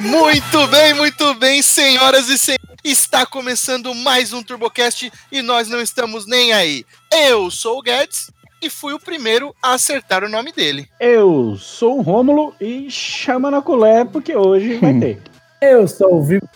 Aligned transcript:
Muito 0.00 0.66
bem, 0.68 0.94
muito 0.94 1.34
bem, 1.34 1.60
senhoras 1.60 2.28
e 2.28 2.38
senhores. 2.38 2.58
Está 2.84 3.26
começando 3.26 3.92
mais 3.92 4.32
um 4.32 4.44
TurboCast 4.44 5.10
e 5.32 5.42
nós 5.42 5.68
não 5.68 5.80
estamos 5.80 6.24
nem 6.24 6.52
aí. 6.52 6.84
Eu 7.12 7.50
sou 7.50 7.78
o 7.78 7.82
Guedes 7.82 8.30
e 8.62 8.70
fui 8.70 8.92
o 8.92 9.00
primeiro 9.00 9.52
a 9.60 9.72
acertar 9.72 10.22
o 10.22 10.28
nome 10.28 10.52
dele. 10.52 10.88
Eu 11.00 11.56
sou 11.56 11.98
o 11.98 12.02
Rômulo 12.02 12.54
e 12.60 12.88
chama 12.88 13.50
na 13.50 13.60
colher 13.60 14.06
porque 14.06 14.36
hoje 14.36 14.76
vai 14.76 14.94
ter. 15.00 15.20
Eu 15.60 15.88
sou 15.88 16.14
o 16.14 16.22
Vivo. 16.22 16.48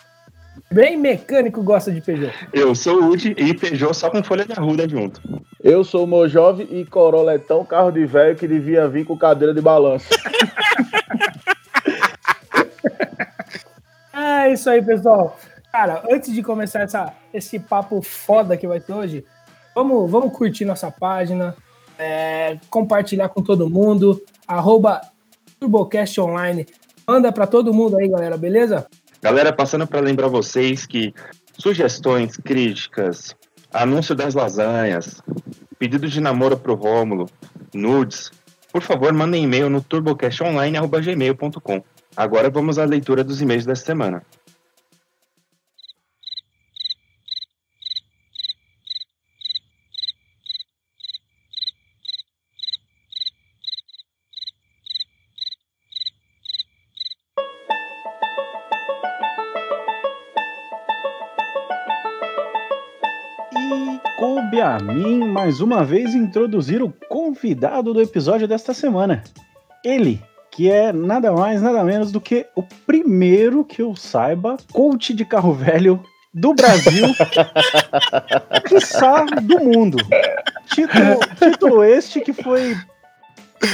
Bem 0.70 0.96
mecânico 0.96 1.62
gosta 1.64 1.90
de 1.90 2.00
Peugeot. 2.00 2.32
Eu 2.52 2.76
sou 2.76 3.02
o 3.02 3.08
Udi 3.08 3.34
e 3.36 3.52
Peugeot 3.52 3.92
só 3.92 4.08
com 4.08 4.22
folha 4.22 4.44
de 4.44 4.52
arruda 4.52 4.88
junto. 4.88 5.20
Eu 5.62 5.82
sou 5.82 6.04
o 6.04 6.06
Mojove 6.06 6.68
e 6.70 6.84
Corolla 6.84 7.34
é 7.34 7.38
tão 7.38 7.64
carro 7.64 7.90
de 7.90 8.06
velho 8.06 8.36
que 8.36 8.46
devia 8.46 8.86
vir 8.86 9.04
com 9.04 9.18
cadeira 9.18 9.52
de 9.52 9.60
balanço. 9.60 10.06
É 14.12 14.52
isso 14.52 14.68
aí, 14.68 14.82
pessoal. 14.82 15.38
Cara, 15.70 16.02
antes 16.10 16.34
de 16.34 16.42
começar 16.42 16.80
essa, 16.80 17.14
esse 17.32 17.58
papo 17.58 18.02
foda 18.02 18.56
que 18.56 18.66
vai 18.66 18.78
ter 18.78 18.92
hoje, 18.92 19.24
vamos, 19.74 20.10
vamos 20.10 20.36
curtir 20.36 20.66
nossa 20.66 20.90
página, 20.90 21.56
é, 21.98 22.58
compartilhar 22.68 23.30
com 23.30 23.42
todo 23.42 23.70
mundo, 23.70 24.22
arroba 24.46 25.00
TurboCast 25.58 26.20
Online. 26.20 26.66
Manda 27.06 27.32
pra 27.32 27.46
todo 27.46 27.72
mundo 27.72 27.96
aí, 27.96 28.08
galera, 28.08 28.36
beleza? 28.36 28.86
Galera, 29.22 29.52
passando 29.52 29.86
para 29.86 30.00
lembrar 30.00 30.28
vocês 30.28 30.84
que 30.84 31.14
sugestões, 31.56 32.36
críticas, 32.36 33.34
anúncio 33.72 34.14
das 34.14 34.34
lasanhas, 34.34 35.22
pedido 35.78 36.08
de 36.08 36.20
namoro 36.20 36.56
pro 36.56 36.74
Rômulo, 36.74 37.26
nudes, 37.72 38.30
por 38.72 38.82
favor, 38.82 39.12
mandem 39.12 39.44
e-mail 39.44 39.70
no 39.70 39.80
turbocastonline.gmail.com. 39.80 41.84
Agora 42.16 42.50
vamos 42.50 42.78
à 42.78 42.84
leitura 42.84 43.24
dos 43.24 43.40
e-mails 43.40 43.64
desta 43.64 43.86
semana. 43.86 44.22
E 63.54 64.00
coube 64.18 64.60
a 64.60 64.78
mim 64.78 65.26
mais 65.28 65.60
uma 65.60 65.82
vez 65.82 66.14
introduzir 66.14 66.82
o 66.82 66.92
convidado 67.08 67.94
do 67.94 68.02
episódio 68.02 68.46
desta 68.46 68.74
semana. 68.74 69.24
Ele, 69.82 70.22
que 70.52 70.70
é 70.70 70.92
nada 70.92 71.32
mais, 71.32 71.62
nada 71.62 71.82
menos 71.82 72.12
do 72.12 72.20
que 72.20 72.46
o 72.54 72.62
primeiro 72.62 73.64
que 73.64 73.80
eu 73.80 73.96
saiba 73.96 74.58
coach 74.70 75.14
de 75.14 75.24
carro 75.24 75.54
velho 75.54 76.02
do 76.32 76.54
Brasil, 76.54 77.06
quiçá 78.68 79.24
do 79.24 79.60
mundo. 79.60 79.98
Título, 80.66 81.20
título 81.38 81.84
este 81.84 82.20
que 82.20 82.32
foi 82.32 82.76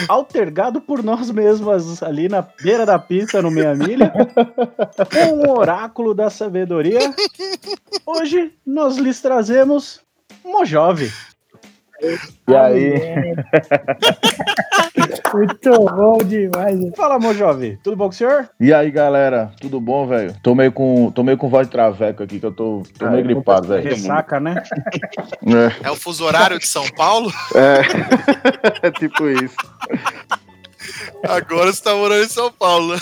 altergado 0.09 0.81
por 0.81 1.03
nós 1.03 1.31
mesmos 1.31 2.03
ali 2.03 2.29
na 2.29 2.43
beira 2.62 2.87
da 2.87 2.99
pista 2.99 3.43
no 3.43 3.51
Meia 3.51 3.75
Milha, 3.75 4.12
com 5.12 5.49
o 5.49 5.59
oráculo 5.59 6.15
da 6.15 6.31
sabedoria. 6.31 7.01
Hoje 8.06 8.53
nós 8.65 8.97
lhes 8.97 9.21
trazemos 9.21 10.01
Mojove. 10.45 11.12
E 12.01 12.55
aí? 12.55 13.35
Muito 15.35 15.85
bom 15.85 16.19
demais. 16.19 16.79
Fala, 16.97 17.19
Mojove, 17.19 17.79
tudo 17.83 17.97
bom 17.97 18.05
com 18.05 18.11
o 18.11 18.13
senhor? 18.15 18.49
E 18.61 18.73
aí, 18.73 18.91
galera? 18.91 19.51
Tudo 19.61 19.81
bom, 19.81 20.07
velho? 20.07 20.35
Tô 20.43 20.55
meio 20.55 20.73
com, 20.73 21.11
tô 21.11 21.22
meio 21.22 21.37
com 21.37 21.49
voz 21.49 21.67
de 21.67 21.72
traveco 21.72 22.22
aqui, 22.22 22.39
que 22.39 22.47
eu 22.47 22.53
tô, 22.53 22.83
tô 22.99 23.06
Ah, 23.06 23.11
meio 23.11 23.25
gripado, 23.25 23.69
velho. 23.69 23.83
Ressaca, 23.83 24.39
né? 24.39 24.62
É 25.83 25.91
o 25.91 25.97
fuso 25.97 26.25
horário 26.25 26.59
de 26.59 26.67
São 26.67 26.89
Paulo? 26.91 27.33
É. 27.55 27.81
é 28.87 28.91
tipo 28.93 29.28
isso. 29.28 29.56
Agora 31.26 31.72
você 31.72 31.82
tá 31.82 31.94
morando 31.94 32.25
em 32.25 32.28
São 32.28 32.50
Paulo. 32.53 32.97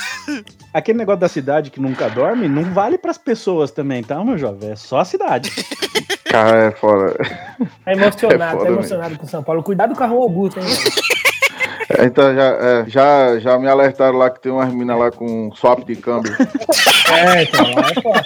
Aquele 0.72 0.98
negócio 0.98 1.20
da 1.20 1.28
cidade 1.28 1.70
que 1.70 1.80
nunca 1.80 2.08
dorme 2.08 2.48
não 2.48 2.64
vale 2.64 2.98
pras 2.98 3.18
pessoas 3.18 3.70
também, 3.70 4.02
tá, 4.02 4.22
meu 4.24 4.36
jovem? 4.36 4.70
É 4.70 4.76
só 4.76 4.98
a 4.98 5.04
cidade. 5.04 5.50
Cara, 6.24 6.66
é 6.66 6.70
foda. 6.72 7.14
Tá 7.84 7.92
emocionado, 7.92 8.44
É 8.44 8.50
foda, 8.52 8.64
tá 8.64 8.70
emocionado 8.70 9.18
com 9.18 9.26
São 9.26 9.42
Paulo. 9.42 9.62
Cuidado 9.62 9.90
com 9.90 9.96
o 9.96 9.98
carro 9.98 10.22
Augusto, 10.22 10.60
hein? 10.60 10.66
velho? 10.66 12.04
Então 12.04 12.34
já, 12.34 12.44
é, 12.44 12.84
já, 12.88 13.38
já 13.38 13.58
me 13.58 13.68
alertaram 13.68 14.18
lá 14.18 14.28
que 14.28 14.40
tem 14.40 14.50
umas 14.50 14.72
minas 14.72 14.98
lá 14.98 15.10
com 15.10 15.50
swap 15.54 15.84
de 15.84 15.96
câmbio. 15.96 16.34
É, 17.08 17.44
então, 17.44 17.64
lá 17.72 17.88
é 17.88 18.02
foda. 18.02 18.22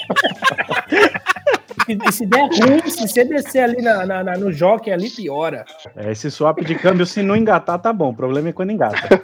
E, 1.92 1.98
e 2.08 2.12
se 2.12 2.26
der 2.26 2.40
ruim, 2.48 2.88
se 2.90 3.00
você 3.08 3.24
descer 3.24 3.60
ali 3.64 3.82
na, 3.82 4.06
na- 4.06 4.24
na- 4.24 4.36
no 4.36 4.52
jockey 4.52 4.90
ali, 4.92 5.10
piora. 5.10 5.64
É, 5.96 6.10
esse 6.12 6.30
swap 6.30 6.58
de 6.60 6.74
câmbio, 6.74 7.04
se 7.06 7.22
não 7.22 7.36
engatar, 7.36 7.78
tá 7.78 7.92
bom. 7.92 8.10
O 8.10 8.14
problema 8.16 8.48
é 8.48 8.52
quando 8.52 8.70
engata. 8.72 8.96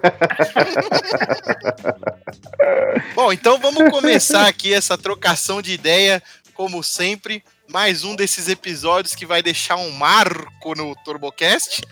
Bom, 3.15 3.33
então 3.33 3.59
vamos 3.59 3.91
começar 3.91 4.47
aqui 4.47 4.73
essa 4.73 4.97
trocação 4.99 5.61
de 5.63 5.73
ideia, 5.73 6.23
como 6.55 6.83
sempre. 6.83 7.43
Mais 7.69 8.05
um 8.05 8.15
desses 8.15 8.49
episódios 8.49 9.15
que 9.15 9.27
vai 9.27 9.43
deixar 9.43 9.75
um 9.77 9.91
marco 9.91 10.75
no 10.77 10.95
TurboCast. 11.05 11.83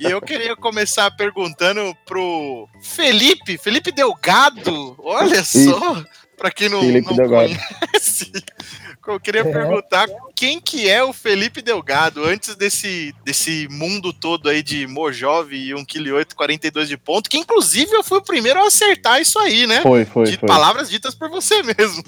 E 0.00 0.04
eu 0.06 0.22
queria 0.22 0.56
começar 0.56 1.10
perguntando 1.10 1.94
pro 2.06 2.66
Felipe, 2.82 3.58
Felipe 3.58 3.92
Delgado. 3.92 4.96
Olha 4.98 5.44
só, 5.44 6.02
para 6.36 6.50
quem 6.50 6.70
não, 6.70 6.80
Felipe 6.80 7.08
não 7.10 7.16
Delgado. 7.16 7.48
conhece. 7.90 8.32
Eu 9.12 9.20
queria 9.20 9.40
É. 9.40 9.44
perguntar 9.52 10.06
quem 10.34 10.60
que 10.60 10.88
é 10.88 11.02
o 11.02 11.12
Felipe 11.12 11.60
Delgado 11.62 12.24
antes 12.24 12.54
desse, 12.54 13.14
desse 13.24 13.66
mundo 13.70 14.12
todo 14.12 14.48
aí 14.48 14.62
de 14.62 14.86
Mojove 14.86 15.56
e 15.56 15.74
1,8 15.74 15.86
kg 15.86 16.34
42 16.34 16.88
de 16.88 16.96
ponto, 16.96 17.28
que 17.28 17.38
inclusive 17.38 17.92
eu 17.94 18.04
fui 18.04 18.18
o 18.18 18.22
primeiro 18.22 18.60
a 18.60 18.66
acertar 18.66 19.20
isso 19.20 19.38
aí, 19.38 19.66
né? 19.66 19.80
Foi, 19.80 20.04
foi, 20.04 20.26
de 20.26 20.36
foi. 20.36 20.48
palavras 20.48 20.88
ditas 20.90 21.14
por 21.14 21.28
você 21.30 21.62
mesmo. 21.62 22.02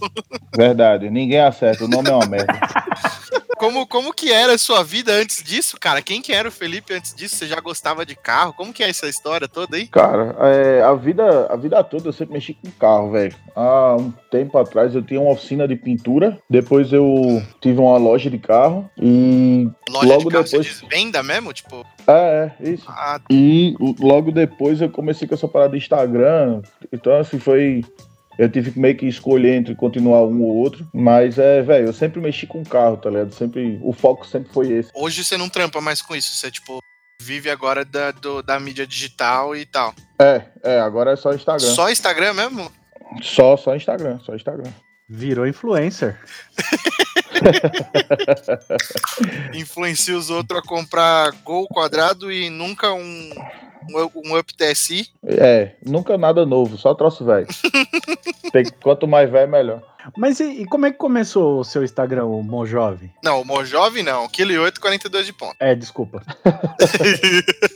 Verdade. 0.57 1.11
Ninguém 1.11 1.41
acerta. 1.41 1.85
O 1.85 1.89
nome 1.89 2.09
é 2.11 2.13
uma 2.15 2.27
merda. 2.27 2.53
Como, 3.61 3.87
como 3.87 4.15
que 4.15 4.33
era 4.33 4.55
a 4.55 4.59
sua 4.59 4.83
vida 4.83 5.13
antes 5.13 5.43
disso, 5.43 5.77
cara? 5.79 6.01
Quem 6.01 6.23
que 6.23 6.33
era 6.33 6.49
o 6.49 6.53
Felipe 6.53 6.95
antes 6.95 7.15
disso? 7.15 7.37
Você 7.37 7.47
já 7.47 7.61
gostava 7.61 8.07
de 8.07 8.17
carro? 8.17 8.55
Como 8.55 8.73
que 8.73 8.83
é 8.83 8.89
essa 8.89 9.07
história 9.07 9.47
toda 9.47 9.77
aí? 9.77 9.87
Cara, 9.87 10.35
é, 10.41 10.81
a, 10.83 10.95
vida, 10.95 11.47
a 11.51 11.57
vida 11.57 11.85
toda 11.85 12.09
eu 12.09 12.13
sempre 12.13 12.33
mexi 12.33 12.55
com 12.55 12.71
carro, 12.73 13.11
velho. 13.13 13.35
Há 13.55 13.97
um 14.01 14.11
tempo 14.31 14.57
atrás 14.57 14.95
eu 14.95 15.03
tinha 15.03 15.21
uma 15.21 15.33
oficina 15.33 15.69
de 15.69 15.77
pintura, 15.77 16.39
depois 16.49 16.91
eu 16.91 17.43
tive 17.61 17.79
uma 17.81 17.99
loja 17.99 18.31
de 18.31 18.39
carro 18.39 18.89
e. 18.97 19.69
Loja 19.91 20.07
Logo 20.09 20.25
de 20.25 20.31
carro, 20.31 20.45
depois- 20.45 20.67
você 20.67 20.73
diz 20.81 20.81
venda 20.89 21.23
mesmo? 21.23 21.53
Tipo, 21.53 21.85
É, 22.07 22.51
é, 22.63 22.71
isso. 22.71 22.87
ah, 22.89 23.21
E 23.29 23.75
logo 24.01 24.33
depois 24.33 24.81
eu 24.81 24.89
comecei 24.89 25.29
com 25.29 25.35
essa 25.35 25.47
parada 25.47 25.73
de 25.73 25.79
Instagram. 25.79 26.63
Então, 26.91 27.15
assim, 27.19 27.39
foi. 27.39 27.85
Eu 28.41 28.49
tive 28.51 28.73
que 28.73 28.79
meio 28.79 28.97
que 28.97 29.07
escolher 29.07 29.57
entre 29.57 29.75
continuar 29.75 30.25
um 30.25 30.43
ou 30.43 30.57
outro. 30.57 30.89
Mas 30.95 31.39
é, 31.39 31.61
velho, 31.61 31.89
eu 31.89 31.93
sempre 31.93 32.21
mexi 32.21 32.47
com 32.47 32.65
carro, 32.65 32.97
tá 32.97 33.11
ligado? 33.11 33.35
Sempre, 33.35 33.79
o 33.83 33.93
foco 33.93 34.27
sempre 34.27 34.51
foi 34.53 34.73
esse. 34.73 34.91
hoje 34.95 35.23
você 35.23 35.37
não 35.37 35.49
trampa 35.49 35.81
mais 35.81 36.01
com 36.01 36.17
isso, 36.17 36.35
você, 36.35 36.51
tipo, 36.51 36.81
vive 37.21 37.51
agora 37.51 37.85
da, 37.85 38.13
do- 38.13 38.43
da 38.43 38.59
mídia 38.59 38.87
digital 38.87 39.55
e 39.55 39.67
tal. 39.67 39.95
É, 40.19 40.43
é, 40.63 40.81
agora 40.81 41.13
é 41.13 41.17
só 41.17 41.35
Instagram. 41.35 41.67
Só, 41.67 41.75
Só 41.75 41.91
Instagram 41.91 42.33
mesmo? 42.33 42.73
só, 43.23 43.57
Instagram, 43.77 44.19
só 44.25 44.35
Instagram. 44.35 44.71
Virou 45.09 45.47
influencer. 45.47 46.19
Influencia 49.55 50.17
os 50.17 50.31
outros 50.31 50.61
a 50.61 50.63
comprar 50.63 51.33
Gol 51.45 51.67
quadrado 51.69 52.31
e 52.33 52.49
nunca 52.51 52.93
um, 52.93 53.31
um, 53.89 54.31
um 54.31 54.39
Up 54.39 54.53
TSI. 54.55 55.09
É, 55.25 55.73
nunca 55.85 56.19
nada 56.19 56.45
novo, 56.45 56.77
só 56.77 56.95
troço 56.95 57.25
velho. 57.25 57.47
Tem- 58.53 58.67
Quanto 58.83 59.07
mais 59.07 59.31
velho, 59.31 59.51
melhor. 59.51 59.83
Mas 60.17 60.41
e, 60.41 60.63
e 60.63 60.65
como 60.67 60.87
é 60.87 60.91
que 60.91 60.97
começou 60.97 61.61
o 61.61 61.65
seu 61.65 61.85
Instagram, 61.85 62.25
o 62.25 62.43
Mojove? 62.43 63.11
Não, 63.23 63.43
o 63.43 63.45
Mojove 63.45 64.03
não. 64.03 64.27
1,8 64.29 64.73
kg 64.73 64.81
42 64.81 65.27
de 65.27 65.33
ponto. 65.33 65.55
É, 65.61 65.75
desculpa. 65.75 66.23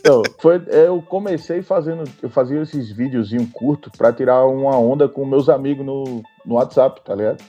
Então, 0.04 0.22
foi, 0.38 0.62
eu 0.68 1.00
comecei 1.02 1.62
fazendo, 1.62 2.04
eu 2.22 2.28
fazia 2.28 2.60
esses 2.60 2.90
videozinhos 2.92 3.48
curtos 3.52 3.90
pra 3.96 4.12
tirar 4.12 4.44
uma 4.46 4.78
onda 4.78 5.08
com 5.08 5.24
meus 5.24 5.48
amigos 5.48 5.84
no, 5.84 6.22
no 6.44 6.54
WhatsApp, 6.56 7.00
tá 7.02 7.14
ligado? 7.14 7.42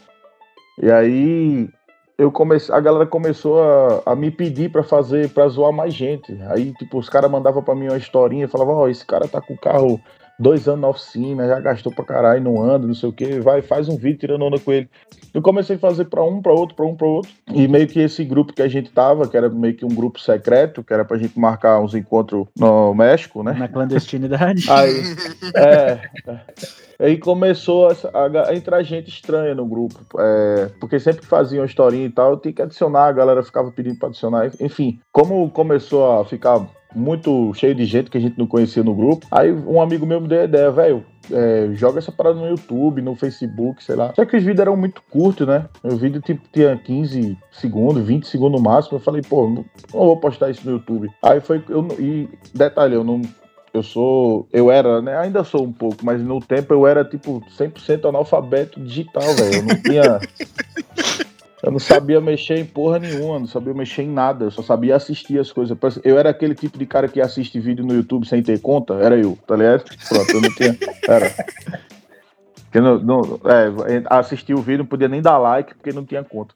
E 0.81 0.89
aí 0.89 1.69
eu 2.17 2.31
comecei, 2.31 2.73
a 2.73 2.79
galera 2.79 3.05
começou 3.05 3.61
a, 3.61 4.03
a 4.05 4.15
me 4.15 4.31
pedir 4.31 4.71
pra 4.71 4.83
fazer, 4.83 5.29
pra 5.29 5.47
zoar 5.47 5.71
mais 5.71 5.93
gente. 5.93 6.37
Aí, 6.49 6.73
tipo, 6.73 6.97
os 6.97 7.09
caras 7.09 7.29
mandavam 7.29 7.61
pra 7.61 7.75
mim 7.75 7.87
uma 7.87 7.97
historinha, 7.97 8.47
falavam, 8.47 8.75
ó, 8.75 8.87
esse 8.87 9.05
cara 9.05 9.27
tá 9.27 9.41
com 9.41 9.53
o 9.53 9.57
carro 9.57 9.99
dois 10.39 10.67
anos 10.67 10.81
na 10.81 10.87
oficina, 10.89 11.47
já 11.47 11.59
gastou 11.59 11.93
pra 11.93 12.05
caralho, 12.05 12.43
não 12.43 12.61
anda, 12.61 12.87
não 12.87 12.93
sei 12.93 13.09
o 13.09 13.13
que, 13.13 13.39
vai, 13.39 13.61
faz 13.61 13.89
um 13.89 13.97
vídeo 13.97 14.19
tirando 14.19 14.45
onda 14.45 14.59
com 14.59 14.71
ele. 14.71 14.89
Eu 15.35 15.41
comecei 15.41 15.75
a 15.75 15.79
fazer 15.79 16.05
pra 16.05 16.23
um, 16.23 16.41
pra 16.41 16.53
outro, 16.53 16.77
pra 16.77 16.85
um, 16.85 16.95
pra 16.95 17.05
outro. 17.05 17.29
E 17.53 17.67
meio 17.67 17.85
que 17.89 17.99
esse 17.99 18.23
grupo 18.23 18.53
que 18.53 18.61
a 18.61 18.69
gente 18.69 18.89
tava, 18.89 19.27
que 19.27 19.35
era 19.35 19.49
meio 19.49 19.75
que 19.75 19.83
um 19.83 19.89
grupo 19.89 20.17
secreto, 20.17 20.81
que 20.81 20.93
era 20.93 21.03
pra 21.03 21.17
gente 21.17 21.37
marcar 21.37 21.81
uns 21.81 21.93
encontros 21.93 22.47
no 22.57 22.95
México, 22.95 23.43
né? 23.43 23.51
Na 23.51 23.67
clandestinidade. 23.67 24.65
Aí, 24.71 25.03
é, 25.55 25.99
aí 26.97 27.17
começou 27.17 27.89
a, 27.89 28.47
a, 28.47 28.55
entrar 28.55 28.81
gente 28.81 29.09
estranha 29.09 29.53
no 29.53 29.65
grupo. 29.65 29.99
É, 30.17 30.69
porque 30.79 30.97
sempre 31.01 31.21
que 31.21 31.27
fazia 31.27 31.59
uma 31.59 31.65
historinha 31.65 32.05
e 32.05 32.09
tal, 32.09 32.31
eu 32.31 32.37
tinha 32.37 32.53
que 32.53 32.61
adicionar, 32.61 33.07
a 33.07 33.11
galera 33.11 33.43
ficava 33.43 33.69
pedindo 33.71 33.99
pra 33.99 34.07
adicionar. 34.07 34.49
Enfim, 34.61 35.01
como 35.11 35.49
começou 35.51 36.21
a 36.21 36.23
ficar 36.23 36.65
muito 36.95 37.53
cheio 37.53 37.75
de 37.75 37.85
gente 37.85 38.09
que 38.09 38.17
a 38.17 38.21
gente 38.21 38.37
não 38.37 38.47
conhecia 38.47 38.83
no 38.83 38.95
grupo. 38.95 39.25
Aí 39.29 39.51
um 39.51 39.81
amigo 39.81 40.05
meu 40.05 40.21
me 40.21 40.27
deu 40.27 40.41
a 40.41 40.45
ideia, 40.45 40.71
velho. 40.71 41.05
É, 41.31 41.69
joga 41.73 41.97
essa 41.97 42.11
parada 42.11 42.39
no 42.39 42.47
YouTube, 42.47 43.01
no 43.01 43.15
Facebook, 43.15 43.83
sei 43.83 43.95
lá. 43.95 44.13
Só 44.15 44.25
que 44.25 44.37
os 44.37 44.43
vídeos 44.43 44.61
eram 44.61 44.77
muito 44.77 45.01
curtos, 45.09 45.47
né? 45.47 45.65
O 45.83 45.95
vídeo 45.95 46.21
tipo, 46.21 46.41
tinha 46.51 46.77
15 46.77 47.37
segundos, 47.51 48.05
20 48.05 48.27
segundos 48.27 48.61
no 48.61 48.63
máximo. 48.63 48.97
Eu 48.97 49.01
falei, 49.01 49.21
pô, 49.21 49.49
não, 49.49 49.65
não 49.93 50.05
vou 50.05 50.17
postar 50.17 50.51
isso 50.51 50.61
no 50.63 50.73
YouTube. 50.73 51.09
Aí 51.23 51.41
foi. 51.41 51.63
Eu, 51.67 51.87
e 51.99 52.29
detalhe, 52.53 52.93
eu 52.93 53.03
não 53.03 53.21
eu 53.75 53.83
sou. 53.83 54.47
Eu 54.53 54.71
era, 54.71 55.01
né? 55.01 55.17
Ainda 55.17 55.43
sou 55.43 55.63
um 55.63 55.73
pouco, 55.73 55.97
mas 56.03 56.21
no 56.21 56.39
tempo 56.39 56.73
eu 56.73 56.87
era 56.87 57.03
tipo 57.03 57.43
100% 57.57 58.07
analfabeto 58.07 58.79
digital, 58.79 59.33
velho. 59.35 59.55
Eu 59.55 59.63
não 59.63 59.81
tinha. 59.81 60.19
Eu 61.65 61.71
não 61.71 61.79
sabia 61.79 62.21
mexer 62.21 62.59
em 62.59 62.65
porra 62.65 62.99
nenhuma, 62.99 63.39
não 63.39 63.47
sabia 63.47 63.73
mexer 63.73 64.03
em 64.03 64.09
nada, 64.11 64.45
eu 64.45 64.51
só 64.51 64.61
sabia 64.61 64.95
assistir 64.95 65.39
as 65.39 65.51
coisas. 65.51 65.75
Eu 66.03 66.19
era 66.19 66.29
aquele 66.29 66.53
tipo 66.53 66.77
de 66.77 66.85
cara 66.85 67.07
que 67.07 67.19
assiste 67.19 67.59
vídeo 67.59 67.83
no 67.83 67.95
YouTube 67.95 68.27
sem 68.27 68.43
ter 68.43 68.61
conta, 68.61 68.93
era 68.93 69.17
eu, 69.17 69.35
tá 69.47 69.55
ligado? 69.55 69.83
Pronto, 70.07 70.31
eu 70.31 70.41
não 70.41 70.53
tinha. 70.53 70.77
Era. 71.09 71.33
Não, 72.75 72.99
não, 72.99 73.39
é, 73.45 74.03
assistir 74.11 74.53
o 74.53 74.61
vídeo 74.61 74.79
não 74.79 74.85
podia 74.85 75.07
nem 75.07 75.23
dar 75.23 75.39
like 75.39 75.73
porque 75.73 75.91
não 75.91 76.05
tinha 76.05 76.23
conta. 76.23 76.53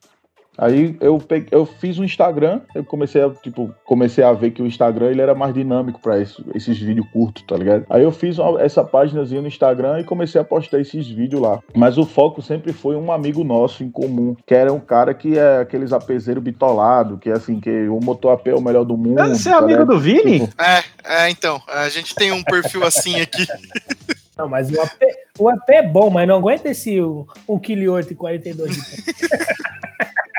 Aí 0.60 0.94
eu, 1.00 1.16
peguei, 1.18 1.48
eu 1.50 1.64
fiz 1.64 1.98
um 1.98 2.04
Instagram, 2.04 2.60
eu 2.74 2.84
comecei 2.84 3.22
a, 3.24 3.30
tipo, 3.30 3.74
comecei 3.82 4.22
a 4.22 4.32
ver 4.34 4.50
que 4.50 4.60
o 4.60 4.66
Instagram 4.66 5.10
ele 5.10 5.22
era 5.22 5.34
mais 5.34 5.54
dinâmico 5.54 5.98
para 5.98 6.20
esses 6.20 6.78
vídeos 6.78 7.06
curtos, 7.10 7.42
tá 7.44 7.56
ligado? 7.56 7.86
Aí 7.88 8.02
eu 8.02 8.12
fiz 8.12 8.38
uma, 8.38 8.60
essa 8.60 8.84
páginazinha 8.84 9.40
no 9.40 9.48
Instagram 9.48 10.00
e 10.00 10.04
comecei 10.04 10.38
a 10.38 10.44
postar 10.44 10.78
esses 10.78 11.08
vídeos 11.08 11.40
lá. 11.40 11.60
Mas 11.74 11.96
o 11.96 12.04
foco 12.04 12.42
sempre 12.42 12.74
foi 12.74 12.94
um 12.94 13.10
amigo 13.10 13.42
nosso 13.42 13.82
em 13.82 13.90
comum, 13.90 14.36
que 14.46 14.54
era 14.54 14.70
um 14.70 14.78
cara 14.78 15.14
que 15.14 15.38
é 15.38 15.60
aqueles 15.60 15.94
apezeiros 15.94 16.44
bitolado, 16.44 17.16
que 17.16 17.30
é 17.30 17.32
assim, 17.32 17.58
que 17.58 17.88
o 17.88 17.98
motor 17.98 18.34
AP 18.34 18.48
é 18.48 18.54
o 18.54 18.60
melhor 18.60 18.84
do 18.84 18.98
mundo. 18.98 19.26
Você 19.28 19.48
é 19.48 19.52
tá 19.52 19.58
amigo 19.58 19.86
do 19.86 19.98
Vini? 19.98 20.40
Tipo... 20.40 20.62
É, 20.62 20.84
é, 21.04 21.30
então, 21.30 21.60
a 21.66 21.88
gente 21.88 22.14
tem 22.14 22.32
um 22.32 22.42
perfil 22.42 22.84
assim 22.84 23.18
aqui. 23.18 23.46
Não, 24.36 24.48
mas 24.48 24.70
o 24.70 24.80
AP, 24.80 25.02
o 25.38 25.48
AP 25.50 25.68
é 25.68 25.82
bom, 25.82 26.08
mas 26.08 26.26
não 26.26 26.36
aguenta 26.36 26.70
esse 26.70 26.96
1,8 26.96 27.60
kg 27.60 28.10
e 28.10 28.14
42 28.14 28.74
de 28.74 28.80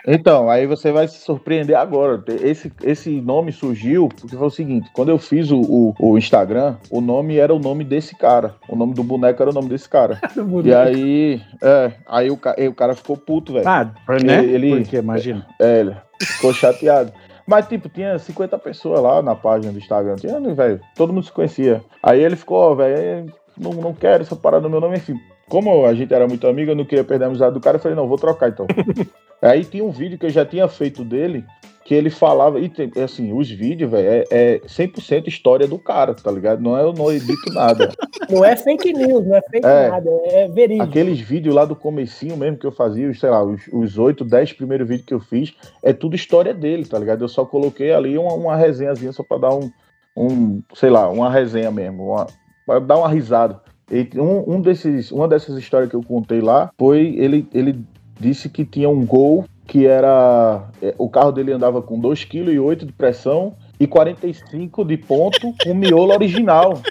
Então, 0.07 0.49
aí 0.49 0.65
você 0.65 0.91
vai 0.91 1.07
se 1.07 1.19
surpreender 1.19 1.77
agora. 1.77 2.23
Esse, 2.41 2.71
esse 2.83 3.21
nome 3.21 3.51
surgiu 3.51 4.09
porque 4.09 4.35
foi 4.35 4.47
o 4.47 4.51
seguinte: 4.51 4.89
quando 4.93 5.09
eu 5.09 5.17
fiz 5.17 5.51
o, 5.51 5.59
o, 5.59 5.95
o 5.99 6.17
Instagram, 6.17 6.75
o 6.89 7.01
nome 7.01 7.37
era 7.37 7.53
o 7.53 7.59
nome 7.59 7.83
desse 7.83 8.15
cara. 8.15 8.55
O 8.67 8.75
nome 8.75 8.93
do 8.93 9.03
boneco 9.03 9.41
era 9.41 9.51
o 9.51 9.53
nome 9.53 9.69
desse 9.69 9.87
cara. 9.87 10.19
e 10.63 10.73
aí, 10.73 11.41
é, 11.61 11.91
aí 12.07 12.31
o, 12.31 12.39
aí 12.57 12.67
o 12.67 12.73
cara 12.73 12.95
ficou 12.95 13.17
puto, 13.17 13.53
velho. 13.53 13.67
Ah, 13.67 13.91
né? 14.23 14.43
Ele, 14.43 14.77
Porque, 14.77 14.97
imagina. 14.97 15.45
É, 15.59 15.79
ele 15.81 15.95
ficou 16.19 16.53
chateado. 16.53 17.11
Mas, 17.45 17.67
tipo, 17.67 17.89
tinha 17.89 18.17
50 18.17 18.57
pessoas 18.59 19.01
lá 19.01 19.21
na 19.21 19.35
página 19.35 19.73
do 19.73 19.79
Instagram. 19.79 20.15
Tinha, 20.15 20.39
velho, 20.39 20.79
todo 20.95 21.11
mundo 21.11 21.25
se 21.25 21.31
conhecia. 21.31 21.83
Aí 22.01 22.23
ele 22.23 22.35
ficou, 22.35 22.75
velho, 22.75 23.31
não, 23.57 23.71
não 23.71 23.93
quero 23.93 24.23
essa 24.23 24.35
parada 24.35 24.63
no 24.63 24.69
meu 24.69 24.79
nome, 24.79 24.97
enfim. 24.97 25.19
Como 25.51 25.85
a 25.85 25.93
gente 25.93 26.13
era 26.13 26.25
muito 26.29 26.47
amigo, 26.47 26.71
eu 26.71 26.75
não 26.75 26.85
queria 26.85 27.03
perder 27.03 27.25
a 27.25 27.27
amizade 27.27 27.53
do 27.53 27.59
cara, 27.59 27.75
eu 27.75 27.81
falei, 27.81 27.93
não, 27.93 28.07
vou 28.07 28.17
trocar 28.17 28.47
então. 28.47 28.65
Aí 29.41 29.65
tinha 29.65 29.83
um 29.83 29.91
vídeo 29.91 30.17
que 30.17 30.25
eu 30.25 30.29
já 30.29 30.45
tinha 30.45 30.65
feito 30.69 31.03
dele, 31.03 31.43
que 31.83 31.93
ele 31.93 32.09
falava, 32.09 32.57
e 32.57 32.71
assim, 33.03 33.33
os 33.33 33.51
vídeos, 33.51 33.91
velho, 33.91 34.07
é, 34.07 34.23
é 34.31 34.59
100% 34.59 35.27
história 35.27 35.67
do 35.67 35.77
cara, 35.77 36.13
tá 36.13 36.31
ligado? 36.31 36.61
Não 36.61 36.77
é, 36.77 36.83
eu 36.83 36.93
não 36.93 37.11
edito 37.11 37.51
nada. 37.51 37.91
Não 38.29 38.45
é 38.45 38.55
fake 38.55 38.93
news, 38.93 39.25
não 39.25 39.35
é 39.35 39.41
fake 39.41 39.67
é, 39.67 39.89
nada, 39.89 40.09
é 40.27 40.47
verídico. 40.47 40.83
Aqueles 40.85 41.19
vídeos 41.19 41.53
lá 41.53 41.65
do 41.65 41.75
comecinho 41.75 42.37
mesmo 42.37 42.57
que 42.57 42.65
eu 42.65 42.71
fazia, 42.71 43.13
sei 43.13 43.29
lá, 43.29 43.43
os, 43.43 43.61
os 43.73 43.97
8, 43.97 44.23
10 44.23 44.53
primeiros 44.53 44.87
vídeos 44.87 45.05
que 45.05 45.13
eu 45.13 45.19
fiz, 45.19 45.53
é 45.83 45.91
tudo 45.91 46.15
história 46.15 46.53
dele, 46.53 46.85
tá 46.85 46.97
ligado? 46.97 47.25
Eu 47.25 47.27
só 47.27 47.43
coloquei 47.43 47.91
ali 47.91 48.17
uma, 48.17 48.33
uma 48.35 48.55
resenhazinha 48.55 49.11
só 49.11 49.21
pra 49.21 49.37
dar 49.37 49.53
um, 49.53 49.69
um, 50.15 50.61
sei 50.73 50.89
lá, 50.89 51.09
uma 51.09 51.29
resenha 51.29 51.71
mesmo, 51.71 52.13
uma, 52.13 52.27
pra 52.65 52.79
dar 52.79 52.97
uma 52.97 53.09
risada. 53.09 53.59
E 53.91 54.09
um, 54.17 54.55
um 54.55 54.61
desses, 54.61 55.11
uma 55.11 55.27
dessas 55.27 55.57
histórias 55.57 55.89
que 55.89 55.95
eu 55.95 56.01
contei 56.01 56.39
lá 56.39 56.71
foi 56.77 57.13
ele, 57.17 57.45
ele 57.53 57.83
disse 58.17 58.47
que 58.47 58.63
tinha 58.63 58.89
um 58.89 59.05
gol 59.05 59.45
que 59.67 59.85
era. 59.85 60.69
É, 60.81 60.95
o 60.97 61.09
carro 61.09 61.31
dele 61.31 61.51
andava 61.51 61.81
com 61.81 61.99
2,8 61.99 62.27
kg 62.27 62.85
de 62.85 62.93
pressão 62.93 63.53
e 63.77 63.85
45 63.85 64.85
de 64.85 64.95
ponto 64.95 65.53
com 65.61 65.73
miolo 65.73 66.13
original. 66.13 66.81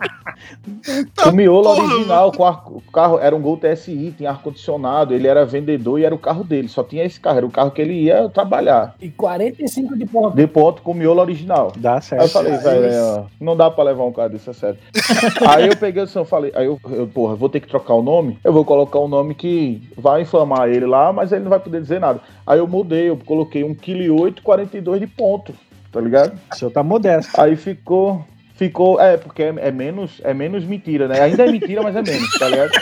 o 1.26 1.32
miolo 1.32 1.68
original, 1.68 2.32
com 2.32 2.44
ar, 2.44 2.62
o 2.66 2.82
carro 2.92 3.18
era 3.18 3.34
um 3.34 3.40
Gol 3.40 3.58
TSI, 3.58 4.14
tinha 4.16 4.30
ar-condicionado, 4.30 5.14
ele 5.14 5.26
era 5.26 5.44
vendedor 5.44 5.98
e 5.98 6.04
era 6.04 6.14
o 6.14 6.18
carro 6.18 6.44
dele, 6.44 6.68
só 6.68 6.82
tinha 6.82 7.04
esse 7.04 7.20
carro, 7.20 7.38
era 7.38 7.46
o 7.46 7.50
carro 7.50 7.70
que 7.70 7.80
ele 7.80 7.94
ia 7.94 8.28
trabalhar. 8.28 8.94
E 9.00 9.10
45 9.10 9.96
de 9.96 10.06
ponto. 10.06 10.36
De 10.36 10.46
ponto 10.46 10.82
com 10.82 10.92
o 10.92 10.94
miolo 10.94 11.20
original. 11.20 11.72
Dá 11.76 12.00
certo. 12.00 12.22
Aí 12.22 12.26
eu 12.26 12.30
falei, 12.30 12.56
velho, 12.56 12.86
é, 12.86 13.24
não 13.40 13.56
dá 13.56 13.70
pra 13.70 13.84
levar 13.84 14.04
um 14.04 14.12
carro 14.12 14.30
desse, 14.30 14.50
é 14.50 14.52
sério. 14.52 14.78
aí 15.46 15.68
eu 15.68 15.76
peguei 15.76 16.02
assim, 16.02 16.18
eu 16.18 16.24
falei, 16.24 16.52
aí 16.54 16.66
eu, 16.66 16.80
eu, 16.90 17.06
porra, 17.06 17.34
vou 17.34 17.48
ter 17.48 17.60
que 17.60 17.68
trocar 17.68 17.94
o 17.94 18.02
nome, 18.02 18.38
eu 18.42 18.52
vou 18.52 18.64
colocar 18.64 18.98
um 18.98 19.08
nome 19.08 19.34
que 19.34 19.82
vai 19.96 20.22
inflamar 20.22 20.68
ele 20.68 20.86
lá, 20.86 21.12
mas 21.12 21.32
ele 21.32 21.42
não 21.42 21.50
vai 21.50 21.60
poder 21.60 21.80
dizer 21.80 22.00
nada. 22.00 22.20
Aí 22.46 22.58
eu 22.58 22.66
mudei, 22.66 23.10
eu 23.10 23.16
coloquei 23.16 23.62
1,8 23.62 24.34
kg 24.34 24.42
42 24.42 25.00
de 25.00 25.06
ponto, 25.06 25.54
tá 25.92 26.00
ligado? 26.00 26.38
O 26.52 26.56
seu 26.56 26.70
tá 26.70 26.82
modesto. 26.82 27.40
Aí 27.40 27.56
ficou 27.56 28.24
ficou. 28.60 29.00
É, 29.00 29.16
porque 29.16 29.42
é, 29.42 29.54
é, 29.56 29.70
menos, 29.70 30.20
é 30.22 30.34
menos 30.34 30.64
mentira, 30.64 31.08
né? 31.08 31.20
Ainda 31.20 31.46
é 31.46 31.50
mentira, 31.50 31.82
mas 31.82 31.96
é 31.96 32.02
menos, 32.02 32.28
tá 32.38 32.48
ligado? 32.48 32.70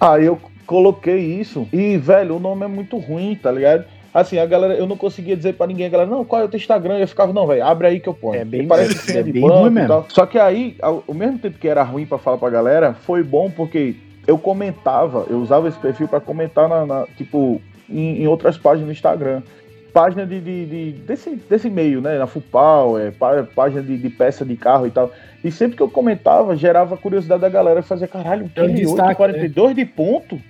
Aí 0.00 0.26
eu 0.26 0.40
coloquei 0.64 1.18
isso 1.18 1.68
e, 1.72 1.96
velho, 1.96 2.36
o 2.36 2.40
nome 2.40 2.64
é 2.64 2.68
muito 2.68 2.96
ruim, 2.98 3.38
tá 3.40 3.50
ligado? 3.50 3.84
Assim, 4.14 4.38
a 4.38 4.46
galera, 4.46 4.74
eu 4.74 4.86
não 4.86 4.96
conseguia 4.96 5.36
dizer 5.36 5.54
pra 5.54 5.66
ninguém, 5.66 5.86
a 5.86 5.88
galera, 5.88 6.10
não, 6.10 6.24
qual 6.24 6.42
é 6.42 6.44
o 6.44 6.48
teu 6.48 6.58
Instagram? 6.58 6.98
Eu 6.98 7.08
ficava, 7.08 7.32
não, 7.32 7.46
velho, 7.46 7.64
abre 7.64 7.86
aí 7.86 8.00
que 8.00 8.08
eu 8.08 8.14
ponho. 8.14 8.40
É 8.40 8.44
bem, 8.44 8.66
parece 8.66 9.06
que 9.06 9.16
é, 9.16 9.20
é 9.20 9.22
bem 9.22 9.42
ruim 9.42 9.70
mesmo. 9.70 10.04
Só 10.08 10.26
que 10.26 10.38
aí, 10.38 10.76
ao, 10.82 11.04
ao, 11.06 11.14
mesmo 11.14 11.38
tempo 11.38 11.58
que 11.58 11.68
era 11.68 11.82
ruim 11.82 12.04
pra 12.04 12.18
falar 12.18 12.36
pra 12.36 12.50
galera, 12.50 12.94
foi 12.94 13.22
bom 13.22 13.50
porque 13.50 13.94
eu 14.26 14.38
comentava, 14.38 15.26
eu 15.30 15.38
usava 15.38 15.68
esse 15.68 15.78
perfil 15.78 16.08
pra 16.08 16.20
comentar 16.20 16.68
na, 16.68 16.84
na 16.84 17.06
tipo, 17.16 17.62
em, 17.88 18.22
em 18.22 18.26
outras 18.26 18.58
páginas 18.58 18.86
do 18.86 18.92
Instagram 18.92 19.42
página 19.92 20.26
de, 20.26 20.40
de, 20.40 20.66
de, 20.66 20.92
desse, 20.92 21.30
desse 21.48 21.68
meio, 21.68 22.00
né? 22.00 22.18
Na 22.18 22.26
Fupal, 22.26 22.98
é, 22.98 23.12
página 23.54 23.82
de, 23.82 23.96
de, 23.96 24.10
peça 24.10 24.44
de 24.44 24.56
carro 24.56 24.86
e 24.86 24.90
tal. 24.90 25.10
E 25.44 25.50
sempre 25.50 25.76
que 25.76 25.82
eu 25.82 25.90
comentava, 25.90 26.56
gerava 26.56 26.96
curiosidade 26.96 27.40
da 27.40 27.48
galera 27.48 27.82
fazer 27.82 28.08
caralho, 28.08 28.50
um 28.56 28.92
8, 28.92 29.16
42 29.16 29.68
né? 29.68 29.74
de 29.74 29.84
ponto. 29.84 30.40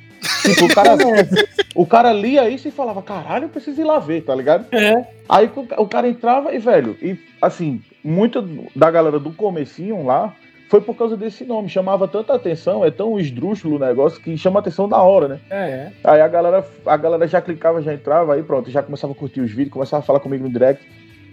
Tipo, 0.42 0.66
o 0.66 0.74
cara, 0.74 0.96
o 1.74 1.86
cara 1.86 2.12
lia 2.12 2.48
isso 2.48 2.68
e 2.68 2.70
falava, 2.70 3.02
caralho, 3.02 3.46
eu 3.46 3.48
preciso 3.48 3.80
ir 3.80 3.84
lá 3.84 3.98
ver, 3.98 4.22
tá 4.22 4.34
ligado? 4.34 4.66
É. 4.72 5.04
Aí 5.28 5.50
o 5.76 5.86
cara 5.86 6.08
entrava 6.08 6.54
e, 6.54 6.58
velho, 6.58 6.96
e 7.02 7.18
assim, 7.40 7.82
muita 8.04 8.44
da 8.74 8.90
galera 8.90 9.18
do 9.18 9.32
comecinho 9.32 10.04
lá 10.04 10.34
foi 10.72 10.80
por 10.80 10.96
causa 10.96 11.18
desse 11.18 11.44
nome. 11.44 11.68
Chamava 11.68 12.08
tanta 12.08 12.32
atenção, 12.32 12.82
é 12.82 12.90
tão 12.90 13.20
esdrúxulo 13.20 13.76
o 13.76 13.78
negócio 13.78 14.18
que 14.18 14.38
chama 14.38 14.58
atenção 14.58 14.86
na 14.86 15.02
hora, 15.02 15.28
né? 15.28 15.40
É, 15.50 15.54
é. 15.54 15.92
Aí 16.02 16.18
a 16.18 16.26
galera, 16.26 16.66
a 16.86 16.96
galera 16.96 17.28
já 17.28 17.42
clicava, 17.42 17.82
já 17.82 17.92
entrava, 17.92 18.32
aí 18.32 18.42
pronto, 18.42 18.70
já 18.70 18.82
começava 18.82 19.12
a 19.12 19.16
curtir 19.16 19.42
os 19.42 19.50
vídeos, 19.50 19.68
começava 19.68 20.02
a 20.02 20.06
falar 20.06 20.20
comigo 20.20 20.44
no 20.44 20.50
direct. 20.50 20.82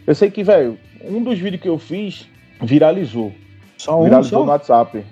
Eu 0.05 0.13
sei 0.13 0.29
que, 0.29 0.43
velho, 0.43 0.77
um 1.05 1.23
dos 1.23 1.39
vídeos 1.39 1.61
que 1.61 1.69
eu 1.69 1.79
fiz 1.79 2.27
viralizou. 2.61 3.31
Só 3.77 4.01
um? 4.01 4.03
Viralizou 4.03 4.39
só? 4.39 4.45
no 4.45 4.51
WhatsApp. 4.51 5.05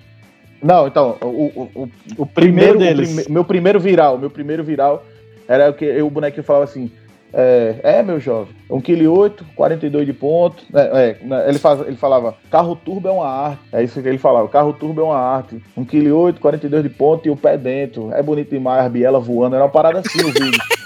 Não, 0.62 0.88
então, 0.88 1.16
o, 1.22 1.26
o, 1.26 1.72
o, 1.74 1.90
o 2.18 2.26
primeiro, 2.26 2.74
primeiro 2.74 2.80
deles. 2.80 3.10
O 3.10 3.16
prime, 3.16 3.34
meu 3.34 3.46
primeiro 3.46 3.80
viral, 3.80 4.18
meu 4.18 4.30
primeiro 4.30 4.62
viral 4.62 5.06
era 5.48 5.70
o 5.70 5.74
que 5.74 5.86
eu, 5.86 6.06
o 6.06 6.10
bonequinho 6.10 6.44
falava 6.44 6.66
assim: 6.66 6.92
é, 7.34 7.80
é, 7.84 8.04
meu 8.04 8.20
jovem, 8.20 8.56
1,8 8.70 9.32
kg, 9.32 9.46
42 9.56 10.06
de 10.06 10.14
ponto. 10.14 10.64
É, 10.74 10.80
é, 11.22 11.26
né, 11.26 11.50
ele, 11.50 11.60
faz, 11.60 11.82
ele 11.82 11.96
falava, 11.96 12.36
carro 12.50 12.76
turbo 12.76 13.08
é 13.08 13.12
uma 13.12 13.28
arte. 13.28 13.62
É 13.72 13.84
isso 13.84 14.02
que 14.02 14.08
ele 14.08 14.18
falava, 14.18 14.48
carro 14.48 14.74
turbo 14.74 15.02
é 15.02 15.04
uma 15.04 15.18
arte. 15.18 15.62
1,8 15.78 16.34
kg, 16.34 16.40
42 16.40 16.84
de 16.84 16.90
ponto 16.90 17.28
e 17.28 17.32
o 17.32 17.36
pé 17.36 17.58
dentro. 17.58 18.12
É 18.14 18.22
bonito 18.22 18.50
demais, 18.50 18.86
a 18.86 18.90
biela 18.90 19.20
voando. 19.20 19.56
Era 19.56 19.66
uma 19.66 19.72
parada 19.72 20.00
assim 20.00 20.22
o 20.24 20.32
vídeo. 20.32 20.60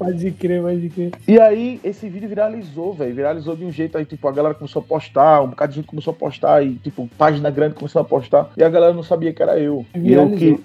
Pode 0.00 0.30
crer, 0.32 0.62
pode 0.62 0.88
crer. 0.88 1.12
E 1.28 1.38
aí, 1.38 1.78
esse 1.84 2.08
vídeo 2.08 2.26
viralizou, 2.26 2.94
velho. 2.94 3.14
Viralizou 3.14 3.54
de 3.54 3.66
um 3.66 3.70
jeito 3.70 3.98
aí, 3.98 4.04
tipo, 4.06 4.26
a 4.26 4.32
galera 4.32 4.54
começou 4.54 4.80
a 4.80 4.82
postar, 4.82 5.42
um 5.42 5.48
bocado 5.48 5.72
de 5.72 5.76
gente 5.76 5.86
começou 5.86 6.12
a 6.12 6.16
postar, 6.16 6.64
e, 6.64 6.74
tipo, 6.76 7.06
página 7.18 7.50
grande 7.50 7.74
começou 7.74 8.00
a 8.00 8.04
postar. 8.04 8.50
E 8.56 8.64
a 8.64 8.68
galera 8.70 8.94
não 8.94 9.02
sabia 9.02 9.32
que 9.32 9.42
era 9.42 9.58
eu. 9.58 9.84
E 9.94 10.12
eu 10.14 10.30
que 10.30 10.58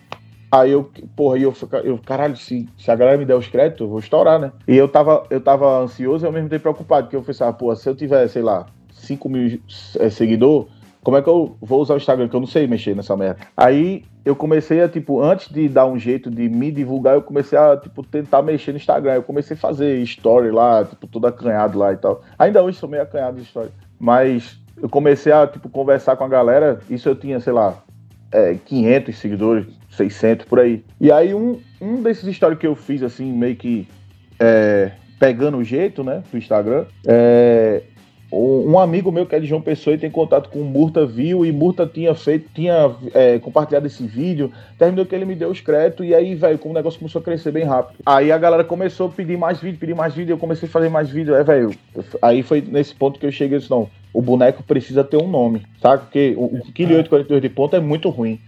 Aí 0.56 0.72
eu, 0.72 0.90
porra, 1.18 1.36
aí 1.36 1.44
eu, 1.44 1.54
eu 1.84 1.98
caralho, 1.98 2.38
se, 2.38 2.70
se 2.78 2.90
a 2.90 2.96
galera 2.96 3.18
me 3.18 3.26
der 3.26 3.36
os 3.36 3.46
créditos, 3.46 3.82
eu 3.82 3.90
vou 3.90 4.00
estourar, 4.00 4.40
né? 4.40 4.54
E 4.66 4.78
eu 4.78 4.88
tava, 4.88 5.26
eu 5.30 5.42
tava 5.42 5.82
ansioso 5.82 6.26
e 6.26 6.28
ao 6.28 6.32
mesmo 6.32 6.48
tempo 6.48 6.62
preocupado, 6.62 7.08
porque 7.08 7.16
eu 7.18 7.22
pensava, 7.22 7.52
pô, 7.52 7.76
se 7.76 7.90
eu 7.90 7.94
tiver, 7.94 8.26
sei 8.30 8.42
lá, 8.42 8.66
5 8.94 9.28
mil 9.28 9.60
é, 10.00 10.10
seguidores, 10.10 10.72
como 11.04 11.18
é 11.18 11.22
que 11.22 11.28
eu 11.28 11.58
vou 11.60 11.82
usar 11.82 11.96
o 11.96 11.98
Instagram? 11.98 12.30
Que 12.30 12.36
eu 12.38 12.40
não 12.40 12.48
sei 12.48 12.68
mexer 12.68 12.96
nessa 12.96 13.18
merda. 13.18 13.42
Aí 13.58 14.06
eu 14.24 14.34
comecei 14.34 14.82
a, 14.82 14.88
tipo, 14.88 15.22
antes 15.22 15.50
de 15.50 15.68
dar 15.68 15.88
um 15.88 16.00
jeito 16.00 16.32
de 16.32 16.48
me 16.48 16.72
divulgar, 16.72 17.16
eu 17.16 17.22
comecei 17.22 17.60
a, 17.60 17.76
tipo, 17.76 18.02
tentar 18.02 18.42
mexer 18.42 18.72
no 18.72 18.78
Instagram. 18.78 19.16
Eu 19.16 19.24
comecei 19.24 19.58
a 19.58 19.60
fazer 19.60 19.98
story 20.04 20.52
lá, 20.52 20.86
tipo, 20.86 21.06
todo 21.06 21.28
acanhado 21.28 21.78
lá 21.78 21.92
e 21.92 21.98
tal. 21.98 22.24
Ainda 22.40 22.64
hoje 22.64 22.78
sou 22.78 22.88
meio 22.88 23.04
acanhado 23.04 23.36
de 23.36 23.44
story. 23.44 23.72
Mas 24.00 24.58
eu 24.82 24.88
comecei 24.88 25.34
a, 25.34 25.46
tipo, 25.46 25.68
conversar 25.68 26.16
com 26.16 26.24
a 26.24 26.30
galera. 26.30 26.80
Isso 26.90 27.10
eu 27.10 27.16
tinha, 27.16 27.42
sei 27.42 27.52
lá, 27.52 27.78
é, 28.32 28.56
500 28.66 29.18
seguidores, 29.18 29.68
600 29.96 30.46
por 30.46 30.60
aí. 30.60 30.84
E 31.00 31.12
aí 31.12 31.34
um, 31.34 31.60
um 31.82 32.02
desses 32.02 32.36
stories 32.36 32.60
que 32.60 32.68
eu 32.68 32.76
fiz, 32.76 33.04
assim, 33.04 33.32
meio 33.32 33.56
que 33.56 33.88
é, 34.40 34.92
pegando 35.20 35.58
o 35.58 35.64
jeito, 35.64 36.04
né, 36.04 36.24
do 36.32 36.38
Instagram, 36.38 36.86
é, 37.06 37.82
um 38.32 38.78
amigo 38.78 39.12
meu 39.12 39.26
que 39.26 39.36
é 39.36 39.40
de 39.40 39.46
João 39.46 39.62
Pessoa 39.62 39.96
e 39.96 40.00
tem 40.00 40.12
contato 40.12 40.50
com 40.50 40.60
o 40.60 40.66
Murta 40.66 41.06
viu 41.06 41.46
e 41.46 41.52
Murta 41.52 41.88
tinha 41.88 42.14
feito, 42.14 42.50
tinha 42.54 42.92
é, 43.14 43.40
compartilhado 43.40 43.88
esse 43.88 44.06
vídeo, 44.06 44.52
terminou 44.78 45.06
que 45.06 45.16
ele 45.16 45.26
me 45.26 45.36
deu 45.36 45.50
os 45.50 45.62
créditos 45.62 46.06
e 46.06 46.14
aí, 46.14 46.36
velho, 46.36 46.58
como 46.58 46.74
o 46.74 46.78
negócio 46.78 47.00
começou 47.00 47.22
a 47.22 47.24
crescer 47.24 47.52
bem 47.52 47.64
rápido. 47.64 47.98
Aí 48.06 48.32
a 48.32 48.38
galera 48.38 48.64
começou 48.64 49.08
a 49.08 49.12
pedir 49.12 49.38
mais 49.38 49.62
vídeo, 49.62 49.80
pedir 49.80 49.96
mais 49.96 50.14
vídeo, 50.14 50.34
eu 50.34 50.38
comecei 50.38 50.68
a 50.68 50.72
fazer 50.72 50.90
mais 50.90 51.10
vídeo, 51.10 51.36
aí, 51.36 51.44
velho, 51.44 51.72
aí 52.22 52.44
foi 52.44 52.62
nesse 52.62 52.94
ponto 52.94 53.20
que 53.20 53.26
eu 53.26 53.32
cheguei 53.32 53.58
e 53.58 53.60
disse, 53.60 53.72
não, 53.72 53.88
o 54.14 54.22
boneco 54.22 54.64
precisa 54.64 55.04
ter 55.04 55.18
um 55.18 55.28
nome, 55.28 55.66
sabe? 55.82 56.04
Porque 56.04 56.34
o, 56.36 56.46
o 56.46 56.72
Kili 56.74 56.96
842 56.96 57.42
de 57.42 57.50
ponta 57.50 57.78
é 57.78 57.80
muito 57.80 58.10
ruim. 58.10 58.40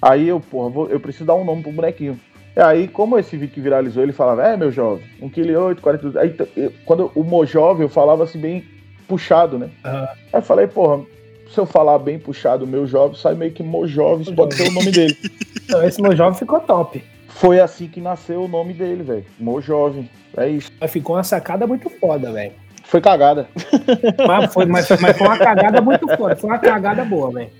Aí 0.00 0.28
eu, 0.28 0.40
porra, 0.40 0.70
vou- 0.70 0.88
eu 0.88 1.00
preciso 1.00 1.24
dar 1.24 1.34
um 1.34 1.44
nome 1.44 1.62
pro 1.62 1.72
bonequinho. 1.72 2.18
E 2.56 2.60
aí, 2.60 2.88
como 2.88 3.18
esse 3.18 3.36
vídeo 3.36 3.54
que 3.54 3.60
viralizou, 3.60 4.02
ele 4.02 4.12
falava, 4.12 4.46
é, 4.46 4.56
meu 4.56 4.70
jovem, 4.72 5.04
1 5.22 5.28
kg 5.28 5.56
8, 5.56 5.82
42. 5.82 6.16
Aí, 6.16 6.34
eu- 6.56 6.72
quando 6.84 7.10
o 7.14 7.22
Mojove, 7.22 7.82
eu 7.82 7.88
falava 7.88 8.24
assim, 8.24 8.38
bem 8.40 8.64
puxado, 9.06 9.58
né? 9.58 9.70
Aham. 9.84 10.08
Aí 10.32 10.38
eu 10.38 10.42
falei, 10.42 10.66
porra, 10.66 11.04
se 11.52 11.58
eu 11.58 11.66
falar 11.66 11.98
bem 11.98 12.18
puxado, 12.18 12.66
meu 12.66 12.86
jovem, 12.86 13.16
sai 13.16 13.34
meio 13.34 13.52
que 13.52 13.62
Mojove, 13.62 14.22
isso 14.22 14.34
pode 14.34 14.54
ser 14.54 14.68
o 14.68 14.72
nome 14.72 14.90
dele. 14.90 15.16
Então, 15.68 15.84
esse 15.86 16.00
meu 16.00 16.16
jovem 16.16 16.38
ficou 16.38 16.60
top. 16.60 17.04
Foi 17.28 17.60
assim 17.60 17.88
que 17.88 18.00
nasceu 18.00 18.42
o 18.42 18.48
nome 18.48 18.72
dele, 18.72 19.02
velho. 19.02 19.24
Mojove. 19.38 20.08
É 20.34 20.48
isso. 20.48 20.72
Mas 20.80 20.90
ficou 20.90 21.14
uma 21.14 21.22
sacada 21.22 21.66
muito 21.66 21.90
foda, 21.90 22.32
velho. 22.32 22.52
Foi 22.88 23.02
cagada. 23.02 23.46
Mas 24.26 24.52
foi, 24.52 24.64
mas, 24.64 24.88
mas 24.98 25.16
foi 25.16 25.26
uma 25.26 25.36
cagada 25.36 25.80
muito 25.82 26.08
foda. 26.16 26.34
Foi 26.36 26.48
uma 26.48 26.58
cagada 26.58 27.04
boa, 27.04 27.30
velho. 27.30 27.50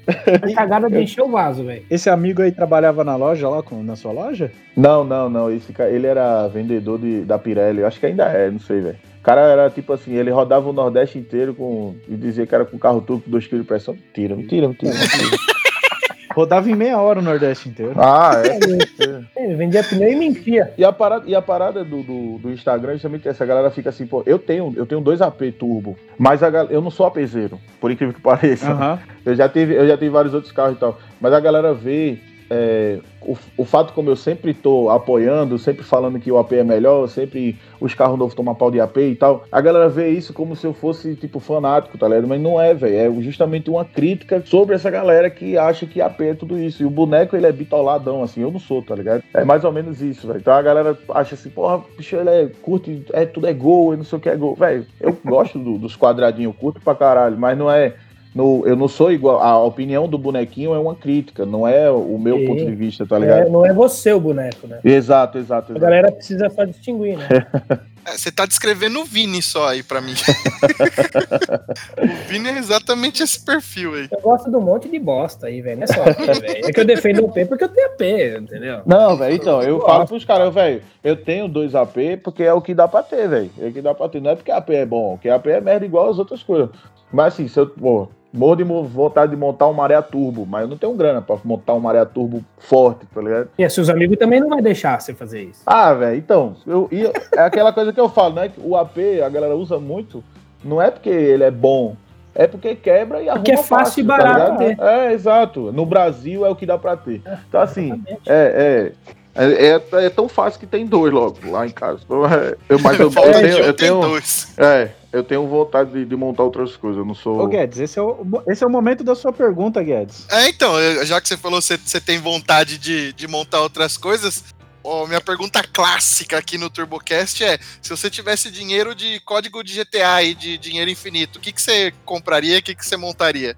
Uma 0.43 0.55
cagada 0.55 0.89
de 0.89 0.99
encher 0.99 1.23
o 1.23 1.29
vaso, 1.29 1.65
velho. 1.65 1.85
Esse 1.91 2.09
amigo 2.09 2.41
aí 2.41 2.51
trabalhava 2.51 3.05
na 3.05 3.15
loja 3.15 3.47
lá, 3.47 3.63
com, 3.63 3.83
na 3.83 3.95
sua 3.95 4.11
loja? 4.11 4.51
Não, 4.75 5.05
não, 5.05 5.29
não. 5.29 5.53
Esse 5.53 5.71
cara, 5.71 5.91
ele 5.91 6.07
era 6.07 6.49
vendedor 6.49 6.99
de, 6.99 7.21
da 7.27 7.39
Pirelli. 7.39 7.81
Eu 7.81 7.87
acho 7.87 8.01
que 8.01 8.07
ainda 8.07 8.25
é, 8.25 8.51
não 8.51 8.59
sei, 8.59 8.81
velho. 8.81 8.97
O 9.21 9.23
cara 9.23 9.43
era 9.43 9.69
tipo 9.69 9.93
assim, 9.93 10.15
ele 10.15 10.31
rodava 10.31 10.71
o 10.71 10.73
Nordeste 10.73 11.19
inteiro 11.19 11.55
com. 11.55 11.95
e 12.09 12.17
dizia 12.17 12.47
que 12.47 12.55
era 12.55 12.65
com 12.65 12.79
carro 12.79 13.03
turbo 13.03 13.25
com 13.25 13.31
2 13.31 13.47
kg 13.47 13.59
de 13.59 13.65
pressão. 13.65 13.95
Mentira, 13.95 14.35
mentira, 14.35 14.67
mentira. 14.67 14.95
mentira. 14.95 15.37
Rodava 16.35 16.71
em 16.71 16.75
meia 16.75 16.99
hora 16.99 17.19
o 17.19 17.23
Nordeste 17.23 17.69
inteiro. 17.69 17.95
ah, 17.97 18.33
é. 18.45 19.38
Vendia 19.57 19.83
pneu 19.83 20.11
e 20.13 20.17
mentia. 20.17 20.73
E 20.77 20.85
a 20.85 20.93
parada, 20.93 21.25
e 21.27 21.35
a 21.35 21.43
parada 21.43 21.85
do, 21.85 22.03
do, 22.03 22.39
do 22.39 22.51
Instagram, 22.53 22.93
justamente 22.95 23.29
essa 23.29 23.45
galera 23.47 23.71
fica 23.71 23.91
assim, 23.91 24.07
pô, 24.07 24.23
eu 24.27 24.39
tenho, 24.39 24.73
eu 24.77 24.87
tenho 24.87 25.01
dois 25.01 25.21
AP 25.23 25.43
turbo, 25.59 25.97
mas 26.19 26.43
a, 26.43 26.51
gal- 26.51 26.67
eu 26.71 26.81
não 26.81 26.91
sou 26.91 27.07
APzeiro, 27.07 27.59
por 27.81 27.91
incrível 27.91 28.15
que 28.15 28.21
pareça. 28.23 28.71
Aham. 28.71 28.99
Eu 29.25 29.35
já 29.35 29.49
tive, 29.49 29.75
eu 29.75 29.87
já 29.87 29.97
tive 29.97 30.11
vários 30.11 30.33
outros 30.35 30.53
carros 30.53 30.77
e 30.77 30.81
tal. 30.81 30.99
Mas 31.21 31.33
a 31.33 31.41
galera 31.41 31.75
vê 31.75 32.19
é, 32.51 32.99
o, 33.23 33.37
o 33.59 33.65
fato 33.65 33.93
como 33.93 34.09
eu 34.11 34.17
sempre 34.17 34.55
tô 34.55 34.89
apoiando, 34.91 35.59
sempre 35.59 35.83
falando 35.83 36.19
que 36.19 36.31
o 36.33 36.39
AP 36.39 36.53
é 36.53 36.65
melhor, 36.65 37.07
sempre 37.09 37.57
os 37.81 37.95
carros 37.95 38.19
novos 38.19 38.35
tomam 38.35 38.55
pau 38.55 38.71
de 38.71 38.81
AP 38.81 38.97
e 38.99 39.15
tal. 39.15 39.45
A 39.53 39.61
galera 39.61 39.89
vê 39.89 40.09
isso 40.11 40.33
como 40.33 40.57
se 40.57 40.67
eu 40.67 40.73
fosse, 40.73 41.15
tipo, 41.15 41.41
fanático, 41.41 41.99
tá 41.99 42.09
ligado? 42.09 42.27
Mas 42.27 42.41
não 42.41 42.61
é, 42.61 42.75
velho. 42.75 43.19
É 43.19 43.23
justamente 43.23 43.69
uma 43.71 43.85
crítica 43.85 44.43
sobre 44.45 44.75
essa 44.75 44.91
galera 44.91 45.29
que 45.31 45.57
acha 45.59 45.87
que 45.87 46.01
AP 46.01 46.21
é 46.23 46.35
tudo 46.35 46.59
isso. 46.59 46.83
E 46.83 46.87
o 46.87 46.91
boneco, 46.91 47.37
ele 47.37 47.47
é 47.47 47.53
bitoladão, 47.53 48.23
assim. 48.23 48.41
Eu 48.43 48.51
não 48.51 48.59
sou, 48.61 48.83
tá 48.83 48.95
ligado? 48.95 49.23
É 49.35 49.45
mais 49.45 49.65
ou 49.65 49.73
menos 49.73 50.01
isso, 50.01 50.27
velho. 50.27 50.39
Então 50.41 50.55
a 50.55 50.63
galera 50.63 50.97
acha 51.11 51.35
assim, 51.35 51.51
porra, 51.51 51.83
bicho, 51.97 52.17
ele 52.17 52.31
é 52.31 52.51
curte, 52.63 53.05
é, 53.13 53.27
tudo 53.27 53.47
é 53.47 53.53
gol, 53.53 53.93
eu 53.93 53.99
não 53.99 54.05
sei 54.05 54.19
o 54.19 54.21
que 54.21 54.29
é 54.29 54.37
gol. 54.37 54.55
Velho, 54.55 54.87
eu 55.01 55.17
gosto 55.25 55.59
do- 55.59 55.79
dos 55.79 55.97
quadradinhos, 55.97 56.55
curto 56.57 56.81
pra 56.81 56.95
caralho, 56.95 57.37
mas 57.39 57.57
não 57.59 57.71
é 57.71 57.95
no- 58.35 58.67
eu 58.67 58.77
não 58.77 58.89
sou 58.89 59.11
igual. 59.13 59.41
A 59.41 59.63
opinião 59.63 60.09
do 60.09 60.19
bonequinho 60.19 60.75
é 60.75 60.79
uma 60.79 60.95
crítica, 60.95 61.45
não 61.47 61.67
é 61.67 61.91
o 61.91 62.19
meu 62.19 62.39
Sim. 62.39 62.47
ponto 62.47 62.65
de 62.65 62.75
vista, 62.75 63.07
tá 63.07 63.19
ligado? 63.19 63.47
É, 63.47 63.49
não 63.49 63.65
é 63.67 63.73
você 63.73 64.13
o 64.13 64.21
boneco, 64.21 64.67
né? 64.67 64.79
Exato, 64.85 65.39
exato. 65.39 65.73
A 65.73 65.77
exato. 65.77 65.81
galera 65.81 66.13
precisa 66.13 66.49
só 66.51 66.65
distinguir, 66.65 67.17
né? 67.19 67.27
É, 68.09 68.17
Você 68.17 68.33
tá 68.33 68.47
descrevendo 68.47 69.01
o 69.01 69.05
Vini 69.05 69.43
só 69.43 69.69
aí 69.69 69.83
pra 69.83 70.01
mim. 70.01 70.15
o 71.99 72.29
Vini 72.29 72.49
é 72.49 72.59
exatamente 72.59 73.23
esse 73.23 73.45
perfil 73.45 73.95
aí. 73.95 74.09
Eu 74.11 74.21
gosto 74.21 74.51
de 74.51 74.57
um 74.57 74.61
monte 74.61 74.89
de 74.89 74.99
bosta 74.99 75.47
aí, 75.47 75.61
velho. 75.61 75.77
Não 75.79 75.85
é 75.85 75.87
só 75.87 76.03
AP, 76.03 76.19
velho. 76.41 76.67
É 76.67 76.73
que 76.73 76.81
eu 76.81 76.85
defendo 76.85 77.25
o 77.25 77.33
P 77.33 77.45
porque 77.47 77.65
eu 77.65 77.69
tenho 77.69 77.87
AP, 77.87 78.01
entendeu? 78.43 78.83
Não, 78.87 79.17
velho, 79.17 79.35
então, 79.35 79.63
eu 79.63 79.79
Eu 79.79 79.81
falo 79.87 80.07
pros 80.07 80.25
caras, 80.25 80.53
velho, 80.53 80.83
eu 81.05 81.17
tenho 81.17 81.49
dois 81.49 81.75
AP 81.75 81.97
porque 82.23 82.43
é 82.43 82.53
o 82.53 82.63
que 82.63 82.75
dá 82.75 82.89
pra 82.89 83.03
ter, 83.03 83.29
velho. 83.29 83.51
É 83.59 83.67
o 83.67 83.73
que 83.73 83.83
dá 83.83 83.95
pra 83.95 84.09
ter. 84.09 84.21
Não 84.21 84.31
é 84.31 84.37
porque 84.37 84.51
AP 84.51 84.71
é 84.71 84.87
bom, 84.87 85.17
porque 85.17 85.29
AP 85.29 85.47
é 85.47 85.61
merda 85.61 85.85
igual 85.85 86.11
as 86.11 86.19
outras 86.19 86.43
coisas. 86.43 86.71
Mas 87.13 87.35
assim, 87.35 87.49
se 87.49 87.59
eu, 87.59 87.67
pô, 87.67 88.09
morro 88.33 88.57
de 88.57 88.65
vontade 88.65 89.31
de 89.31 89.37
montar 89.37 89.67
um 89.69 89.73
maré 89.73 90.01
turbo, 90.03 90.45
mas 90.47 90.63
eu 90.63 90.69
não 90.69 90.77
tenho 90.77 90.93
grana 90.95 91.23
pra 91.23 91.37
montar 91.45 91.75
um 91.75 91.81
maré 91.81 92.05
turbo 92.05 92.45
forte, 92.59 93.07
tá 93.07 93.21
ligado? 93.21 93.49
E 93.59 93.69
seus 93.71 93.89
amigos 93.89 94.17
também 94.19 94.41
não 94.41 94.49
vai 94.49 94.61
deixar 94.61 95.01
você 95.01 95.15
fazer 95.15 95.45
isso. 95.45 95.63
Ah, 95.67 95.95
velho, 95.95 96.17
então, 96.17 96.57
eu, 96.67 96.89
e 96.93 97.07
é 97.07 97.41
aquela 97.41 97.73
coisa 97.73 97.93
que 97.93 98.01
eu 98.01 98.09
falo, 98.09 98.35
né? 98.35 98.49
que 98.49 98.61
O 98.63 98.77
AP 98.77 98.99
a 99.25 99.29
galera 99.29 99.57
usa 99.57 99.79
muito, 99.79 100.23
não 100.63 100.81
é 100.81 100.91
porque 100.91 101.09
ele 101.09 101.45
é 101.45 101.51
bom, 101.51 101.97
é 102.35 102.47
porque 102.47 102.75
quebra 102.75 103.21
e 103.23 103.29
arruma 103.29 103.43
Porque 103.43 103.53
é 103.59 103.63
fácil 103.63 104.05
e 104.05 104.07
tá 104.07 104.17
barato 104.17 104.63
ligado? 104.63 104.77
ter. 104.77 104.85
É, 104.85 105.13
exato. 105.13 105.73
No 105.73 105.85
Brasil 105.85 106.45
é 106.47 106.49
o 106.51 106.55
que 106.55 106.67
dá 106.67 106.79
pra 106.79 106.97
ter. 106.97 107.23
Então, 107.49 107.61
assim, 107.61 108.03
é, 108.27 108.93
é. 108.95 109.19
É, 109.35 109.77
é, 109.77 110.05
é 110.07 110.11
tão 110.11 110.29
fácil 110.29 110.59
que 110.59 110.67
tem 110.67 110.85
dois 110.85 111.13
logo 111.13 111.39
lá 111.49 111.65
em 111.65 111.71
casa. 111.71 112.01
Então, 112.05 112.27
é, 112.27 112.57
eu, 112.69 112.79
mas 112.81 112.99
eu, 112.99 113.07
eu 113.11 113.13
tenho, 113.13 113.57
um, 113.57 113.61
eu 113.61 113.75
tem 113.75 113.89
tenho, 113.89 114.01
dois. 114.01 114.53
é, 114.59 114.91
eu 115.13 115.25
tenho 115.25 115.47
vontade 115.47 115.91
de, 115.91 116.05
de 116.05 116.17
montar 116.17 116.45
outras 116.45 116.77
coisas. 116.77 116.99
Eu 116.99 117.05
não 117.05 117.15
sou. 117.15 117.41
Ô, 117.41 117.47
Guedes, 117.47 117.79
esse 117.79 117.99
é, 117.99 118.03
o, 118.03 118.43
esse 118.47 118.63
é 118.63 118.67
o 118.67 118.71
momento 118.71 119.03
da 119.03 119.15
sua 119.15 119.33
pergunta, 119.33 119.83
Guedes. 119.83 120.27
É, 120.31 120.49
então, 120.49 120.75
já 121.05 121.21
que 121.21 121.29
você 121.29 121.37
falou 121.37 121.61
que 121.61 121.77
você, 121.79 122.01
tem 122.01 122.19
vontade 122.19 122.79
de, 122.79 123.13
de 123.15 123.27
montar 123.27 123.61
outras 123.63 123.97
coisas, 123.97 124.45
ó, 124.85 125.07
minha 125.07 125.21
pergunta 125.21 125.63
clássica 125.63 126.37
aqui 126.39 126.59
no 126.59 126.69
TurboCast 126.69 127.43
é: 127.43 127.59
se 127.81 127.89
você 127.91 128.11
tivesse 128.11 128.51
dinheiro 128.51 128.95
de 128.95 129.21
código 129.21 129.63
de 129.65 129.83
GTA 129.83 130.23
e 130.23 130.35
de 130.35 130.59
dinheiro 130.59 130.91
infinito, 130.91 131.39
o 131.39 131.41
que, 131.41 131.53
que 131.53 131.63
você 131.63 131.93
compraria? 132.05 132.59
O 132.59 132.63
que, 132.63 132.75
que 132.75 132.85
você 132.85 132.97
montaria? 132.97 133.57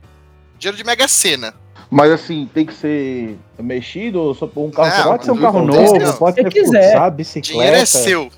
Dinheiro 0.59 0.77
de 0.77 0.85
Mega 0.85 1.09
Sena. 1.09 1.55
Mas 1.91 2.13
assim, 2.13 2.49
tem 2.55 2.65
que 2.65 2.73
ser 2.73 3.37
mexido 3.59 4.21
ou 4.21 4.33
só 4.33 4.47
por 4.47 4.61
um 4.63 4.71
carro 4.71 4.97
Não, 4.97 5.11
Pode 5.11 5.25
ser 5.25 5.31
um 5.33 5.39
carro 5.39 5.67
novo, 5.67 5.99
não. 5.99 6.13
pode 6.13 6.37
Se 6.37 6.43
ser 6.43 6.53
quiser. 6.53 6.91
futsal, 6.93 7.11
bicicleta. 7.11 7.53
Dinheiro 7.53 7.77
é 7.77 7.85
seu. 7.85 8.31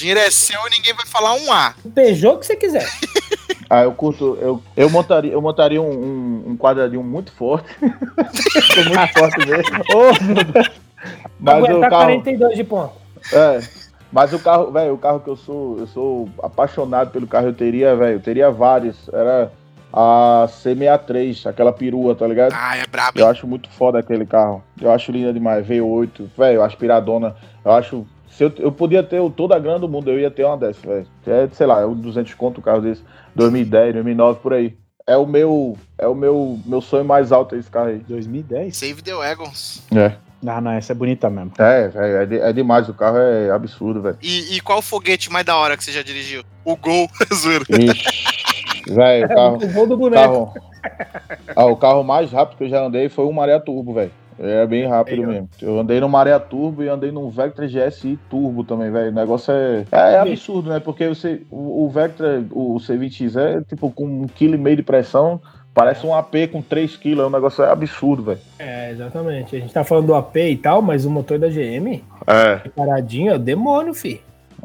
Dinheiro 0.00 0.18
é 0.18 0.30
seu 0.30 0.58
e 0.66 0.70
ninguém 0.70 0.94
vai 0.94 1.04
falar 1.04 1.34
um 1.34 1.52
A. 1.52 1.74
O 1.84 1.90
Peugeot 1.90 2.38
que 2.38 2.46
você 2.46 2.56
quiser. 2.56 2.88
Ah, 3.72 3.84
eu 3.84 3.92
curto. 3.92 4.36
Eu, 4.40 4.60
eu 4.76 4.90
montaria, 4.90 5.30
eu 5.30 5.40
montaria 5.40 5.80
um, 5.80 5.92
um, 5.92 6.44
um 6.48 6.56
quadradinho 6.56 7.04
muito 7.04 7.30
forte. 7.30 7.68
Muito 7.80 9.12
forte 9.16 9.46
mesmo. 9.46 9.84
Mas 11.38 11.62
o 11.62 11.66
Aguentar 11.66 11.90
carro. 11.90 12.04
42 12.06 12.56
de 12.56 12.64
ponto. 12.64 12.92
É. 13.32 13.60
Mas 14.10 14.32
o 14.32 14.40
carro, 14.40 14.72
velho, 14.72 14.94
o 14.94 14.98
carro 14.98 15.20
que 15.20 15.28
eu 15.28 15.36
sou, 15.36 15.78
eu 15.78 15.86
sou 15.86 16.28
apaixonado 16.42 17.12
pelo 17.12 17.28
carro, 17.28 17.46
eu 17.46 17.54
teria, 17.54 17.94
velho, 17.94 18.14
eu 18.14 18.20
teria 18.20 18.50
vários. 18.50 19.08
Era 19.12 19.52
a 19.92 20.48
C63, 20.48 21.46
aquela 21.46 21.72
perua, 21.72 22.16
tá 22.16 22.26
ligado? 22.26 22.52
Ah, 22.52 22.76
é 22.76 22.86
brabo. 22.88 23.20
Eu 23.20 23.28
acho 23.28 23.46
muito 23.46 23.68
foda 23.70 24.00
aquele 24.00 24.26
carro. 24.26 24.64
Eu 24.80 24.90
acho 24.90 25.12
linda 25.12 25.32
demais. 25.32 25.64
V8, 25.64 26.28
velho, 26.36 26.62
aspiradona. 26.62 27.36
Eu 27.64 27.70
acho. 27.70 28.04
Se 28.30 28.44
eu, 28.44 28.52
eu 28.58 28.72
podia 28.72 29.02
ter 29.02 29.20
o- 29.20 29.28
toda 29.30 29.54
a 29.56 29.58
grana 29.58 29.78
do 29.78 29.88
mundo, 29.88 30.10
eu 30.10 30.18
ia 30.18 30.30
ter 30.30 30.44
uma 30.44 30.56
dessa, 30.56 30.80
velho. 30.86 31.06
É, 31.26 31.48
sei 31.52 31.66
lá, 31.66 31.80
é 31.80 31.86
um 31.86 31.94
200 31.94 32.32
conto 32.34 32.58
o 32.58 32.62
carro 32.62 32.80
desse. 32.80 33.02
2010, 33.34 33.92
2009, 33.94 34.40
por 34.40 34.52
aí. 34.54 34.76
É 35.06 35.16
o 35.16 35.26
meu, 35.26 35.76
é 35.98 36.06
o 36.06 36.14
meu, 36.14 36.58
meu 36.64 36.80
sonho 36.80 37.04
mais 37.04 37.32
alto 37.32 37.56
esse 37.56 37.68
carro 37.70 37.88
aí. 37.88 37.98
2010? 38.08 38.76
Save 38.76 39.02
the 39.02 39.12
Wagons. 39.14 39.82
É. 39.94 40.12
Ah, 40.46 40.60
não, 40.60 40.70
essa 40.70 40.92
é 40.92 40.94
bonita 40.94 41.28
mesmo. 41.28 41.52
É, 41.58 41.88
velho, 41.88 42.16
é, 42.16 42.26
de- 42.26 42.38
é 42.40 42.52
demais. 42.52 42.88
O 42.88 42.94
carro 42.94 43.18
é 43.18 43.50
absurdo, 43.50 44.00
velho. 44.00 44.16
E, 44.22 44.56
e 44.56 44.60
qual 44.60 44.78
o 44.78 44.82
foguete 44.82 45.30
mais 45.30 45.44
da 45.44 45.56
hora 45.56 45.76
que 45.76 45.84
você 45.84 45.92
já 45.92 46.02
dirigiu? 46.02 46.42
O 46.64 46.76
Gol, 46.76 47.08
zoeira. 47.34 47.64
Ixi. 47.68 48.84
Velho, 48.88 49.26
o 49.26 49.28
carro. 49.28 49.56
O 49.56 49.68
voo 49.68 49.86
do 49.86 49.96
boneco. 49.96 50.22
carro 50.22 50.54
ah, 51.54 51.66
o 51.66 51.76
carro 51.76 52.02
mais 52.02 52.32
rápido 52.32 52.56
que 52.56 52.64
eu 52.64 52.68
já 52.70 52.82
andei 52.82 53.08
foi 53.10 53.26
um 53.26 53.32
Maré 53.32 53.58
Turbo, 53.58 53.92
velho. 53.92 54.10
É 54.42 54.66
bem 54.66 54.86
rápido 54.86 55.26
mesmo. 55.26 55.48
Eu 55.60 55.78
andei 55.78 56.00
no 56.00 56.08
Maré 56.08 56.38
Turbo 56.38 56.82
e 56.82 56.88
andei 56.88 57.12
num 57.12 57.28
Vectra 57.28 57.66
GSI 57.66 58.18
Turbo 58.30 58.64
também, 58.64 58.90
velho. 58.90 59.10
O 59.10 59.14
negócio 59.14 59.52
é, 59.52 59.84
é, 59.92 60.14
é 60.14 60.18
absurdo, 60.18 60.70
né? 60.70 60.80
Porque 60.80 61.06
você, 61.06 61.42
o, 61.50 61.84
o 61.84 61.90
Vectra, 61.90 62.42
o 62.50 62.76
C20X 62.76 63.36
é 63.36 63.60
tipo 63.62 63.90
com 63.90 64.06
um 64.06 64.26
quilo 64.26 64.54
e 64.54 64.58
meio 64.58 64.76
de 64.76 64.82
pressão, 64.82 65.40
Parece 65.72 66.04
um 66.04 66.12
AP 66.12 66.48
com 66.50 66.60
3 66.60 66.96
kg, 66.96 67.20
é 67.20 67.26
um 67.26 67.30
negócio 67.30 67.64
absurdo, 67.64 68.24
velho. 68.24 68.40
É, 68.58 68.90
exatamente. 68.90 69.54
A 69.54 69.60
gente 69.60 69.72
tá 69.72 69.84
falando 69.84 70.06
do 70.08 70.14
AP 70.14 70.36
e 70.36 70.56
tal, 70.56 70.82
mas 70.82 71.04
o 71.04 71.10
motor 71.10 71.38
da 71.38 71.48
GM, 71.48 72.02
É. 72.26 72.56
paradinho, 72.74 73.30
é 73.30 73.36
o 73.36 73.38
demônio, 73.38 73.94
fi. 73.94 74.20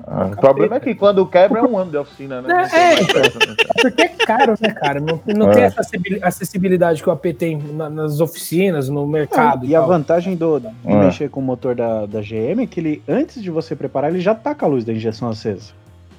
Ah, 0.07 0.25
o 0.27 0.35
problema 0.39 0.75
é 0.75 0.79
que 0.79 0.93
quando 0.95 1.25
quebra 1.25 1.59
é 1.59 1.63
um 1.63 1.77
ano 1.77 1.91
de 1.91 1.97
oficina, 1.97 2.41
né? 2.41 2.67
É, 2.71 2.93
é. 2.93 2.95
né? 3.01 3.55
Porque 3.81 4.01
é 4.03 4.07
caro, 4.09 4.53
né, 4.59 4.69
cara? 4.71 4.99
Não, 4.99 5.19
não 5.35 5.49
É. 5.51 5.53
tem 5.55 5.63
essa 5.63 5.81
acessibil- 5.81 6.19
acessibilidade 6.21 7.01
que 7.01 7.09
o 7.09 7.11
AP 7.11 7.33
tem 7.33 7.57
na- 7.57 7.89
nas 7.89 8.19
oficinas, 8.19 8.87
no 8.89 9.05
mercado. 9.07 9.65
E 9.65 9.75
a 9.75 9.79
tal. 9.79 9.87
vantagem 9.87 10.35
do, 10.35 10.59
de 10.59 10.67
É. 10.85 10.95
mexer 10.95 11.29
com 11.29 11.39
o 11.39 11.43
motor 11.43 11.73
da, 11.75 12.05
da 12.05 12.21
GM 12.21 12.61
é 12.63 12.67
que 12.67 12.79
ele, 12.79 13.03
antes 13.07 13.41
de 13.41 13.49
você 13.49 13.75
preparar, 13.75 14.11
ele 14.11 14.19
já 14.21 14.35
tá 14.35 14.53
com 14.53 14.65
a 14.65 14.67
luz 14.67 14.83
da 14.83 14.93
injeção 14.93 15.29
acesa. 15.29 15.71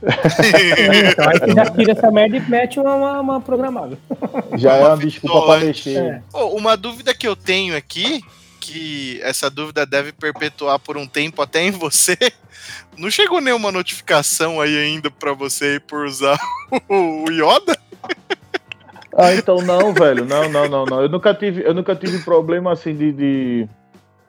Então, 0.02 1.28
aí 1.28 1.38
você 1.38 1.52
já 1.54 1.71
tira 1.71 1.92
essa 1.92 2.11
merda 2.11 2.37
e 2.37 2.40
mete 2.40 2.78
uma, 2.78 2.95
uma, 2.95 3.21
uma 3.21 3.40
programável. 3.40 3.97
Já 4.56 4.75
é 4.75 4.80
Uma 4.80 4.88
uma 4.90 4.97
desculpa 4.99 5.47
pra 5.47 5.59
mexer. 5.61 5.97
É. 5.97 6.23
Pô, 6.30 6.47
uma 6.49 6.76
dúvida 6.76 7.14
que 7.14 7.26
eu 7.26 7.35
tenho 7.35 7.76
aqui, 7.76 8.21
que 8.61 9.21
essa 9.23 9.49
dúvida 9.49 9.87
deve 9.87 10.12
perpetuar 10.12 10.78
por 10.78 10.97
um 10.97 11.06
tempo 11.06 11.40
até 11.40 11.62
em 11.62 11.71
você. 11.71 12.16
Não 12.98 13.10
chegou 13.10 13.40
nenhuma 13.40 13.70
notificação 13.70 14.60
aí 14.60 14.76
ainda 14.76 15.10
pra 15.10 15.32
você 15.32 15.78
por 15.80 16.06
usar 16.06 16.38
o 16.88 17.24
Yoda? 17.30 17.76
Ah, 19.14 19.34
então 19.34 19.56
não, 19.62 19.92
velho. 19.92 20.24
Não, 20.24 20.48
não, 20.48 20.68
não, 20.68 20.84
não. 20.84 21.02
Eu 21.02 21.08
nunca 21.08 21.32
tive, 21.34 21.62
eu 21.64 21.72
nunca 21.74 21.94
tive 21.94 22.18
problema 22.20 22.72
assim 22.72 22.94
de. 22.94 23.12
de 23.12 23.68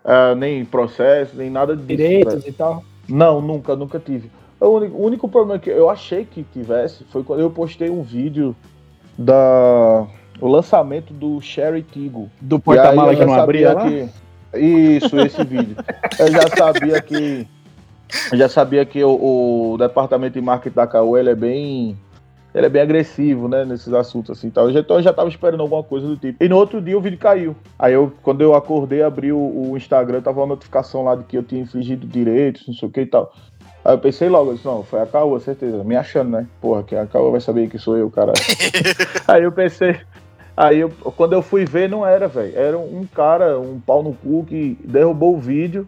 ah, 0.03 0.33
nem 0.35 0.63
processo, 0.63 1.35
nem 1.35 1.49
nada 1.49 1.75
disso. 1.75 1.87
velho. 1.87 1.97
Direitos 1.97 2.47
e 2.47 2.51
tal. 2.51 2.83
Não, 3.07 3.41
nunca, 3.41 3.75
nunca 3.75 3.99
tive. 3.99 4.29
O 4.59 4.67
único, 4.69 4.97
o 4.97 5.05
único 5.05 5.29
problema 5.29 5.59
que 5.59 5.69
eu 5.69 5.89
achei 5.89 6.25
que 6.25 6.43
tivesse 6.43 7.05
foi 7.11 7.23
quando 7.23 7.41
eu 7.41 7.49
postei 7.49 7.89
um 7.89 8.01
vídeo 8.01 8.55
da 9.17 10.05
o 10.39 10.47
lançamento 10.47 11.13
do 11.13 11.39
Sherry 11.41 11.83
Tigo. 11.83 12.29
Do 12.41 12.57
E 12.57 12.59
porta-mala 12.59 13.15
que 13.15 13.25
não 13.25 13.33
abria 13.33 13.75
que- 13.75 14.09
Isso, 14.59 15.19
esse 15.19 15.43
vídeo. 15.43 15.75
Eu 16.19 16.31
já 16.31 16.47
sabia 16.55 17.01
que. 17.01 17.47
Eu 18.31 18.37
já 18.37 18.49
sabia 18.49 18.85
que 18.85 19.03
o, 19.03 19.73
o 19.73 19.77
departamento 19.77 20.33
de 20.33 20.41
marketing 20.41 20.75
da 20.75 20.87
Caô 20.87 21.17
ele 21.17 21.29
é 21.29 21.35
bem. 21.35 21.97
Ele 22.55 22.65
é 22.65 22.69
bem 22.69 22.81
agressivo, 22.81 23.47
né? 23.47 23.65
Nesses 23.65 23.93
assuntos 23.93 24.37
assim. 24.37 24.49
Tal. 24.49 24.71
Então 24.71 24.97
eu 24.97 25.03
já 25.03 25.13
tava 25.13 25.29
esperando 25.29 25.61
alguma 25.61 25.83
coisa 25.83 26.07
do 26.07 26.17
tipo. 26.17 26.43
E 26.43 26.49
no 26.49 26.57
outro 26.57 26.81
dia 26.81 26.97
o 26.97 27.01
vídeo 27.01 27.19
caiu. 27.19 27.55
Aí 27.77 27.93
eu, 27.93 28.11
quando 28.23 28.41
eu 28.41 28.55
acordei, 28.55 29.03
abri 29.03 29.31
o, 29.31 29.37
o 29.37 29.77
Instagram, 29.77 30.21
tava 30.21 30.39
uma 30.39 30.47
notificação 30.47 31.03
lá 31.03 31.15
de 31.15 31.23
que 31.23 31.37
eu 31.37 31.43
tinha 31.43 31.61
infligido 31.61 32.07
direitos, 32.07 32.65
não 32.67 32.73
sei 32.73 32.87
o 32.87 32.91
que 32.91 33.01
e 33.01 33.05
tal. 33.05 33.31
Aí 33.87 33.93
eu 33.93 33.99
pensei 33.99 34.27
logo, 34.27 34.51
eu 34.51 34.55
disse, 34.55 34.65
não, 34.65 34.83
foi 34.83 34.99
a 35.01 35.05
Caô, 35.05 35.39
certeza. 35.39 35.81
Me 35.83 35.95
achando, 35.95 36.31
né? 36.31 36.47
Porra, 36.59 36.83
que 36.83 36.95
a 36.95 37.05
Caô 37.05 37.31
vai 37.31 37.39
saber 37.39 37.69
que 37.69 37.77
sou 37.77 37.95
eu, 37.95 38.09
cara. 38.09 38.33
Aí 39.27 39.43
eu 39.43 39.51
pensei. 39.51 39.97
Aí 40.57 40.79
eu, 40.79 40.89
quando 41.15 41.33
eu 41.33 41.41
fui 41.41 41.63
ver, 41.63 41.87
não 41.87 42.05
era, 42.05 42.27
velho. 42.27 42.51
Era 42.53 42.77
um 42.77 43.05
cara, 43.05 43.59
um 43.59 43.79
pau 43.79 44.01
no 44.01 44.11
cu, 44.11 44.43
que 44.43 44.77
derrubou 44.83 45.35
o 45.35 45.39
vídeo, 45.39 45.87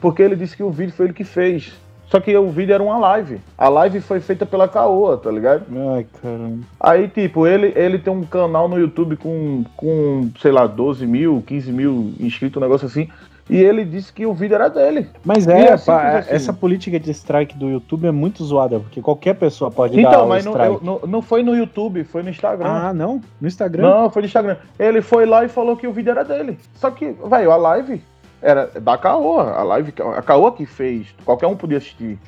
porque 0.00 0.22
ele 0.22 0.36
disse 0.36 0.56
que 0.56 0.62
o 0.62 0.70
vídeo 0.70 0.94
foi 0.94 1.06
ele 1.06 1.14
que 1.14 1.24
fez. 1.24 1.72
Só 2.08 2.20
que 2.20 2.36
o 2.36 2.48
vídeo 2.50 2.72
era 2.72 2.82
uma 2.82 2.98
live. 2.98 3.40
A 3.58 3.68
live 3.68 4.00
foi 4.00 4.20
feita 4.20 4.46
pela 4.46 4.68
Caoa, 4.68 5.16
tá 5.16 5.30
ligado? 5.30 5.64
Ai, 5.94 6.06
caramba. 6.22 6.58
Aí, 6.78 7.08
tipo, 7.08 7.46
ele, 7.46 7.72
ele 7.74 7.98
tem 7.98 8.12
um 8.12 8.22
canal 8.22 8.68
no 8.68 8.78
YouTube 8.78 9.16
com, 9.16 9.64
com, 9.76 10.30
sei 10.40 10.52
lá, 10.52 10.66
12 10.68 11.04
mil, 11.06 11.42
15 11.44 11.72
mil 11.72 12.12
inscritos, 12.20 12.56
um 12.58 12.64
negócio 12.64 12.86
assim. 12.86 13.08
E 13.48 13.56
ele 13.56 13.84
disse 13.84 14.12
que 14.12 14.26
o 14.26 14.34
vídeo 14.34 14.56
era 14.56 14.68
dele. 14.68 15.08
Mas 15.24 15.46
é, 15.46 15.68
é 15.68 15.76
pá, 15.76 16.18
assim. 16.18 16.30
essa 16.34 16.52
política 16.52 16.98
de 16.98 17.10
strike 17.12 17.56
do 17.56 17.68
YouTube 17.68 18.06
é 18.06 18.10
muito 18.10 18.44
zoada, 18.44 18.80
porque 18.80 19.00
qualquer 19.00 19.34
pessoa 19.34 19.70
pode 19.70 20.00
dar 20.00 20.08
Então, 20.08 20.26
o 20.26 20.28
mas 20.28 20.44
não, 20.44 20.64
eu- 20.64 20.80
não, 20.82 21.00
não 21.06 21.22
foi 21.22 21.44
no 21.44 21.56
YouTube, 21.56 22.02
foi 22.04 22.24
no 22.24 22.30
Instagram. 22.30 22.68
Ah, 22.68 22.92
não? 22.92 23.20
No 23.40 23.46
Instagram? 23.46 23.82
Não, 23.82 24.10
foi 24.10 24.22
no 24.22 24.26
Instagram. 24.26 24.56
Ele 24.78 25.00
foi 25.00 25.26
lá 25.26 25.44
e 25.44 25.48
falou 25.48 25.76
que 25.76 25.86
o 25.86 25.92
vídeo 25.92 26.10
era 26.10 26.24
dele. 26.24 26.58
Só 26.74 26.90
que, 26.90 27.14
velho, 27.28 27.52
a 27.52 27.56
live 27.56 28.02
era 28.40 28.66
da 28.80 28.96
Caoa. 28.98 29.52
A 29.52 29.62
live, 29.62 29.92
a 30.16 30.22
Caoa 30.22 30.52
que 30.52 30.66
fez. 30.66 31.08
Qualquer 31.24 31.46
um 31.46 31.56
podia 31.56 31.78
assistir. 31.78 32.18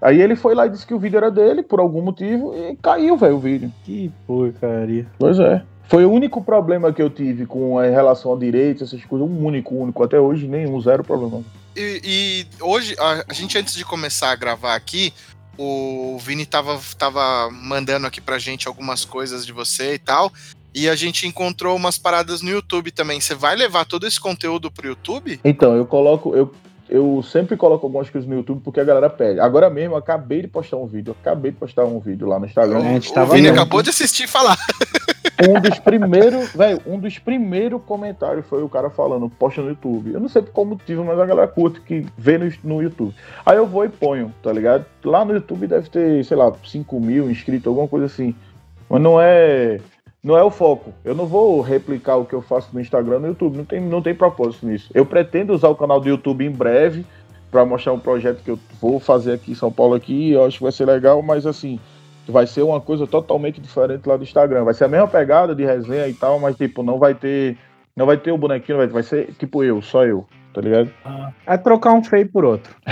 Aí 0.00 0.20
ele 0.20 0.36
foi 0.36 0.54
lá 0.54 0.66
e 0.66 0.70
disse 0.70 0.86
que 0.86 0.94
o 0.94 0.98
vídeo 0.98 1.16
era 1.16 1.30
dele, 1.30 1.62
por 1.62 1.80
algum 1.80 2.00
motivo, 2.00 2.54
e 2.56 2.76
caiu, 2.76 3.16
velho, 3.16 3.36
o 3.36 3.40
vídeo. 3.40 3.72
Que 3.84 4.12
porcaria. 4.26 5.06
Pois 5.18 5.38
é. 5.38 5.62
Foi 5.88 6.04
o 6.04 6.12
único 6.12 6.42
problema 6.44 6.92
que 6.92 7.02
eu 7.02 7.10
tive 7.10 7.46
com 7.46 7.78
a 7.78 7.84
relação 7.84 8.32
a 8.32 8.38
direitos, 8.38 8.82
essas 8.82 9.04
coisas. 9.04 9.26
Um 9.26 9.44
único, 9.44 9.74
único. 9.74 10.02
Até 10.04 10.20
hoje, 10.20 10.46
nenhum, 10.46 10.80
zero 10.80 11.02
problema. 11.02 11.42
E, 11.74 12.00
e 12.04 12.46
hoje, 12.60 12.94
a, 12.98 13.24
a 13.28 13.32
gente 13.32 13.58
antes 13.58 13.74
de 13.74 13.84
começar 13.84 14.30
a 14.30 14.36
gravar 14.36 14.74
aqui, 14.74 15.12
o 15.56 16.16
Vini 16.20 16.46
tava, 16.46 16.78
tava 16.96 17.50
mandando 17.50 18.06
aqui 18.06 18.20
pra 18.20 18.38
gente 18.38 18.68
algumas 18.68 19.04
coisas 19.04 19.44
de 19.44 19.52
você 19.52 19.94
e 19.94 19.98
tal. 19.98 20.30
E 20.74 20.88
a 20.88 20.94
gente 20.94 21.26
encontrou 21.26 21.74
umas 21.74 21.98
paradas 21.98 22.42
no 22.42 22.50
YouTube 22.50 22.90
também. 22.90 23.20
Você 23.20 23.34
vai 23.34 23.56
levar 23.56 23.84
todo 23.84 24.06
esse 24.06 24.20
conteúdo 24.20 24.70
pro 24.70 24.86
YouTube? 24.86 25.40
Então, 25.44 25.74
eu 25.74 25.86
coloco. 25.86 26.34
Eu, 26.34 26.52
eu 26.88 27.22
sempre 27.22 27.56
coloco 27.56 27.86
algumas 27.86 28.08
coisas 28.08 28.28
no 28.28 28.36
YouTube 28.36 28.60
porque 28.62 28.80
a 28.80 28.84
galera 28.84 29.10
pede. 29.10 29.40
Agora 29.40 29.68
mesmo, 29.68 29.94
eu 29.94 29.98
acabei 29.98 30.42
de 30.42 30.48
postar 30.48 30.76
um 30.76 30.86
vídeo. 30.86 31.16
Acabei 31.20 31.50
de 31.50 31.56
postar 31.58 31.84
um 31.84 31.98
vídeo 31.98 32.26
lá 32.26 32.38
no 32.38 32.46
Instagram. 32.46 32.78
A 32.78 32.82
gente 32.82 33.10
o 33.10 33.14
tava 33.14 33.34
Vini 33.34 33.48
vendo. 33.48 33.54
acabou 33.60 33.82
de 33.82 33.90
assistir 33.90 34.24
e 34.24 34.28
falar. 34.28 34.56
Um 35.40 35.60
dos 35.60 35.78
primeiros, 35.78 36.52
velho, 36.52 36.82
um 36.84 36.98
dos 36.98 37.16
primeiros 37.18 37.80
comentários 37.86 38.44
foi 38.46 38.60
o 38.62 38.68
cara 38.68 38.90
falando, 38.90 39.30
posta 39.30 39.62
no 39.62 39.68
YouTube. 39.68 40.12
Eu 40.12 40.18
não 40.18 40.28
sei 40.28 40.42
por 40.42 40.50
qual 40.50 40.66
motivo, 40.66 41.04
mas 41.04 41.18
a 41.18 41.24
galera 41.24 41.46
curte 41.46 41.80
que 41.80 42.04
vê 42.16 42.36
no, 42.38 42.52
no 42.64 42.82
YouTube. 42.82 43.14
Aí 43.46 43.56
eu 43.56 43.64
vou 43.66 43.84
e 43.84 43.88
ponho, 43.88 44.34
tá 44.42 44.52
ligado? 44.52 44.84
Lá 45.04 45.24
no 45.24 45.32
YouTube 45.32 45.68
deve 45.68 45.88
ter, 45.88 46.24
sei 46.24 46.36
lá, 46.36 46.52
5 46.64 47.00
mil 47.00 47.30
inscritos, 47.30 47.68
alguma 47.68 47.86
coisa 47.86 48.06
assim. 48.06 48.34
Mas 48.90 49.00
não 49.00 49.20
é. 49.20 49.78
Não 50.22 50.36
é 50.36 50.42
o 50.42 50.50
foco. 50.50 50.92
Eu 51.04 51.14
não 51.14 51.26
vou 51.26 51.60
replicar 51.60 52.16
o 52.16 52.24
que 52.24 52.34
eu 52.34 52.42
faço 52.42 52.70
no 52.72 52.80
Instagram 52.80 53.20
no 53.20 53.28
YouTube. 53.28 53.56
Não 53.56 53.64
tem, 53.64 53.80
não 53.80 54.02
tem 54.02 54.14
propósito 54.14 54.66
nisso. 54.66 54.90
Eu 54.92 55.06
pretendo 55.06 55.54
usar 55.54 55.68
o 55.68 55.76
canal 55.76 56.00
do 56.00 56.08
YouTube 56.08 56.44
em 56.44 56.50
breve 56.50 57.06
para 57.50 57.64
mostrar 57.64 57.92
um 57.92 58.00
projeto 58.00 58.42
que 58.42 58.50
eu 58.50 58.58
vou 58.80 58.98
fazer 58.98 59.32
aqui 59.32 59.52
em 59.52 59.54
São 59.54 59.72
Paulo 59.72 59.94
aqui. 59.94 60.32
Eu 60.32 60.44
acho 60.44 60.58
que 60.58 60.62
vai 60.62 60.72
ser 60.72 60.86
legal, 60.86 61.22
mas 61.22 61.46
assim, 61.46 61.78
vai 62.26 62.46
ser 62.46 62.62
uma 62.62 62.80
coisa 62.80 63.06
totalmente 63.06 63.60
diferente 63.60 64.08
lá 64.08 64.16
do 64.16 64.24
Instagram. 64.24 64.64
Vai 64.64 64.74
ser 64.74 64.84
a 64.84 64.88
mesma 64.88 65.08
pegada 65.08 65.54
de 65.54 65.64
resenha 65.64 66.08
e 66.08 66.14
tal, 66.14 66.38
mas 66.38 66.56
tipo, 66.56 66.82
não 66.82 66.98
vai 66.98 67.14
ter. 67.14 67.56
Não 67.96 68.06
vai 68.06 68.16
ter 68.16 68.30
o 68.30 68.38
bonequinho, 68.38 68.78
vai, 68.78 68.86
vai 68.86 69.02
ser 69.02 69.32
tipo 69.38 69.64
eu, 69.64 69.82
só 69.82 70.04
eu, 70.04 70.24
tá 70.60 70.62
ligado? 70.62 70.90
É 71.46 71.56
trocar 71.56 71.92
um 71.92 72.02
feio 72.02 72.28
por 72.28 72.44
outro. 72.44 72.74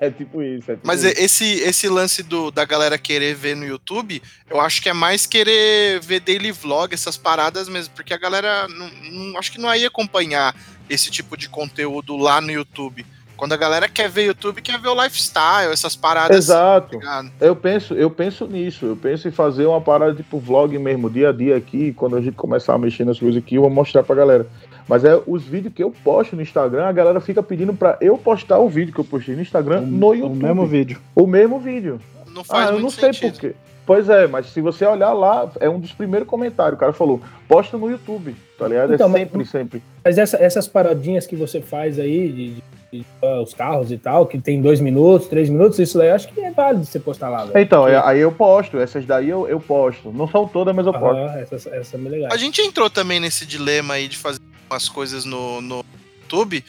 É 0.00 0.10
tipo 0.10 0.42
isso. 0.42 0.70
É 0.70 0.74
tipo 0.74 0.86
Mas 0.86 1.04
isso. 1.04 1.14
esse, 1.22 1.44
esse 1.60 1.88
lance 1.88 2.22
do, 2.22 2.50
da 2.50 2.64
galera 2.64 2.96
querer 2.98 3.34
ver 3.34 3.54
no 3.54 3.64
YouTube, 3.66 4.22
eu 4.50 4.60
acho 4.60 4.82
que 4.82 4.88
é 4.88 4.92
mais 4.92 5.26
querer 5.26 6.00
ver 6.00 6.20
daily 6.20 6.50
vlog, 6.50 6.92
essas 6.94 7.16
paradas 7.16 7.68
mesmo, 7.68 7.94
porque 7.94 8.12
a 8.14 8.18
galera 8.18 8.66
não, 8.68 8.90
não- 9.10 9.38
acho 9.38 9.52
que 9.52 9.60
não 9.60 9.74
ia 9.74 9.88
acompanhar 9.88 10.54
esse 10.88 11.10
tipo 11.10 11.36
de 11.36 11.48
conteúdo 11.48 12.16
lá 12.16 12.40
no 12.40 12.50
YouTube. 12.50 13.04
Quando 13.36 13.52
a 13.52 13.56
galera 13.56 13.88
quer 13.88 14.08
ver 14.08 14.26
YouTube, 14.26 14.62
quer 14.62 14.78
ver 14.80 14.88
o 14.88 15.02
lifestyle, 15.02 15.72
essas 15.72 15.96
paradas. 15.96 16.36
Exato. 16.36 16.98
tá? 17.00 17.24
Eu 17.40 17.56
penso, 17.56 17.92
eu 17.94 18.08
penso 18.08 18.46
nisso. 18.46 18.86
Eu 18.86 18.96
penso 18.96 19.26
em 19.26 19.32
fazer 19.32 19.66
uma 19.66 19.80
parada 19.80 20.14
tipo 20.14 20.38
vlog 20.38 20.78
mesmo, 20.78 21.10
dia 21.10 21.30
a 21.30 21.32
dia 21.32 21.56
aqui. 21.56 21.92
Quando 21.94 22.16
a 22.16 22.20
gente 22.20 22.34
começar 22.36 22.74
a 22.74 22.78
mexer 22.78 23.04
nas 23.04 23.18
coisas 23.18 23.42
aqui, 23.42 23.56
eu 23.56 23.62
vou 23.62 23.70
mostrar 23.70 24.04
pra 24.04 24.14
galera. 24.14 24.46
Mas 24.88 25.04
é 25.04 25.18
os 25.26 25.42
vídeos 25.44 25.72
que 25.74 25.82
eu 25.82 25.90
posto 26.04 26.36
no 26.36 26.42
Instagram, 26.42 26.84
a 26.86 26.92
galera 26.92 27.20
fica 27.20 27.42
pedindo 27.42 27.72
pra 27.74 27.96
eu 28.00 28.18
postar 28.18 28.58
o 28.58 28.68
vídeo 28.68 28.92
que 28.92 29.00
eu 29.00 29.04
postei 29.04 29.34
no 29.34 29.42
Instagram 29.42 29.80
no 29.82 30.08
O 30.08 30.14
YouTube. 30.14 30.42
mesmo 30.42 30.66
vídeo. 30.66 30.98
O 31.14 31.26
mesmo 31.26 31.58
vídeo. 31.58 32.00
Não 32.34 32.44
faz 32.44 32.68
ah, 32.70 32.72
eu 32.74 32.80
não 32.80 32.90
sei 32.90 33.12
sentido. 33.12 33.32
por 33.32 33.40
quê. 33.40 33.54
Pois 33.86 34.08
é, 34.08 34.26
mas 34.26 34.46
se 34.46 34.60
você 34.62 34.84
olhar 34.86 35.12
lá, 35.12 35.50
é 35.60 35.68
um 35.68 35.78
dos 35.78 35.92
primeiros 35.92 36.26
comentários. 36.28 36.74
O 36.76 36.80
cara 36.80 36.92
falou, 36.92 37.20
posta 37.46 37.76
no 37.76 37.90
YouTube, 37.90 38.34
tá 38.58 38.66
ligado? 38.66 38.94
Então, 38.94 39.06
é 39.08 39.10
mas- 39.10 39.20
sempre, 39.20 39.44
sempre. 39.46 39.82
Mas 40.04 40.18
essa- 40.18 40.36
essas 40.38 40.66
paradinhas 40.66 41.26
que 41.26 41.36
você 41.36 41.60
faz 41.60 41.98
aí, 41.98 42.28
de, 42.28 42.54
de- 42.54 42.62
de, 42.92 43.04
ah, 43.22 43.42
os 43.42 43.52
carros 43.52 43.90
e 43.92 43.98
tal, 43.98 44.26
que 44.26 44.38
tem 44.38 44.60
dois 44.62 44.80
minutos, 44.80 45.28
três 45.28 45.50
minutos, 45.50 45.78
isso 45.78 45.98
daí 45.98 46.08
eu 46.08 46.14
acho 46.14 46.28
que 46.28 46.40
é 46.40 46.50
válido 46.50 46.84
você 46.86 46.98
postar 46.98 47.28
lá. 47.28 47.44
velho. 47.44 47.58
Então, 47.62 47.86
é- 47.86 47.94
Porque- 47.94 48.08
aí 48.08 48.20
eu 48.20 48.32
posto. 48.32 48.78
Essas 48.78 49.04
daí 49.04 49.28
eu, 49.28 49.46
eu 49.48 49.60
posto. 49.60 50.10
Não 50.12 50.28
são 50.28 50.46
todas, 50.48 50.74
mas 50.74 50.86
eu 50.86 50.92
posto. 50.92 51.16
Aham, 51.18 51.38
essas, 51.40 51.66
essas 51.66 51.94
é 51.94 52.08
legal. 52.08 52.32
A 52.32 52.36
gente 52.38 52.62
entrou 52.62 52.88
também 52.88 53.20
nesse 53.20 53.44
dilema 53.44 53.94
aí 53.94 54.08
de 54.08 54.16
fazer 54.16 54.40
umas 54.74 54.88
coisas 54.88 55.24
no, 55.24 55.60
no 55.60 55.84
YouTube, 56.22 56.64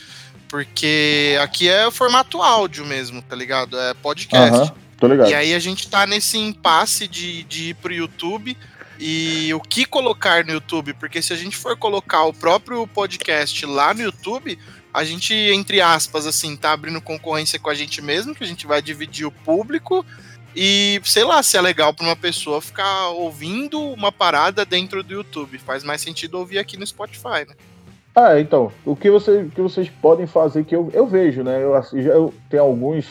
porque 0.47 1.37
aqui 1.41 1.67
é 1.67 1.87
o 1.87 1.91
formato 1.91 2.41
áudio 2.41 2.85
mesmo, 2.85 3.21
tá 3.21 3.35
ligado? 3.35 3.77
É 3.79 3.93
podcast. 3.93 4.55
Aham, 4.55 4.75
tô 4.99 5.07
ligado. 5.07 5.29
E 5.29 5.33
aí 5.33 5.53
a 5.53 5.59
gente 5.59 5.89
tá 5.89 6.05
nesse 6.05 6.37
impasse 6.37 7.07
de, 7.07 7.43
de 7.43 7.69
ir 7.69 7.73
pro 7.75 7.93
YouTube 7.93 8.55
e 8.99 9.53
o 9.53 9.59
que 9.59 9.85
colocar 9.85 10.45
no 10.45 10.51
YouTube, 10.51 10.93
porque 10.93 11.21
se 11.21 11.33
a 11.33 11.35
gente 11.35 11.57
for 11.57 11.75
colocar 11.75 12.23
o 12.23 12.33
próprio 12.33 12.87
podcast 12.87 13.65
lá 13.65 13.93
no 13.93 14.01
YouTube, 14.01 14.57
a 14.93 15.03
gente, 15.03 15.33
entre 15.33 15.81
aspas, 15.81 16.25
assim, 16.25 16.55
tá 16.55 16.71
abrindo 16.71 17.01
concorrência 17.01 17.59
com 17.59 17.69
a 17.69 17.75
gente 17.75 18.01
mesmo, 18.01 18.33
que 18.33 18.43
a 18.43 18.47
gente 18.47 18.65
vai 18.65 18.81
dividir 18.81 19.25
o 19.25 19.31
público. 19.31 20.05
E 20.55 21.01
sei 21.03 21.25
lá 21.25 21.43
se 21.43 21.57
é 21.57 21.61
legal 21.61 21.93
pra 21.93 22.05
uma 22.05 22.15
pessoa 22.15 22.61
ficar 22.61 23.09
ouvindo 23.09 23.77
uma 23.77 24.09
parada 24.09 24.65
dentro 24.65 25.03
do 25.03 25.13
YouTube. 25.13 25.59
Faz 25.59 25.83
mais 25.83 25.99
sentido 25.99 26.35
ouvir 26.35 26.59
aqui 26.59 26.77
no 26.77 26.87
Spotify, 26.87 27.45
né? 27.45 27.55
Ah, 28.15 28.39
então, 28.39 28.71
o 28.85 28.95
que, 28.95 29.11
você, 29.11 29.39
o 29.41 29.49
que 29.49 29.61
vocês 29.61 29.89
podem 29.89 30.25
fazer, 30.25 30.63
que 30.63 30.75
eu, 30.75 30.89
eu 30.93 31.05
vejo, 31.05 31.43
né? 31.43 31.61
Eu, 31.61 31.73
já- 32.01 32.11
eu 32.13 32.33
tenho 32.49 32.63
alguns. 32.63 33.05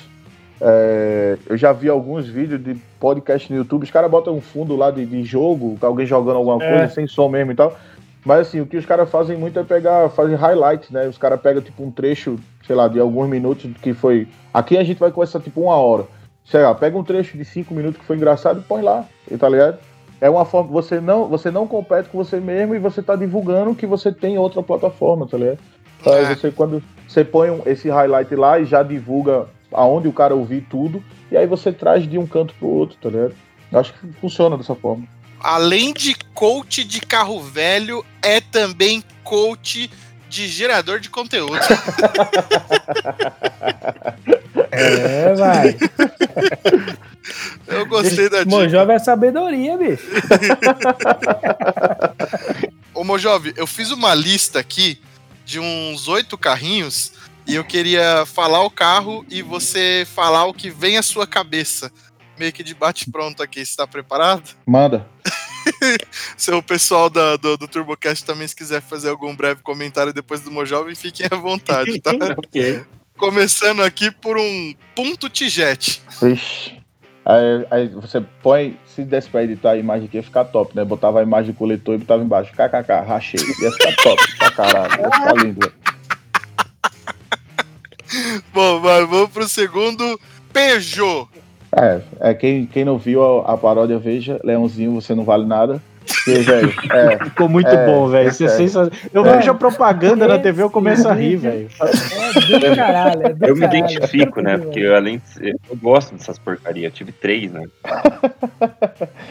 é, 0.61 1.37
eu 1.47 1.57
já 1.57 1.73
vi 1.73 1.88
alguns 1.88 2.27
vídeos 2.27 2.62
de 2.62 2.75
podcast 2.99 3.53
no 3.53 3.59
YouTube, 3.59 3.83
os 3.83 3.90
caras 3.90 4.11
botam 4.11 4.35
um 4.35 4.40
fundo 4.40 4.75
lá 4.77 4.90
de, 4.90 5.05
de 5.05 5.23
jogo, 5.25 5.77
alguém 5.83 6.07
jogando 6.07 6.37
alguma 6.37 6.62
É. 6.64 6.69
coisa, 6.71 6.95
sem 6.95 7.07
som 7.07 7.29
mesmo 7.29 7.53
e 7.53 7.55
tal. 7.55 7.77
Mas 8.25 8.49
assim, 8.49 8.61
o 8.61 8.67
que 8.67 8.79
os 8.79 8.87
caras 8.87 9.11
fazem 9.11 9.37
muito 9.37 9.59
é 9.59 9.64
pegar, 9.64 10.09
fazer 10.09 10.37
highlights, 10.37 10.90
né? 10.90 11.07
Os 11.07 11.19
caras 11.19 11.38
pegam 11.40 11.61
tipo 11.61 11.83
um 11.85 11.90
trecho, 11.90 12.38
sei 12.67 12.75
lá, 12.75 12.88
de 12.88 12.99
alguns 12.99 13.29
minutos 13.29 13.71
que 13.83 13.93
foi. 13.93 14.27
Aqui 14.55 14.79
a 14.79 14.85
gente 14.85 14.99
vai 14.99 15.11
começar 15.11 15.40
tipo 15.40 15.61
uma 15.61 15.75
hora. 15.77 16.05
Sei 16.47 16.62
lá, 16.62 16.75
pega 16.75 16.97
um 16.97 17.05
trecho 17.05 17.37
de 17.37 17.45
cinco 17.45 17.75
minutos 17.75 17.99
que 18.01 18.07
foi 18.07 18.17
engraçado 18.17 18.61
e 18.61 18.62
põe 18.62 18.81
lá, 18.81 19.05
tá 19.38 19.49
ligado? 19.49 19.79
É 20.25 20.31
uma 20.31 20.47
forma, 20.47 20.71
você 20.71 21.03
não, 21.03 21.29
você 21.29 21.51
não 21.51 21.67
compete 21.67 22.09
com 22.09 22.17
você 22.17 22.41
mesmo 22.41 22.75
e 22.75 22.79
você 22.79 23.03
tá 23.03 23.15
divulgando 23.15 23.75
que 23.75 23.87
você 23.87 24.11
tem 24.11 24.39
outra 24.39 24.63
plataforma, 24.63 25.27
tá 25.29 25.37
ligado? 25.37 25.59
Então, 26.01 26.15
É. 26.17 26.35
você 26.35 26.51
quando 26.51 26.83
você 27.07 27.23
põe 27.23 27.51
um- 27.51 27.61
esse 27.67 27.91
highlight 27.91 28.35
lá 28.35 28.59
e 28.59 28.65
já 28.65 28.83
divulga 28.83 29.47
aonde 29.71 30.09
o 30.09 30.13
cara 30.15 30.35
ouvir 30.35 30.63
tudo, 30.63 31.05
e 31.31 31.37
aí 31.37 31.47
você 31.47 31.71
traz 31.71 32.09
de 32.09 32.17
um 32.19 32.27
canto 32.27 32.55
pro 32.55 32.67
outro, 32.69 32.97
tá 33.03 33.11
ligado? 33.11 33.35
Acho 33.75 33.93
que 33.93 34.13
funciona 34.15 34.57
dessa 34.57 34.75
forma. 34.75 35.05
Além 35.39 35.93
de 35.93 36.15
coach 36.33 36.85
de 36.85 37.01
carro 37.03 37.39
velho, 37.41 38.03
é 38.23 38.41
também 38.41 39.05
coach 39.23 39.91
de 40.31 40.49
gerador 40.49 41.01
de 41.01 41.11
conteúdo. 41.11 41.59
É, 44.75 45.35
vai. 45.35 45.77
Eu 47.67 47.87
gostei 47.87 48.29
da 48.29 48.45
dica. 48.45 48.51
Mojove 48.51 48.93
é 48.93 48.99
sabedoria, 48.99 49.79
bicho. 49.79 50.05
Ô 52.95 53.03
Mojove, 53.05 53.53
eu 53.57 53.67
fiz 53.67 53.91
uma 53.91 54.15
lista 54.15 54.59
aqui 54.61 54.99
de 55.45 55.59
uns 55.59 56.09
oito 56.09 56.39
carrinhos 56.39 57.13
e 57.47 57.55
eu 57.55 57.65
queria 57.65 58.25
falar 58.27 58.63
o 58.63 58.71
carro 58.71 59.25
e 59.29 59.43
você 59.43 60.07
falar 60.15 60.45
o 60.47 60.55
que 60.55 60.71
vem 60.71 60.97
à 60.97 61.03
sua 61.03 61.27
cabeça. 61.27 61.91
Meio 62.39 62.53
que 62.53 62.65
de 62.65 62.75
bate 62.75 63.11
pronto 63.11 63.43
aqui, 63.43 63.65
você 63.65 63.77
tá 63.77 63.87
preparado? 63.87 64.51
Manda. 64.67 65.07
Se 66.37 66.51
o 66.51 66.63
pessoal 66.63 67.09
da- 67.09 67.37
do, 67.37 67.57
do 67.57 67.69
TurboCast 67.69 68.25
também 68.25 68.47
se 68.47 68.55
quiser 68.57 68.83
fazer 68.83 69.09
algum 69.09 69.35
breve 69.35 69.63
comentário 69.63 70.13
depois 70.13 70.41
do 70.41 70.51
Mojove, 70.51 70.95
fiquem 70.95 71.27
à 71.31 71.37
vontade, 71.37 72.01
tá? 72.01 72.11
Ok. 72.37 72.83
Começando 73.16 73.83
aqui 73.83 74.11
por 74.11 74.37
um 74.37 74.74
ponto 74.94 75.29
Tijet. 75.29 76.00
Vixe. 76.20 76.72
Aí, 77.24 77.66
aí 77.70 77.88
você 77.88 78.22
põe, 78.42 78.77
se 78.87 79.03
desse 79.03 79.31
pra 79.31 79.44
editar 79.44 79.70
a 79.70 79.77
imagem 79.79 80.07
aqui, 80.07 80.18
ia 80.18 80.22
ficar 80.22 80.44
top, 80.44 80.77
né? 80.77 80.85
Botava 80.85 81.20
a 81.20 81.22
imagem 81.22 81.53
do 81.53 81.57
coletor 81.57 81.94
e 81.94 81.98
botava 81.98 82.22
embaixo, 82.22 82.53
kkk, 82.53 83.07
rachei. 83.07 83.40
Ia 83.40 83.72
ficar 83.72 83.96
top, 84.03 84.37
pra 84.37 84.50
caralho. 84.50 85.00
Ia 85.00 85.11
ficar 85.11 85.35
lindo. 85.37 85.72
Bom, 88.53 88.81
mas 88.81 89.09
vamos 89.09 89.31
pro 89.31 89.48
segundo 89.48 90.20
Peugeot. 90.53 91.29
É, 91.77 92.00
é 92.20 92.35
quem, 92.35 92.66
quem 92.66 92.85
não 92.85 92.98
viu 92.98 93.24
a, 93.24 93.55
a 93.55 93.57
paródia, 93.57 93.98
veja, 93.98 94.38
Leãozinho, 94.44 94.92
você 94.92 95.14
não 95.14 95.24
vale 95.24 95.46
nada. 95.46 95.83
Porque, 96.25 96.39
velho, 96.41 96.73
é, 96.93 97.25
Ficou 97.25 97.49
muito 97.49 97.69
É, 97.69 97.87
bom, 97.87 98.09
velho. 98.09 98.29
é 98.29 98.33
sério. 98.33 98.55
sensa- 98.57 98.91
Eu 99.13 99.27
É. 99.27 99.37
vejo 99.37 99.51
a 99.51 99.55
propaganda 99.55 100.27
na 100.27 100.39
TV, 100.39 100.63
eu 100.63 100.71
começo 100.71 101.07
a 101.09 101.13
rir, 101.13 101.37
velho. 101.37 101.69
É 101.81 102.71
do 102.71 102.77
caralho, 102.77 103.27
é 103.27 103.35
do 103.35 103.47
Eu 103.47 103.55
me 103.57 103.67
identifico, 103.67 104.41
né? 104.41 104.57
Porque 104.59 104.81
eu, 104.81 104.95
além 104.97 105.19
de 105.19 105.29
ser, 105.29 105.57
eu 105.71 105.77
gosto 105.77 106.15
dessas 106.15 106.39
porcarias. 106.39 106.85
Eu 106.87 106.91
tive 106.97 107.13
três, 107.13 107.53
né? 107.53 107.65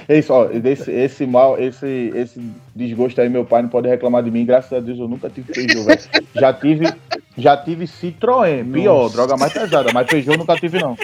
é 0.07 0.17
isso, 0.19 0.31
ó, 0.33 0.47
esse, 0.51 0.91
esse 0.91 1.25
mal, 1.25 1.59
esse, 1.59 2.11
esse 2.15 2.39
desgosto 2.75 3.19
aí, 3.21 3.29
meu 3.29 3.45
pai 3.45 3.61
não 3.63 3.69
pode 3.69 3.87
reclamar 3.87 4.21
de 4.23 4.29
mim, 4.31 4.45
graças 4.45 4.71
a 4.73 4.79
Deus 4.79 4.99
eu 4.99 5.07
nunca 5.07 5.29
tive 5.29 5.51
Peugeot, 5.51 5.83
velho. 5.85 5.99
Já 6.35 6.53
tive, 6.53 6.93
já 7.37 7.57
tive 7.57 7.85
Citroën, 7.85 8.71
pior, 8.71 9.03
Nossa. 9.03 9.15
droga 9.15 9.37
mais 9.37 9.51
pesada, 9.53 9.89
mas 9.93 10.05
Peugeot 10.07 10.33
eu 10.33 10.37
nunca 10.37 10.55
tive 10.55 10.79
não. 10.79 10.95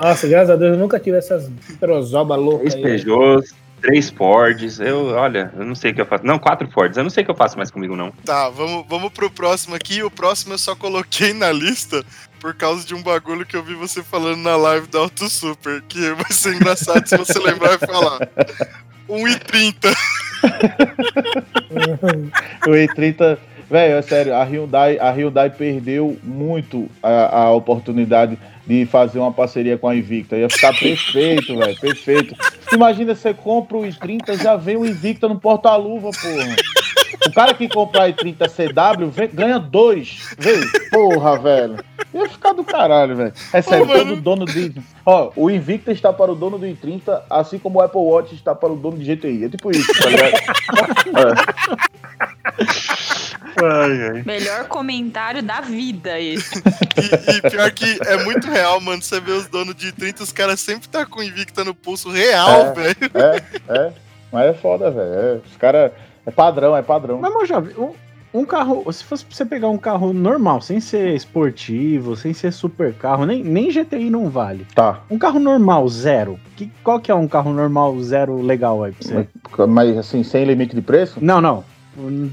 Nossa, 0.00 0.28
graças 0.28 0.50
a 0.50 0.56
Deus 0.56 0.72
eu 0.74 0.78
nunca 0.78 0.98
tive 1.00 1.16
essas 1.18 1.50
trozoba 1.80 2.36
loucas 2.36 2.74
Três. 2.74 3.02
Peugeots, 3.04 3.54
três 3.80 4.10
Fords. 4.10 4.80
Eu, 4.80 5.06
olha, 5.08 5.52
eu 5.56 5.64
não 5.64 5.74
sei 5.74 5.90
o 5.90 5.94
que 5.94 6.00
eu 6.00 6.06
faço. 6.06 6.24
Não, 6.26 6.38
quatro 6.38 6.68
Fords. 6.70 6.96
Eu 6.96 7.02
não 7.02 7.10
sei 7.10 7.22
o 7.22 7.24
que 7.24 7.30
eu 7.30 7.36
faço 7.36 7.56
mais 7.56 7.70
comigo, 7.70 7.96
não. 7.96 8.10
Tá, 8.24 8.48
vamos, 8.50 8.84
vamos 8.88 9.12
pro 9.12 9.30
próximo 9.30 9.74
aqui. 9.74 10.02
O 10.02 10.10
próximo 10.10 10.54
eu 10.54 10.58
só 10.58 10.74
coloquei 10.74 11.32
na 11.32 11.52
lista 11.52 12.04
por 12.40 12.54
causa 12.54 12.86
de 12.86 12.94
um 12.94 13.02
bagulho 13.02 13.44
que 13.44 13.56
eu 13.56 13.62
vi 13.62 13.74
você 13.74 14.02
falando 14.02 14.38
na 14.38 14.56
live 14.56 14.86
da 14.86 15.00
Auto 15.00 15.28
Super, 15.28 15.82
que 15.82 16.12
vai 16.12 16.30
ser 16.30 16.54
engraçado 16.54 17.06
se 17.06 17.16
você 17.16 17.38
lembrar 17.38 17.74
e 17.74 17.86
falar. 17.86 18.28
1,30. 19.08 19.96
O 22.66 22.70
E30, 22.70 23.38
velho, 23.68 23.94
é 23.94 24.02
sério, 24.02 24.34
a 24.34 24.44
Hyundai, 24.44 24.98
a 24.98 25.10
Hyundai 25.10 25.50
perdeu 25.50 26.18
muito 26.22 26.88
a, 27.02 27.40
a 27.40 27.52
oportunidade 27.52 28.38
de 28.68 28.84
fazer 28.84 29.18
uma 29.18 29.32
parceria 29.32 29.78
com 29.78 29.88
a 29.88 29.96
Invicta. 29.96 30.36
Ia 30.36 30.48
ficar 30.50 30.78
perfeito, 30.78 31.56
velho, 31.56 31.80
perfeito. 31.80 32.34
Imagina 32.72 33.14
você 33.14 33.32
compra 33.32 33.78
o 33.78 33.82
i30, 33.82 34.40
já 34.42 34.54
vem 34.56 34.76
o 34.76 34.84
Invicta 34.84 35.26
no 35.26 35.40
porta-luva, 35.40 36.10
porra. 36.10 36.56
O 37.26 37.32
cara 37.32 37.54
que 37.54 37.66
comprar 37.68 38.12
i30 38.12 38.46
CW 38.48 39.08
vem- 39.10 39.30
ganha 39.32 39.58
dois. 39.58 40.28
Vê, 40.38 40.54
porra, 40.90 41.38
velho. 41.38 41.76
Ia 42.12 42.28
ficar 42.28 42.52
do 42.52 42.62
caralho, 42.64 43.16
velho. 43.16 43.32
É 43.52 43.60
sério, 43.62 43.86
todo 43.86 44.16
dono 44.16 44.44
de. 44.44 44.74
Ó, 45.04 45.30
o 45.34 45.50
Invicta 45.50 45.90
está 45.90 46.12
para 46.12 46.30
o 46.30 46.34
dono 46.34 46.58
do 46.58 46.66
i30, 46.66 47.22
assim 47.30 47.58
como 47.58 47.78
o 47.78 47.82
Apple 47.82 48.00
Watch 48.00 48.34
está 48.34 48.54
para 48.54 48.72
o 48.72 48.76
dono 48.76 48.98
de 48.98 49.04
GTI. 49.14 49.44
É 49.44 49.48
tipo 49.48 49.70
isso, 49.70 49.90
tá 50.00 50.08
ligado? 50.10 50.32
É. 51.08 51.97
Ai, 53.62 54.10
ai. 54.16 54.22
Melhor 54.24 54.66
comentário 54.68 55.42
da 55.42 55.60
vida 55.60 56.18
esse. 56.20 56.58
E, 56.58 57.36
e 57.36 57.50
pior 57.50 57.70
que 57.70 57.98
é 58.06 58.24
muito 58.24 58.48
real, 58.48 58.80
mano. 58.80 59.02
Você 59.02 59.20
vê 59.20 59.32
os 59.32 59.46
donos 59.46 59.74
de 59.74 59.92
30, 59.92 60.22
os 60.22 60.32
caras 60.32 60.60
sempre 60.60 60.88
tá 60.88 61.04
com 61.06 61.22
Invicta 61.22 61.64
no 61.64 61.74
pulso 61.74 62.10
real, 62.10 62.66
É. 62.66 62.72
velho. 62.72 62.96
É, 63.14 63.42
é. 63.86 63.92
Mas 64.32 64.46
é 64.46 64.54
foda, 64.54 64.90
velho. 64.90 65.12
É, 65.14 65.40
os 65.46 65.56
caras. 65.56 65.92
É 66.26 66.30
padrão, 66.30 66.76
é 66.76 66.82
padrão. 66.82 67.18
Mas, 67.20 67.32
Mojave, 67.32 67.74
um, 67.78 67.92
um 68.34 68.44
carro, 68.44 68.92
se 68.92 69.02
fosse 69.02 69.24
pra 69.24 69.34
você 69.34 69.46
pegar 69.46 69.68
um 69.68 69.78
carro 69.78 70.12
normal, 70.12 70.60
sem 70.60 70.78
ser 70.78 71.14
esportivo, 71.14 72.14
sem 72.14 72.34
ser 72.34 72.52
super 72.52 72.92
carro, 72.92 73.24
nem, 73.24 73.42
nem 73.42 73.70
GTI 73.70 74.10
não 74.10 74.28
vale. 74.28 74.66
Tá. 74.74 75.00
Um 75.10 75.18
carro 75.18 75.38
normal, 75.38 75.88
zero. 75.88 76.38
Que, 76.56 76.70
qual 76.84 77.00
que 77.00 77.10
é 77.10 77.14
um 77.14 77.26
carro 77.26 77.52
normal, 77.54 77.98
zero 78.02 78.42
legal 78.42 78.84
aí 78.84 78.92
pra 78.92 79.08
você? 79.08 79.14
Mas, 79.14 79.68
mas, 79.70 79.96
assim, 79.96 80.22
sem 80.22 80.44
limite 80.44 80.74
de 80.74 80.82
preço? 80.82 81.16
Não, 81.22 81.40
não. 81.40 81.64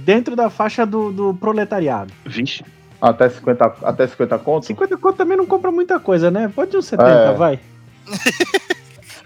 Dentro 0.03 0.35
da 0.35 0.49
faixa 0.49 0.85
do, 0.85 1.11
do 1.11 1.33
proletariado. 1.33 2.11
Vixe. 2.25 2.63
Até 3.01 3.29
50, 3.29 3.75
até 3.83 4.07
50 4.07 4.39
conto? 4.39 4.65
50 4.65 4.97
conto 4.97 5.15
também 5.15 5.37
não 5.37 5.45
compra 5.45 5.71
muita 5.71 5.99
coisa, 5.99 6.31
né? 6.31 6.51
Pode 6.53 6.75
uns 6.75 6.85
70, 6.85 7.09
É. 7.09 7.33
vai. 7.33 7.59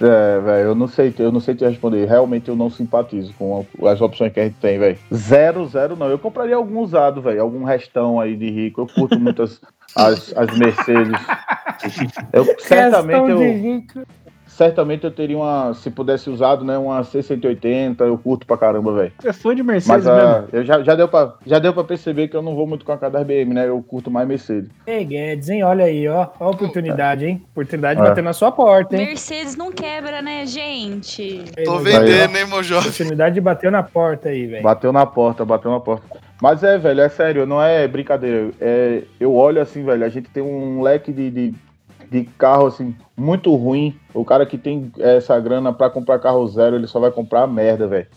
É, 0.02 0.40
velho, 0.40 0.70
eu 0.70 0.76
não 0.76 0.88
sei, 0.88 1.14
eu 1.20 1.32
não 1.32 1.42
sei 1.42 1.54
te 1.54 1.66
responder. 1.66 2.06
Realmente 2.06 2.48
eu 2.48 2.56
não 2.56 2.70
simpatizo 2.70 3.34
com 3.38 3.66
as 3.86 4.00
opções 4.00 4.32
que 4.32 4.40
a 4.40 4.44
gente 4.46 4.56
tem, 4.56 4.80
velho. 4.80 4.98
Zero, 5.14 5.68
zero 5.68 5.98
não. 5.98 6.08
Eu 6.10 6.18
compraria 6.18 6.56
algum 6.56 6.80
usado, 6.80 7.22
velho. 7.22 7.42
Algum 7.42 7.66
restão 7.66 8.18
aí 8.18 8.36
de 8.36 8.50
rico. 8.50 8.82
Eu 8.82 8.88
curto 8.88 9.20
muitas 9.20 9.60
as, 9.96 10.34
as 10.38 10.58
Mercedes. 10.58 11.20
Eu 12.34 12.46
certamente 12.60 13.30
eu, 13.30 13.40
rico. 13.40 14.02
Certamente 14.60 15.06
eu 15.06 15.12
teria 15.12 15.38
uma, 15.38 15.74
se 15.74 15.90
pudesse 15.90 16.30
usado, 16.30 16.66
né, 16.66 16.78
uma 16.78 17.00
C180, 17.02 18.02
eu 18.02 18.18
curto 18.18 18.46
pra 18.46 18.58
caramba, 18.58 18.94
velho. 18.94 19.14
É 19.24 19.32
fã 19.32 19.56
de 19.56 19.64
Mas 19.64 19.88
Mercedes 19.88 20.06
mesmo. 20.06 20.20
ah, 20.20 20.44
eu 20.52 20.66
já, 20.66 20.84
já, 20.84 20.96
deu 20.96 21.08
pra, 21.08 21.34
já 21.46 21.60
deu 21.60 21.74
pra 21.74 21.86
perceber 21.86 22.28
que 22.28 22.36
eu 22.36 22.42
não 22.42 22.54
vou 22.54 22.68
muito 22.68 22.84
com 22.84 22.92
a 22.92 22.98
cara 22.98 23.14
das 23.14 23.26
BM, 23.26 23.54
né? 23.54 23.70
Eu 23.70 23.82
curto 23.82 24.12
mais 24.12 24.28
Mercedes. 24.28 24.70
Ei, 24.86 25.06
Guedes, 25.06 25.48
hein? 25.48 25.64
Olha 25.64 25.86
aí, 25.86 26.06
ó. 26.10 26.28
Ó 26.38 26.48
a 26.48 26.50
oportunidade, 26.50 27.26
hein? 27.26 27.42
Oportunidade 27.54 28.02
É. 28.02 28.04
batendo 28.04 28.26
na 28.26 28.34
sua 28.34 28.52
porta, 28.52 28.98
hein? 28.98 29.06
Mercedes 29.08 29.56
não 29.56 29.72
quebra, 29.72 30.22
né, 30.22 30.46
gente? 30.46 31.46
Ei, 31.56 31.64
Tô 31.64 31.78
vendendo, 31.78 32.38
hein, 32.38 32.46
Mojove? 32.46 32.90
Oportunidade 32.90 33.40
bateu 33.40 33.72
na 33.72 33.82
porta 33.82 34.28
aí, 34.28 34.46
velho. 34.46 34.64
Bateu 34.64 34.92
na 34.92 35.06
porta, 35.06 35.46
bateu 35.46 35.72
na 35.72 35.80
porta. 35.80 36.04
Mas 36.42 36.64
é, 36.64 36.78
velho, 36.78 37.00
é 37.00 37.08
sério, 37.08 37.46
não 37.46 37.62
é 37.64 37.88
brincadeira. 37.88 38.50
É, 38.60 39.04
eu 39.20 39.34
olho 39.34 39.62
assim, 39.62 39.86
velho, 39.86 40.04
a 40.04 40.10
gente 40.10 40.30
tem 40.30 40.44
um 40.44 40.82
leque 40.82 41.14
de, 41.14 41.32
de, 41.32 41.54
de 42.10 42.24
carro, 42.38 42.68
assim, 42.68 42.96
muito 43.16 43.54
ruim. 43.56 43.96
O 44.14 44.26
cara 44.26 44.46
que 44.46 44.58
tem 44.58 44.92
essa 45.00 45.40
grana 45.40 45.72
pra 45.72 45.90
comprar 45.90 46.20
carro 46.20 46.48
zero, 46.48 46.76
ele 46.76 46.88
só 46.88 47.00
vai 47.00 47.12
comprar 47.12 47.46
merda, 47.48 47.88
velho. 47.88 48.08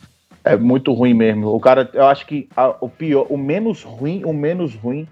É 0.45 0.57
muito 0.57 0.93
ruim 0.93 1.15
mesmo. 1.15 1.55
O 1.55 1.61
cara, 1.61 1.89
eu 1.95 2.07
acho 2.07 2.27
que 2.27 2.49
a- 2.57 2.75
o 2.81 2.89
pior, 2.89 3.27
o 3.29 3.37
menos 3.37 3.83
ruim, 3.85 4.23
o 4.25 4.33
menos 4.33 4.75
ruim 4.75 5.07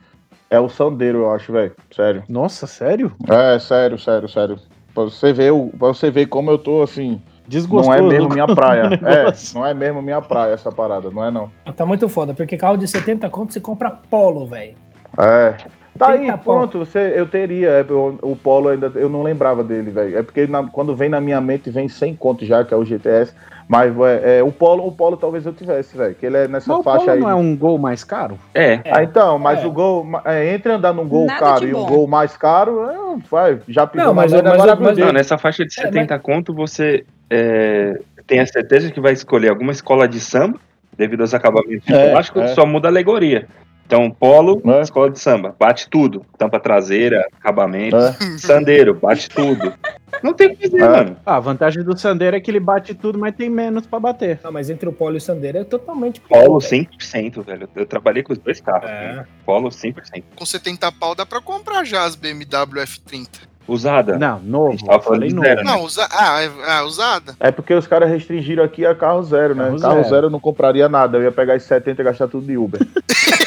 é 0.50 0.58
o 0.58 0.68
Sandero, 0.68 1.18
eu 1.18 1.30
acho, 1.30 1.52
velho. 1.52 1.72
Sério. 1.94 2.24
Nossa, 2.28 2.66
sério? 2.66 3.12
É, 3.28 3.58
sério, 3.58 3.98
sério, 3.98 4.28
sério. 4.28 4.58
Pra 4.92 5.04
você 5.04 5.32
ver, 5.32 5.52
o- 5.52 5.68
pra 5.78 5.88
você 5.88 6.10
ver 6.10 6.26
como 6.26 6.50
eu 6.50 6.58
tô, 6.58 6.82
assim, 6.82 7.20
Desgostoso. 7.46 7.88
não 7.88 7.94
é 7.94 8.02
mesmo 8.08 8.28
minha 8.30 8.46
praia. 8.46 8.88
É, 9.06 9.32
não 9.54 9.64
é 9.64 9.72
mesmo 9.72 10.02
minha 10.02 10.20
praia 10.20 10.52
essa 10.52 10.72
parada, 10.72 11.10
não 11.10 11.24
é 11.24 11.30
não. 11.30 11.48
Tá 11.76 11.86
muito 11.86 12.08
foda, 12.08 12.34
porque 12.34 12.56
carro 12.56 12.76
de 12.76 12.88
70 12.88 13.30
conto 13.30 13.52
você 13.52 13.60
compra 13.60 13.90
Polo, 14.10 14.46
velho. 14.46 14.74
É. 15.16 15.54
Tá 15.98 16.10
aí, 16.12 16.32
pronto, 16.38 16.78
você, 16.78 17.12
eu 17.16 17.26
teria. 17.26 17.68
é, 17.68 17.84
eu- 17.88 18.18
o 18.22 18.34
Polo 18.36 18.68
ainda, 18.68 18.90
eu 18.94 19.08
não 19.08 19.22
lembrava 19.22 19.62
dele, 19.62 19.90
velho. 19.90 20.18
É 20.18 20.22
porque 20.22 20.46
na- 20.46 20.66
quando 20.66 20.94
vem 20.94 21.08
na 21.08 21.20
minha 21.20 21.40
mente 21.40 21.68
vem 21.70 21.88
100 21.88 22.14
conto 22.14 22.44
já, 22.44 22.64
que 22.64 22.72
é 22.72 22.76
o 22.76 22.84
GTS. 22.84 23.34
Mas 23.68 23.94
é, 24.00 24.38
é, 24.38 24.42
o 24.42 24.50
Polo, 24.50 24.84
o 24.86 24.90
Polo 24.90 25.16
talvez 25.16 25.46
eu 25.46 25.52
tivesse, 25.52 25.96
velho. 25.96 26.14
Que 26.14 26.26
ele 26.26 26.36
é 26.38 26.48
nessa 26.48 26.68
Mas 26.70 26.80
o 26.80 26.82
faixa 26.82 26.98
Polo 27.04 27.12
aí. 27.12 27.20
não 27.20 27.30
é 27.30 27.34
um 27.34 27.56
gol 27.56 27.78
mais 27.78 28.02
caro? 28.02 28.36
É. 28.54 28.80
Ah, 28.90 29.02
então, 29.04 29.38
mas 29.38 29.62
É. 29.62 29.66
o 29.66 29.70
gol, 29.70 30.06
é, 30.24 30.52
entre 30.54 30.72
andar 30.72 30.92
num 30.92 31.06
gol 31.06 31.26
Nada 31.26 31.38
caro 31.38 31.60
de 31.60 31.68
e 31.68 31.74
um 31.74 31.84
gol 31.86 32.06
mais 32.08 32.36
caro, 32.36 32.80
é, 32.90 33.18
vai, 33.30 33.60
já 33.68 33.86
pisou 33.86 34.06
Não, 34.08 34.14
mas- 34.14 34.32
mas- 34.32 34.40
agora 34.44 34.76
mas- 34.76 34.96
o 34.98 35.00
Não, 35.00 35.12
nessa 35.12 35.38
faixa 35.38 35.64
de 35.64 35.78
É, 35.78 35.82
70 35.84 36.18
conto, 36.18 36.52
você 36.52 37.04
é, 37.28 38.00
tem 38.26 38.40
a 38.40 38.46
certeza 38.46 38.90
que 38.90 39.00
vai 39.00 39.12
escolher 39.12 39.50
alguma 39.50 39.70
escola 39.70 40.08
de 40.08 40.18
samba, 40.18 40.58
devido 40.96 41.20
aos 41.20 41.32
acabamentos 41.32 41.84
de 41.86 41.94
É, 41.94 42.10
plástico, 42.10 42.40
é. 42.40 42.48
só 42.48 42.66
muda 42.66 42.88
a 42.88 42.90
alegoria. 42.90 43.46
Então, 43.90 44.08
polo, 44.08 44.62
É. 44.64 44.82
escola 44.82 45.10
de 45.10 45.18
samba, 45.18 45.52
bate 45.58 45.90
tudo. 45.90 46.24
Tampa 46.38 46.60
traseira, 46.60 47.26
acabamento. 47.40 47.96
É. 47.96 48.12
Sandeiro, 48.38 48.94
bate 48.94 49.28
tudo. 49.28 49.74
Não 50.22 50.32
tem 50.32 50.46
o 50.52 50.56
que 50.56 50.70
fazer, 50.70 50.82
É. 50.84 50.88
mano. 50.88 51.16
Ah, 51.26 51.36
a 51.36 51.40
vantagem 51.40 51.82
do 51.82 51.98
Sandero 51.98 52.36
é 52.36 52.40
que 52.40 52.48
ele 52.50 52.60
bate 52.60 52.94
tudo, 52.94 53.18
mas 53.18 53.34
tem 53.34 53.50
menos 53.50 53.86
pra 53.88 53.98
bater. 53.98 54.38
Não, 54.44 54.52
mas 54.52 54.70
entre 54.70 54.88
o 54.88 54.92
Polo 54.92 55.14
e 55.14 55.18
o 55.18 55.20
Sandero 55.20 55.58
é 55.58 55.64
totalmente 55.64 56.20
Polo 56.20 56.60
velho. 56.60 56.86
100%, 56.86 57.42
velho. 57.42 57.68
Eu 57.74 57.84
trabalhei 57.84 58.22
com 58.22 58.32
os 58.32 58.38
dois 58.38 58.60
carros. 58.60 58.88
É. 58.88 59.12
né? 59.16 59.26
Polo 59.44 59.70
100%. 59.70 60.22
Com 60.36 60.46
70 60.46 60.92
pau 60.92 61.14
dá 61.16 61.26
pra 61.26 61.40
comprar 61.40 61.82
já 61.84 62.04
as 62.04 62.14
BMW 62.14 62.82
F30. 62.84 63.28
Usada. 63.66 64.18
Não, 64.18 64.36
A 64.36 64.38
novo. 64.40 64.70
gente 64.72 64.84
tava 64.84 65.00
falando 65.02 65.20
Falei 65.20 65.32
novo. 65.34 65.46
zero, 65.46 65.64
né? 65.64 65.70
Não, 65.72 65.82
usa... 65.84 66.08
ah, 66.10 66.42
é- 66.42 66.50
ah, 66.66 66.84
usada. 66.84 67.34
É 67.40 67.50
porque 67.52 67.72
os 67.72 67.86
caras 67.86 68.08
restringiram 68.10 68.64
aqui 68.64 68.84
a 68.84 68.94
carro 68.94 69.22
zero, 69.22 69.54
né? 69.54 69.64
Carro 69.66 69.80
Carro, 69.80 69.94
zero. 69.96 70.08
zero. 70.08 70.26
eu 70.26 70.30
não 70.30 70.40
compraria 70.40 70.88
nada. 70.88 71.18
Eu 71.18 71.22
ia 71.22 71.32
pegar 71.32 71.56
esses 71.56 71.68
70 71.68 72.02
e 72.02 72.04
gastar 72.04 72.26
tudo 72.28 72.46
de 72.46 72.56
Uber. 72.56 72.80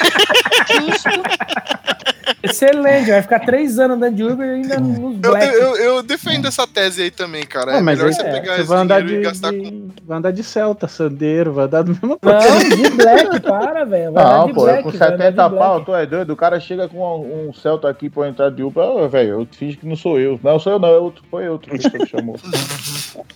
Excelente, 2.41 3.09
vai 3.09 3.21
ficar 3.21 3.39
três 3.39 3.79
anos 3.79 3.95
andando 3.97 4.15
de 4.15 4.23
Uber 4.23 4.45
e 4.45 4.51
ainda 4.55 4.77
nos 4.79 5.13
Eu, 5.23 5.31
Black. 5.31 5.55
eu, 5.55 5.75
eu 5.77 6.03
defendo 6.03 6.45
essa 6.47 6.67
tese 6.67 7.01
aí 7.03 7.11
também, 7.11 7.45
cara. 7.45 7.77
É 7.77 7.81
mas 7.81 7.97
melhor 7.97 8.13
você 8.13 8.21
é, 8.21 8.31
pegar 8.31 8.55
Você 8.55 8.59
esse 8.61 8.69
vai 8.69 8.79
andar 8.79 9.01
dinheiro 9.01 9.21
de, 9.21 9.27
e 9.27 9.31
gastar 9.31 9.51
com. 9.53 9.57
de- 9.63 9.93
vai 10.05 10.17
andar 10.17 10.31
de 10.31 10.43
Celta, 10.43 10.87
Sandeiro, 10.89 11.53
vai 11.53 11.65
andar 11.65 11.83
do 11.83 11.91
mesmo 11.91 12.19
coisa. 12.19 12.39
Não, 12.49 12.59
de 12.77 12.89
Black, 12.89 13.39
para, 13.41 13.85
velho. 13.85 14.11
Não, 14.11 14.47
de 14.47 14.53
pô, 14.53 14.61
Black, 14.63 14.83
com 14.83 14.89
vai 14.91 15.07
andar 15.07 15.15
de 15.17 15.21
70 15.23 15.49
Black. 15.49 15.63
pau, 15.65 15.81
tu 15.85 15.95
é 15.95 16.05
doido? 16.05 16.29
O 16.31 16.35
cara 16.35 16.59
chega 16.59 16.87
com 16.89 16.97
um, 16.99 17.47
um 17.49 17.53
Celta 17.53 17.89
aqui 17.89 18.09
pra 18.09 18.27
entrar 18.27 18.49
de 18.51 18.61
Uber. 18.61 19.07
Velho, 19.07 19.29
eu 19.41 19.47
fiz 19.49 19.75
que 19.77 19.85
não 19.87 19.95
sou 19.95 20.19
eu. 20.19 20.37
Não, 20.43 20.59
sou 20.59 20.73
eu 20.73 20.79
não, 20.79 20.89
é 20.89 20.97
outro, 20.97 21.23
foi 21.31 21.47
outro 21.47 21.71
que 21.77 22.05
chamou. 22.07 22.35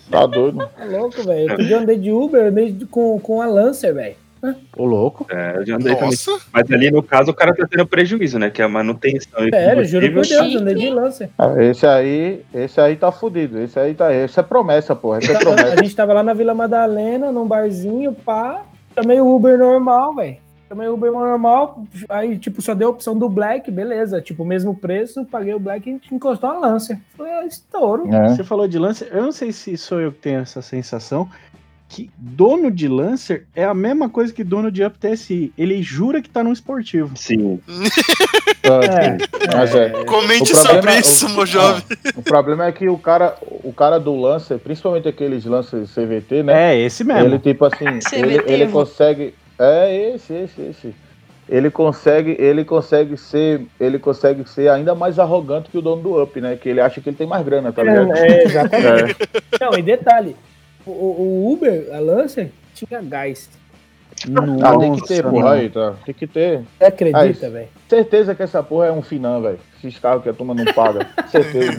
Tá 0.09 0.25
doido? 0.25 0.69
Tá 0.77 0.85
louco, 0.85 1.21
velho. 1.23 1.61
Eu 1.61 1.79
andar 1.79 1.95
de 1.95 2.11
Uber, 2.11 2.41
eu 2.41 2.47
andei 2.47 2.71
de- 2.71 2.85
com, 2.85 3.19
com 3.19 3.41
a 3.41 3.45
Lancer, 3.45 3.93
velho. 3.93 4.15
Ô, 4.75 4.85
louco. 4.85 5.25
É, 5.29 5.57
eu 5.57 5.65
já 5.65 5.75
andei 5.75 5.93
também. 5.95 6.11
Nossa, 6.11 6.39
Mas 6.51 6.71
ali 6.71 6.91
no 6.91 7.01
caso 7.01 7.31
o 7.31 7.33
cara 7.33 7.55
tá 7.55 7.67
tendo 7.69 7.85
prejuízo, 7.85 8.37
né? 8.37 8.49
Que 8.49 8.61
é 8.61 8.65
a 8.65 8.69
manutenção 8.69 9.47
e 9.47 9.49
Sério, 9.49 9.85
juro 9.85 10.13
por. 10.13 10.25
Deus, 10.25 10.55
andei 10.55 10.75
de 10.75 10.89
Lancer. 10.89 11.29
Ah, 11.37 11.53
esse 11.63 11.85
aí, 11.85 12.43
esse 12.53 12.79
aí 12.79 12.95
tá 12.95 13.11
fudido. 13.11 13.59
Esse 13.59 13.79
aí 13.79 13.93
tá. 13.93 14.13
Esse 14.13 14.39
é 14.39 14.43
promessa, 14.43 14.95
porra. 14.95 15.19
Esse 15.19 15.31
é 15.31 15.35
A 15.35 15.39
promessa. 15.39 15.77
gente 15.77 15.95
tava 15.95 16.13
lá 16.13 16.23
na 16.23 16.33
Vila 16.33 16.53
Madalena, 16.53 17.31
num 17.31 17.47
barzinho, 17.47 18.13
pá. 18.13 18.63
Chamei 18.95 19.19
o 19.19 19.35
Uber 19.35 19.57
normal, 19.57 20.15
velho. 20.15 20.37
Chamei 20.67 20.87
o 20.89 20.95
Uber 20.95 21.11
normal, 21.13 21.81
aí, 22.09 22.37
tipo, 22.37 22.61
só 22.61 22.73
deu 22.73 22.89
a 22.89 22.91
opção 22.91 23.17
do 23.17 23.29
Black, 23.29 23.71
beleza. 23.71 24.21
Tipo, 24.21 24.43
mesmo 24.43 24.75
preço, 24.75 25.23
paguei 25.23 25.53
o 25.53 25.59
Black 25.59 25.87
e 25.87 25.91
a 25.91 25.93
gente 25.93 26.13
encostou 26.13 26.49
a 26.49 26.59
Lancer. 26.59 26.99
Foi 27.15 27.31
ah, 27.31 27.45
estouro. 27.45 28.13
É. 28.13 28.29
Você 28.29 28.43
falou 28.43 28.67
de 28.67 28.77
Lancer, 28.77 29.07
eu 29.13 29.23
não 29.23 29.31
sei 29.31 29.53
se 29.53 29.77
sou 29.77 30.01
eu 30.01 30.11
que 30.11 30.19
tenho 30.19 30.41
essa 30.41 30.61
sensação, 30.61 31.29
que 31.89 32.09
dono 32.17 32.69
de 32.69 32.87
Lancer 32.87 33.45
é 33.55 33.63
a 33.63 33.73
mesma 33.73 34.09
coisa 34.09 34.33
que 34.33 34.43
dono 34.43 34.69
de 34.71 34.83
Up 34.83 34.97
TSI. 34.99 35.53
Ele 35.57 35.81
jura 35.81 36.21
que 36.21 36.29
tá 36.29 36.43
num 36.43 36.51
esportivo. 36.51 37.11
Sim. 37.15 37.59
É, 38.63 39.17
Mas 39.55 39.73
é. 39.73 39.89
comente 40.03 40.55
sobre 40.55 40.97
isso, 40.99 41.27
o- 41.27 41.29
meu 41.29 41.45
jovem. 41.45 41.83
O 42.15 42.21
problema 42.21 42.65
é 42.65 42.71
que 42.71 42.89
o 42.89 42.97
cara, 42.97 43.35
o 43.63 43.71
cara 43.71 43.99
do 43.99 44.15
Lancer, 44.19 44.59
principalmente 44.59 45.07
aqueles 45.07 45.45
Lancer 45.45 45.85
CVT, 45.87 46.43
né? 46.43 46.73
É, 46.73 46.79
esse 46.79 47.03
mesmo. 47.03 47.23
Ele 47.25 47.39
tipo 47.39 47.65
assim, 47.65 47.85
ele, 48.13 48.41
ele 48.45 48.67
consegue. 48.67 49.33
É 49.57 50.13
esse, 50.13 50.33
esse, 50.33 50.61
esse. 50.61 50.95
Ele 51.49 51.71
consegue, 51.71 52.35
ele 52.37 52.65
consegue 52.65 53.15
ser, 53.15 53.61
ele 53.79 53.97
consegue 53.97 54.47
ser 54.49 54.69
ainda 54.69 54.93
mais 54.93 55.17
arrogante 55.17 55.69
que 55.69 55.77
o 55.77 55.81
dono 55.81 56.01
do 56.01 56.21
Up, 56.21 56.41
né? 56.41 56.57
Que 56.57 56.67
ele 56.67 56.81
acha 56.81 56.99
que 56.99 57.09
ele 57.09 57.15
tem 57.15 57.25
mais 57.25 57.45
grana, 57.45 57.71
tá 57.71 57.81
ligado? 57.83 58.11
É, 58.17 58.43
exatamente. 58.43 59.15
Não, 59.61 59.77
e 59.77 59.81
detalhe, 59.81 60.35
o, 60.91 61.47
o 61.49 61.53
Uber, 61.53 61.89
a 61.93 61.99
Lancer, 61.99 62.51
tinha 62.73 63.01
gás. 63.01 63.49
Nossa, 64.27 64.67
Ah, 64.67 64.79
tem 64.79 64.95
que 64.95 65.07
ter, 65.07 65.23
porra, 65.23 65.53
aí, 65.53 65.69
tá. 65.69 65.93
Tem 66.03 66.15
que 66.15 66.25
ter. 66.25 66.63
Você 66.79 66.85
acredita, 66.85 67.49
velho? 67.51 67.67
Certeza 67.87 68.33
que 68.33 68.41
essa 68.41 68.63
porra 68.63 68.87
é 68.87 68.91
um 68.91 69.03
finan, 69.03 69.41
velho. 69.41 69.59
Esses 69.77 69.99
carros 69.99 70.23
que 70.23 70.29
a 70.29 70.33
turma 70.33 70.55
não 70.55 70.65
paga. 70.73 71.05
Certeza. 71.29 71.71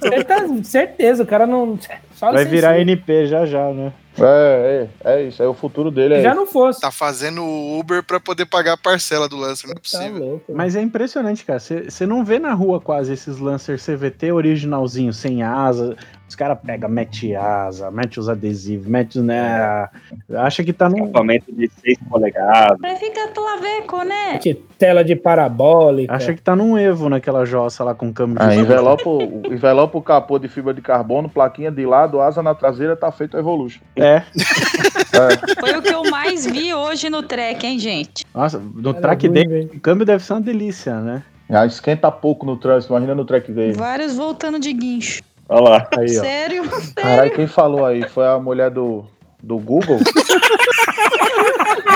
Certeza, 0.00 0.64
certeza, 0.64 1.22
o 1.22 1.26
cara 1.26 1.46
não. 1.46 1.78
Só 2.16 2.32
Vai 2.32 2.44
virar 2.44 2.80
NP 2.80 3.26
já 3.28 3.46
já, 3.46 3.70
né? 3.72 3.92
É, 4.18 4.88
é, 5.04 5.12
é 5.14 5.22
isso. 5.22 5.40
É 5.40 5.46
o 5.46 5.54
futuro 5.54 5.88
dele. 5.90 6.14
É 6.14 6.22
Já 6.22 6.34
não 6.34 6.46
fosse. 6.46 6.80
Tá 6.80 6.90
fazendo 6.90 7.42
o 7.44 7.78
Uber 7.78 8.02
pra 8.02 8.18
poder 8.18 8.46
pagar 8.46 8.72
a 8.72 8.76
parcela 8.76 9.28
do 9.28 9.36
lance, 9.36 9.64
não 9.64 9.72
é 9.72 9.74
Tá 9.74 9.80
possível. 9.80 10.18
louco. 10.24 10.52
Mas 10.52 10.74
é 10.74 10.80
impressionante, 10.82 11.44
cara. 11.44 11.60
Você 11.60 12.06
não 12.06 12.24
vê 12.24 12.40
na 12.40 12.52
rua 12.54 12.80
quase 12.80 13.12
esses 13.12 13.38
Lancer 13.38 13.78
CVT 13.78 14.32
originalzinho, 14.32 15.12
sem 15.12 15.42
asa. 15.44 15.96
Os 16.34 16.36
caras 16.36 16.58
pegam, 16.66 16.90
mete 16.90 17.32
asa, 17.36 17.92
mete 17.92 18.18
os 18.18 18.28
adesivos, 18.28 18.88
mete, 18.88 19.20
né? 19.20 19.88
Acha 20.36 20.64
que 20.64 20.72
tá 20.72 20.88
num. 20.88 21.04
Equipamento 21.04 21.44
de 21.52 21.70
6 21.80 21.96
polegadas. 22.10 22.76
Pra 22.80 22.96
ficar 22.96 23.28
tlaveco, 23.28 24.02
né? 24.02 24.38
Que 24.38 24.52
Tela 24.76 25.04
de 25.04 25.14
parabólica. 25.14 26.12
Acha 26.12 26.34
que 26.34 26.42
tá 26.42 26.56
num 26.56 26.76
Evo 26.76 27.08
naquela 27.08 27.44
jossa 27.46 27.84
lá 27.84 27.94
com 27.94 28.12
câmbio 28.12 28.36
Ah, 28.42 28.48
de 28.48 28.58
envelopa, 28.58 29.08
o- 29.08 29.42
envelopa 29.46 29.96
o 29.96 30.02
capô 30.02 30.36
de 30.40 30.48
fibra 30.48 30.74
de 30.74 30.82
carbono, 30.82 31.28
plaquinha 31.28 31.70
de 31.70 31.86
lado, 31.86 32.20
asa 32.20 32.42
na 32.42 32.52
traseira, 32.52 32.96
tá 32.96 33.12
feito 33.12 33.36
a 33.36 33.40
Evolution. 33.40 33.80
É. 33.94 34.16
É. 34.16 35.60
Foi 35.60 35.78
o 35.78 35.82
que 35.82 35.94
eu 35.94 36.02
mais 36.10 36.44
vi 36.44 36.74
hoje 36.74 37.08
no 37.08 37.22
track, 37.22 37.64
hein, 37.64 37.78
gente? 37.78 38.26
Nossa, 38.34 38.58
no 38.58 38.90
Era 38.90 39.00
track 39.00 39.28
dele, 39.28 39.48
velho. 39.48 39.70
o 39.76 39.80
câmbio 39.80 40.04
deve 40.04 40.24
ser 40.24 40.32
uma 40.32 40.40
delícia, 40.40 40.96
né? 41.00 41.22
Ah, 41.48 41.64
esquenta 41.64 42.10
pouco 42.10 42.44
no 42.44 42.56
trânsito, 42.56 42.92
imagina 42.92 43.14
no 43.14 43.24
track 43.24 43.52
dele. 43.52 43.74
Vários 43.74 44.16
voltando 44.16 44.58
de 44.58 44.72
guincho. 44.72 45.22
Olha 45.48 45.60
lá. 45.62 45.88
Aí, 45.98 46.18
ó. 46.18 46.20
Sério? 46.20 46.62
Caralho, 46.94 47.30
quem 47.32 47.46
falou 47.46 47.84
aí? 47.84 48.08
Foi 48.08 48.26
a 48.26 48.38
mulher 48.38 48.70
do, 48.70 49.04
do 49.42 49.58
Google? 49.58 49.98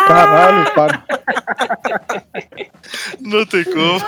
Caralho, 0.09 0.75
para. 0.75 1.05
Não 3.21 3.47
tem 3.47 3.65
como. 3.65 4.01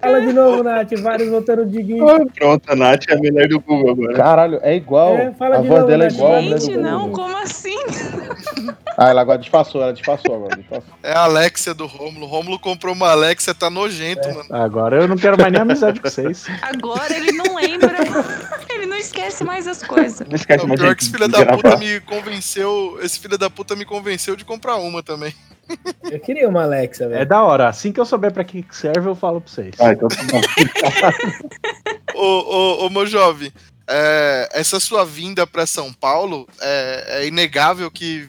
Fala 0.00 0.20
de 0.20 0.32
novo, 0.32 0.62
Nath. 0.62 0.92
Vários 1.00 1.28
voltando 1.30 1.64
de 1.66 1.82
guincho. 1.82 2.26
Pronto, 2.34 2.70
a 2.70 2.76
Nath 2.76 3.04
é 3.08 3.14
a 3.14 3.18
melhor 3.18 3.48
do 3.48 3.60
Google 3.60 3.92
agora. 3.92 4.14
Caralho, 4.14 4.60
é 4.62 4.76
igual. 4.76 5.16
É, 5.16 5.32
fala 5.32 5.56
a 5.56 5.60
de 5.60 5.68
voz 5.68 5.80
novo, 5.80 5.90
dela 5.90 6.04
é 6.04 6.08
igual 6.08 6.42
Gente, 6.42 6.76
não, 6.76 7.10
como 7.10 7.36
assim? 7.38 7.76
Ah, 8.96 9.08
ela 9.08 9.22
agora 9.22 9.38
disfarçou, 9.38 9.82
ela 9.82 9.92
disfarçou 9.92 10.36
agora. 10.36 10.56
Disfarçou. 10.56 10.94
É 11.02 11.12
a 11.12 11.24
Alexia 11.24 11.74
do 11.74 11.84
Rômulo. 11.84 12.26
Rômulo 12.26 12.60
comprou 12.60 12.94
uma 12.94 13.10
Alexia, 13.10 13.52
tá 13.52 13.68
nojento, 13.68 14.28
mano. 14.28 14.44
Agora 14.50 15.02
eu 15.02 15.08
não 15.08 15.16
quero 15.16 15.36
mais 15.36 15.52
nem 15.52 15.62
amizade 15.62 16.00
com 16.00 16.08
vocês. 16.08 16.46
Agora 16.62 17.12
ele 17.12 17.32
não 17.32 17.56
lembra. 17.56 17.92
Esquece 19.06 19.44
mais 19.44 19.66
as 19.66 19.82
coisas. 19.82 20.26
Não 20.28 20.34
esquece 20.36 20.64
O 20.64 20.68
mais 20.68 20.80
pior 20.80 20.94
que 20.96 21.02
esse 21.02 21.12
filho 21.12 21.28
da 21.28 21.44
gravar. 21.44 21.56
puta 21.62 21.76
me 21.76 22.00
convenceu. 22.00 22.98
Esse 23.02 23.18
filho 23.20 23.36
da 23.38 23.50
puta 23.50 23.74
me 23.76 23.84
convenceu 23.84 24.34
de 24.36 24.44
comprar 24.44 24.76
uma 24.76 25.02
também. 25.02 25.34
Eu 26.10 26.20
queria 26.20 26.48
uma 26.48 26.62
Alexa, 26.64 27.04
É 27.04 27.08
velho. 27.08 27.26
da 27.26 27.42
hora. 27.42 27.68
Assim 27.68 27.90
que 27.92 27.98
eu 28.00 28.04
souber 28.04 28.32
pra 28.32 28.44
que 28.44 28.62
que 28.62 28.76
serve, 28.76 29.08
eu 29.08 29.14
falo 29.14 29.40
pra 29.40 29.50
vocês. 29.50 29.74
Ah, 29.80 29.92
então 29.92 30.08
tá 30.08 30.22
bom. 30.24 30.40
Ô, 32.14 32.22
ô, 32.82 32.86
ô 32.86 32.90
meu 32.90 33.06
jovem, 33.06 33.52
é, 33.88 34.48
essa 34.52 34.78
sua 34.78 35.04
vinda 35.04 35.46
pra 35.46 35.66
São 35.66 35.92
Paulo, 35.92 36.46
é, 36.60 37.04
é 37.22 37.26
inegável 37.26 37.90
que 37.90 38.28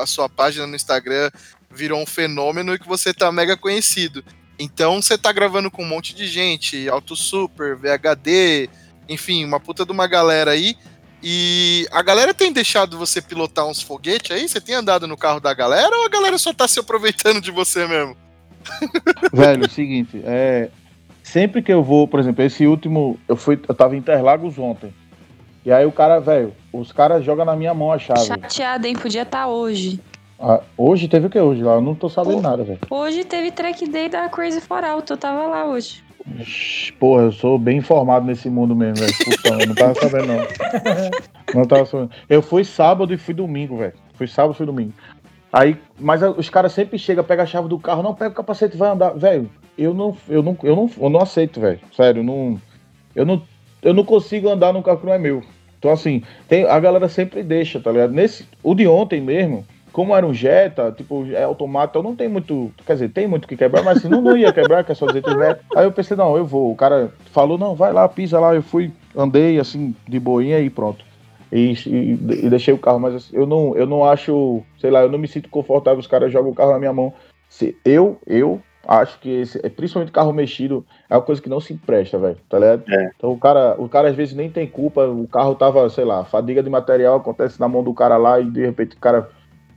a 0.00 0.06
sua 0.06 0.28
página 0.28 0.66
no 0.66 0.76
Instagram 0.76 1.30
virou 1.70 2.00
um 2.00 2.06
fenômeno 2.06 2.74
e 2.74 2.78
que 2.78 2.86
você 2.86 3.12
tá 3.12 3.30
mega 3.32 3.56
conhecido. 3.56 4.24
Então 4.58 5.02
você 5.02 5.18
tá 5.18 5.32
gravando 5.32 5.70
com 5.70 5.82
um 5.82 5.88
monte 5.88 6.14
de 6.14 6.26
gente, 6.26 6.88
Auto 6.88 7.16
Super, 7.16 7.74
VHD, 7.76 8.70
enfim, 9.08 9.44
uma 9.44 9.60
puta 9.60 9.84
de 9.84 9.92
uma 9.92 10.06
galera 10.06 10.52
aí. 10.52 10.76
E 11.22 11.88
a 11.90 12.02
galera 12.02 12.34
tem 12.34 12.52
deixado 12.52 12.98
você 12.98 13.22
pilotar 13.22 13.66
uns 13.66 13.80
foguetes 13.80 14.30
aí? 14.30 14.46
Você 14.46 14.60
tem 14.60 14.74
andado 14.74 15.06
no 15.06 15.16
carro 15.16 15.40
da 15.40 15.54
galera 15.54 15.96
ou 15.96 16.04
a 16.04 16.08
galera 16.08 16.36
só 16.36 16.52
tá 16.52 16.68
se 16.68 16.78
aproveitando 16.78 17.40
de 17.40 17.50
você 17.50 17.86
mesmo? 17.86 18.16
Velho, 19.32 19.64
é 19.64 19.66
o 19.66 19.70
seguinte, 19.70 20.20
é. 20.24 20.68
Sempre 21.22 21.62
que 21.62 21.72
eu 21.72 21.82
vou, 21.82 22.06
por 22.06 22.20
exemplo, 22.20 22.44
esse 22.44 22.66
último, 22.66 23.18
eu 23.26 23.36
fui, 23.36 23.58
eu 23.66 23.74
tava 23.74 23.96
em 23.96 23.98
Interlagos 23.98 24.58
ontem. 24.58 24.92
E 25.64 25.72
aí 25.72 25.86
o 25.86 25.92
cara, 25.92 26.20
velho, 26.20 26.54
os 26.70 26.92
caras 26.92 27.24
jogam 27.24 27.46
na 27.46 27.56
minha 27.56 27.72
mão 27.72 27.90
a 27.90 27.98
chave. 27.98 28.26
Chateada, 28.26 28.86
hein? 28.86 28.94
Podia 28.94 29.22
estar 29.22 29.46
hoje. 29.46 29.98
Ah, 30.38 30.60
hoje 30.76 31.08
teve 31.08 31.26
o 31.26 31.30
que 31.30 31.40
hoje 31.40 31.62
lá? 31.62 31.76
Eu 31.76 31.80
não 31.80 31.94
tô 31.94 32.10
sabendo 32.10 32.42
nada, 32.42 32.62
velho. 32.62 32.78
Hoje 32.90 33.24
teve 33.24 33.50
track 33.50 33.88
day 33.88 34.10
da 34.10 34.28
Crazy 34.28 34.60
for 34.60 34.84
Auto. 34.84 35.14
Eu 35.14 35.16
tava 35.16 35.46
lá 35.46 35.64
hoje. 35.64 36.03
Porra, 36.98 37.24
eu 37.24 37.32
sou 37.32 37.58
bem 37.58 37.78
informado 37.78 38.26
nesse 38.26 38.48
mundo 38.48 38.74
mesmo, 38.74 38.96
velho. 38.96 39.12
Puta, 39.24 39.48
eu 39.48 39.66
não 39.66 39.74
tava 39.74 39.94
sabendo, 39.94 40.26
não. 40.26 40.36
Não 41.54 41.64
tava 41.66 41.86
sabendo. 41.86 42.10
Eu 42.28 42.40
fui 42.40 42.64
sábado 42.64 43.12
e 43.12 43.18
fui 43.18 43.34
domingo, 43.34 43.76
velho. 43.76 43.92
Fui 44.14 44.26
sábado 44.26 44.54
e 44.54 44.56
fui 44.56 44.66
domingo. 44.66 44.92
Aí, 45.52 45.76
mas 45.98 46.22
os 46.22 46.48
caras 46.50 46.72
sempre 46.72 46.98
chegam, 46.98 47.22
pega 47.22 47.44
a 47.44 47.46
chave 47.46 47.68
do 47.68 47.78
carro, 47.78 48.02
não, 48.02 48.14
pega 48.14 48.32
o 48.32 48.34
capacete 48.34 48.76
vai 48.76 48.90
andar. 48.90 49.10
Velho, 49.10 49.48
eu 49.78 49.94
não, 49.94 50.16
eu 50.28 50.42
não, 50.42 50.56
eu 50.62 50.74
não, 50.74 50.90
eu 50.98 51.10
não 51.10 51.20
aceito, 51.20 51.60
velho. 51.60 51.78
Sério, 51.94 52.24
não, 52.24 52.60
eu 53.14 53.24
não, 53.24 53.42
eu 53.82 53.94
não 53.94 54.04
consigo 54.04 54.48
andar 54.48 54.72
num 54.72 54.82
carro 54.82 54.98
que 54.98 55.06
não 55.06 55.12
é 55.12 55.18
meu. 55.18 55.42
Então, 55.78 55.92
assim, 55.92 56.22
tem, 56.48 56.64
a 56.64 56.80
galera 56.80 57.08
sempre 57.08 57.42
deixa, 57.42 57.78
tá 57.78 57.92
ligado? 57.92 58.12
Nesse, 58.12 58.48
o 58.62 58.74
de 58.74 58.88
ontem 58.88 59.20
mesmo, 59.20 59.64
como 59.94 60.14
era 60.14 60.26
um 60.26 60.34
Jetta, 60.34 60.90
tipo, 60.90 61.24
é 61.30 61.44
automático, 61.44 62.02
não 62.02 62.16
tem 62.16 62.28
muito, 62.28 62.72
quer 62.84 62.94
dizer, 62.94 63.10
tem 63.10 63.28
muito 63.28 63.44
o 63.44 63.48
que 63.48 63.56
quebrar, 63.56 63.84
mas 63.84 63.98
assim, 63.98 64.08
não, 64.08 64.20
não 64.20 64.36
ia 64.36 64.52
quebrar, 64.52 64.82
que 64.82 64.90
é 64.90 64.94
só 64.94 65.06
200 65.06 65.36
metros. 65.36 65.64
Aí 65.72 65.84
eu 65.84 65.92
pensei, 65.92 66.16
não, 66.16 66.36
eu 66.36 66.44
vou. 66.44 66.72
O 66.72 66.74
cara 66.74 67.12
falou, 67.30 67.56
não, 67.56 67.76
vai 67.76 67.92
lá, 67.92 68.08
pisa 68.08 68.40
lá. 68.40 68.52
Eu 68.56 68.62
fui, 68.62 68.90
andei, 69.16 69.56
assim, 69.60 69.94
de 70.08 70.18
boinha 70.18 70.58
e 70.58 70.68
pronto. 70.68 71.04
E, 71.52 71.74
e- 71.86 72.18
e 72.44 72.50
deixei 72.50 72.74
o 72.74 72.78
carro, 72.78 72.98
mas 72.98 73.14
assim, 73.14 73.36
eu 73.36 73.46
não, 73.46 73.76
eu 73.76 73.86
não 73.86 74.04
acho, 74.04 74.62
sei 74.80 74.90
lá, 74.90 75.00
eu 75.02 75.08
não 75.08 75.16
me 75.18 75.28
sinto 75.28 75.48
confortável, 75.48 76.00
os 76.00 76.08
caras 76.08 76.32
jogam 76.32 76.50
o 76.50 76.54
carro 76.56 76.72
na 76.72 76.78
minha 76.80 76.92
mão. 76.92 77.12
Se 77.48 77.76
eu, 77.84 78.18
eu 78.26 78.60
acho 78.88 79.20
que 79.20 79.30
esse, 79.30 79.64
é, 79.64 79.68
principalmente 79.68 80.10
carro 80.10 80.32
mexido, 80.32 80.84
é 81.08 81.14
uma 81.14 81.22
coisa 81.22 81.40
que 81.40 81.48
não 81.48 81.60
se 81.60 81.72
empresta, 81.72 82.18
velho, 82.18 82.36
tá 82.48 82.58
ligado? 82.58 82.82
É. 82.92 83.10
Então 83.16 83.30
o 83.30 83.38
cara, 83.38 83.76
o 83.78 83.88
cara 83.88 84.08
às 84.08 84.16
vezes 84.16 84.34
nem 84.34 84.50
tem 84.50 84.66
culpa, 84.66 85.06
o 85.06 85.28
carro 85.28 85.54
tava, 85.54 85.88
sei 85.88 86.04
lá, 86.04 86.24
fadiga 86.24 86.64
de 86.64 86.68
material 86.68 87.14
acontece 87.14 87.60
na 87.60 87.68
mão 87.68 87.84
do 87.84 87.94
cara 87.94 88.16
lá 88.16 88.40
e 88.40 88.44
de 88.50 88.66
repente 88.66 88.96
o 88.96 89.00
cara 89.00 89.30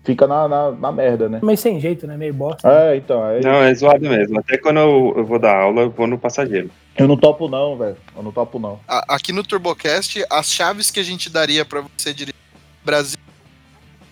fica 0.08 0.26
na, 0.26 0.48
na, 0.48 0.72
na 0.72 0.89
merda, 0.89 1.28
né? 1.28 1.41
Meio 1.43 1.58
sem 1.58 1.82
jeito, 1.82 2.08
né? 2.08 2.15
Meio 2.15 2.34
bosta. 2.34 2.65
É, 2.65 2.96
então, 2.96 3.30
é, 3.30 3.41
Não, 3.41 3.62
é 3.62 3.76
zoado 3.76 4.10
mesmo. 4.10 4.39
Até 4.39 4.58
quando 4.58 4.80
eu, 4.80 5.13
eu 5.17 5.26
vou 5.26 5.38
dar 5.38 5.63
aula, 5.63 5.82
eu 5.82 5.89
vou 5.89 6.08
no 6.08 6.17
passageiro. 6.17 6.72
eu 6.98 7.10
não 7.10 7.17
topo 7.17 7.50
não, 7.50 7.78
velho, 7.78 7.98
eu 8.15 8.24
não 8.24 8.32
topo 8.32 8.58
não. 8.58 8.80
Aqui 8.88 9.34
no 9.34 9.43
TurboCast, 9.43 10.24
as 10.30 10.50
chaves 10.50 10.89
que 10.89 11.02
a 11.02 11.04
gente 11.04 11.30
daria 11.30 11.65
pra 11.65 11.82
você 11.82 12.13
dirigir 12.13 12.34
no 12.54 12.86
Brasil 12.86 13.17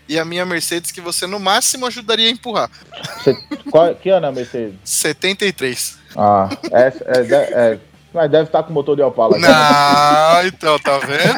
e 0.07 0.19
a 0.19 0.25
minha 0.25 0.45
Mercedes 0.45 0.91
que 0.91 0.99
você 0.99 1.25
no 1.25 1.39
máximo 1.39 1.85
ajudaria 1.85 2.27
a 2.27 2.31
empurrar. 2.31 2.69
Qual, 3.71 3.95
que 3.95 4.09
ano 4.09 4.25
é 4.25 4.29
a 4.29 4.31
Mercedes? 4.33 4.75
73. 4.83 5.97
Ah, 6.17 6.49
é, 6.71 6.87
é, 6.87 7.71
é, 7.73 7.79
mas 8.15 8.31
deve 8.31 8.45
estar 8.45 8.63
com 8.63 8.71
motor 8.73 8.95
de 8.95 9.01
Opala. 9.03 9.37
Não, 9.37 10.47
então, 10.47 10.79
tá 10.79 10.97
vendo? 10.99 11.35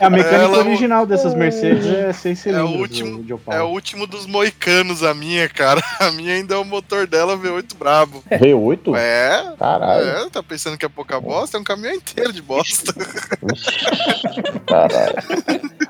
É 0.00 0.04
a 0.06 0.10
mecânica 0.10 0.42
Ela- 0.44 0.58
original 0.58 1.04
dessas 1.06 1.34
Mercedes 1.34 1.86
é 1.86 2.12
seis 2.12 2.38
cilindros. 2.38 2.70
último- 2.80 3.22
de 3.22 3.32
Opala. 3.34 3.58
É 3.58 3.62
o 3.62 3.66
último 3.68 4.06
dos 4.06 4.26
moicanos, 4.26 5.02
a 5.02 5.12
minha, 5.12 5.48
cara. 5.48 5.82
A 6.00 6.10
minha 6.12 6.34
ainda 6.34 6.54
é 6.54 6.58
o 6.58 6.64
motor 6.64 7.06
dela 7.06 7.36
V8 7.36 7.74
brabo. 7.76 8.22
V8? 8.30 8.96
É, 8.96 9.52
Caralho. 9.58 10.06
é, 10.08 10.30
tá 10.30 10.42
pensando 10.42 10.76
que 10.78 10.84
é 10.84 10.88
pouca 10.88 11.18
bosta? 11.20 11.56
É 11.56 11.60
um 11.60 11.64
caminhão 11.64 11.94
inteiro 11.94 12.32
de 12.32 12.40
bosta. 12.42 12.92
Caralho. 14.66 15.14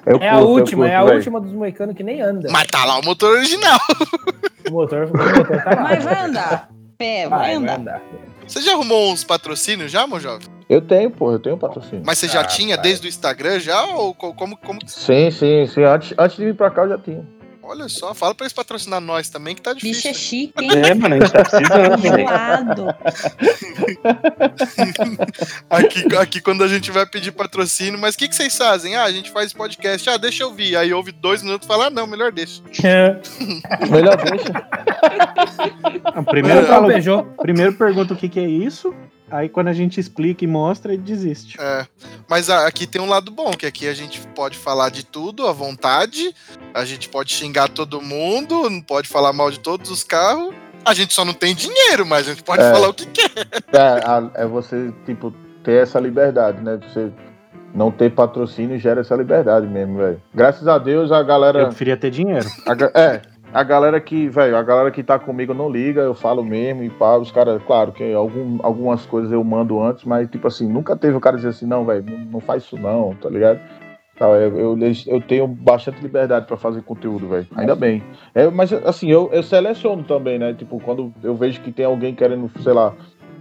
Eu 0.06 0.18
É 0.22 0.28
a 0.28 0.34
curto, 0.34 0.44
eu 0.44 0.48
última, 0.48 0.88
é 0.88 0.94
a 0.96 1.00
curto, 1.00 1.14
última 1.16 1.40
dos 1.40 1.52
moicanos 1.52 1.96
que 1.96 2.02
nem 2.04 2.20
anda. 2.22 2.48
Mas 2.50 2.66
tá 2.68 2.84
lá 2.84 2.98
o 2.98 3.04
motor 3.04 3.34
original. 3.36 3.78
O 4.68 4.72
motor, 4.72 5.04
o 5.12 5.16
motor 5.16 5.62
tá 5.62 5.70
lá. 5.74 5.82
Mas 5.82 6.04
vai 6.04 6.24
andar. 6.24 6.68
É, 6.98 7.28
vai, 7.28 7.38
Vai, 7.38 7.38
vai 7.48 7.54
andar. 7.56 7.78
andar. 7.78 8.02
Você 8.46 8.62
já 8.62 8.72
arrumou 8.72 9.12
uns 9.12 9.24
patrocínios 9.24 9.90
já, 9.90 10.06
meu 10.06 10.20
jovem? 10.20 10.46
Eu 10.68 10.80
tenho, 10.80 11.10
pô, 11.10 11.32
eu 11.32 11.38
tenho 11.38 11.56
patrocínio. 11.56 12.02
Mas 12.04 12.18
você 12.18 12.28
já 12.28 12.40
Ah, 12.40 12.44
tinha 12.44 12.76
vai. 12.76 12.82
desde 12.82 13.06
o 13.06 13.08
Instagram 13.08 13.58
já? 13.60 13.84
Ou 13.84 14.14
co- 14.14 14.32
como, 14.34 14.56
como 14.56 14.78
que- 14.80 14.90
Sim, 14.90 15.30
sim, 15.30 15.66
sim. 15.66 15.82
Antes, 15.82 16.14
antes 16.18 16.36
de 16.36 16.44
vir 16.44 16.54
pra 16.54 16.70
cá 16.70 16.82
eu 16.82 16.90
já 16.90 16.98
tinha. 16.98 17.24
Olha 17.68 17.88
só, 17.88 18.14
fala 18.14 18.34
pra 18.34 18.44
eles 18.44 18.52
patrocinar 18.52 19.00
nós 19.00 19.28
também, 19.28 19.54
que 19.54 19.60
tá 19.60 19.74
Bicho 19.74 19.86
difícil. 19.86 20.10
é 20.10 20.14
chique, 20.14 20.64
hein? 20.64 20.70
É, 20.84 20.94
mano, 20.94 21.16
a 21.16 21.18
gente 21.20 21.32
tá 21.32 21.44
precisando. 21.44 22.06
Enjoado. 22.06 22.86
Aqui, 25.68 26.16
aqui 26.16 26.40
quando 26.40 26.62
a 26.64 26.68
gente 26.68 26.90
vai 26.90 27.04
pedir 27.06 27.32
patrocínio, 27.32 27.98
mas 27.98 28.14
o 28.14 28.18
que, 28.18 28.28
que 28.28 28.34
vocês 28.36 28.56
fazem? 28.56 28.94
Ah, 28.96 29.04
a 29.04 29.12
gente 29.12 29.30
faz 29.30 29.52
podcast. 29.52 30.08
Ah, 30.08 30.16
deixa 30.16 30.42
eu 30.44 30.52
vir. 30.52 30.76
Aí 30.76 30.92
ouve 30.92 31.12
dois 31.12 31.42
minutos 31.42 31.66
e 31.66 31.68
fala, 31.68 31.86
ah, 31.86 31.90
não, 31.90 32.06
melhor 32.06 32.32
deixa. 32.32 32.62
Melhor 33.90 34.16
deixa. 34.16 34.52
Primeiro, 36.30 36.60
É. 36.60 36.64
fala, 36.64 36.88
primeiro 37.42 37.72
pergunta 37.74 38.14
o 38.14 38.16
que, 38.16 38.28
que 38.28 38.40
é 38.40 38.46
isso, 38.48 38.94
aí 39.30 39.48
quando 39.48 39.68
a 39.68 39.72
gente 39.72 39.98
explica 40.00 40.44
e 40.44 40.46
mostra, 40.46 40.92
ele 40.92 41.02
desiste. 41.02 41.56
É, 41.60 41.86
mas 42.28 42.48
a- 42.50 42.66
aqui 42.66 42.86
tem 42.86 43.00
um 43.00 43.08
lado 43.08 43.30
bom, 43.30 43.50
que 43.50 43.66
aqui 43.66 43.88
a 43.88 43.94
gente 43.94 44.20
pode 44.34 44.56
falar 44.56 44.90
de 44.90 45.04
tudo 45.04 45.46
à 45.46 45.52
vontade, 45.52 46.34
a 46.74 46.84
gente 46.84 47.08
pode 47.08 47.32
xingar 47.32 47.68
todo 47.68 48.00
mundo, 48.02 48.68
não 48.70 48.80
pode 48.80 49.08
falar 49.08 49.32
mal 49.32 49.50
de 49.50 49.60
todos 49.60 49.90
os 49.90 50.02
carros. 50.04 50.54
A 50.84 50.94
gente 50.94 51.12
só 51.12 51.24
não 51.24 51.32
tem 51.34 51.54
dinheiro, 51.54 52.06
mas 52.06 52.28
a 52.28 52.30
gente 52.30 52.44
pode 52.44 52.62
É. 52.62 52.72
falar 52.72 52.88
o 52.88 52.94
que 52.94 53.06
quer. 53.06 53.46
É, 53.72 53.78
a- 54.06 54.30
é 54.34 54.46
você, 54.46 54.92
tipo, 55.04 55.32
ter 55.64 55.82
essa 55.82 55.98
liberdade, 55.98 56.62
né? 56.62 56.78
Você 56.78 57.10
não 57.74 57.90
ter 57.90 58.10
patrocínio 58.12 58.78
gera 58.78 59.00
essa 59.00 59.16
liberdade 59.16 59.66
mesmo, 59.66 59.98
velho. 59.98 60.22
Graças 60.32 60.68
a 60.68 60.78
Deus 60.78 61.10
a 61.10 61.18
Eu 61.18 61.24
galera. 61.26 61.66
preferia 61.66 61.96
ter 61.96 62.10
dinheiro. 62.12 62.48
a 62.64 63.00
é, 63.00 63.22
a 63.52 63.62
galera 63.62 64.00
que, 64.00 64.28
velho, 64.28 64.56
a 64.56 64.62
galera 64.62 64.90
que 64.90 65.02
tá 65.02 65.18
comigo 65.18 65.54
não 65.54 65.70
liga, 65.70 66.02
eu 66.02 66.14
falo 66.14 66.44
mesmo 66.44 66.82
e 66.82 66.90
pá, 66.90 67.16
os 67.16 67.30
caras, 67.30 67.62
claro 67.66 67.92
que 67.92 68.12
algum, 68.12 68.58
algumas 68.62 69.06
coisas 69.06 69.32
eu 69.32 69.42
mando 69.42 69.80
antes, 69.82 70.04
mas 70.04 70.28
tipo 70.28 70.46
assim, 70.46 70.68
nunca 70.68 70.96
teve 70.96 71.16
o 71.16 71.20
cara 71.20 71.36
dizer 71.36 71.48
assim, 71.48 71.66
não, 71.66 71.84
velho, 71.84 72.04
não, 72.04 72.18
não 72.18 72.40
faz 72.40 72.64
isso 72.64 72.76
não, 72.76 73.14
tá 73.14 73.28
ligado? 73.28 73.60
Tá, 74.18 74.26
eu, 74.28 74.58
eu, 74.58 74.78
eu 75.06 75.20
tenho 75.20 75.46
bastante 75.46 76.00
liberdade 76.02 76.46
pra 76.46 76.56
fazer 76.56 76.82
conteúdo, 76.82 77.28
velho. 77.28 77.46
Ainda 77.54 77.74
bem. 77.74 78.02
É, 78.34 78.48
mas 78.48 78.72
assim, 78.72 79.10
eu, 79.10 79.28
eu 79.30 79.42
seleciono 79.42 80.02
também, 80.04 80.38
né? 80.38 80.54
Tipo, 80.54 80.80
quando 80.80 81.12
eu 81.22 81.34
vejo 81.34 81.60
que 81.60 81.70
tem 81.70 81.84
alguém 81.84 82.14
querendo, 82.14 82.50
sei 82.62 82.72
lá, 82.72 82.94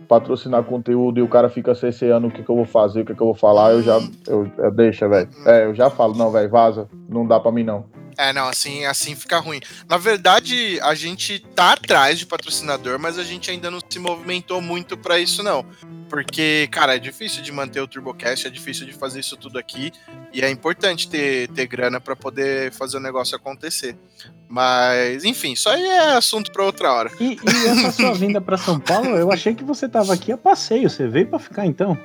patrocinar 0.05 0.63
conteúdo 0.63 1.17
e 1.17 1.21
o 1.21 1.29
cara 1.29 1.47
fica 1.47 1.73
cerceando 1.73 2.27
o 2.27 2.31
que, 2.31 2.43
que 2.43 2.49
eu 2.49 2.55
vou 2.57 2.65
fazer, 2.65 3.01
o 3.01 3.05
que, 3.05 3.15
que 3.15 3.21
eu 3.21 3.27
vou 3.27 3.35
falar, 3.35 3.71
eu 3.71 3.81
já. 3.81 3.99
Eu, 4.27 4.51
eu 4.57 4.71
deixa, 4.71 5.07
velho. 5.07 5.29
É, 5.45 5.65
eu 5.65 5.73
já 5.73 5.89
falo, 5.89 6.13
não, 6.13 6.29
velho, 6.29 6.49
vaza. 6.49 6.89
Não 7.07 7.25
dá 7.25 7.39
pra 7.39 7.53
mim, 7.53 7.63
não. 7.63 7.85
É, 8.17 8.31
não, 8.31 8.47
assim, 8.47 8.85
assim 8.85 9.15
fica 9.15 9.39
ruim. 9.39 9.59
Na 9.89 9.97
verdade, 9.97 10.79
a 10.81 10.95
gente 10.95 11.39
tá 11.39 11.73
atrás 11.73 12.17
de 12.17 12.25
patrocinador, 12.25 12.97
mas 12.99 13.17
a 13.17 13.23
gente 13.23 13.51
ainda 13.51 13.69
não 13.69 13.79
se 13.87 13.99
movimentou 13.99 14.61
muito 14.61 14.97
pra 14.97 15.19
isso, 15.19 15.43
não. 15.43 15.65
Porque, 16.09 16.67
cara, 16.71 16.95
é 16.95 16.99
difícil 16.99 17.41
de 17.41 17.51
manter 17.51 17.81
o 17.81 17.87
TurboCast, 17.87 18.47
é 18.47 18.49
difícil 18.49 18.85
de 18.85 18.93
fazer 18.93 19.19
isso 19.19 19.35
tudo 19.35 19.57
aqui. 19.57 19.91
E 20.31 20.41
é 20.41 20.49
importante 20.49 21.09
ter, 21.09 21.49
ter 21.49 21.65
grana 21.65 21.99
pra 21.99 22.15
poder 22.15 22.71
fazer 22.71 22.97
o 22.97 23.01
negócio 23.01 23.35
acontecer. 23.35 23.97
Mas, 24.47 25.25
enfim, 25.25 25.53
isso 25.53 25.67
aí 25.67 25.83
é 25.83 26.15
assunto 26.15 26.51
pra 26.51 26.63
outra 26.63 26.91
hora. 26.93 27.11
E, 27.19 27.33
e 27.33 27.67
essa 27.67 27.91
sua 27.91 28.13
vinda 28.15 28.39
pra 28.39 28.57
São 28.57 28.79
Paulo, 28.79 29.09
eu 29.17 29.31
achei 29.31 29.53
que 29.53 29.63
você 29.63 29.89
tava 29.89 30.13
aqui 30.13 30.31
a 30.31 30.37
passeio. 30.37 30.89
Você 30.89 31.07
veio 31.07 31.27
pra 31.27 31.39
ficar 31.39 31.65
então? 31.65 31.97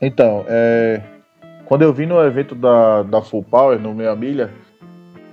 Então, 0.00 0.44
é, 0.48 1.02
quando 1.66 1.82
eu 1.82 1.92
vim 1.92 2.06
no 2.06 2.20
evento 2.22 2.54
da, 2.54 3.02
da 3.02 3.22
Full 3.22 3.44
Power, 3.44 3.78
no 3.78 3.94
Meia 3.94 4.14
Milha, 4.16 4.52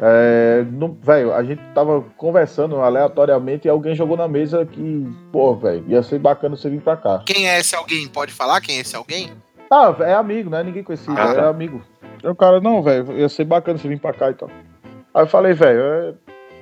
é, 0.01 0.65
no- 0.71 0.97
velho, 1.01 1.31
a 1.33 1.43
gente 1.43 1.61
tava 1.75 2.03
conversando 2.17 2.77
aleatoriamente 2.77 3.67
e 3.67 3.69
alguém 3.69 3.93
jogou 3.93 4.17
na 4.17 4.27
mesa 4.27 4.65
que, 4.65 5.07
pô, 5.31 5.55
velho, 5.55 5.83
ia 5.87 6.01
ser 6.01 6.17
bacana 6.19 6.55
você 6.55 6.69
vir 6.69 6.81
pra 6.81 6.97
cá. 6.97 7.23
Quem 7.25 7.47
é 7.47 7.59
esse 7.59 7.75
alguém? 7.75 8.07
Pode 8.07 8.33
falar 8.33 8.59
quem 8.61 8.77
é 8.77 8.81
esse 8.81 8.95
alguém? 8.95 9.29
Ah, 9.71 9.95
é 9.99 10.13
amigo, 10.13 10.49
não 10.49 10.57
é 10.57 10.63
ninguém 10.63 10.83
conhecido, 10.83 11.13
Ah, 11.17 11.29
é 11.31 11.33
tá. 11.35 11.47
amigo. 11.49 11.81
Aí 12.23 12.29
o 12.29 12.35
cara, 12.35 12.59
não, 12.59 12.81
velho, 12.81 13.13
ia 13.17 13.29
ser 13.29 13.45
bacana 13.45 13.77
você 13.77 13.87
vir 13.87 13.99
pra 13.99 14.11
cá 14.13 14.31
e 14.31 14.33
tal. 14.33 14.49
Aí 15.13 15.23
eu 15.23 15.27
falei, 15.27 15.53
velho, 15.53 15.79
é, 15.81 16.13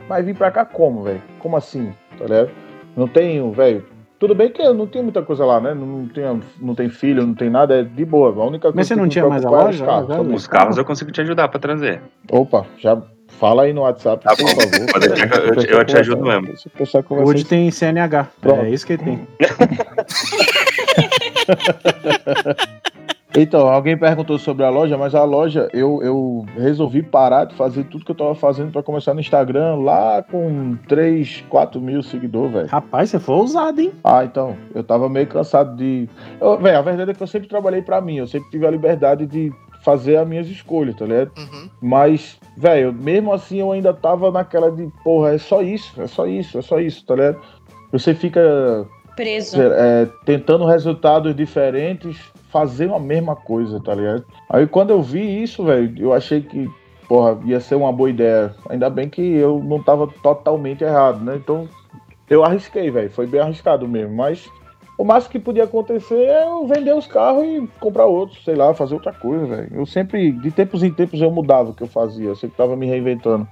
mas 0.08 0.25
vir 0.25 0.36
pra 0.36 0.52
cá 0.52 0.65
como, 0.65 1.04
velho? 1.04 1.21
Como 1.39 1.56
assim? 1.56 1.93
Tá 2.17 2.25
ligado? 2.25 2.52
Não 2.95 3.08
tenho, 3.08 3.52
velho. 3.54 3.86
Tudo 4.19 4.36
bem 4.36 4.52
que 4.52 4.62
eu 4.62 4.73
não 4.73 4.86
tenho 4.86 5.06
muita 5.06 5.21
coisa 5.21 5.45
lá, 5.45 5.62
né? 5.62 5.73
Não, 5.73 6.06
tenho, 6.10 6.41
não 6.60 6.75
tem 6.75 6.89
filho, 6.89 7.25
não 7.25 7.34
tem 7.34 7.49
nada, 7.49 7.80
é 7.80 7.84
de 7.84 8.04
boa. 8.04 8.30
A 8.30 8.45
única 8.47 8.63
coisa 8.63 8.75
Mas 8.75 8.88
você 8.88 8.93
que 8.95 8.99
não 8.99 9.08
tinha 9.08 9.25
mais 9.25 9.45
a 9.45 9.49
loja? 9.49 9.82
os 9.82 9.89
carros, 9.89 10.08
né? 10.10 10.36
Os 10.36 10.47
carros 10.47 10.78
eu 10.78 10.84
consigo 10.84 11.10
te 11.12 11.21
ajudar 11.21 11.47
pra 11.47 11.58
trazer. 11.58 12.02
Opa, 12.30 12.65
já 12.78 13.02
fala 13.30 13.63
aí 13.63 13.74
no 13.74 13.82
WhatsApp, 13.82 14.24
Tá 14.24 14.36
por 14.36 14.44
bom, 14.44 14.50
favor. 14.50 14.92
pode 14.92 15.08
deixar 15.10 15.30
que 15.30 15.38
eu- 15.38 15.46
eu 15.46 15.56
te- 15.56 15.72
eu 15.72 15.86
te 15.86 15.98
ajudo 15.98 16.24
mesmo. 16.26 16.54
Hoje 17.26 17.46
tem 17.46 17.72
CNH. 17.72 18.28
Pronto. 18.42 18.62
É 18.65 18.70
isso 18.70 18.86
que 18.86 18.98
tem. 18.98 19.26
Então, 23.38 23.68
alguém 23.68 23.96
perguntou 23.96 24.39
sobre 24.39 24.65
a 24.65 24.72
loja, 24.72 24.98
mas 24.98 25.13
a 25.13 25.24
loja 25.24 25.70
eu, 25.72 26.02
eu 26.02 26.46
resolvi 26.58 27.04
parar 27.04 27.46
de 27.46 27.54
fazer 27.54 27.84
tudo 27.84 28.04
que 28.04 28.10
eu 28.10 28.15
tava 28.15 28.34
fazendo 28.34 28.72
pra 28.72 28.82
começar 28.82 29.13
no 29.13 29.20
Instagram 29.20 29.76
lá 29.76 30.24
com 30.24 30.76
3, 30.88 31.44
4 31.48 31.80
mil 31.80 32.02
seguidores, 32.02 32.52
velho. 32.52 32.68
Rapaz, 32.68 33.12
você 33.12 33.20
foi 33.20 33.36
ousado, 33.36 33.80
hein? 33.82 33.92
Ah, 34.04 34.26
então, 34.26 34.58
eu 34.74 34.84
tava 34.84 35.08
meio 35.08 35.28
cansado 35.28 35.76
de. 35.78 36.10
Véi, 36.60 36.74
a 36.74 36.82
verdade 36.82 37.12
é 37.12 37.13
que 37.13 37.22
eu 37.22 37.28
sempre 37.28 37.48
trabalhei 37.48 37.84
pra 37.84 38.02
mim, 38.02 38.18
eu 38.18 38.26
sempre 38.28 38.50
tive 38.50 38.65
a 38.65 38.72
liberdade 38.72 39.28
de 39.28 39.52
fazer 39.84 40.18
as 40.18 40.28
minhas 40.28 40.48
escolhas, 40.48 40.96
tá 40.96 41.06
ligado? 41.06 41.32
Uhum. 41.38 41.70
Mas, 41.82 42.38
velho, 42.58 42.94
mesmo 42.94 43.34
assim 43.34 43.60
eu 43.60 43.72
ainda 43.72 43.94
tava 43.94 44.32
naquela 44.32 44.72
de, 44.72 44.88
porra, 45.04 45.34
é 45.34 45.38
só 45.38 45.62
isso, 45.62 46.02
é 46.02 46.08
só 46.08 46.28
isso, 46.28 46.58
é 46.58 46.62
só 46.62 46.80
isso, 46.80 47.06
tá 47.06 47.15
ligado? 47.15 47.39
Você 47.92 48.13
fica 48.13 48.86
Preso. 49.15 49.60
é, 49.62 50.08
tentando 50.26 50.65
resultados 50.65 51.36
diferentes, 51.36 52.18
fazer 52.50 52.92
a 52.92 53.00
mesma 53.00 53.36
coisa, 53.36 53.80
tá 53.80 53.94
ligado? 53.94 54.26
Aí 54.50 54.68
quando 54.68 54.92
eu 54.92 55.02
vi 55.02 55.44
isso, 55.44 55.63
velho, 55.63 55.94
eu 55.98 56.13
achei 56.13 56.42
que, 56.42 56.70
porra, 57.08 57.39
ia 57.46 57.60
ser 57.60 57.76
uma 57.76 57.92
boa 57.92 58.10
ideia. 58.10 58.54
Ainda 58.70 58.89
bem 58.89 59.10
que 59.10 59.22
eu 59.22 59.62
não 59.63 59.82
tava 59.82 60.08
totalmente 60.22 60.84
errado, 60.84 61.24
né? 61.24 61.36
Então, 61.36 61.68
eu 62.30 62.44
arrisquei, 62.44 62.92
velho. 62.92 63.10
Foi 63.10 63.26
bem 63.26 63.42
arriscado 63.42 63.88
mesmo, 63.88 64.15
mas 64.15 64.48
o 65.00 65.06
máximo 65.06 65.32
que 65.32 65.40
podia 65.40 65.64
acontecer 65.64 66.26
é 66.26 66.44
eu 66.44 66.68
vender 66.68 66.94
os 66.94 67.08
carros 67.08 67.46
e 67.46 67.66
comprar 67.80 68.06
outros, 68.06 68.44
sei 68.44 68.54
lá, 68.54 68.74
fazer 68.74 68.96
outra 68.96 69.14
coisa, 69.14 69.46
velho. 69.46 69.70
Eu 69.74 69.86
sempre, 69.86 70.30
de 70.30 70.52
tempos 70.52 70.84
em 70.84 70.92
tempos, 70.92 71.22
eu 71.22 71.32
mudava 71.32 71.70
o 71.70 71.74
que 71.74 71.82
eu 71.82 71.88
fazia, 71.88 72.28
eu 72.28 72.36
sempre 72.36 72.58
tava 72.58 72.76
me 72.76 72.86
reinventando. 72.86 73.48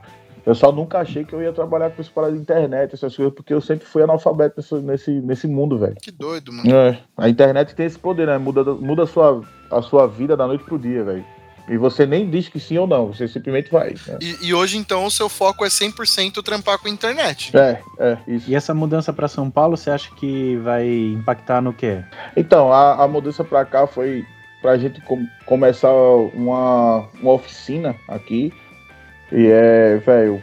Eu 0.46 0.54
só 0.54 0.74
nunca 0.74 1.00
achei 1.00 1.24
que 1.24 1.32
eu 1.32 1.42
ia 1.42 1.54
trabalhar 1.54 1.90
com 1.92 2.02
esse 2.02 2.12
parada 2.12 2.34
de 2.34 2.40
internet, 2.40 2.94
essas 2.94 3.16
coisas, 3.16 3.34
porque 3.34 3.54
eu 3.54 3.62
sempre 3.62 3.88
fui 3.88 4.04
analfabeto 4.04 4.56
nesse, 4.58 4.76
nesse, 4.76 5.12
nesse 5.22 5.48
mundo, 5.48 5.78
velho. 5.78 5.96
Que 6.02 6.12
doido, 6.12 6.52
mano. 6.52 6.70
É, 6.70 7.00
a 7.16 7.30
internet 7.30 7.74
tem 7.74 7.86
esse 7.86 7.98
poder, 7.98 8.28
né? 8.28 8.38
Muda, 8.38 8.66
muda 8.76 9.04
a, 9.04 9.08
sua, 9.08 9.42
a 9.72 9.82
sua 9.82 10.06
vida 10.06 10.36
da 10.36 10.46
noite 10.48 10.66
pro 10.66 10.78
dia, 10.78 11.02
velho. 11.06 11.24
E 11.70 11.78
você 11.78 12.06
nem 12.06 12.30
diz 12.30 12.48
que 12.48 12.60
sim 12.60 12.78
ou 12.78 12.88
não, 12.88 13.08
você 13.08 13.28
simplesmente 13.28 13.70
vai. 13.72 13.90
né? 14.08 14.18
E, 14.22 14.48
e 14.48 14.54
hoje, 14.54 14.78
então, 14.78 15.06
o 15.06 15.12
seu 15.12 15.28
foco 15.28 15.66
é 15.66 15.68
100% 15.68 16.42
trampar 16.42 16.80
com 16.80 16.88
a 16.88 16.92
internet. 16.92 17.52
É, 17.58 17.82
é, 18.00 18.18
isso. 18.28 18.50
E 18.50 18.56
essa 18.56 18.74
mudança 18.74 19.12
pra 19.12 19.28
São 19.28 19.50
Paulo, 19.52 19.76
você 19.76 19.90
acha 19.90 20.10
que 20.16 20.56
vai 20.58 20.88
impactar 20.88 21.62
no 21.62 21.74
quê? 21.74 22.04
Então, 22.38 22.72
a, 22.72 23.04
a 23.04 23.08
mudança 23.08 23.44
pra 23.44 23.66
cá 23.66 23.86
foi 23.86 24.26
pra 24.62 24.78
gente 24.78 25.02
com- 25.02 25.28
começar 25.46 25.92
uma, 25.92 27.08
uma 27.22 27.34
oficina 27.34 27.96
aqui. 28.08 28.54
E 29.32 29.48
é, 29.48 29.98
velho, 29.98 30.42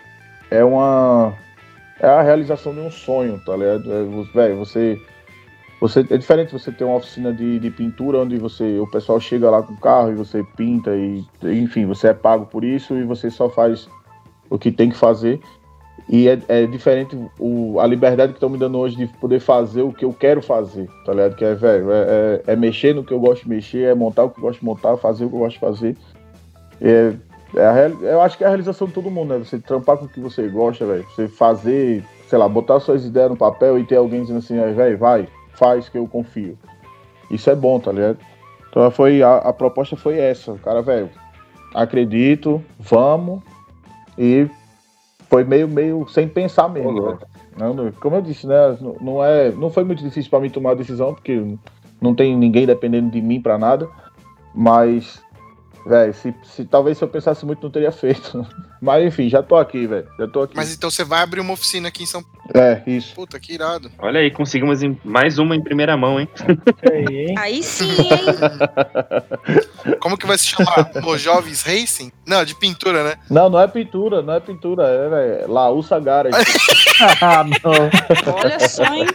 é 0.50 0.62
uma. 0.62 1.34
É 2.00 2.06
a 2.06 2.20
realização 2.22 2.74
de 2.74 2.80
um 2.80 2.90
sonho, 2.90 3.40
tá 3.46 3.56
ligado? 3.56 3.90
É, 3.90 4.04
velho, 4.34 4.56
você. 4.58 5.00
Você, 5.84 6.00
é 6.00 6.16
diferente 6.16 6.50
você 6.50 6.72
ter 6.72 6.82
uma 6.82 6.96
oficina 6.96 7.30
de, 7.30 7.58
de 7.58 7.70
pintura 7.70 8.16
onde 8.20 8.38
você, 8.38 8.78
o 8.78 8.86
pessoal 8.86 9.20
chega 9.20 9.50
lá 9.50 9.62
com 9.62 9.74
o 9.74 9.76
carro 9.76 10.12
e 10.12 10.14
você 10.14 10.42
pinta 10.56 10.96
e, 10.96 11.22
enfim, 11.42 11.84
você 11.84 12.08
é 12.08 12.14
pago 12.14 12.46
por 12.46 12.64
isso 12.64 12.94
e 12.96 13.04
você 13.04 13.30
só 13.30 13.50
faz 13.50 13.86
o 14.48 14.58
que 14.58 14.72
tem 14.72 14.88
que 14.88 14.96
fazer. 14.96 15.38
E 16.08 16.26
é, 16.26 16.38
é 16.48 16.66
diferente 16.66 17.14
o, 17.38 17.78
a 17.80 17.86
liberdade 17.86 18.32
que 18.32 18.38
estão 18.38 18.48
me 18.48 18.56
dando 18.56 18.78
hoje 18.78 18.96
de 18.96 19.06
poder 19.18 19.40
fazer 19.40 19.82
o 19.82 19.92
que 19.92 20.06
eu 20.06 20.12
quero 20.14 20.40
fazer, 20.40 20.88
tá 21.04 21.12
ligado? 21.12 21.36
Que 21.36 21.44
é, 21.44 21.54
velho, 21.54 21.92
é, 21.92 22.00
é- 22.46 22.52
é 22.54 22.56
mexer 22.56 22.94
no 22.94 23.04
que 23.04 23.12
eu 23.12 23.20
gosto 23.20 23.42
de 23.42 23.50
mexer, 23.50 23.82
é 23.82 23.94
montar 23.94 24.24
o 24.24 24.30
que 24.30 24.38
eu 24.38 24.42
gosto 24.42 24.60
de 24.60 24.64
montar, 24.64 24.96
fazer 24.96 25.26
o 25.26 25.28
que 25.28 25.34
eu 25.34 25.40
gosto 25.40 25.54
de 25.56 25.60
fazer. 25.60 25.96
É, 26.80 27.12
é 27.56 27.66
a 27.66 27.88
eu 27.88 28.22
acho 28.22 28.38
que 28.38 28.44
é 28.44 28.46
a 28.46 28.50
realização 28.50 28.86
de 28.86 28.94
todo 28.94 29.10
mundo, 29.10 29.34
né? 29.34 29.44
Você 29.44 29.58
trampar 29.58 29.98
com 29.98 30.06
o 30.06 30.08
que 30.08 30.18
você 30.18 30.48
gosta, 30.48 30.86
velho. 30.86 31.04
Você 31.14 31.28
fazer, 31.28 32.02
sei 32.26 32.38
lá, 32.38 32.48
botar 32.48 32.80
suas 32.80 33.04
ideias 33.04 33.28
no 33.28 33.36
papel 33.36 33.78
e 33.78 33.84
ter 33.84 33.96
alguém 33.96 34.22
dizendo 34.22 34.38
assim, 34.38 34.58
"Ah, 34.58 34.72
velho, 34.72 34.96
vai, 34.96 35.28
faz 35.56 35.88
que 35.88 35.98
eu 35.98 36.06
confio. 36.06 36.58
Isso 37.30 37.50
é 37.50 37.54
bom, 37.54 37.80
tá 37.80 37.92
ligado? 37.92 38.18
Então 38.68 38.90
foi, 38.90 39.22
a, 39.22 39.36
a 39.36 39.52
proposta 39.52 39.96
foi 39.96 40.18
essa, 40.18 40.54
cara, 40.58 40.82
velho. 40.82 41.10
Acredito, 41.74 42.62
vamos. 42.78 43.42
E 44.18 44.48
foi 45.28 45.44
meio, 45.44 45.68
meio 45.68 46.06
sem 46.08 46.28
pensar 46.28 46.68
mesmo. 46.68 47.18
Não, 47.56 47.92
como 47.92 48.16
eu 48.16 48.22
disse, 48.22 48.46
né? 48.46 48.76
Não, 49.00 49.24
é, 49.24 49.50
não 49.50 49.70
foi 49.70 49.84
muito 49.84 50.02
difícil 50.02 50.30
pra 50.30 50.40
mim 50.40 50.50
tomar 50.50 50.72
a 50.72 50.74
decisão, 50.74 51.14
porque 51.14 51.56
não 52.00 52.14
tem 52.14 52.36
ninguém 52.36 52.66
dependendo 52.66 53.10
de 53.10 53.22
mim 53.22 53.40
pra 53.40 53.58
nada. 53.58 53.88
Mas, 54.54 55.22
velho, 55.86 56.14
se, 56.14 56.34
se, 56.42 56.64
talvez 56.64 56.98
se 56.98 57.04
eu 57.04 57.08
pensasse 57.08 57.44
muito, 57.44 57.62
não 57.62 57.70
teria 57.70 57.92
feito. 57.92 58.46
Mas 58.80 59.06
enfim, 59.06 59.28
já 59.28 59.42
tô 59.42 59.56
aqui, 59.56 59.86
velho. 59.86 60.06
Já 60.18 60.28
tô 60.28 60.42
aqui. 60.42 60.54
Mas 60.56 60.74
então 60.74 60.90
você 60.90 61.04
vai 61.04 61.22
abrir 61.22 61.40
uma 61.40 61.52
oficina 61.54 61.88
aqui 61.88 62.02
em 62.02 62.06
São 62.06 62.22
Paulo. 62.22 62.38
É, 62.54 62.82
isso. 62.86 63.14
Puta, 63.14 63.40
que 63.40 63.54
irado. 63.54 63.90
Olha 63.98 64.20
aí, 64.20 64.30
conseguimos 64.30 64.82
em- 64.82 64.98
mais 65.02 65.38
uma 65.38 65.56
em 65.56 65.62
primeira 65.62 65.96
mão, 65.96 66.20
hein? 66.20 66.28
Aí, 66.92 67.16
hein? 67.28 67.34
Aí 67.38 67.62
sim, 67.62 67.88
hein? 67.88 68.10
Como 70.00 70.18
que 70.18 70.26
vai 70.26 70.36
se 70.36 70.46
chamar? 70.48 70.90
Mojoves 71.02 71.62
Racing? 71.62 72.12
Não, 72.26 72.44
de 72.44 72.54
pintura, 72.54 73.02
né? 73.04 73.14
Não, 73.30 73.48
não 73.48 73.58
é 73.60 73.66
pintura, 73.66 74.20
não 74.22 74.34
é 74.34 74.40
pintura, 74.40 74.86
é, 74.86 75.08
velho. 75.08 75.52
Laúça 75.52 75.98
Garage. 75.98 76.36
ah, 77.22 77.44
não. 77.44 78.34
Olha 78.34 78.60
só, 78.68 78.84
hein? 78.84 79.06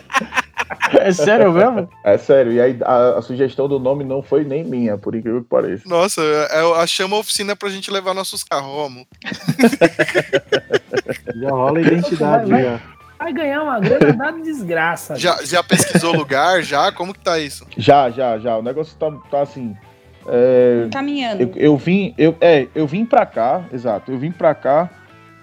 É 1.00 1.12
sério 1.12 1.52
mesmo? 1.52 1.90
É 2.04 2.18
sério, 2.18 2.52
e 2.52 2.62
aí 2.62 2.78
a, 2.84 3.18
a 3.18 3.22
sugestão 3.22 3.68
do 3.68 3.80
nome 3.80 4.04
não 4.04 4.22
foi 4.22 4.44
nem 4.44 4.64
minha, 4.64 4.98
por 4.98 5.16
incrível 5.16 5.42
que 5.42 5.50
pareça. 5.50 5.84
Nossa, 5.88 6.22
eu, 6.22 6.76
eu 6.76 6.88
chamo 6.88 7.16
a 7.16 7.20
oficina 7.20 7.56
pra 7.56 7.70
gente 7.70 7.90
levar 7.92 8.14
nossos 8.14 8.44
carros, 8.44 8.68
Romulo. 8.72 9.06
Já 11.36 11.50
rola 11.50 11.80
a 11.80 11.82
identidade. 11.82 12.50
Vai. 12.52 12.82
Vai 13.18 13.34
ganhar 13.34 13.64
uma 13.64 13.80
grana 13.80 14.14
da 14.14 14.32
desgraça. 14.32 15.16
Já, 15.16 15.38
já 15.44 15.62
pesquisou 15.62 16.14
lugar? 16.16 16.64
Já? 16.64 16.92
Como 16.92 17.14
que 17.14 17.20
tá 17.20 17.38
isso? 17.38 17.66
Já, 17.78 18.10
já, 18.10 18.38
já. 18.40 18.58
O 18.58 18.62
negócio 18.62 18.96
tá, 18.98 19.12
tá 19.30 19.42
assim. 19.42 19.76
é, 20.28 20.88
Caminhando. 20.92 21.42
eu, 21.42 21.52
eu 21.56 21.78
vim, 21.78 22.14
eu, 22.18 22.36
é, 22.40 22.68
eu 22.74 22.88
vim 22.88 23.06
pra 23.06 23.26
cá, 23.26 23.64
exato. 23.74 24.12
Eu 24.12 24.18
vim 24.18 24.32
pra 24.32 24.56
cá. 24.56 24.90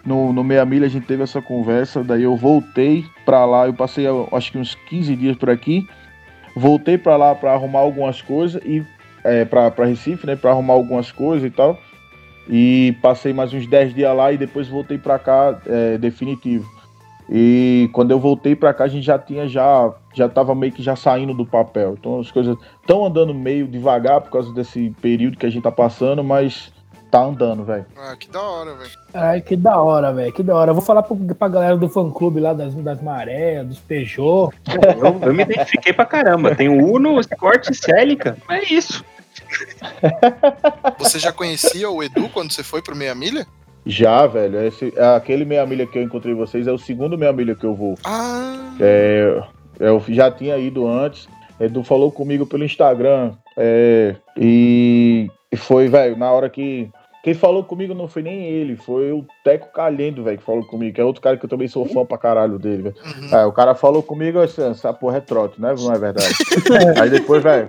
No, 0.06 0.32
no 0.32 0.44
Meia 0.44 0.64
Milha 0.64 0.86
a 0.86 0.88
gente 0.88 1.04
teve 1.04 1.24
essa 1.24 1.42
conversa, 1.42 2.04
daí 2.04 2.22
eu 2.22 2.36
voltei 2.36 3.04
pra 3.24 3.44
lá, 3.44 3.66
eu 3.66 3.74
passei 3.74 4.06
acho 4.30 4.52
que 4.52 4.58
uns 4.58 4.76
15 4.88 5.16
dias 5.16 5.36
por 5.36 5.50
aqui. 5.50 5.84
Voltei 6.54 6.96
pra 6.96 7.16
lá 7.16 7.34
pra 7.34 7.52
arrumar 7.52 7.80
algumas 7.80 8.22
coisas 8.22 8.62
e 8.64 8.82
é, 9.24 9.44
pra 9.44 9.72
Recife, 9.84 10.26
né, 10.26 10.36
Pra 10.36 10.52
arrumar 10.52 10.74
algumas 10.74 11.10
coisas 11.10 11.44
e 11.46 11.50
tal. 11.50 11.76
E 12.48 12.96
passei 13.02 13.32
mais 13.32 13.52
uns 13.52 13.66
10 13.66 13.94
dias 13.94 14.16
lá 14.16 14.32
e 14.32 14.38
depois 14.38 14.68
voltei 14.68 14.96
pra 14.96 15.18
cá 15.18 15.60
é, 15.66 15.98
definitivo. 15.98 16.64
E 17.28 17.90
quando 17.92 18.12
eu 18.12 18.20
voltei 18.20 18.54
pra 18.54 18.72
cá 18.72 18.84
a 18.84 18.88
gente 18.88 19.04
já 19.04 19.18
tinha 19.18 19.48
já 19.48 19.92
já 20.14 20.28
tava 20.28 20.54
meio 20.54 20.72
que 20.72 20.82
já 20.82 20.94
saindo 20.94 21.34
do 21.34 21.44
papel. 21.44 21.96
Então 21.98 22.20
as 22.20 22.30
coisas 22.30 22.56
estão 22.80 23.04
andando 23.04 23.34
meio 23.34 23.66
devagar 23.66 24.20
por 24.20 24.30
causa 24.30 24.52
desse 24.52 24.94
período 25.02 25.36
que 25.36 25.44
a 25.44 25.50
gente 25.50 25.64
tá 25.64 25.72
passando, 25.72 26.22
mas 26.22 26.72
tá 27.18 27.24
andando, 27.24 27.64
velho. 27.64 27.86
Ah, 27.96 28.16
que 28.18 28.28
da 28.28 28.42
hora, 28.42 28.74
velho. 28.74 28.90
Ai, 29.14 29.40
que 29.40 29.56
da 29.56 29.80
hora, 29.80 30.12
velho. 30.12 30.32
Que 30.32 30.42
da 30.42 30.54
hora. 30.54 30.70
Eu 30.70 30.74
vou 30.74 30.82
falar 30.82 31.02
pro, 31.02 31.16
pra 31.16 31.48
galera 31.48 31.76
do 31.76 31.88
fã 31.88 32.10
clube 32.10 32.40
lá 32.40 32.52
das, 32.52 32.74
das 32.74 33.00
Maré, 33.02 33.62
dos 33.64 33.78
Peugeot. 33.78 34.50
Eu, 34.98 35.28
eu 35.28 35.34
me 35.34 35.42
identifiquei 35.42 35.92
pra 35.92 36.04
caramba. 36.04 36.54
Tem 36.54 36.68
o 36.68 36.92
Uno, 36.94 37.14
o 37.14 37.20
Escort 37.20 37.68
e 37.70 37.74
Celica. 37.74 38.36
É 38.48 38.62
isso. 38.72 39.04
Você 40.98 41.18
já 41.18 41.32
conhecia 41.32 41.90
o 41.90 42.02
Edu 42.02 42.28
quando 42.28 42.52
você 42.52 42.62
foi 42.62 42.82
pro 42.82 42.96
Meia 42.96 43.14
Milha? 43.14 43.46
Já, 43.84 44.26
velho. 44.26 44.60
Esse, 44.66 44.92
aquele 45.14 45.44
meia 45.44 45.64
milha 45.64 45.86
que 45.86 45.96
eu 45.96 46.02
encontrei 46.02 46.34
vocês 46.34 46.66
é 46.66 46.72
o 46.72 46.78
segundo 46.78 47.16
meia 47.16 47.32
milha 47.32 47.54
que 47.54 47.64
eu 47.64 47.74
vou. 47.74 47.96
Ah, 48.04 48.72
É, 48.80 49.40
eu 49.78 50.02
já 50.08 50.30
tinha 50.30 50.56
ido 50.58 50.88
antes. 50.88 51.28
Edu 51.60 51.84
falou 51.84 52.10
comigo 52.10 52.44
pelo 52.46 52.64
Instagram. 52.64 53.32
é, 53.56 54.16
e, 54.36 55.30
e 55.52 55.56
foi, 55.56 55.88
velho, 55.88 56.16
na 56.16 56.30
hora 56.32 56.50
que. 56.50 56.90
Quem 57.26 57.34
falou 57.34 57.64
comigo 57.64 57.92
não 57.92 58.06
foi 58.06 58.22
nem 58.22 58.44
ele, 58.44 58.76
foi 58.76 59.10
o 59.10 59.26
Teco 59.42 59.72
Calhendo, 59.72 60.22
velho, 60.22 60.38
que 60.38 60.44
falou 60.44 60.64
comigo, 60.64 60.94
que 60.94 61.00
é 61.00 61.04
outro 61.04 61.20
cara 61.20 61.36
que 61.36 61.44
eu 61.44 61.48
também 61.48 61.66
sou 61.66 61.84
fã 61.84 62.06
pra 62.06 62.16
caralho 62.16 62.56
dele, 62.56 62.82
velho. 62.82 62.94
uhum. 63.04 63.36
É, 63.36 63.44
o 63.44 63.50
cara 63.50 63.74
falou 63.74 64.00
comigo, 64.00 64.38
eu 64.38 64.46
disse, 64.46 64.62
essa 64.62 64.94
porra 64.94 65.16
é 65.16 65.20
trote, 65.20 65.60
né? 65.60 65.74
Não 65.76 65.92
é 65.92 65.98
verdade. 65.98 66.32
Aí 67.02 67.10
depois, 67.10 67.42
velho, 67.42 67.68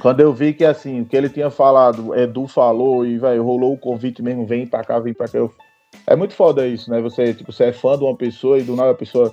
quando 0.00 0.18
eu 0.18 0.32
vi 0.32 0.52
que 0.52 0.64
assim, 0.64 1.02
o 1.02 1.04
que 1.06 1.16
ele 1.16 1.28
tinha 1.28 1.50
falado, 1.50 2.12
Edu 2.16 2.48
falou 2.48 3.06
e, 3.06 3.16
velho, 3.16 3.44
rolou 3.44 3.74
o 3.74 3.78
convite 3.78 4.24
mesmo, 4.24 4.44
vem 4.44 4.66
pra 4.66 4.82
cá, 4.82 4.98
vem 4.98 5.14
pra 5.14 5.28
cá. 5.28 5.38
Eu... 5.38 5.54
É 6.04 6.16
muito 6.16 6.34
foda 6.34 6.66
isso, 6.66 6.90
né? 6.90 7.00
Você, 7.00 7.32
tipo, 7.34 7.52
você 7.52 7.66
é 7.66 7.72
fã 7.72 7.96
de 7.96 8.02
uma 8.02 8.16
pessoa 8.16 8.58
e 8.58 8.64
do 8.64 8.74
nada 8.74 8.90
a 8.90 8.94
pessoa 8.94 9.32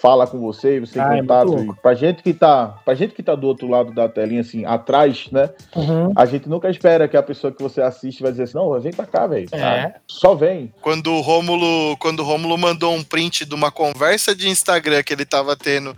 fala 0.00 0.26
com 0.26 0.38
você, 0.40 0.80
você 0.80 0.98
Ah, 0.98 1.06
é 1.06 1.10
tem 1.10 1.20
contato. 1.20 1.46
e 1.52 1.56
louco. 1.56 1.78
pra 1.80 1.94
gente 1.94 2.22
que 2.22 2.34
tá, 2.34 2.76
pra 2.84 2.94
gente 2.94 3.14
que 3.14 3.22
tá 3.22 3.34
do 3.34 3.46
outro 3.46 3.68
lado 3.68 3.92
da 3.92 4.08
telinha, 4.08 4.40
assim, 4.40 4.64
atrás, 4.64 5.28
né? 5.30 5.50
Uhum. 5.76 6.12
A 6.16 6.26
gente 6.26 6.48
nunca 6.48 6.68
espera 6.68 7.06
que 7.06 7.16
a 7.16 7.22
pessoa 7.22 7.52
que 7.52 7.62
você 7.62 7.80
assiste 7.80 8.20
vai 8.22 8.32
dizer 8.32 8.44
assim, 8.44 8.54
não, 8.56 8.78
vem 8.80 8.92
pra 8.92 9.06
cá, 9.06 9.26
velho. 9.26 9.48
É. 9.52 9.94
Só 10.08 10.34
vem. 10.34 10.72
Quando 10.80 11.12
o 11.12 11.20
Rômulo, 11.20 11.96
quando 11.98 12.20
o 12.20 12.24
Rômulo 12.24 12.58
mandou 12.58 12.92
um 12.94 13.02
print 13.04 13.44
de 13.44 13.54
uma 13.54 13.70
conversa 13.70 14.34
de 14.34 14.48
Instagram 14.48 15.02
que 15.02 15.12
ele 15.12 15.24
tava 15.24 15.54
tendo 15.56 15.94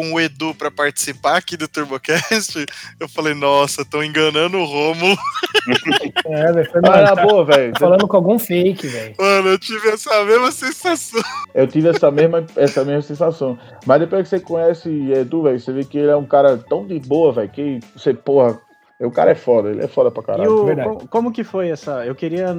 com 0.00 0.14
o 0.14 0.20
Edu 0.20 0.54
pra 0.54 0.70
participar 0.70 1.36
aqui 1.36 1.56
do 1.58 1.68
TurboCast, 1.68 2.64
eu 2.98 3.06
falei, 3.08 3.34
nossa, 3.34 3.82
estão 3.82 4.02
enganando 4.02 4.56
o 4.56 4.64
Rômulo. 4.64 5.16
É, 6.24 6.52
velho. 6.52 6.70
Foi 6.70 6.80
mano, 6.80 7.02
na 7.02 7.14
tá 7.14 7.26
boa, 7.26 7.44
velho. 7.44 7.72
falando 7.78 8.08
com 8.08 8.16
algum 8.16 8.38
fake, 8.38 8.86
velho. 8.86 9.14
Mano, 9.18 9.48
eu 9.48 9.58
tive 9.58 9.88
essa 9.90 10.24
mesma 10.24 10.50
sensação. 10.50 11.20
Eu 11.54 11.66
tive 11.66 11.88
essa 11.88 12.10
mesma, 12.10 12.46
essa 12.56 12.84
mesma 12.84 13.02
sensação. 13.02 13.58
Mas 13.84 14.00
depois 14.00 14.22
que 14.22 14.28
você 14.30 14.40
conhece 14.40 14.88
Edu, 15.12 15.42
velho, 15.42 15.60
você 15.60 15.72
vê 15.72 15.84
que 15.84 15.98
ele 15.98 16.10
é 16.10 16.16
um 16.16 16.24
cara 16.24 16.56
tão 16.56 16.86
de 16.86 16.98
boa, 17.00 17.32
velho, 17.32 17.48
que 17.50 17.80
você, 17.94 18.14
porra, 18.14 18.58
o 19.00 19.10
cara 19.10 19.32
é 19.32 19.34
foda, 19.34 19.70
ele 19.70 19.84
é 19.84 19.88
foda 19.88 20.10
pra 20.10 20.22
E 20.22 20.26
caralho. 20.26 20.50
o, 20.52 20.64
verdade. 20.64 20.88
como, 20.88 21.08
como 21.08 21.32
que 21.32 21.44
foi 21.44 21.68
essa? 21.68 22.04
Eu 22.06 22.14
queria 22.14 22.56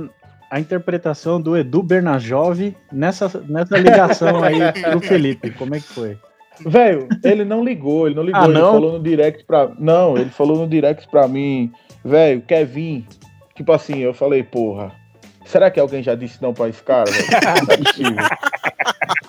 a 0.49 0.59
interpretação 0.59 1.41
do 1.41 1.57
Edu 1.57 1.81
Bernajove 1.81 2.77
nessa, 2.91 3.31
nessa 3.47 3.77
ligação 3.77 4.43
aí 4.43 4.59
pro 4.83 5.01
Felipe. 5.01 5.49
Como 5.51 5.73
é 5.73 5.79
que 5.79 5.87
foi? 5.87 6.17
Velho, 6.66 7.07
ele 7.24 7.43
não 7.45 7.64
ligou, 7.64 8.05
ele 8.07 8.16
não 8.16 8.24
ligou, 8.24 8.41
Ah, 8.41 8.45
ele 8.45 8.53
não? 8.53 8.74
falou 8.74 8.91
no 8.93 8.99
direct 8.99 9.43
pra. 9.45 9.70
Não, 9.80 10.18
ele 10.18 10.30
falou 10.30 10.57
no 10.57 10.68
direct 10.68 11.07
pra 11.09 11.28
mim, 11.28 11.72
velho, 12.03 12.41
quer 12.41 12.66
vir? 12.66 13.05
Tipo 13.55 13.72
assim, 13.74 13.99
eu 13.99 14.14
falei, 14.14 14.43
porra, 14.43 14.91
será 15.45 15.70
que 15.72 15.80
alguém 15.80 16.01
já 16.03 16.16
disse 16.16 16.41
não 16.41 16.53
pra 16.53 16.70
esse 16.70 16.82
cara? 16.84 17.09
Não 17.68 17.74
é 17.74 17.78
possível. 17.78 18.16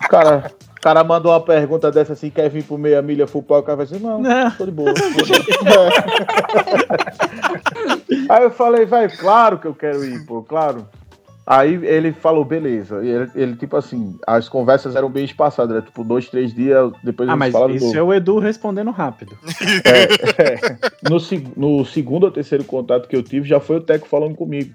Cara, 0.08 0.50
o 0.76 0.80
cara 0.80 1.02
mandou 1.04 1.32
uma 1.32 1.40
pergunta 1.40 1.90
dessa 1.90 2.12
assim, 2.14 2.30
quer 2.30 2.48
vir 2.50 2.64
pro 2.64 2.76
meia 2.78 3.00
milha 3.02 3.26
full 3.26 3.42
power? 3.42 3.62
O 3.62 3.66
cara 3.66 3.76
vai 3.76 3.86
dizer, 3.86 4.00
não, 4.00 4.20
Não. 4.20 4.50
tô 4.52 4.64
de 4.66 4.70
boa. 4.72 4.92
Aí 8.28 8.42
eu 8.42 8.50
falei, 8.50 8.86
vai, 8.86 9.08
claro 9.08 9.58
que 9.58 9.66
eu 9.66 9.74
quero 9.74 10.04
ir, 10.04 10.24
pô, 10.26 10.42
claro. 10.42 10.86
Aí 11.44 11.74
ele 11.84 12.12
falou, 12.12 12.44
beleza. 12.44 13.04
E 13.04 13.08
ele, 13.08 13.30
ele, 13.34 13.56
tipo 13.56 13.76
assim, 13.76 14.16
as 14.26 14.48
conversas 14.48 14.94
eram 14.94 15.10
bem 15.10 15.24
espaçadas, 15.24 15.74
era 15.76 15.84
tipo 15.84 16.04
dois, 16.04 16.28
três 16.28 16.54
dias, 16.54 16.92
depois 17.02 17.28
Ah, 17.28 17.32
eles 17.32 17.38
mas 17.40 17.52
falaram 17.52 17.72
de 17.72 17.78
isso 17.78 17.86
novo. 17.86 17.98
é 17.98 18.02
o 18.02 18.14
Edu 18.14 18.38
respondendo 18.38 18.90
rápido. 18.90 19.36
É, 19.84 20.52
é. 20.54 21.10
No, 21.10 21.18
no 21.78 21.84
segundo 21.84 22.24
ou 22.24 22.30
terceiro 22.30 22.62
contato 22.64 23.08
que 23.08 23.16
eu 23.16 23.22
tive, 23.22 23.48
já 23.48 23.58
foi 23.58 23.76
o 23.76 23.80
Teco 23.80 24.06
falando 24.06 24.34
comigo. 24.36 24.72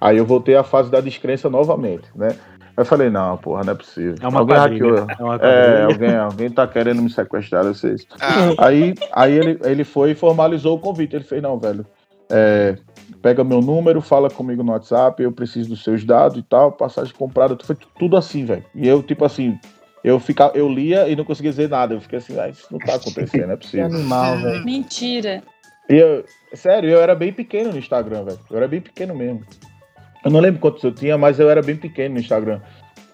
Aí 0.00 0.16
eu 0.16 0.24
voltei 0.26 0.56
à 0.56 0.62
fase 0.64 0.90
da 0.90 1.00
descrença 1.00 1.48
novamente, 1.48 2.04
né? 2.14 2.28
Aí 2.60 2.82
eu 2.82 2.84
falei, 2.84 3.10
não, 3.10 3.36
porra, 3.36 3.62
não 3.64 3.72
é 3.72 3.76
possível. 3.76 4.14
É 4.20 4.28
uma 4.28 4.40
alguém 4.40 4.56
quadrilha. 4.56 5.00
hackeou. 5.00 5.06
É 5.18 5.22
uma 5.22 5.34
É, 5.36 5.82
alguém, 5.84 6.16
alguém 6.16 6.50
tá 6.50 6.66
querendo 6.66 7.02
me 7.02 7.10
sequestrar, 7.10 7.64
eu 7.64 7.74
sei. 7.74 7.96
Ah, 8.20 8.66
Aí, 8.66 8.94
aí 9.12 9.32
ele, 9.36 9.58
ele 9.64 9.84
foi 9.84 10.12
e 10.12 10.14
formalizou 10.14 10.76
o 10.76 10.80
convite. 10.80 11.14
Ele 11.16 11.24
fez, 11.24 11.42
não, 11.42 11.58
velho. 11.58 11.84
é, 12.30 12.76
pega 13.22 13.42
meu 13.44 13.60
número, 13.60 14.00
fala 14.00 14.30
comigo 14.30 14.62
no 14.62 14.72
WhatsApp, 14.72 15.22
eu 15.22 15.32
preciso 15.32 15.70
dos 15.70 15.82
seus 15.82 16.04
dados 16.04 16.38
e 16.38 16.42
tal, 16.42 16.72
passagem 16.72 17.14
comprada, 17.14 17.56
foi 17.62 17.76
tudo 17.98 18.16
assim, 18.16 18.44
velho. 18.44 18.64
E 18.74 18.86
eu, 18.86 19.02
tipo 19.02 19.24
assim, 19.24 19.58
eu 20.04 20.18
ficava, 20.20 20.56
eu 20.56 20.68
lia 20.68 21.08
e 21.08 21.16
não 21.16 21.24
conseguia 21.24 21.50
dizer 21.50 21.68
nada. 21.68 21.94
Eu 21.94 22.00
fiquei 22.00 22.18
assim, 22.18 22.38
ah, 22.38 22.48
isso 22.48 22.66
não 22.70 22.78
tá 22.78 22.94
acontecendo, 22.94 23.52
é 23.52 23.56
Que 23.56 23.64
possível. 23.64 23.86
animal, 23.86 24.38
velho. 24.38 24.64
Mentira. 24.64 25.42
E 25.88 25.96
eu, 25.96 26.24
sério, 26.52 26.90
eu 26.90 27.00
era 27.00 27.14
bem 27.14 27.32
pequeno 27.32 27.72
no 27.72 27.78
Instagram, 27.78 28.24
velho. 28.24 28.38
Eu 28.50 28.56
era 28.56 28.68
bem 28.68 28.80
pequeno 28.80 29.14
mesmo. 29.14 29.42
Eu 30.24 30.30
não 30.30 30.40
lembro 30.40 30.60
quantos 30.60 30.82
eu 30.82 30.92
tinha, 30.92 31.16
mas 31.16 31.38
eu 31.38 31.48
era 31.48 31.62
bem 31.62 31.76
pequeno 31.76 32.14
no 32.14 32.20
Instagram. 32.20 32.60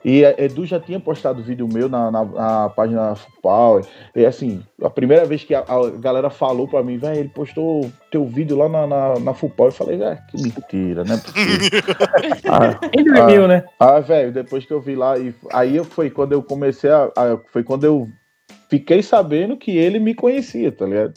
E 0.04 0.22
a 0.24 0.34
Edu 0.38 0.66
já 0.66 0.78
tinha 0.78 1.00
postado 1.00 1.42
vídeo 1.42 1.66
meu 1.66 1.88
na, 1.88 2.10
na, 2.10 2.24
na 2.24 2.68
página 2.68 3.14
Power. 3.40 3.84
E 4.14 4.26
assim, 4.26 4.62
a 4.82 4.90
primeira 4.90 5.24
vez 5.24 5.42
que 5.44 5.54
a, 5.54 5.60
a 5.60 5.90
galera 5.98 6.28
falou 6.28 6.68
pra 6.68 6.82
mim, 6.82 6.98
velho, 6.98 7.20
ele 7.20 7.28
postou 7.30 7.90
teu 8.10 8.26
vídeo 8.26 8.56
lá 8.58 8.68
na, 8.68 8.86
na, 8.86 9.18
na 9.18 9.32
Fupal. 9.34 9.68
Eu 9.68 9.72
falei, 9.72 9.96
velho, 9.96 10.18
que 10.30 10.36
mentira, 10.42 11.04
né? 11.04 11.18
ah, 12.50 12.74
Quem 12.92 13.04
dormiu, 13.04 13.48
né? 13.48 13.64
ah, 13.80 13.98
velho, 14.00 14.30
depois 14.30 14.66
que 14.66 14.72
eu 14.72 14.80
vi 14.80 14.94
lá, 14.94 15.18
e 15.18 15.34
aí 15.52 15.82
foi 15.84 16.10
quando 16.10 16.32
eu 16.32 16.42
comecei 16.42 16.90
a, 16.90 17.04
a- 17.16 17.38
Foi 17.50 17.64
quando 17.64 17.84
eu 17.84 18.06
fiquei 18.68 19.02
sabendo 19.02 19.56
que 19.56 19.76
ele 19.76 19.98
me 19.98 20.14
conhecia, 20.14 20.70
tá 20.70 20.84
ligado? 20.84 21.14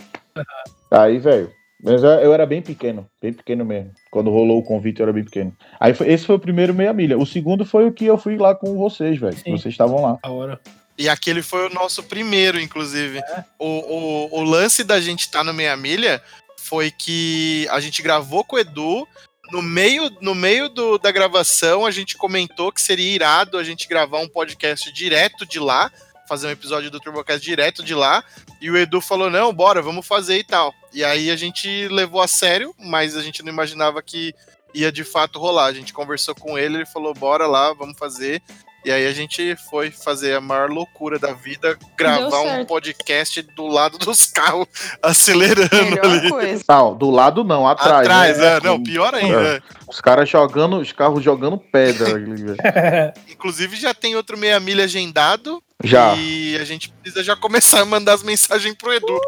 Aí, 0.92 1.20
velho. 1.20 1.52
Mas 1.84 2.02
eu 2.04 2.34
era 2.34 2.46
bem 2.46 2.62
pequeno, 2.62 3.08
bem 3.22 3.32
pequeno 3.32 3.64
mesmo. 3.64 3.92
Quando 4.10 4.32
rolou 4.32 4.58
o 4.60 4.64
convite, 4.64 5.00
eu 5.00 5.04
era 5.04 5.14
bem 5.14 5.24
pequeno. 5.24 5.56
Aí 5.80 5.94
foi- 5.94 6.12
esse 6.12 6.26
foi 6.26 6.36
o 6.36 6.40
primeiro 6.40 6.74
meia 6.74 6.92
milha. 6.92 7.18
O 7.18 7.26
segundo 7.26 7.64
foi 7.66 7.86
o 7.86 7.92
que 7.92 8.06
eu 8.06 8.18
fui 8.18 8.36
lá 8.38 8.56
com 8.56 8.76
vocês, 8.78 9.20
velho. 9.20 9.38
Sim. 9.38 9.52
Vocês 9.52 9.74
estavam 9.74 10.02
lá. 10.02 10.18
A 10.24 10.32
hora. 10.32 10.60
E 10.98 11.08
aquele 11.08 11.44
foi 11.44 11.68
o 11.68 11.74
nosso 11.74 12.02
primeiro, 12.02 12.60
inclusive. 12.60 13.22
O, 13.60 13.68
o, 13.68 14.40
o 14.40 14.44
lance 14.44 14.84
da 14.84 15.00
gente 15.00 15.22
estar 15.22 15.44
no 15.44 15.54
Meia 15.54 15.78
Milha 15.78 16.20
foi 16.60 16.90
que 16.90 17.68
a 17.70 17.80
gente 17.80 18.02
gravou 18.02 18.44
com 18.44 18.56
o 18.56 18.60
Edu. 18.60 19.08
No 19.52 19.62
meio, 19.62 20.10
no 20.20 20.34
meio 20.36 20.68
do, 20.68 20.98
da 20.98 21.12
gravação, 21.12 21.86
a 21.86 21.92
gente 21.92 22.18
comentou 22.18 22.72
que 22.72 22.82
seria 22.82 23.14
irado 23.14 23.58
a 23.58 23.64
gente 23.64 23.88
gravar 23.88 24.20
um 24.20 24.28
podcast 24.28 24.92
direto 24.92 25.46
de 25.46 25.58
lá, 25.60 25.90
fazer 26.28 26.48
um 26.48 26.52
episódio 26.52 26.92
do 26.92 27.00
Turbocast 27.00 27.44
direto 27.44 27.84
de 27.84 27.94
lá. 27.94 28.24
E 28.62 28.70
o 28.70 28.78
Edu 28.78 29.02
falou: 29.02 29.30
não, 29.30 29.54
bora, 29.54 29.82
vamos 29.82 30.06
fazer 30.06 30.38
e 30.38 30.44
tal. 30.44 30.74
E 30.94 31.04
aí 31.04 31.30
a 31.30 31.36
gente 31.36 31.88
levou 31.88 32.22
a 32.22 32.28
sério, 32.28 32.74
mas 32.78 33.16
a 33.16 33.22
gente 33.22 33.44
não 33.44 33.52
imaginava 33.52 34.02
que 34.02 34.34
ia 34.74 34.92
de 34.92 35.04
fato 35.04 35.40
rolar. 35.40 35.66
A 35.66 35.74
gente 35.74 35.94
conversou 35.94 36.36
com 36.36 36.58
ele, 36.58 36.78
ele 36.78 36.86
falou: 36.86 37.14
bora 37.14 37.48
lá, 37.48 37.74
vamos 37.74 37.98
fazer. 37.98 38.42
E 38.88 38.92
aí 38.92 39.06
a 39.06 39.12
gente 39.12 39.54
foi 39.70 39.92
fazer 39.92 40.36
a 40.36 40.40
maior 40.40 40.70
loucura 40.70 41.20
da 41.20 41.34
vida, 41.34 41.78
gravar 41.98 42.40
um 42.40 42.64
podcast 42.64 43.42
do 43.42 43.68
lado 43.68 43.98
dos 43.98 44.28
carros, 44.32 44.66
acelerando 45.04 45.76
Melhor 45.76 46.06
ali. 46.06 46.30
coisa. 46.30 46.64
Não, 46.70 46.96
do 46.96 47.10
lado 47.10 47.44
não, 47.44 47.68
atrás. 47.68 48.08
Atrás, 48.08 48.38
né? 48.38 48.56
é, 48.56 48.62
não, 48.62 48.82
pior 48.82 49.14
ainda. 49.14 49.62
Os 49.86 50.00
caras 50.00 50.30
jogando, 50.30 50.78
os 50.78 50.94
carros 50.94 51.22
jogando 51.22 51.58
pedra. 51.58 52.14
Inclusive 53.28 53.76
já 53.76 53.94
tem 53.94 54.16
outro 54.16 54.38
meia 54.38 54.58
milha 54.58 54.86
agendado. 54.86 55.62
Já. 55.84 56.16
E 56.16 56.58
a 56.58 56.66
gente 56.66 56.90
precisa 56.90 57.24
já 57.24 57.36
começar 57.36 57.82
a 57.82 57.86
mandar 57.86 58.14
as 58.14 58.24
mensagens 58.24 58.76
pro 58.76 58.94
Edu. 58.94 59.20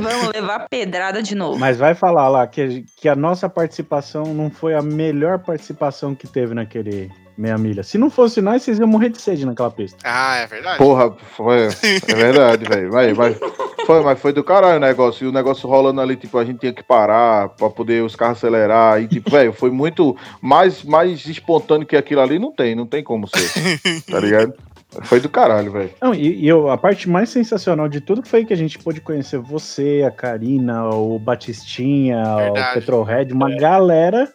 Vamos 0.00 0.28
levar 0.32 0.66
pedrada 0.68 1.22
de 1.22 1.34
novo. 1.34 1.58
Mas 1.58 1.78
vai 1.78 1.94
falar 1.94 2.28
lá 2.28 2.46
que, 2.46 2.60
a- 2.62 2.82
que 3.00 3.08
a 3.08 3.14
nossa 3.16 3.48
participação 3.48 4.34
não 4.34 4.50
foi 4.50 4.74
a 4.74 4.82
melhor 4.82 5.38
participação 5.40 6.14
que 6.14 6.26
teve 6.26 6.54
naquele 6.54 7.10
meia 7.36 7.56
milha. 7.56 7.82
Se 7.82 7.96
não 7.98 8.10
fosse 8.10 8.40
nós, 8.40 8.62
vocês 8.62 8.78
iam 8.78 8.88
morrer 8.88 9.08
de 9.08 9.20
sede 9.20 9.46
naquela 9.46 9.70
pista. 9.70 9.98
Ah, 10.04 10.36
é 10.36 10.46
verdade. 10.46 10.78
Porra, 10.78 11.10
foi. 11.36 11.68
É 12.08 12.14
verdade, 12.14 12.64
velho. 12.64 12.92
Mas, 12.92 13.16
mas, 13.16 13.38
foi, 13.86 14.02
mas 14.02 14.20
foi 14.20 14.32
do 14.32 14.44
caralho 14.44 14.76
o 14.76 14.80
negócio. 14.80 15.24
E 15.24 15.28
o 15.28 15.32
negócio 15.32 15.68
rolando 15.68 16.00
ali, 16.00 16.16
tipo, 16.16 16.38
a 16.38 16.44
gente 16.44 16.60
tinha 16.60 16.72
que 16.72 16.82
parar 16.82 17.48
pra 17.50 17.70
poder 17.70 18.02
os 18.02 18.14
carros 18.14 18.38
acelerar. 18.38 19.00
E, 19.02 19.08
tipo, 19.08 19.30
velho, 19.30 19.52
foi 19.52 19.70
muito 19.70 20.16
mais, 20.40 20.82
mais 20.82 21.24
espontâneo 21.26 21.86
que 21.86 21.96
aquilo 21.96 22.20
ali. 22.20 22.38
Não 22.38 22.52
tem, 22.52 22.74
não 22.74 22.86
tem 22.86 23.02
como 23.02 23.26
ser. 23.26 24.02
Tá 24.10 24.20
ligado? 24.20 24.54
Foi 25.02 25.20
do 25.20 25.28
caralho, 25.28 25.70
velho. 25.70 25.90
Não, 26.02 26.12
e, 26.12 26.40
e 26.40 26.48
eu, 26.48 26.68
a 26.68 26.76
parte 26.76 27.08
mais 27.08 27.30
sensacional 27.30 27.88
de 27.88 28.00
tudo 28.00 28.26
foi 28.26 28.44
que 28.44 28.52
a 28.52 28.56
gente 28.56 28.78
pôde 28.78 29.00
conhecer 29.00 29.38
você, 29.38 30.04
a 30.06 30.10
Karina, 30.10 30.88
o 30.88 31.18
Batistinha, 31.18 32.22
Verdade. 32.36 32.70
o 32.70 32.74
Petrolhead, 32.74 33.32
uma 33.32 33.54
galera 33.56 34.28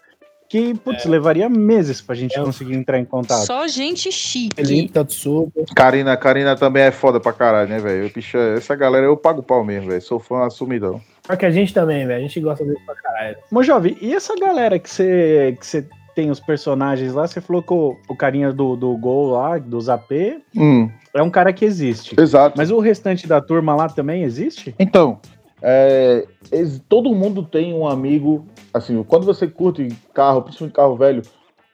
que, 0.49 0.73
putz, 0.75 1.05
levaria 1.05 1.49
meses 1.49 2.01
pra 2.01 2.15
gente 2.15 2.39
conseguir 2.39 2.75
entrar 2.75 2.99
em 2.99 3.05
contato. 3.05 3.45
Só 3.45 3.67
gente 3.67 4.11
chique. 4.11 4.55
Felipe 4.55 4.91
Tatsuba. 4.93 5.51
Karina, 5.75 6.15
Karina 6.15 6.55
também 6.55 6.83
é 6.83 6.91
foda 6.91 7.19
pra 7.19 7.33
caralho, 7.33 7.69
né, 7.69 7.79
velho? 7.79 8.11
Essa 8.55 8.75
galera 8.75 9.05
eu 9.05 9.17
pago 9.17 9.41
pau 9.43 9.63
mesmo, 9.63 9.89
velho. 9.89 10.01
Sou 10.01 10.19
fã 10.19 10.45
assumidão. 10.45 11.01
Só 11.25 11.35
que 11.35 11.45
a 11.45 11.51
gente 11.51 11.73
também, 11.73 12.05
velho. 12.05 12.19
A 12.19 12.27
gente 12.27 12.39
gosta 12.39 12.63
dele 12.63 12.79
pra 12.85 12.95
caralho. 12.95 13.37
Mojove, 13.51 13.97
e 14.01 14.13
essa 14.13 14.35
galera 14.35 14.77
que 14.77 14.89
você 14.89 15.57
que 15.59 15.65
você 15.65 15.85
tem 16.15 16.29
os 16.31 16.39
personagens 16.39 17.13
lá? 17.13 17.27
Você 17.27 17.41
falou 17.41 17.61
que 17.61 17.73
o, 17.73 17.95
o 18.07 18.15
carinha 18.15 18.53
do, 18.53 18.75
do 18.75 18.95
Gol 18.95 19.31
lá, 19.31 19.57
do 19.57 19.81
Zapê, 19.81 20.39
Hum, 20.55 20.89
é 21.13 21.21
um 21.21 21.29
cara 21.29 21.51
que 21.51 21.65
existe. 21.65 22.15
exato. 22.19 22.55
Mas 22.57 22.71
o 22.71 22.79
restante 22.79 23.27
da 23.27 23.41
turma 23.41 23.75
lá 23.75 23.89
também 23.89 24.23
existe? 24.23 24.73
Então, 24.79 25.19
é, 25.61 26.25
todo 26.87 27.13
mundo 27.13 27.43
tem 27.43 27.73
um 27.73 27.87
amigo, 27.87 28.45
assim, 28.75 29.01
quando 29.03 29.25
você 29.25 29.47
curte 29.47 29.87
carro, 30.13 30.41
principalmente 30.41 30.75
carro 30.75 30.95
velho, 30.97 31.21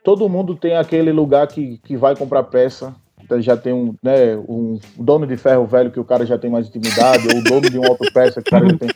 todo 0.03 0.29
mundo 0.29 0.55
tem 0.55 0.75
aquele 0.75 1.11
lugar 1.11 1.47
que, 1.47 1.79
que 1.79 1.97
vai 1.97 2.15
comprar 2.15 2.43
peça, 2.43 2.93
então 3.23 3.41
já 3.41 3.57
tem 3.57 3.73
um, 3.73 3.95
né, 4.03 4.37
um 4.47 4.79
dono 4.97 5.25
de 5.25 5.35
ferro 5.35 5.65
velho 5.65 5.89
que 5.89 5.99
o 5.99 6.05
cara 6.05 6.25
já 6.25 6.37
tem 6.37 6.51
mais 6.51 6.67
intimidade, 6.67 7.27
ou 7.33 7.39
o 7.39 7.43
dono 7.43 7.69
de 7.69 7.79
uma 7.79 7.89
autopeça 7.89 8.41
que 8.41 8.49
o 8.49 8.51
cara 8.51 8.69
já 8.69 8.77
tem... 8.77 8.89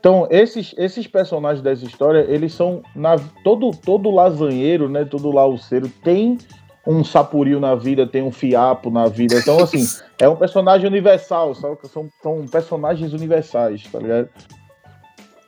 Então, 0.00 0.26
esses, 0.30 0.74
esses 0.78 1.06
personagens 1.06 1.62
dessa 1.62 1.84
história, 1.84 2.24
eles 2.28 2.54
são, 2.54 2.82
na, 2.94 3.16
todo, 3.42 3.70
todo 3.72 4.10
lasanheiro, 4.10 4.88
né, 4.88 5.04
todo 5.04 5.30
lauceiro 5.30 5.90
tem 6.02 6.38
um 6.86 7.02
sapurio 7.02 7.60
na 7.60 7.74
vida, 7.74 8.06
tem 8.06 8.22
um 8.22 8.30
fiapo 8.32 8.88
na 8.88 9.08
vida, 9.08 9.36
então, 9.36 9.58
assim... 9.62 9.84
É 10.18 10.26
um 10.26 10.36
personagem 10.36 10.86
universal, 10.86 11.52
que 11.78 11.88
são, 11.88 12.08
são 12.22 12.46
personagens 12.46 13.12
universais, 13.12 13.82
tá 13.92 13.98
ligado? 13.98 14.30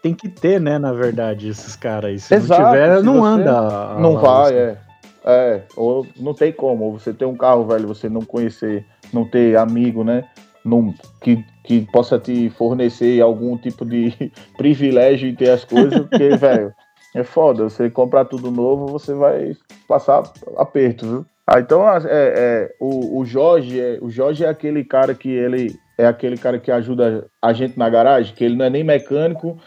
Tem 0.08 0.14
que 0.14 0.28
ter, 0.28 0.58
né, 0.58 0.78
na 0.78 0.92
verdade, 0.92 1.48
esses 1.48 1.76
caras 1.76 2.10
aí. 2.10 2.18
Se 2.18 2.34
Exato, 2.34 2.62
não 2.62 2.70
tiver, 2.70 3.02
não 3.02 3.24
anda. 3.24 3.58
a- 3.58 4.00
não 4.00 4.16
a- 4.16 4.20
vai, 4.20 4.54
é. 4.56 4.78
É, 5.24 5.62
ou 5.76 6.06
não 6.18 6.32
tem 6.32 6.50
como. 6.50 6.84
Ou 6.84 6.98
você 6.98 7.12
ter 7.12 7.26
um 7.26 7.36
carro 7.36 7.66
velho, 7.66 7.86
você 7.86 8.08
não 8.08 8.22
conhecer, 8.22 8.86
não 9.12 9.26
ter 9.28 9.58
amigo, 9.58 10.02
né? 10.02 10.24
Não, 10.64 10.94
que, 11.20 11.44
que 11.62 11.86
possa 11.92 12.18
te 12.18 12.48
fornecer 12.50 13.20
algum 13.20 13.58
tipo 13.58 13.84
de 13.84 14.14
privilégio 14.56 15.28
em 15.28 15.34
ter 15.34 15.50
as 15.50 15.64
coisas, 15.64 16.06
porque, 16.06 16.30
velho, 16.36 16.72
é 17.14 17.22
foda. 17.22 17.64
Você 17.64 17.90
comprar 17.90 18.24
tudo 18.24 18.50
novo, 18.50 18.86
você 18.86 19.12
vai 19.12 19.54
passar 19.86 20.22
aperto, 20.56 21.06
viu? 21.06 21.26
Ah, 21.46 21.60
então 21.60 21.86
é, 21.88 22.00
é, 22.06 22.74
o, 22.80 23.18
o 23.20 23.24
Jorge 23.26 23.78
é, 23.80 23.98
o 24.00 24.08
Jorge 24.10 24.44
é 24.44 24.48
aquele 24.48 24.84
cara 24.84 25.14
que 25.14 25.30
ele 25.30 25.74
é 25.98 26.06
aquele 26.06 26.36
cara 26.38 26.58
que 26.58 26.70
ajuda 26.70 27.26
a 27.42 27.52
gente 27.52 27.76
na 27.78 27.88
garagem, 27.90 28.34
que 28.34 28.44
ele 28.44 28.54
não 28.54 28.66
é 28.66 28.70
nem 28.70 28.84
mecânico, 28.84 29.58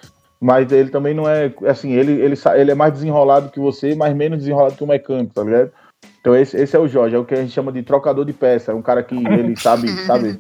mas 0.42 0.72
ele 0.72 0.90
também 0.90 1.14
não 1.14 1.30
é 1.30 1.54
assim, 1.68 1.92
ele, 1.94 2.14
ele, 2.14 2.36
sa- 2.36 2.58
ele 2.58 2.72
é 2.72 2.76
mais 2.76 2.92
desenrolado 2.94 3.50
que 3.50 3.60
você, 3.60 3.94
mas 3.96 4.16
menos 4.16 4.40
desenrolado 4.40 4.76
que 4.76 4.84
o 4.84 4.88
mecânico, 4.88 5.34
tá 5.34 5.44
ligado? 5.44 5.72
Então 6.20 6.36
esse, 6.36 6.58
esse 6.58 6.76
é 6.76 6.80
o 6.80 6.88
Jorge, 6.88 7.16
é 7.16 7.20
o 7.20 7.24
que 7.26 7.34
a 7.36 7.38
gente 7.38 7.52
chama 7.52 7.72
de 7.72 7.84
trocador 7.84 8.26
de 8.26 8.34
peça, 8.34 8.72
é 8.72 8.76
um 8.76 8.82
cara 8.82 9.04
que 9.04 9.16
ele 9.16 9.56
sabe, 9.56 9.88
sabe, 10.06 10.38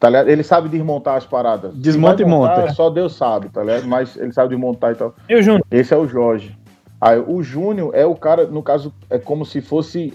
tá 0.00 0.08
ligado? 0.08 0.28
Ele 0.28 0.42
sabe 0.42 0.68
desmontar 0.70 1.16
as 1.16 1.26
paradas. 1.26 1.74
Desmonta 1.74 2.22
e 2.22 2.24
monta. 2.24 2.56
montar, 2.60 2.74
Só 2.74 2.88
Deus 2.90 3.14
sabe, 3.14 3.48
tá 3.50 3.62
ligado? 3.62 3.86
Mas 3.86 4.16
ele 4.16 4.32
sabe 4.32 4.50
desmontar 4.50 4.92
e 4.92 4.94
tal. 4.94 5.14
Eu 5.28 5.42
junto. 5.42 5.64
Esse 5.70 5.92
é 5.92 5.96
o 5.96 6.06
Jorge. 6.08 6.56
Aí, 6.98 7.18
o 7.18 7.42
Júnior 7.42 7.90
é 7.94 8.06
o 8.06 8.14
cara, 8.14 8.46
no 8.46 8.62
caso, 8.62 8.90
é 9.10 9.18
como 9.18 9.44
se 9.44 9.60
fosse 9.60 10.14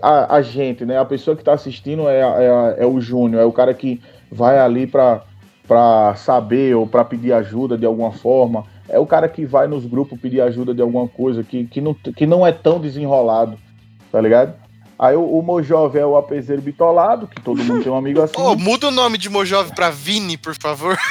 a, 0.00 0.36
a 0.36 0.42
gente, 0.42 0.84
né? 0.84 0.96
A 0.96 1.04
pessoa 1.04 1.36
que 1.36 1.42
tá 1.42 1.52
assistindo 1.52 2.08
é, 2.08 2.20
é, 2.20 2.22
a- 2.24 2.74
é 2.78 2.86
o 2.86 3.00
Júnior, 3.00 3.42
é 3.42 3.44
o 3.44 3.50
cara 3.52 3.74
que 3.74 4.00
vai 4.30 4.56
ali 4.58 4.86
pra, 4.86 5.22
pra 5.70 6.16
saber 6.16 6.74
ou 6.74 6.84
pra 6.84 7.04
pedir 7.04 7.32
ajuda 7.32 7.78
de 7.78 7.86
alguma 7.86 8.10
forma. 8.10 8.64
É 8.88 8.98
o 8.98 9.06
cara 9.06 9.28
que 9.28 9.46
vai 9.46 9.68
nos 9.68 9.86
grupos 9.86 10.18
pedir 10.18 10.40
ajuda 10.40 10.74
de 10.74 10.82
alguma 10.82 11.06
coisa, 11.06 11.44
que, 11.44 11.64
que, 11.66 11.80
não, 11.80 11.94
que 11.94 12.26
não 12.26 12.44
é 12.44 12.50
tão 12.50 12.80
desenrolado, 12.80 13.56
tá 14.10 14.20
ligado? 14.20 14.52
Aí 14.98 15.14
o, 15.14 15.22
o 15.22 15.40
Mojove 15.40 15.96
é 15.96 16.04
o 16.04 16.16
apezeiro 16.16 16.60
bitolado, 16.60 17.28
que 17.28 17.40
todo 17.40 17.62
mundo 17.62 17.84
tem 17.84 17.92
um 17.92 17.96
amigo 17.96 18.20
assim. 18.20 18.34
Pô, 18.34 18.56
muda 18.56 18.88
o 18.88 18.90
nome 18.90 19.16
de 19.16 19.30
Mojove 19.30 19.72
pra 19.72 19.90
Vini, 19.90 20.36
por 20.36 20.56
favor. 20.56 20.98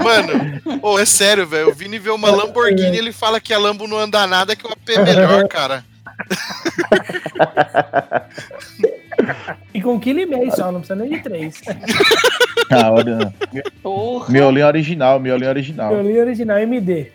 Mano, 0.00 0.60
ô, 0.80 0.96
é 0.96 1.04
sério, 1.04 1.48
velho. 1.48 1.70
O 1.70 1.74
Vini 1.74 1.98
vê 1.98 2.10
uma 2.10 2.30
Lamborghini 2.30 2.96
ele 2.96 3.10
fala 3.10 3.40
que 3.40 3.52
a 3.52 3.58
Lambo 3.58 3.88
não 3.88 3.98
anda 3.98 4.28
nada, 4.28 4.54
que 4.54 4.64
o 4.64 4.70
AP 4.70 4.90
é 4.90 5.02
melhor, 5.02 5.48
cara. 5.48 5.84
E 9.72 9.80
com 9.80 9.94
um 9.94 10.00
quilo 10.00 10.20
e 10.20 10.26
meio 10.26 10.50
só, 10.54 10.70
não 10.72 10.80
precisa 10.80 10.96
nem 10.96 11.10
de 11.10 11.20
três. 11.22 11.60
Ah, 12.70 12.90
olha, 12.92 13.32
Porra, 13.82 14.32
miolinho 14.32 14.66
original, 14.66 15.20
miolinho 15.20 15.50
original. 15.50 15.90
Violino 15.90 16.20
original 16.20 16.58
MD. 16.58 17.12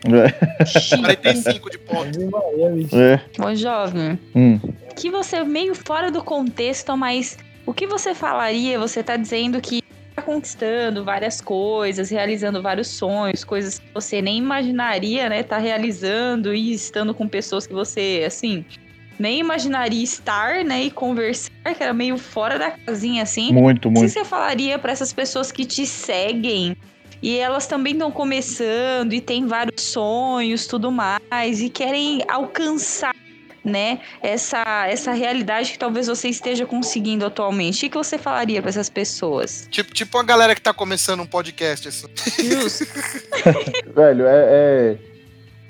45 0.89 1.69
de 1.69 1.77
ponto. 1.79 2.09
É. 2.95 3.19
Ô, 3.43 3.55
jovem, 3.55 4.19
Hum. 4.35 4.59
que 4.95 5.09
você 5.09 5.43
meio 5.43 5.73
fora 5.75 6.11
do 6.11 6.23
contexto, 6.23 6.95
mas 6.95 7.37
o 7.65 7.73
que 7.73 7.87
você 7.87 8.13
falaria? 8.13 8.77
Você 8.79 9.01
tá 9.03 9.15
dizendo 9.17 9.59
que 9.61 9.81
tá 10.15 10.21
conquistando 10.21 11.03
várias 11.03 11.39
coisas, 11.41 12.09
realizando 12.09 12.61
vários 12.61 12.87
sonhos, 12.87 13.43
coisas 13.43 13.79
que 13.79 13.85
você 13.93 14.21
nem 14.21 14.37
imaginaria, 14.37 15.29
né? 15.29 15.43
Tá 15.43 15.57
realizando 15.57 16.53
e 16.53 16.73
estando 16.73 17.13
com 17.13 17.27
pessoas 17.27 17.65
que 17.65 17.73
você, 17.73 18.23
assim, 18.27 18.65
nem 19.19 19.39
imaginaria 19.39 20.03
estar, 20.03 20.63
né, 20.63 20.83
e 20.83 20.89
conversar, 20.91 21.51
que 21.75 21.83
era 21.83 21.93
meio 21.93 22.17
fora 22.17 22.57
da 22.57 22.71
casinha 22.71 23.21
assim. 23.23 23.51
Muito, 23.51 23.89
O 23.89 23.91
que 23.93 23.99
muito. 23.99 24.11
você 24.11 24.23
falaria 24.25 24.79
para 24.79 24.91
essas 24.93 25.11
pessoas 25.13 25.51
que 25.51 25.65
te 25.65 25.85
seguem 25.85 26.75
e 27.21 27.37
elas 27.37 27.67
também 27.67 27.91
estão 27.93 28.09
começando 28.11 29.11
e 29.13 29.19
têm 29.19 29.45
vários 29.45 29.81
sonhos, 29.83 30.65
tudo 30.65 30.89
mais 30.89 31.59
e 31.61 31.69
querem 31.69 32.23
alcançar, 32.29 33.13
né, 33.61 33.99
essa 34.23 34.87
essa 34.87 35.11
realidade 35.11 35.73
que 35.73 35.77
talvez 35.77 36.07
você 36.07 36.29
esteja 36.29 36.65
conseguindo 36.65 37.25
atualmente? 37.25 37.75
O 37.77 37.79
que 37.81 37.89
que 37.89 37.97
você 37.97 38.17
falaria 38.17 38.61
para 38.61 38.69
essas 38.69 38.89
pessoas? 38.89 39.67
Tipo, 39.69 39.93
tipo 39.93 40.17
a 40.17 40.23
galera 40.23 40.55
que 40.55 40.61
tá 40.61 40.73
começando 40.73 41.19
um 41.19 41.25
podcast. 41.25 41.89
Assim. 41.89 42.07
Justo. 42.41 42.85
Velho, 43.93 44.25
é, 44.25 44.45
é- 44.49 44.97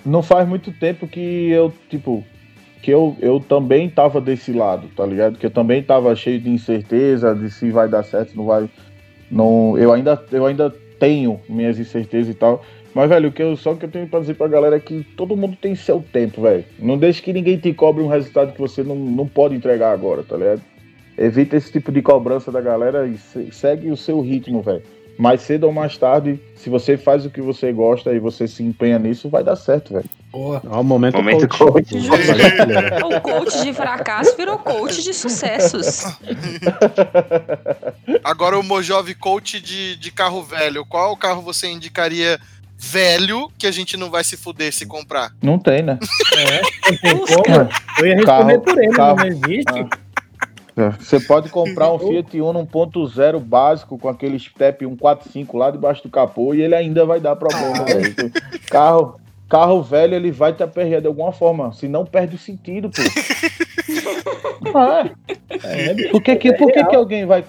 Não 0.06 0.22
faz 0.22 0.48
muito 0.48 0.72
tempo 0.72 1.08
que 1.08 1.50
eu, 1.50 1.74
tipo, 1.90 2.24
que 2.82 2.92
eu, 2.92 3.16
eu 3.20 3.40
também 3.40 3.90
tava 3.90 4.22
desse 4.22 4.52
lado, 4.54 4.88
tá 4.96 5.06
ligado? 5.06 5.38
Que 5.38 5.46
eu 5.46 5.52
também 5.52 5.84
tava 5.84 6.16
cheio 6.16 6.40
de 6.40 6.50
incerteza 6.50 7.36
de 7.36 7.50
se 7.52 7.70
vai 7.72 7.88
dar 7.90 8.04
certo, 8.04 8.36
não 8.36 8.46
vai. 8.46 8.70
Não, 9.30 9.78
eu, 9.78 9.92
ainda, 9.92 10.22
eu 10.32 10.46
ainda 10.46 10.74
tenho 11.00 11.40
minhas 11.48 11.78
incertezas 11.80 12.34
e 12.34 12.38
tal. 12.38 12.64
Mas, 12.94 13.08
velho, 13.08 13.30
o 13.30 13.32
que 13.32 13.44
eu, 13.44 13.56
só 13.56 13.76
que 13.76 13.86
eu 13.86 13.90
tenho 13.90 14.08
pra 14.08 14.20
dizer 14.20 14.34
pra 14.34 14.48
galera 14.48 14.76
é 14.78 14.80
que 14.80 15.04
todo 15.16 15.38
mundo 15.38 15.56
tem 15.62 15.76
seu 15.76 16.04
tempo, 16.12 16.42
velho. 16.42 16.66
Não 16.80 16.98
deixe 16.98 17.22
que 17.22 17.32
ninguém 17.32 17.58
te 17.58 17.72
cobre 17.74 18.02
um 18.04 18.08
resultado 18.08 18.54
que 18.54 18.60
você 18.60 18.82
não, 18.84 18.96
não 18.96 19.28
pode 19.28 19.54
entregar 19.56 19.92
agora, 19.92 20.24
tá 20.24 20.36
ligado? 20.36 20.62
Evita 21.18 21.58
esse 21.58 21.72
tipo 21.72 21.92
de 21.92 22.02
cobrança 22.02 22.52
da 22.52 22.62
galera 22.62 23.06
e 23.06 23.18
se- 23.18 23.52
segue 23.52 23.92
o 23.92 23.98
seu 23.98 24.22
ritmo, 24.22 24.62
velho. 24.62 24.82
Mais 25.18 25.42
cedo 25.42 25.66
ou 25.66 25.74
mais 25.74 25.98
tarde, 25.98 26.40
se 26.56 26.70
você 26.70 26.98
faz 26.98 27.26
o 27.26 27.30
que 27.30 27.42
você 27.42 27.72
gosta 27.74 28.14
e 28.14 28.20
você 28.20 28.48
se 28.48 28.64
empenha 28.64 28.98
nisso, 28.98 29.30
vai 29.30 29.44
dar 29.44 29.58
certo, 29.58 29.94
velho. 29.94 30.10
Boa. 30.32 30.62
Ó, 30.70 30.82
o 30.82 30.84
momento, 30.84 31.16
Momento 31.18 31.48
coach. 31.48 31.90
coach. 31.92 31.96
O 33.04 33.22
coach 33.22 33.62
de 33.64 33.74
fracasso 33.74 34.38
virou 34.38 34.60
coach 34.60 35.02
de 35.04 35.14
sucessos. 35.14 36.04
Agora 38.24 38.58
o 38.60 38.64
Mojove 38.64 39.16
Coach 39.16 39.60
de, 39.60 39.96
de 39.96 40.12
carro 40.12 40.44
velho. 40.44 40.86
Qual 40.86 41.16
carro 41.18 41.42
você 41.42 41.68
indicaria 41.68 42.40
velho 42.78 43.52
que 43.58 43.68
a 43.68 43.72
gente 43.72 43.98
não 43.98 44.10
vai 44.10 44.24
se 44.24 44.38
fuder 44.38 44.72
se 44.74 44.86
comprar? 44.86 45.32
Não 45.42 45.58
tem, 45.60 45.82
né? 45.82 45.98
É, 46.36 46.62
não 46.92 46.98
tem 46.98 47.18
como. 47.26 47.70
Eu 48.00 48.08
ia 48.08 48.16
responder 48.16 48.26
Carro- 48.26 48.62
por 48.62 48.78
ele, 48.84 48.92
carro- 48.94 49.18
não 49.18 49.26
existe. 49.28 49.88
Você 51.00 51.20
pode 51.20 51.50
comprar 51.50 51.92
um 51.92 52.00
Fiat 52.00 52.40
Uno 52.40 52.66
1.0 52.66 53.38
básico 53.40 53.98
com 53.98 54.08
aquele 54.08 54.40
step 54.40 54.86
145 54.86 55.58
lá 55.58 55.72
debaixo 55.72 56.04
do 56.04 56.10
capô 56.10 56.54
e 56.54 56.62
ele 56.62 56.74
ainda 56.74 57.06
vai 57.06 57.20
dar 57.20 57.36
problema, 57.36 57.84
velho. 57.84 58.16
Carro, 58.70 59.20
carro 59.50 59.82
velho, 59.82 60.14
ele 60.16 60.32
vai 60.32 60.54
te 60.54 60.62
aperrear 60.64 61.02
de 61.02 61.08
alguma 61.08 61.32
forma, 61.32 61.74
se 61.74 61.88
não 61.88 62.06
perde 62.06 62.36
o 62.36 62.40
sentido, 62.40 62.90
pô. 62.90 63.02
Ah, 64.76 65.10
é. 65.64 66.10
Por 66.12 66.22
que 66.22 66.36
que, 66.36 66.54
por 66.54 66.72
que 66.72 66.84
que 66.84 66.96
alguém 66.96 67.26
vai 67.26 67.44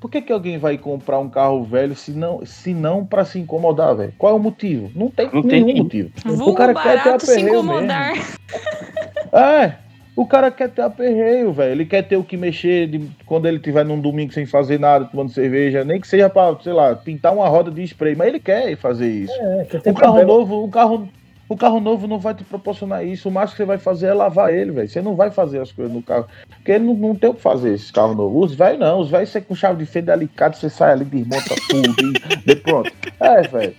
por 0.00 0.10
que, 0.10 0.22
que 0.22 0.32
alguém 0.32 0.56
vai 0.58 0.78
comprar 0.78 1.18
um 1.18 1.28
carro 1.28 1.64
velho 1.64 1.94
se 1.94 2.12
não, 2.12 2.44
se 2.46 2.72
não 2.72 3.04
para 3.04 3.24
se 3.24 3.38
incomodar, 3.38 3.94
velho? 3.94 4.14
Qual 4.16 4.32
é 4.32 4.36
o 4.36 4.38
motivo? 4.38 4.90
Não 4.94 5.10
tem 5.10 5.28
Não 5.32 5.42
tem 5.42 5.50
nenhum 5.60 5.66
nenhum. 5.66 5.82
motivo. 5.84 6.10
Vulgo 6.24 6.54
cara 6.54 6.74
quer 6.74 6.82
ter 6.82 6.96
barato 7.04 7.26
se 7.26 7.32
aperreio 7.32 7.54
incomodar. 7.54 8.12
É, 9.32 9.74
o 10.14 10.24
cara 10.26 10.50
quer 10.50 10.70
ter 10.70 10.82
aperreio, 10.82 11.52
velho. 11.52 11.72
Ele 11.72 11.84
quer 11.84 12.02
ter 12.02 12.16
o 12.16 12.24
que 12.24 12.36
mexer 12.38 12.86
de- 12.86 13.10
quando 13.26 13.46
ele 13.46 13.58
tiver 13.58 13.84
num 13.84 14.00
domingo 14.00 14.32
sem 14.32 14.46
fazer 14.46 14.78
nada, 14.80 15.04
tomando 15.04 15.30
cerveja, 15.32 15.84
nem 15.84 16.00
que 16.00 16.06
seja 16.08 16.30
pra, 16.30 16.56
sei 16.62 16.72
lá, 16.72 16.94
pintar 16.94 17.34
uma 17.34 17.46
roda 17.48 17.70
de 17.70 17.82
spray, 17.82 18.14
mas 18.14 18.28
ele 18.28 18.40
quer 18.40 18.76
fazer 18.76 19.10
isso. 19.10 19.34
É, 19.38 19.64
tem 19.64 19.92
O 19.92 19.94
carro 19.96 20.14
problema. 20.14 20.24
novo, 20.32 20.64
o 20.64 20.68
carro, 20.70 21.08
o 21.48 21.56
carro 21.56 21.80
novo 21.80 22.06
não 22.06 22.18
vai 22.18 22.34
te 22.34 22.42
proporcionar 22.44 23.04
isso. 23.06 23.28
O 23.28 23.32
máximo 23.32 23.52
que 23.56 23.62
você 23.62 23.66
vai 23.66 23.78
fazer 23.78 24.06
é 24.06 24.14
lavar 24.14 24.52
ele, 24.52 24.70
velho. 24.72 24.88
Você 24.88 25.00
não 25.00 25.14
vai 25.14 25.30
fazer 25.30 25.60
as 25.60 25.70
coisas 25.70 25.92
no 25.92 26.02
carro. 26.02 26.26
Porque 26.48 26.72
ele 26.72 26.84
não, 26.84 26.94
não 26.94 27.14
tem 27.14 27.30
o 27.30 27.34
que 27.34 27.40
fazer 27.40 27.74
esse 27.74 27.92
carro 27.92 28.14
novo. 28.14 28.40
Os 28.44 28.54
velhos 28.54 28.80
não, 28.80 28.98
os 29.00 29.10
velhos 29.10 29.28
você 29.30 29.40
com 29.40 29.54
chave 29.54 29.84
de 29.84 29.90
fenda 29.90 30.12
delicado, 30.16 30.56
você 30.56 30.68
sai 30.68 30.92
ali, 30.92 31.04
desmonta 31.04 31.54
tudo 31.68 32.12
de 32.44 32.56
pronto. 32.56 32.92
É, 33.20 33.42
velho. 33.42 33.74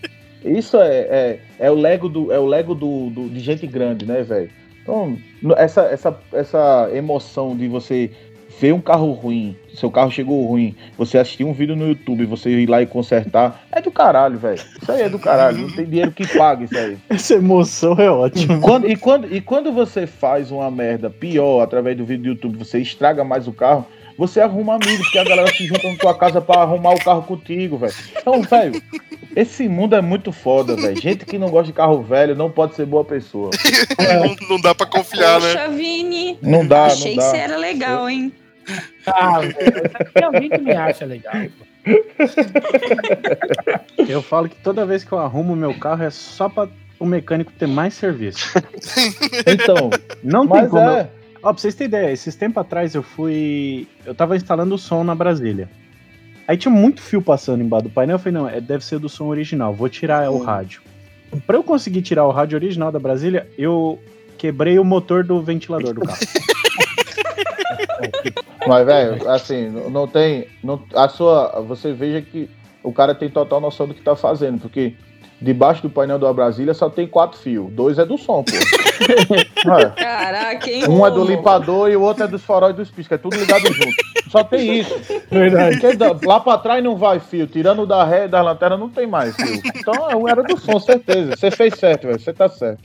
Isso 0.45 0.77
é, 0.77 0.97
é, 0.99 1.39
é 1.59 1.71
o 1.71 1.75
Lego 1.75 2.07
do 2.07 2.31
é 2.31 2.39
o 2.39 2.45
Lego 2.45 2.73
do, 2.73 3.09
do- 3.09 3.27
de 3.29 3.39
gente 3.39 3.67
grande, 3.67 4.05
né, 4.05 4.21
velho? 4.23 4.49
Então, 4.81 5.17
essa, 5.57 5.81
essa, 5.81 6.17
essa 6.31 6.89
emoção 6.93 7.57
de 7.57 7.67
você 7.67 8.09
ver 8.59 8.73
um 8.73 8.79
carro 8.79 9.11
ruim, 9.11 9.57
seu 9.77 9.91
carro 9.91 10.09
chegou 10.11 10.45
ruim, 10.47 10.75
você 10.97 11.17
assistir 11.17 11.43
um 11.43 11.53
vídeo 11.53 11.75
no 11.75 11.87
YouTube, 11.87 12.25
você 12.25 12.49
ir 12.49 12.67
lá 12.69 12.81
e 12.81 12.85
consertar, 12.85 13.63
é 13.71 13.79
do 13.81 13.91
caralho, 13.91 14.37
velho. 14.37 14.59
Isso 14.81 14.91
aí 14.91 15.03
é 15.03 15.09
do 15.09 15.19
caralho. 15.19 15.59
Não 15.59 15.71
tem 15.75 15.85
dinheiro 15.85 16.11
que 16.11 16.25
pague 16.37 16.65
isso 16.65 16.77
aí. 16.77 16.97
Essa 17.09 17.35
emoção 17.35 17.93
é 17.99 18.09
ótima. 18.09 18.59
Quando- 18.59 18.89
e, 18.89 18.95
quando, 18.95 19.33
e 19.33 19.39
quando 19.41 19.71
você 19.71 20.07
faz 20.07 20.51
uma 20.51 20.69
merda 20.71 21.09
pior 21.09 21.61
através 21.61 21.95
do 21.95 22.05
vídeo 22.05 22.23
do 22.23 22.29
YouTube, 22.29 22.57
você 22.57 22.79
estraga 22.79 23.23
mais 23.23 23.47
o 23.47 23.51
carro, 23.53 23.85
você 24.17 24.41
arruma 24.41 24.75
amigos, 24.75 25.05
porque 25.05 25.19
a 25.19 25.23
galera 25.23 25.47
se 25.53 25.65
junta 25.67 25.87
na 25.91 25.95
tua 25.97 26.17
casa 26.17 26.41
pra 26.41 26.61
arrumar 26.61 26.91
o 26.95 26.99
carro 27.03 27.21
contigo, 27.21 27.77
velho. 27.77 27.93
Então, 28.19 28.41
velho, 28.41 28.81
esse 29.35 29.69
mundo 29.69 29.95
é 29.95 30.01
muito 30.01 30.31
foda, 30.31 30.75
velho. 30.75 30.99
Gente 30.99 31.23
que 31.23 31.37
não 31.37 31.49
gosta 31.49 31.67
de 31.67 31.73
carro 31.73 32.01
velho 32.01 32.35
não 32.35 32.49
pode 32.49 32.73
ser 32.73 32.87
boa 32.87 33.05
pessoa. 33.05 33.51
não, 33.99 34.35
não 34.49 34.59
dá 34.61 34.73
pra 34.73 34.87
confiar, 34.87 35.39
né? 35.39 35.53
Poxa, 35.53 35.69
Vini. 35.69 36.35
Não 36.41 36.65
dá, 36.65 36.85
Achei 36.85 37.11
não 37.11 37.11
que 37.11 37.17
dá. 37.17 37.29
você 37.29 37.37
era 37.37 37.57
legal, 37.57 38.09
hein? 38.09 38.31
Ah, 39.05 39.39
velho, 39.39 39.53
tem 40.13 40.23
alguém 40.23 40.49
que 40.49 40.57
me 40.59 40.71
acha 40.73 41.05
legal. 41.05 41.33
Eu 44.07 44.21
falo 44.21 44.49
que 44.49 44.55
toda 44.57 44.85
vez 44.85 45.03
que 45.03 45.11
eu 45.11 45.19
arrumo 45.19 45.55
meu 45.55 45.73
carro 45.79 46.03
é 46.03 46.09
só 46.09 46.49
pra 46.49 46.67
o 46.99 47.05
mecânico 47.05 47.51
ter 47.53 47.67
mais 47.67 47.93
serviço. 47.93 48.51
Então, 49.45 49.89
Não 50.23 50.47
tem 50.47 50.61
mas 50.61 50.69
como. 50.69 50.83
eu- 50.83 50.97
é. 50.97 51.09
Ó, 51.43 51.53
pra 51.53 51.61
vocês 51.61 51.75
terem 51.75 51.87
ideia, 51.89 52.11
esses 52.11 52.35
tempos 52.35 52.59
atrás 52.61 52.95
eu 52.95 53.03
fui. 53.03 53.87
Eu 54.05 54.13
tava 54.15 54.35
instalando 54.35 54.73
o 54.75 54.77
som 54.77 55.03
na 55.03 55.13
Brasília. 55.15 55.69
Aí 56.47 56.57
tinha 56.57 56.73
muito 56.73 57.01
fio 57.01 57.21
passando 57.21 57.63
embaixo 57.63 57.85
do 57.85 57.89
painel. 57.91 58.15
Eu 58.15 58.19
falei, 58.19 58.33
não, 58.33 58.49
é, 58.49 58.59
deve 58.59 58.83
ser 58.83 58.99
do 58.99 59.07
som 59.07 59.27
original, 59.27 59.73
vou 59.73 59.87
tirar 59.87 60.29
o 60.31 60.43
rádio. 60.43 60.81
Pra 61.45 61.55
eu 61.57 61.63
conseguir 61.63 62.01
tirar 62.01 62.25
o 62.25 62.31
rádio 62.31 62.57
original 62.57 62.91
da 62.91 62.99
Brasília, 62.99 63.47
eu 63.57 64.01
quebrei 64.37 64.79
o 64.79 64.83
motor 64.83 65.23
do 65.23 65.41
ventilador 65.41 65.93
do 65.93 66.01
carro. 66.01 66.17
Mas, 68.67 68.85
velho, 68.85 69.29
assim, 69.29 69.69
não 69.69 70.07
tem. 70.07 70.47
Não, 70.63 70.81
a 70.93 71.07
sua. 71.07 71.61
Você 71.61 71.93
veja 71.93 72.21
que 72.21 72.49
o 72.83 72.93
cara 72.93 73.13
tem 73.13 73.29
total 73.29 73.59
noção 73.59 73.87
do 73.87 73.93
que 73.93 74.01
tá 74.01 74.15
fazendo, 74.15 74.59
porque 74.59 74.95
debaixo 75.41 75.81
do 75.81 75.89
painel 75.89 76.19
da 76.19 76.31
Brasília 76.33 76.73
só 76.73 76.89
tem 76.89 77.07
quatro 77.07 77.39
fios. 77.39 77.71
Dois 77.71 77.97
é 77.97 78.05
do 78.05 78.17
som, 78.17 78.43
pô. 78.43 78.51
É. 79.67 79.89
Caraca, 79.89 80.69
hein? 80.69 80.87
Um 80.87 81.05
é 81.05 81.11
do 81.11 81.23
limpador 81.23 81.89
e 81.89 81.95
o 81.95 82.01
outro 82.01 82.23
é 82.23 82.27
dos 82.27 82.43
faróis 82.43 82.75
dos 82.75 82.89
piscas, 82.89 83.19
é 83.19 83.21
tudo 83.21 83.37
ligado 83.37 83.65
junto. 83.73 83.95
Só 84.29 84.43
tem 84.43 84.79
isso. 84.79 84.93
Verdade. 85.29 85.79
Porque 85.79 86.25
lá 86.25 86.39
pra 86.39 86.57
trás 86.57 86.83
não 86.83 86.95
vai 86.95 87.19
fio, 87.19 87.47
tirando 87.47 87.83
o 87.83 87.85
da 87.85 88.03
ré 88.03 88.25
e 88.25 88.27
da 88.27 88.41
lanterna 88.41 88.77
não 88.77 88.89
tem 88.89 89.07
mais 89.07 89.35
fio. 89.35 89.61
Então 89.75 89.93
um 90.17 90.27
era 90.27 90.43
do 90.43 90.57
som, 90.59 90.79
certeza. 90.79 91.35
Você 91.35 91.51
fez 91.51 91.75
certo, 91.75 92.07
velho. 92.07 92.19
Você 92.19 92.33
tá 92.33 92.49
certo. 92.49 92.79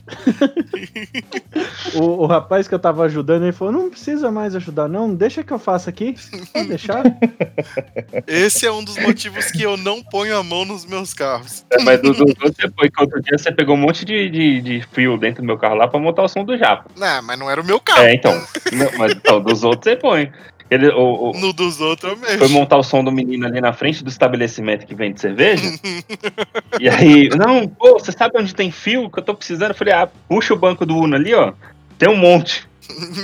o, 1.95 2.23
o 2.23 2.25
rapaz 2.25 2.67
que 2.67 2.75
eu 2.75 2.79
tava 2.79 3.03
ajudando, 3.03 3.43
ele 3.43 3.51
falou: 3.51 3.73
não 3.73 3.89
precisa 3.89 4.31
mais 4.31 4.55
ajudar, 4.55 4.87
não, 4.87 5.13
deixa 5.13 5.43
que 5.43 5.51
eu 5.51 5.59
faça 5.59 5.89
aqui. 5.89 6.15
Pode 6.53 6.67
deixar. 6.67 7.03
Esse 8.27 8.65
é 8.65 8.71
um 8.71 8.83
dos 8.83 8.97
motivos 8.97 9.51
que 9.51 9.63
eu 9.63 9.77
não 9.77 10.01
ponho 10.01 10.37
a 10.37 10.43
mão 10.43 10.65
nos 10.65 10.85
meus 10.85 11.13
carros. 11.13 11.65
É, 11.71 11.81
mas 11.83 12.01
dos 12.01 12.19
você 12.43 12.69
foi 12.77 12.89
que 12.89 13.01
outro 13.01 13.21
dia 13.21 13.37
você 13.37 13.51
pegou 13.51 13.75
um 13.75 13.79
monte 13.79 14.03
de, 14.05 14.29
de, 14.29 14.61
de 14.61 14.87
fio 14.91 15.17
dentro 15.17 15.41
do 15.41 15.45
meu 15.45 15.57
carro 15.57 15.75
lá 15.75 15.87
pra 15.87 15.99
montar 15.99 16.23
o 16.23 16.27
som 16.27 16.43
do 16.43 16.57
Japa. 16.57 16.85
Não, 16.97 17.21
mas 17.23 17.39
não 17.39 17.49
era 17.49 17.61
o 17.61 17.65
meu 17.65 17.79
carro. 17.79 18.03
É, 18.03 18.13
então. 18.13 18.31
Não, 18.71 18.89
mas 18.97 19.11
então, 19.13 19.41
dos 19.41 19.63
outros 19.63 19.83
você 19.83 19.95
põe. 19.95 20.31
Ele, 20.71 20.87
o, 20.89 21.29
o- 21.31 21.39
No 21.39 21.53
dos 21.53 21.79
outros 21.81 22.11
eu 22.13 22.17
foi 22.17 22.37
mexo. 22.37 22.49
montar 22.53 22.77
o 22.77 22.83
som 22.83 23.03
do 23.03 23.11
menino 23.11 23.45
ali 23.45 23.61
na 23.61 23.73
frente 23.73 24.03
do 24.03 24.09
estabelecimento 24.09 24.85
que 24.87 24.95
vende 24.95 25.19
cerveja. 25.21 25.63
e 26.79 26.89
aí, 26.89 27.29
não, 27.29 27.67
pô, 27.67 27.93
você 27.99 28.11
sabe 28.11 28.37
onde 28.39 28.55
tem 28.55 28.71
fio 28.71 29.09
que 29.09 29.19
eu 29.19 29.23
tô 29.23 29.35
precisando? 29.35 29.69
Eu 29.71 29.75
falei, 29.75 29.93
ah, 29.93 30.07
puxa 30.27 30.53
o 30.53 30.57
banco 30.57 30.85
do 30.85 30.97
Uno 30.97 31.15
ali, 31.15 31.33
ó. 31.33 31.53
Tem 31.97 32.09
um 32.09 32.15
monte. 32.17 32.67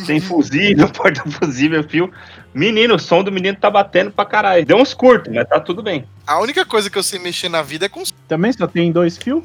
Tem 0.05 0.19
fusível, 0.19 0.87
porta-fusível, 0.93 1.83
fio. 1.83 2.11
Menino, 2.53 2.95
o 2.95 2.99
som 2.99 3.23
do 3.23 3.31
menino 3.31 3.57
tá 3.59 3.69
batendo 3.69 4.11
pra 4.11 4.25
caralho. 4.25 4.65
Deu 4.65 4.77
uns 4.77 4.93
curtos, 4.93 5.31
mas 5.33 5.47
tá 5.47 5.59
tudo 5.59 5.83
bem. 5.83 6.05
A 6.25 6.39
única 6.39 6.65
coisa 6.65 6.89
que 6.89 6.97
eu 6.97 7.03
sei 7.03 7.19
mexer 7.19 7.49
na 7.49 7.61
vida 7.61 7.85
é 7.85 7.89
com. 7.89 8.03
Também 8.27 8.51
só 8.51 8.65
tem 8.65 8.91
dois 8.91 9.17
fios. 9.17 9.43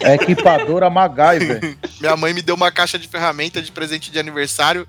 É 0.00 0.14
equipadora 0.14 0.90
MacGyver. 0.90 1.76
Minha 2.00 2.16
mãe 2.16 2.34
me 2.34 2.42
deu 2.42 2.54
uma 2.56 2.70
caixa 2.72 2.98
de 2.98 3.06
ferramenta 3.06 3.62
de 3.62 3.70
presente 3.70 4.10
de 4.10 4.18
aniversário. 4.18 4.86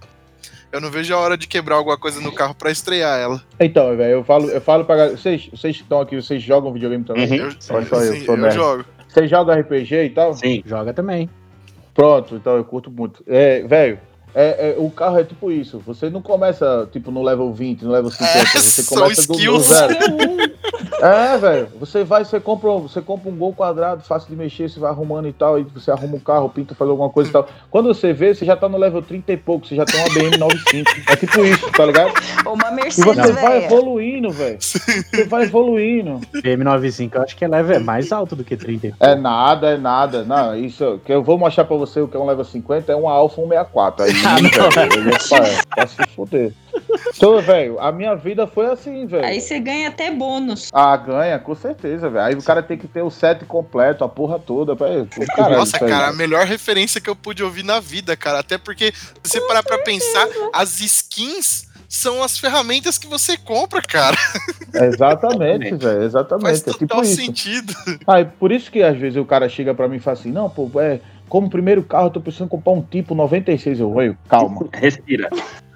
Eu 0.71 0.79
não 0.79 0.89
vejo 0.89 1.13
a 1.13 1.17
hora 1.17 1.37
de 1.37 1.47
quebrar 1.47 1.75
alguma 1.75 1.97
coisa 1.97 2.21
no 2.21 2.31
carro 2.31 2.55
pra 2.55 2.71
estrear 2.71 3.19
ela. 3.19 3.43
Então, 3.59 3.95
velho, 3.97 4.13
eu 4.13 4.23
falo, 4.23 4.49
eu 4.49 4.61
falo 4.61 4.85
pra 4.85 4.95
galera. 4.95 5.17
Vocês, 5.17 5.49
vocês 5.51 5.75
que 5.75 5.83
estão 5.83 5.99
aqui, 5.99 6.15
vocês 6.15 6.41
jogam 6.41 6.71
videogame 6.71 7.03
também? 7.03 7.29
Uhum. 7.29 7.47
Eu, 7.47 7.51
Só 7.59 7.79
eu, 7.79 8.13
sim, 8.13 8.25
sou 8.25 8.37
eu 8.37 8.51
jogo. 8.51 8.85
Vocês 9.07 9.29
jogam 9.29 9.59
RPG 9.59 10.05
e 10.05 10.09
tal? 10.11 10.33
Sim. 10.33 10.63
Joga 10.65 10.93
também. 10.93 11.29
Pronto, 11.93 12.35
então 12.35 12.55
eu 12.55 12.63
curto 12.63 12.89
muito. 12.89 13.21
É, 13.27 13.63
velho, 13.63 13.99
é, 14.33 14.71
é, 14.71 14.75
o 14.77 14.89
carro 14.89 15.19
é 15.19 15.23
tipo 15.23 15.51
isso. 15.51 15.81
Você 15.85 16.09
não 16.09 16.21
começa, 16.21 16.87
tipo, 16.91 17.11
no 17.11 17.23
level 17.23 17.51
20, 17.53 17.83
no 17.83 17.91
level 17.91 18.11
50. 18.11 18.31
É, 18.31 18.45
você 18.45 18.83
começa 18.83 19.27
do, 19.27 19.33
do 19.33 19.59
zero. 19.59 19.93
É, 21.01 21.37
velho. 21.37 21.67
Você 21.79 22.03
vai, 22.03 22.23
você 22.23 22.39
compra, 22.39 22.69
você 22.73 23.01
compra 23.01 23.29
um 23.29 23.35
gol 23.35 23.53
quadrado, 23.53 24.03
fácil 24.03 24.29
de 24.29 24.35
mexer, 24.35 24.69
você 24.69 24.79
vai 24.79 24.91
arrumando 24.91 25.27
e 25.27 25.33
tal, 25.33 25.59
e 25.59 25.63
você 25.63 25.89
arruma 25.89 26.15
um 26.15 26.19
carro, 26.19 26.47
pinta, 26.49 26.75
faz 26.75 26.89
alguma 26.89 27.09
coisa 27.09 27.29
e 27.29 27.33
tal. 27.33 27.47
Quando 27.71 27.87
você 27.87 28.13
vê, 28.13 28.33
você 28.33 28.45
já 28.45 28.55
tá 28.55 28.69
no 28.69 28.77
level 28.77 29.01
30 29.01 29.33
e 29.33 29.37
pouco, 29.37 29.65
você 29.65 29.75
já 29.75 29.83
tem 29.83 29.99
uma 29.99 30.13
BM 30.13 30.37
95. 30.37 30.91
É 31.11 31.15
tipo 31.15 31.43
isso, 31.43 31.71
tá 31.71 31.85
ligado? 31.85 32.13
Uma 32.45 32.69
E 32.69 32.75
Mercedes, 32.75 33.15
você 33.15 33.31
vai 33.33 33.61
velho. 33.61 33.65
evoluindo, 33.65 34.29
velho. 34.29 34.57
Você 34.61 35.23
vai 35.25 35.43
evoluindo. 35.43 36.19
PM95, 36.35 37.15
eu 37.15 37.21
acho 37.23 37.35
que 37.35 37.45
é 37.45 37.47
level 37.47 37.77
é 37.77 37.79
mais 37.79 38.11
alto 38.11 38.35
do 38.35 38.43
que 38.43 38.55
30. 38.55 38.93
É 38.99 39.15
nada, 39.15 39.71
é 39.71 39.77
nada. 39.77 40.23
Não, 40.23 40.55
isso 40.55 40.99
que 41.03 41.11
eu 41.11 41.23
vou 41.23 41.37
mostrar 41.37 41.65
pra 41.65 41.75
você 41.75 41.99
o 41.99 42.07
que 42.07 42.15
é 42.15 42.19
um 42.19 42.27
level 42.27 42.45
50 42.45 42.91
é 42.91 42.95
uma 42.95 43.11
Alfa 43.11 43.35
164. 43.35 44.05
Aí, 44.05 44.13
Ah, 44.23 44.35
velho, 44.69 45.65
pra, 45.69 45.87
se 45.87 45.97
fuder. 46.15 46.53
Então, 47.15 47.41
velho, 47.41 47.79
a 47.79 47.91
minha 47.91 48.15
vida 48.15 48.47
foi 48.47 48.67
assim, 48.67 49.05
velho. 49.05 49.25
Aí 49.25 49.39
você 49.39 49.59
ganha 49.59 49.89
até 49.89 50.11
bônus. 50.11 50.69
Ah, 50.73 50.95
ganha, 50.95 51.39
com 51.39 51.55
certeza, 51.55 52.09
velho. 52.09 52.25
Aí 52.25 52.35
o 52.35 52.43
cara 52.43 52.61
tem 52.61 52.77
que 52.77 52.87
ter 52.87 53.01
o 53.01 53.09
set 53.09 53.45
completo, 53.45 54.03
a 54.03 54.09
porra 54.09 54.39
toda. 54.39 54.75
Pra... 54.75 54.87
Pô, 54.87 55.25
caralho, 55.35 55.57
Nossa, 55.57 55.77
aí, 55.83 55.89
cara, 55.89 56.07
a 56.09 56.13
melhor 56.13 56.45
referência 56.45 57.01
que 57.01 57.09
eu 57.09 57.15
pude 57.15 57.43
ouvir 57.43 57.63
na 57.63 57.79
vida, 57.79 58.15
cara. 58.15 58.39
Até 58.39 58.57
porque, 58.57 58.93
se 58.93 59.13
você 59.23 59.41
parar 59.41 59.63
pra 59.63 59.79
pensar, 59.79 60.27
as 60.53 60.79
skins 60.79 61.71
são 61.91 62.23
as 62.23 62.37
ferramentas 62.37 62.97
que 62.97 63.05
você 63.05 63.35
compra, 63.35 63.81
cara. 63.81 64.15
Exatamente, 64.73 65.75
velho, 65.75 65.79
Faz 65.79 66.03
exatamente. 66.03 66.69
É 66.69 66.71
tipo 66.71 66.87
total 66.87 67.03
isso. 67.03 67.15
sentido. 67.15 67.73
Ah, 68.07 68.21
e 68.21 68.25
por 68.25 68.49
isso 68.49 68.71
que 68.71 68.81
às 68.81 68.97
vezes 68.97 69.17
o 69.17 69.25
cara 69.25 69.49
chega 69.49 69.73
pra 69.73 69.89
mim 69.89 69.97
e 69.97 69.99
fala 69.99 70.17
assim: 70.17 70.31
não, 70.31 70.49
pô, 70.49 70.71
é. 70.79 71.01
Como 71.31 71.49
primeiro 71.49 71.81
carro, 71.81 72.07
eu 72.07 72.11
tô 72.11 72.19
precisando 72.19 72.49
comprar 72.49 72.73
um 72.73 72.81
tipo 72.81 73.15
96. 73.15 73.79
Eu, 73.79 73.89
oi, 73.93 74.13
calma, 74.27 74.67
Respira. 74.73 75.29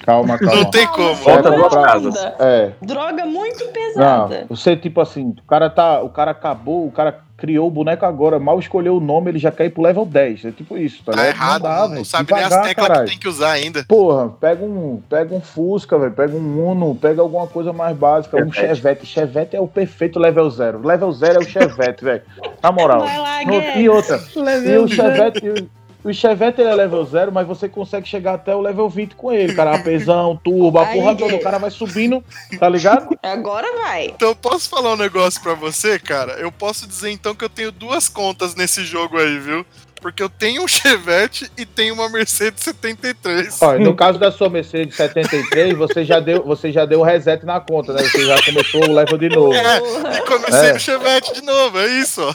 Calma, 0.06 0.38
calma. 0.38 0.56
Não 0.56 0.70
tem 0.72 0.88
como. 0.88 1.14
Volta 1.16 1.52
duas 1.52 1.74
casas. 1.74 2.16
É, 2.40 2.72
Droga 2.82 3.26
muito 3.26 3.66
Não, 3.66 3.72
pesada. 3.72 4.46
você 4.50 4.76
tipo 4.76 5.02
assim, 5.02 5.30
o 5.38 5.48
cara 5.48 5.70
tá, 5.70 6.02
o 6.02 6.10
cara 6.10 6.32
acabou, 6.32 6.86
o 6.88 6.92
cara 6.92 7.20
criou 7.38 7.68
o 7.68 7.72
boneco 7.72 8.06
agora, 8.06 8.40
mal 8.40 8.58
escolheu 8.60 8.96
o 8.96 9.00
nome, 9.02 9.30
ele 9.30 9.38
já 9.40 9.52
quer 9.52 9.66
ir 9.66 9.70
pro 9.72 9.84
level 9.84 10.06
10. 10.06 10.46
É 10.46 10.52
tipo 10.52 10.78
isso, 10.78 11.04
tá, 11.04 11.12
Tá 11.12 11.18
ligado? 11.22 11.36
errado, 11.36 11.62
dá, 11.64 11.70
não, 11.70 11.82
não 11.82 11.90
velho. 11.96 12.06
sabe 12.06 12.32
nem 12.34 12.42
as 12.42 12.50
Devagar, 12.50 12.68
teclas 12.70 12.88
caralho. 12.88 13.06
que 13.06 13.12
tem 13.12 13.20
que 13.20 13.28
usar 13.28 13.52
ainda. 13.52 13.84
Porra, 13.88 14.30
pega 14.30 14.64
um, 14.64 15.02
pega 15.10 15.36
um 15.36 15.42
Fusca, 15.42 16.00
velho, 16.00 16.14
pega 16.14 16.34
um 16.36 16.66
Uno, 16.72 16.96
pega 16.96 17.22
alguma 17.22 17.46
coisa 17.46 17.74
mais 17.74 17.96
básica, 17.98 18.38
um 18.42 18.52
Chevette. 18.54 19.06
Chevette. 19.06 19.54
É 19.56 19.60
o 19.60 19.68
perfeito 19.68 20.18
level 20.18 20.50
zero. 20.50 20.82
Level 20.86 21.12
zero 21.12 21.36
é 21.36 21.40
o 21.40 21.50
Chevette, 21.50 22.06
velho. 22.06 22.22
Na 22.64 22.72
moral. 22.72 23.00
Lá, 23.02 23.44
No- 23.46 23.80
e 23.82 23.90
outra, 23.90 24.18
e 24.34 24.40
Level 24.40 24.84
o 24.86 24.88
Chevette, 24.88 25.46
e 25.46 25.68
o- 26.10 26.14
Chevette 26.14 26.62
ele 26.62 26.70
é 26.70 26.76
level 26.76 27.04
zero, 27.06 27.32
mas 27.32 27.48
você 27.48 27.68
consegue 27.68 28.08
chegar 28.08 28.36
até 28.36 28.56
o 28.56 28.62
level 28.62 28.90
20 28.90 29.16
com 29.16 29.32
ele, 29.32 29.54
cara. 29.54 29.76
Apesão, 29.76 30.40
turbo, 30.44 30.80
a 30.80 30.88
Aí, 30.88 31.00
porra 31.00 31.16
toda, 31.16 31.36
o 31.36 31.40
cara 31.42 31.58
vai 31.58 31.72
subindo, 31.72 32.24
tá 32.60 32.70
ligado? 32.70 33.18
Agora 33.24 33.68
vai. 33.78 34.08
Então, 34.08 34.30
eu 34.30 34.36
posso 34.36 34.70
falar 34.70 34.94
um 34.94 34.98
negócio 34.98 35.42
pra 35.42 35.54
você, 35.54 36.00
cara? 36.00 36.34
Eu 36.34 36.52
posso 36.52 36.88
dizer 36.88 37.12
então 37.12 37.36
que 37.36 37.44
eu 37.44 37.50
tenho 37.50 37.72
duas 37.72 38.08
contas 38.08 38.56
nesse 38.56 38.84
jogo 38.84 39.18
aí, 39.18 39.38
viu? 39.40 39.66
Porque 40.06 40.22
eu 40.22 40.30
tenho 40.30 40.64
um 40.64 40.68
Chevette 40.68 41.52
e 41.58 41.66
tenho 41.66 41.96
uma 41.96 42.08
Mercedes 42.08 42.64
73. 42.64 43.60
Olha, 43.60 43.80
no 43.80 43.96
caso 43.96 44.20
da 44.20 44.32
sua 44.32 44.48
Mercedes 44.52 44.96
73, 44.96 45.76
você 45.76 46.06
já 46.06 46.20
deu, 46.20 46.44
você 46.44 46.72
já 46.72 46.86
deu 46.86 47.02
reset 47.02 47.44
na 47.44 47.60
conta, 47.60 47.92
né? 47.92 48.04
Você 48.04 48.24
já 48.24 48.40
começou 48.44 48.88
o 48.88 48.94
level 48.94 49.18
de 49.18 49.30
novo. 49.30 49.52
É, 49.56 49.78
e 50.16 50.22
comecei 50.28 50.70
É. 50.70 50.74
no 50.74 50.80
Chevette 50.80 51.34
de 51.34 51.42
novo, 51.42 51.80
é 51.80 51.88
isso, 51.88 52.22
ó. 52.22 52.32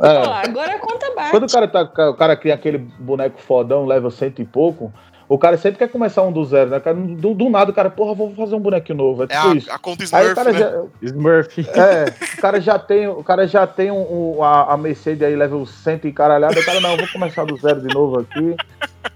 Ó, 0.00 0.04
É. 0.04 0.46
agora 0.48 0.74
a 0.74 0.78
conta 0.80 1.14
bate. 1.14 1.30
Quando 1.30 1.44
o 1.44 1.48
cara, 1.52 1.68
tá, 1.68 1.82
o 2.10 2.14
cara 2.14 2.36
cria 2.36 2.54
aquele 2.54 2.78
boneco 2.78 3.40
fodão, 3.40 3.86
level 3.86 4.10
cento 4.10 4.42
e 4.42 4.44
pouco, 4.44 4.92
o 5.34 5.38
cara 5.38 5.56
sempre 5.56 5.78
quer 5.78 5.88
começar 5.88 6.22
um 6.22 6.32
do 6.32 6.44
zero, 6.44 6.70
né? 6.70 6.80
Cara, 6.80 6.96
do, 6.96 7.34
do 7.34 7.48
nada 7.50 7.70
o 7.70 7.74
cara, 7.74 7.88
porra, 7.90 8.14
vou 8.14 8.34
fazer 8.34 8.54
um 8.54 8.60
bonequinho 8.60 8.98
novo. 8.98 9.22
É 9.22 9.26
É 9.30 9.40
tipo 9.40 9.54
isso. 9.56 9.70
a, 9.70 9.74
a 9.74 9.78
conta 9.78 10.02
Aí 10.12 10.26
o 10.26 10.32
Smurf, 10.32 10.34
cara 10.34 10.52
né? 10.52 10.58
já, 10.58 10.82
Smurf. 11.02 11.58
é, 11.60 12.04
o 12.36 12.40
cara 12.40 12.60
já 12.60 12.78
tem, 12.78 13.08
o 13.08 13.22
cara 13.24 13.46
já 13.46 13.66
tem 13.66 13.90
um, 13.90 14.36
um- 14.38 14.42
a, 14.44 14.72
a 14.74 14.76
Mercedes 14.76 15.22
aí, 15.22 15.34
level 15.36 15.64
100 15.66 16.00
e 16.04 16.12
caralhada, 16.12 16.58
o 16.58 16.64
cara, 16.64 16.80
não, 16.80 16.96
vou 16.96 17.08
começar 17.12 17.44
do 17.44 17.56
zero 17.56 17.80
de 17.80 17.94
novo 17.94 18.20
aqui. 18.20 18.54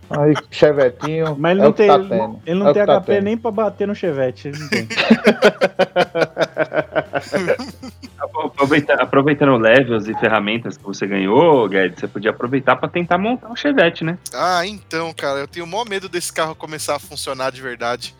Aí, 0.08 0.34
chevetinho. 0.50 1.34
Mas 1.38 1.52
ele 1.52 1.60
é 1.60 1.64
não 1.64 1.72
tem, 1.72 1.88
tá 1.88 1.94
ele 1.96 2.08
tendo. 2.08 2.38
ele 2.46 2.58
não 2.60 2.68
É 2.68 2.72
tem 2.72 2.86
tá 2.86 3.00
HP 3.00 3.06
tendo. 3.14 3.24
nem 3.24 3.36
pra 3.36 3.50
bater 3.50 3.88
no 3.88 3.94
Chevette. 3.94 4.48
ele 4.48 4.58
não 4.58 4.68
tem. 4.68 4.88
Aproveita- 8.56 8.94
aproveitando 8.94 9.56
levels 9.58 10.08
e 10.08 10.14
ferramentas 10.14 10.78
que 10.78 10.82
você 10.84 11.06
ganhou, 11.06 11.68
Guedes, 11.68 12.00
você 12.00 12.08
podia 12.08 12.30
aproveitar 12.30 12.74
pra 12.76 12.88
tentar 12.88 13.18
montar 13.18 13.48
um 13.48 13.56
Chevette, 13.56 14.02
né? 14.02 14.16
Ah, 14.32 14.66
então, 14.66 15.12
cara, 15.12 15.40
eu 15.40 15.46
tenho 15.46 15.66
o 15.66 15.68
maior 15.68 15.86
medo 15.86 16.08
desse 16.08 16.32
carro 16.32 16.54
começar 16.54 16.96
a 16.96 16.98
funcionar 16.98 17.52
de 17.52 17.60
verdade. 17.60 18.14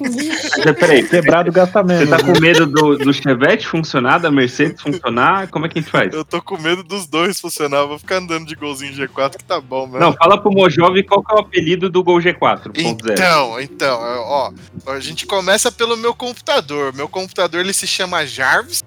Mas, 0.00 0.76
peraí, 0.78 1.02
Quebrado 1.08 1.50
gasta 1.50 1.82
você 1.82 1.86
menos. 1.94 2.10
tá 2.10 2.18
né? 2.18 2.32
com 2.34 2.40
medo 2.40 2.66
do, 2.66 2.98
do 2.98 3.12
Chevette 3.12 3.66
funcionar, 3.66 4.18
da 4.18 4.30
Mercedes 4.30 4.80
funcionar? 4.82 5.48
Como 5.48 5.64
é 5.64 5.68
que 5.68 5.78
a 5.78 5.82
gente 5.82 5.90
faz? 5.90 6.12
Eu 6.12 6.24
tô 6.24 6.42
com 6.42 6.58
medo 6.58 6.82
dos 6.82 7.06
dois 7.06 7.40
funcionar. 7.40 7.84
Vou 7.86 7.98
ficar 7.98 8.16
andando 8.16 8.46
de 8.46 8.54
golzinho 8.54 8.92
G4 8.92 9.38
que 9.38 9.44
tá 9.44 9.58
bom, 9.60 9.86
mano. 9.86 9.98
Não, 10.04 10.12
fala 10.12 10.36
pro 10.40 10.50
Mojove 10.52 11.02
qual 11.04 11.22
que 11.24 11.32
é 11.32 11.36
o 11.36 11.40
apelido 11.40 11.88
do 11.88 12.02
Gol 12.04 12.18
G4.0. 12.18 12.72
Então, 12.76 13.60
então, 13.60 13.98
ó, 13.98 14.52
a 14.88 15.00
gente 15.00 15.26
começa 15.26 15.72
pelo 15.72 15.96
meu 15.96 16.14
computador. 16.14 16.92
Meu 16.94 17.08
computador 17.08 17.60
ele 17.60 17.72
se 17.72 17.86
chama 17.86 18.26
Jarvis, 18.26 18.84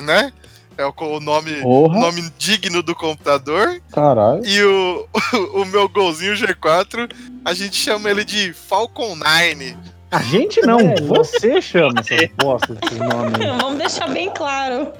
né? 0.00 0.32
É 0.76 0.84
o 0.84 1.20
nome, 1.20 1.60
nome 1.62 2.30
digno 2.36 2.82
do 2.82 2.94
computador. 2.96 3.80
Caralho. 3.92 4.44
E 4.44 4.62
o, 4.64 5.08
o 5.62 5.64
meu 5.66 5.88
golzinho 5.88 6.34
G4, 6.34 7.10
a 7.44 7.54
gente 7.54 7.76
chama 7.76 8.10
ele 8.10 8.24
de 8.24 8.52
Falcon 8.52 9.14
9. 9.14 9.76
A 10.10 10.22
gente 10.22 10.60
não, 10.62 10.78
é, 10.78 10.94
você 11.00 11.60
chama 11.60 12.00
essas 12.00 12.28
bosta. 12.38 12.76
Vamos 13.60 13.78
deixar 13.78 14.08
bem 14.08 14.30
claro. 14.30 14.92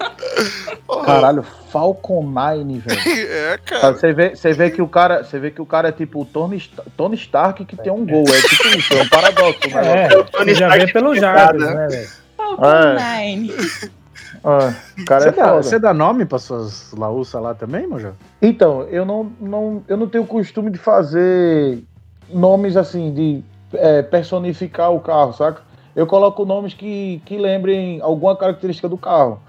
Caralho, 1.05 1.45
Falcon 1.71 2.23
9, 2.23 2.79
velho. 2.79 3.31
É, 3.31 3.57
cara. 3.57 3.93
Você 3.93 4.13
vê, 4.13 4.35
você 4.35 4.53
vê 4.53 4.71
que 4.71 4.81
o 4.81 4.87
cara, 4.87 5.23
você 5.23 5.39
vê 5.39 5.51
que 5.51 5.61
o 5.61 5.65
cara 5.65 5.89
é 5.89 5.91
tipo 5.91 6.21
o 6.21 6.25
Tony, 6.25 6.61
Tony 6.97 7.15
Stark 7.15 7.63
que 7.63 7.77
tem 7.77 7.91
um 7.91 8.05
gol, 8.05 8.25
é 8.27 8.41
tipo 8.41 8.67
isso, 8.77 8.93
é 8.93 9.01
um 9.03 9.09
paradoxo, 9.09 9.69
mas 9.71 9.87
é, 9.87 10.05
é. 10.05 10.23
Tony 10.23 10.53
já 10.53 10.67
Stark 10.67 10.85
vê 10.85 10.93
pelo 10.93 11.15
Jardim, 11.15 11.59
né, 11.59 11.87
velho? 11.87 12.09
Falcon 12.35 12.65
é. 12.65 13.35
9. 13.35 14.04
Ah, 14.45 14.75
cara 15.07 15.21
Você 15.21 15.29
é 15.29 15.31
dá, 15.31 15.45
foda. 15.45 15.63
você 15.63 15.79
dá 15.79 15.93
nome 15.93 16.23
pra 16.23 16.37
suas 16.37 16.93
laúças 16.93 17.41
lá 17.41 17.55
também, 17.55 17.87
Mojo? 17.87 18.13
Então, 18.39 18.83
eu 18.83 19.03
não, 19.03 19.31
não, 19.41 19.83
eu 19.87 19.97
não 19.97 20.07
tenho 20.07 20.23
costume 20.23 20.69
de 20.69 20.77
fazer 20.77 21.83
nomes 22.29 22.77
assim, 22.77 23.11
de 23.11 23.43
é, 23.73 24.03
personificar 24.03 24.91
o 24.93 24.99
carro, 24.99 25.33
saca? 25.33 25.63
Eu 25.95 26.05
coloco 26.05 26.45
nomes 26.45 26.75
que, 26.75 27.21
que 27.25 27.37
lembrem 27.37 27.99
alguma 28.01 28.35
característica 28.35 28.87
do 28.87 28.97
carro. 28.97 29.41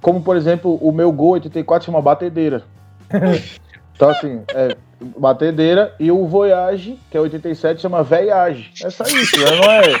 Como, 0.00 0.20
por 0.20 0.36
exemplo, 0.36 0.74
o 0.76 0.90
meu 0.90 1.12
Gol 1.12 1.32
84 1.32 1.86
chama 1.86 2.02
batedeira. 2.02 2.64
então, 3.94 4.08
assim, 4.08 4.42
é 4.54 4.76
batedeira. 5.18 5.94
E 6.00 6.10
o 6.10 6.26
Voyage, 6.26 6.98
que 7.10 7.16
é 7.16 7.20
87, 7.20 7.80
chama 7.82 8.02
Veiage. 8.02 8.72
É 8.82 8.90
só 8.90 9.04
isso, 9.04 9.38
né? 9.38 9.56
não 9.56 9.70
é? 9.70 9.92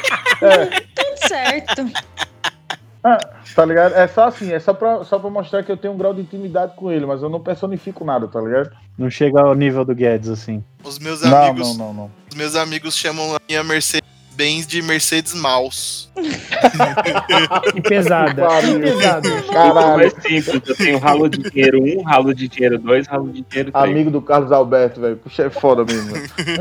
é 0.42 0.66
Tudo 0.94 1.28
certo. 1.28 1.86
Tá 3.54 3.64
ligado? 3.64 3.94
É 3.94 4.06
só 4.08 4.28
assim, 4.28 4.52
é 4.52 4.58
só 4.58 4.72
pra, 4.72 5.04
só 5.04 5.18
pra 5.18 5.30
mostrar 5.30 5.62
que 5.62 5.70
eu 5.70 5.76
tenho 5.76 5.94
um 5.94 5.96
grau 5.98 6.12
de 6.14 6.20
intimidade 6.22 6.74
com 6.76 6.90
ele, 6.90 7.06
mas 7.06 7.22
eu 7.22 7.28
não 7.28 7.40
personifico 7.40 8.04
nada, 8.04 8.26
tá 8.28 8.40
ligado? 8.40 8.70
Não 8.98 9.10
chega 9.10 9.40
ao 9.40 9.54
nível 9.54 9.84
do 9.84 9.94
Guedes, 9.94 10.28
assim. 10.28 10.62
Os 10.82 10.98
meus 10.98 11.22
Não, 11.22 11.36
amigos, 11.36 11.76
não, 11.76 11.86
não, 11.88 11.94
não. 11.94 12.10
os 12.30 12.36
meus 12.36 12.54
amigos 12.56 12.96
chamam 12.96 13.34
a 13.34 13.38
minha 13.48 13.62
Mercedes 13.62 14.05
Benz 14.36 14.66
de 14.66 14.82
Mercedes 14.82 15.32
Mouse. 15.34 16.08
Que 17.72 17.80
pesada. 17.80 18.46
Que 18.62 18.78
pesada. 18.78 19.42
Caralho. 19.52 19.96
mais 19.96 20.12
simples. 20.12 20.60
Eu 20.66 20.76
tenho 20.76 20.98
ralo 20.98 21.28
de 21.28 21.38
dinheiro 21.50 21.82
1, 21.82 22.02
ralo 22.02 22.34
de 22.34 22.46
dinheiro 22.48 22.78
2, 22.78 23.06
ralo 23.06 23.26
de 23.32 23.42
dinheiro 23.42 23.72
3. 23.72 23.74
Amigo 23.90 24.10
do 24.10 24.20
Carlos 24.20 24.52
Alberto, 24.52 25.00
velho. 25.00 25.16
Puxa, 25.16 25.44
é 25.44 25.50
foda 25.50 25.84
mesmo. 25.84 26.12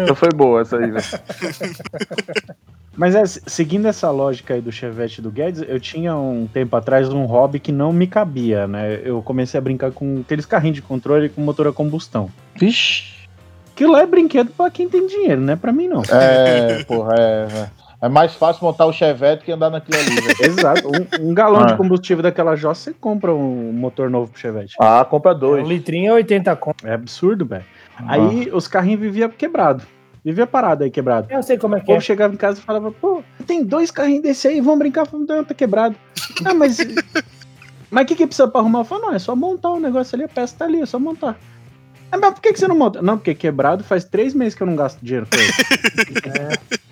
Então 0.02 0.16
foi 0.16 0.30
boa 0.30 0.62
essa 0.62 0.78
aí, 0.78 0.90
velho. 0.90 1.04
Mas 2.98 3.14
é, 3.14 3.26
se- 3.26 3.42
seguindo 3.46 3.88
essa 3.90 4.10
lógica 4.10 4.54
aí 4.54 4.62
do 4.62 4.72
Chevette 4.72 5.22
do 5.22 5.30
Guedes, 5.30 5.62
eu 5.68 5.80
tinha 5.82 6.16
um 6.16 6.48
tempo 6.48 6.78
atrás 6.78 7.10
um 7.10 7.26
hobby 7.26 7.60
que 7.60 7.72
não 7.74 7.92
me 7.92 8.08
cabia, 8.08 8.68
né? 8.68 9.02
Eu 9.04 9.22
comecei 9.22 9.58
a 9.58 9.62
brincar 9.62 9.92
com 9.92 10.22
aqueles 10.22 10.46
carrinhos 10.46 10.76
de 10.78 10.82
controle 10.82 11.28
com 11.28 11.42
motor 11.42 11.68
a 11.68 11.74
combustão. 11.74 12.30
Vixe. 12.56 13.15
Aquilo 13.76 13.92
lá 13.92 14.02
é 14.04 14.06
brinquedo 14.06 14.52
pra 14.56 14.72
quem 14.72 14.88
tem 14.88 15.06
dinheiro, 15.06 15.42
não 15.42 15.52
é 15.52 15.56
pra 15.58 15.74
mim, 15.74 15.90
não. 15.90 16.02
É, 16.10 16.82
porra, 16.86 17.14
é. 17.20 17.46
velho. 17.46 17.72
É 18.02 18.08
mais 18.08 18.34
fácil 18.34 18.64
montar 18.64 18.86
o 18.86 18.94
Chevette 18.94 19.44
que 19.44 19.52
andar 19.52 19.70
naquilo 19.70 19.98
ali, 20.00 20.16
velho. 20.16 20.36
Exato. 20.48 20.88
Um, 20.88 21.30
um 21.30 21.34
galão 21.34 21.64
Ah. 21.64 21.66
de 21.66 21.76
combustível 21.76 22.24
daquela 22.24 22.56
Jossa, 22.56 22.84
você 22.92 22.94
compra 22.94 23.34
um 23.34 23.74
motor 23.74 24.10
novo 24.10 24.32
pro 24.32 24.40
Chevette. 24.40 24.76
Ah, 24.80 25.04
compra 25.10 25.34
Um 25.34 25.40
dois. 25.40 25.68
litrinho 25.68 26.12
é 26.12 26.14
80 26.14 26.56
conto. 26.56 26.88
É 26.88 26.94
absurdo, 26.94 27.46
velho. 27.46 27.66
Ah. 27.98 28.14
Aí 28.14 28.50
os 28.54 28.66
carrinhos 28.66 29.02
viviam 29.02 29.28
quebrado. 29.30 29.84
Vivia 30.24 30.48
parado 30.48 30.86
aí, 30.86 30.90
quebrado. 30.90 31.28
Eu 31.30 31.44
sei 31.44 31.58
como 31.58 31.76
é 31.76 31.82
que 31.82 31.92
é. 31.92 32.00
chegava 32.00 32.34
em 32.34 32.38
casa 32.38 32.60
e 32.60 32.64
falava, 32.64 32.92
pô, 32.94 33.22
tem 33.46 33.62
dois 33.62 33.92
carrinhos 33.92 34.24
desse 34.24 34.48
aí, 34.48 34.62
vamos 34.62 34.80
brincar, 34.80 35.06
falando, 35.06 35.28
não, 35.28 35.44
tá 35.44 35.54
quebrado. 35.54 35.96
ah, 36.46 36.54
mas. 36.54 36.78
Mas 37.92 38.04
o 38.04 38.08
que, 38.08 38.16
que 38.16 38.26
precisa 38.28 38.48
pra 38.48 38.60
arrumar? 38.60 38.80
Eu 38.80 38.84
falo, 38.84 39.04
não, 39.04 39.14
é 39.14 39.20
só 39.20 39.36
montar 39.36 39.70
o 39.72 39.80
negócio 39.80 40.16
ali, 40.16 40.24
a 40.26 40.28
peça 40.28 40.56
tá 40.58 40.66
ali, 40.66 40.82
é 40.82 40.86
só 40.86 41.00
montar. 41.00 41.38
Ah, 42.16 42.20
mas 42.22 42.34
por 42.34 42.42
que, 42.42 42.54
que 42.54 42.60
você 42.60 42.68
não 42.68 42.76
monta? 42.78 43.02
Não, 43.02 43.18
porque 43.18 43.36
quebrado 43.36 43.84
faz 43.84 44.04
três 44.06 44.34
meses 44.34 44.56
que 44.56 44.64
eu 44.64 44.68
não 44.68 44.76
gasto 44.76 44.98
dinheiro 45.02 45.28
com 45.30 45.38
ele. 45.38 45.52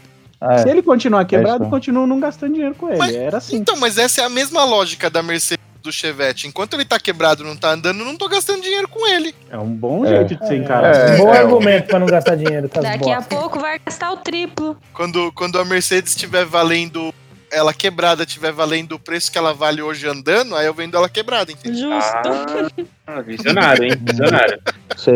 Se 0.62 0.68
É. 0.68 0.72
ele 0.72 0.82
continuar 0.82 1.24
quebrado, 1.24 1.64
isso. 1.64 1.68
eu 1.68 1.70
continuo 1.70 2.06
não 2.06 2.20
gastando 2.20 2.54
dinheiro 2.54 2.76
com 2.76 2.90
ele. 2.90 2.98
Mas- 2.98 3.16
Era 3.16 3.38
assim. 3.38 3.56
Então, 3.56 3.78
mas 3.78 3.98
essa 3.98 4.22
é 4.22 4.26
a 4.26 4.30
mesma 4.30 4.66
lógica 4.66 5.10
da 5.10 5.24
Mercedes 5.24 5.64
do 5.82 5.90
Chevette. 5.92 6.48
Enquanto 6.48 6.74
ele 6.74 6.84
tá 6.84 7.00
quebrado 7.00 7.44
não 7.46 7.56
tá 7.56 7.72
andando, 7.72 8.00
eu 8.00 8.06
não 8.06 8.18
tô 8.18 8.28
gastando 8.28 8.62
dinheiro 8.62 8.88
com 8.90 9.08
ele. 9.08 9.34
É 9.50 9.58
um 9.58 9.70
bom 9.74 10.06
É. 10.06 10.10
jeito 10.10 10.36
de 10.36 10.46
ser 10.48 10.58
encarado. 10.58 10.98
É. 10.98 11.18
Bom 11.18 11.32
argumento 11.32 11.88
pra 11.88 11.98
não 12.00 12.08
gastar 12.08 12.36
dinheiro. 12.36 12.70
Daqui 12.74 13.10
a 13.10 13.20
bosta. 13.22 13.36
pouco 13.36 13.58
vai 13.60 13.80
gastar 13.86 14.12
o 14.12 14.18
triplo. 14.18 14.76
Quando, 14.94 15.32
quando 15.32 15.58
a 15.60 15.64
Mercedes 15.66 16.12
estiver 16.12 16.44
valendo. 16.46 17.14
Ela 17.54 17.74
quebrada 17.74 18.24
estiver 18.24 18.52
valendo 18.52 18.94
o 18.94 19.00
preço 19.00 19.32
que 19.32 19.38
ela 19.38 19.54
vale 19.54 19.82
hoje 19.82 20.08
andando, 20.08 20.56
aí 20.56 20.66
eu 20.66 20.74
vendo 20.74 20.98
ela 20.98 21.08
quebrada, 21.08 21.52
entendeu? 21.52 21.92
Justo. 21.92 22.84
Ah, 23.06 23.22
visionário, 23.26 23.84
hein? 23.86 23.92
Visionário. 24.02 24.60
Você, 24.96 25.12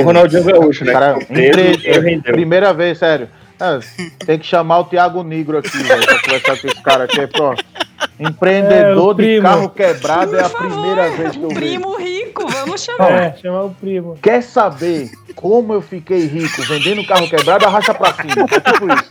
O 0.00 0.02
Ronaldinho 0.02 0.44
Gaúcho, 0.44 0.84
né? 0.84 0.92
Cara, 0.92 1.18
ele 1.28 1.76
rendeu. 2.00 2.32
primeira 2.32 2.72
vez, 2.72 2.98
sério. 2.98 3.28
É, 3.60 3.78
tem 4.24 4.38
que 4.38 4.46
chamar 4.46 4.80
o 4.80 4.84
Thiago 4.86 5.22
Negro 5.22 5.58
aqui, 5.58 5.76
velho, 5.78 6.04
pra 6.04 6.20
conversar 6.20 6.60
com 6.60 6.66
esse 6.66 6.82
cara 6.82 7.04
aqui. 7.04 7.26
Pô, 7.28 7.52
É, 7.52 8.28
empreendedor 8.28 9.10
o 9.10 9.14
de 9.14 9.40
carro 9.40 9.68
quebrado 9.70 10.36
é 10.36 10.40
a 10.40 10.48
Por 10.48 10.58
favor, 10.62 10.72
primeira 10.72 11.10
vez 11.10 11.30
que 11.32 11.42
eu 11.42 11.48
vejo. 11.48 11.60
Primo 11.60 11.96
rico, 11.96 12.48
vamos 12.48 12.82
chamar. 12.82 13.12
É, 13.12 13.36
chamar 13.36 13.62
o 13.64 13.70
primo. 13.70 14.18
Quer 14.20 14.42
saber 14.42 15.10
como 15.36 15.74
eu 15.74 15.80
fiquei 15.82 16.26
rico 16.26 16.60
vendendo 16.62 17.06
carro 17.06 17.28
quebrado? 17.28 17.64
Arrasta 17.66 17.94
pra 17.94 18.12
cima. 18.14 18.46
É 18.50 18.60
tipo 18.72 18.86
isso. 18.92 19.10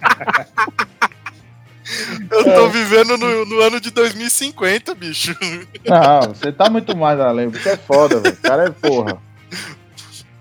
Eu 2.31 2.43
tô 2.55 2.67
vivendo 2.69 3.17
no, 3.17 3.45
no 3.45 3.59
ano 3.61 3.79
de 3.79 3.91
2050, 3.91 4.95
bicho. 4.95 5.35
Não, 5.87 6.21
você 6.33 6.51
tá 6.51 6.69
muito 6.69 6.95
mais 6.95 7.19
além. 7.19 7.47
Você 7.49 7.69
é 7.69 7.77
foda, 7.77 8.19
velho. 8.19 8.35
O 8.35 8.41
cara 8.41 8.65
é 8.65 8.69
porra. 8.69 9.17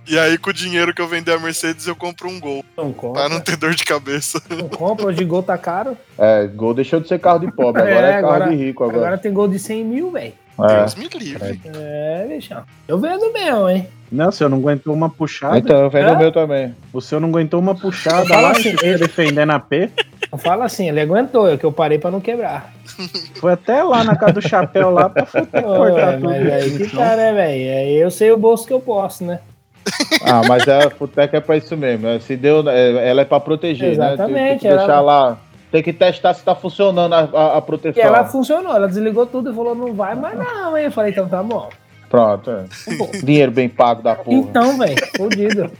E 0.06 0.18
aí, 0.18 0.36
com 0.38 0.50
o 0.50 0.52
dinheiro 0.52 0.92
que 0.92 1.00
eu 1.00 1.06
vender 1.06 1.32
a 1.32 1.38
Mercedes, 1.38 1.86
eu 1.86 1.94
compro 1.94 2.28
um 2.28 2.40
gol. 2.40 2.64
Não 2.76 2.90
Pra 2.92 3.00
compra. 3.00 3.28
não 3.28 3.40
ter 3.40 3.56
dor 3.56 3.74
de 3.74 3.84
cabeça. 3.84 4.42
Não 4.50 4.68
compra. 4.68 5.06
Hoje 5.06 5.24
gol 5.24 5.42
tá 5.42 5.56
caro. 5.56 5.96
É, 6.18 6.46
Gol 6.48 6.74
deixou 6.74 6.98
de 7.00 7.06
ser 7.06 7.20
carro 7.20 7.38
de 7.38 7.52
pobre, 7.52 7.80
agora 7.88 8.06
é, 8.06 8.10
É, 8.10 8.20
carro 8.20 8.26
agora- 8.34 8.50
de 8.50 8.56
rico 8.56 8.82
Agora 8.82 8.98
agora. 8.98 9.18
tem 9.18 9.32
gol 9.32 9.46
de 9.46 9.58
100 9.60 9.84
mil, 9.84 10.10
velho. 10.10 10.32
É. 10.68 10.78
Deus 10.78 10.94
me 10.94 11.08
livre. 11.08 11.60
É, 11.74 12.26
bichão. 12.28 12.62
Eu 12.88 12.98
vendo 12.98 13.32
mesmo, 13.32 13.68
hein? 13.68 13.86
Não, 14.10 14.28
o 14.28 14.32
senhor 14.32 14.50
não 14.50 14.58
aguentou 14.58 14.92
uma 14.92 15.08
puxada. 15.08 15.56
Então, 15.58 15.78
eu 15.78 15.88
vendo 15.90 16.08
É? 16.08 16.12
o 16.12 16.18
meu 16.18 16.32
também. 16.32 16.74
O 16.92 17.00
senhor 17.00 17.20
não 17.20 17.28
aguentou 17.28 17.60
uma 17.60 17.74
puxada 17.76 18.26
Fala 18.26 18.40
lá 18.42 18.50
assim, 18.50 18.74
ele- 18.82 18.98
defendendo 18.98 19.50
a 19.50 19.60
P. 19.60 19.88
Fala 20.38 20.64
assim, 20.64 20.88
ele 20.88 21.00
aguentou, 21.00 21.48
é 21.48 21.56
que 21.56 21.64
eu 21.64 21.70
parei 21.72 21.98
pra 21.98 22.10
não 22.10 22.20
quebrar. 22.20 22.72
Foi 23.40 23.52
até 23.52 23.82
lá 23.84 24.02
na 24.04 24.16
casa 24.16 24.32
do 24.34 24.42
chapéu 24.42 24.90
lá 24.90 25.08
pra 25.08 25.24
fuder, 25.26 25.64
Ô, 25.64 25.76
cortar 25.76 26.12
é, 26.14 26.16
tudo. 26.16 26.24
mas 26.28 26.52
aí 26.52 26.76
que 26.78 26.96
tá, 26.96 27.16
né, 27.16 27.32
velho? 27.32 27.70
É, 27.70 27.90
Eu 28.04 28.10
sei 28.10 28.30
o 28.32 28.36
bolso 28.36 28.66
que 28.66 28.72
eu 28.72 28.80
posso, 28.80 29.24
né? 29.24 29.38
Ah, 30.22 30.42
mas 30.46 30.68
a 30.68 30.90
Futec 30.90 31.34
é 31.34 31.40
pra 31.40 31.56
isso 31.56 31.76
mesmo. 31.76 32.06
né? 32.06 32.18
Se 32.20 32.36
deu, 32.36 32.68
é, 32.68 33.08
ela 33.08 33.22
é 33.22 33.24
pra 33.24 33.40
proteger, 33.40 33.90
né? 33.90 33.94
Tem- 33.96 33.96
Tem 33.96 34.12
Exatamente, 34.14 34.60
que 34.60 34.68
ela- 34.68 34.76
deixar 34.78 35.00
lá. 35.00 35.38
Tem 35.70 35.82
que 35.82 35.92
testar 35.92 36.34
se 36.34 36.42
tá 36.42 36.54
funcionando 36.54 37.12
a, 37.14 37.20
a, 37.32 37.54
a 37.54 37.58
E 37.58 37.62
proteção. 37.62 38.02
ela 38.02 38.24
funcionou, 38.24 38.74
ela 38.74 38.88
desligou 38.88 39.26
tudo 39.26 39.52
e 39.52 39.54
falou, 39.54 39.74
não 39.74 39.94
vai 39.94 40.14
mais 40.14 40.36
não, 40.36 40.76
hein? 40.76 40.86
Eu 40.86 40.92
falei, 40.92 41.12
então 41.12 41.28
tá 41.28 41.42
bom. 41.42 41.68
Pronto. 42.08 42.50
é. 42.50 42.64
Dinheiro 43.22 43.52
bem 43.52 43.68
pago 43.68 44.02
da 44.02 44.16
porra. 44.16 44.36
Então, 44.36 44.76
velho, 44.78 44.96
fudido. 45.16 45.70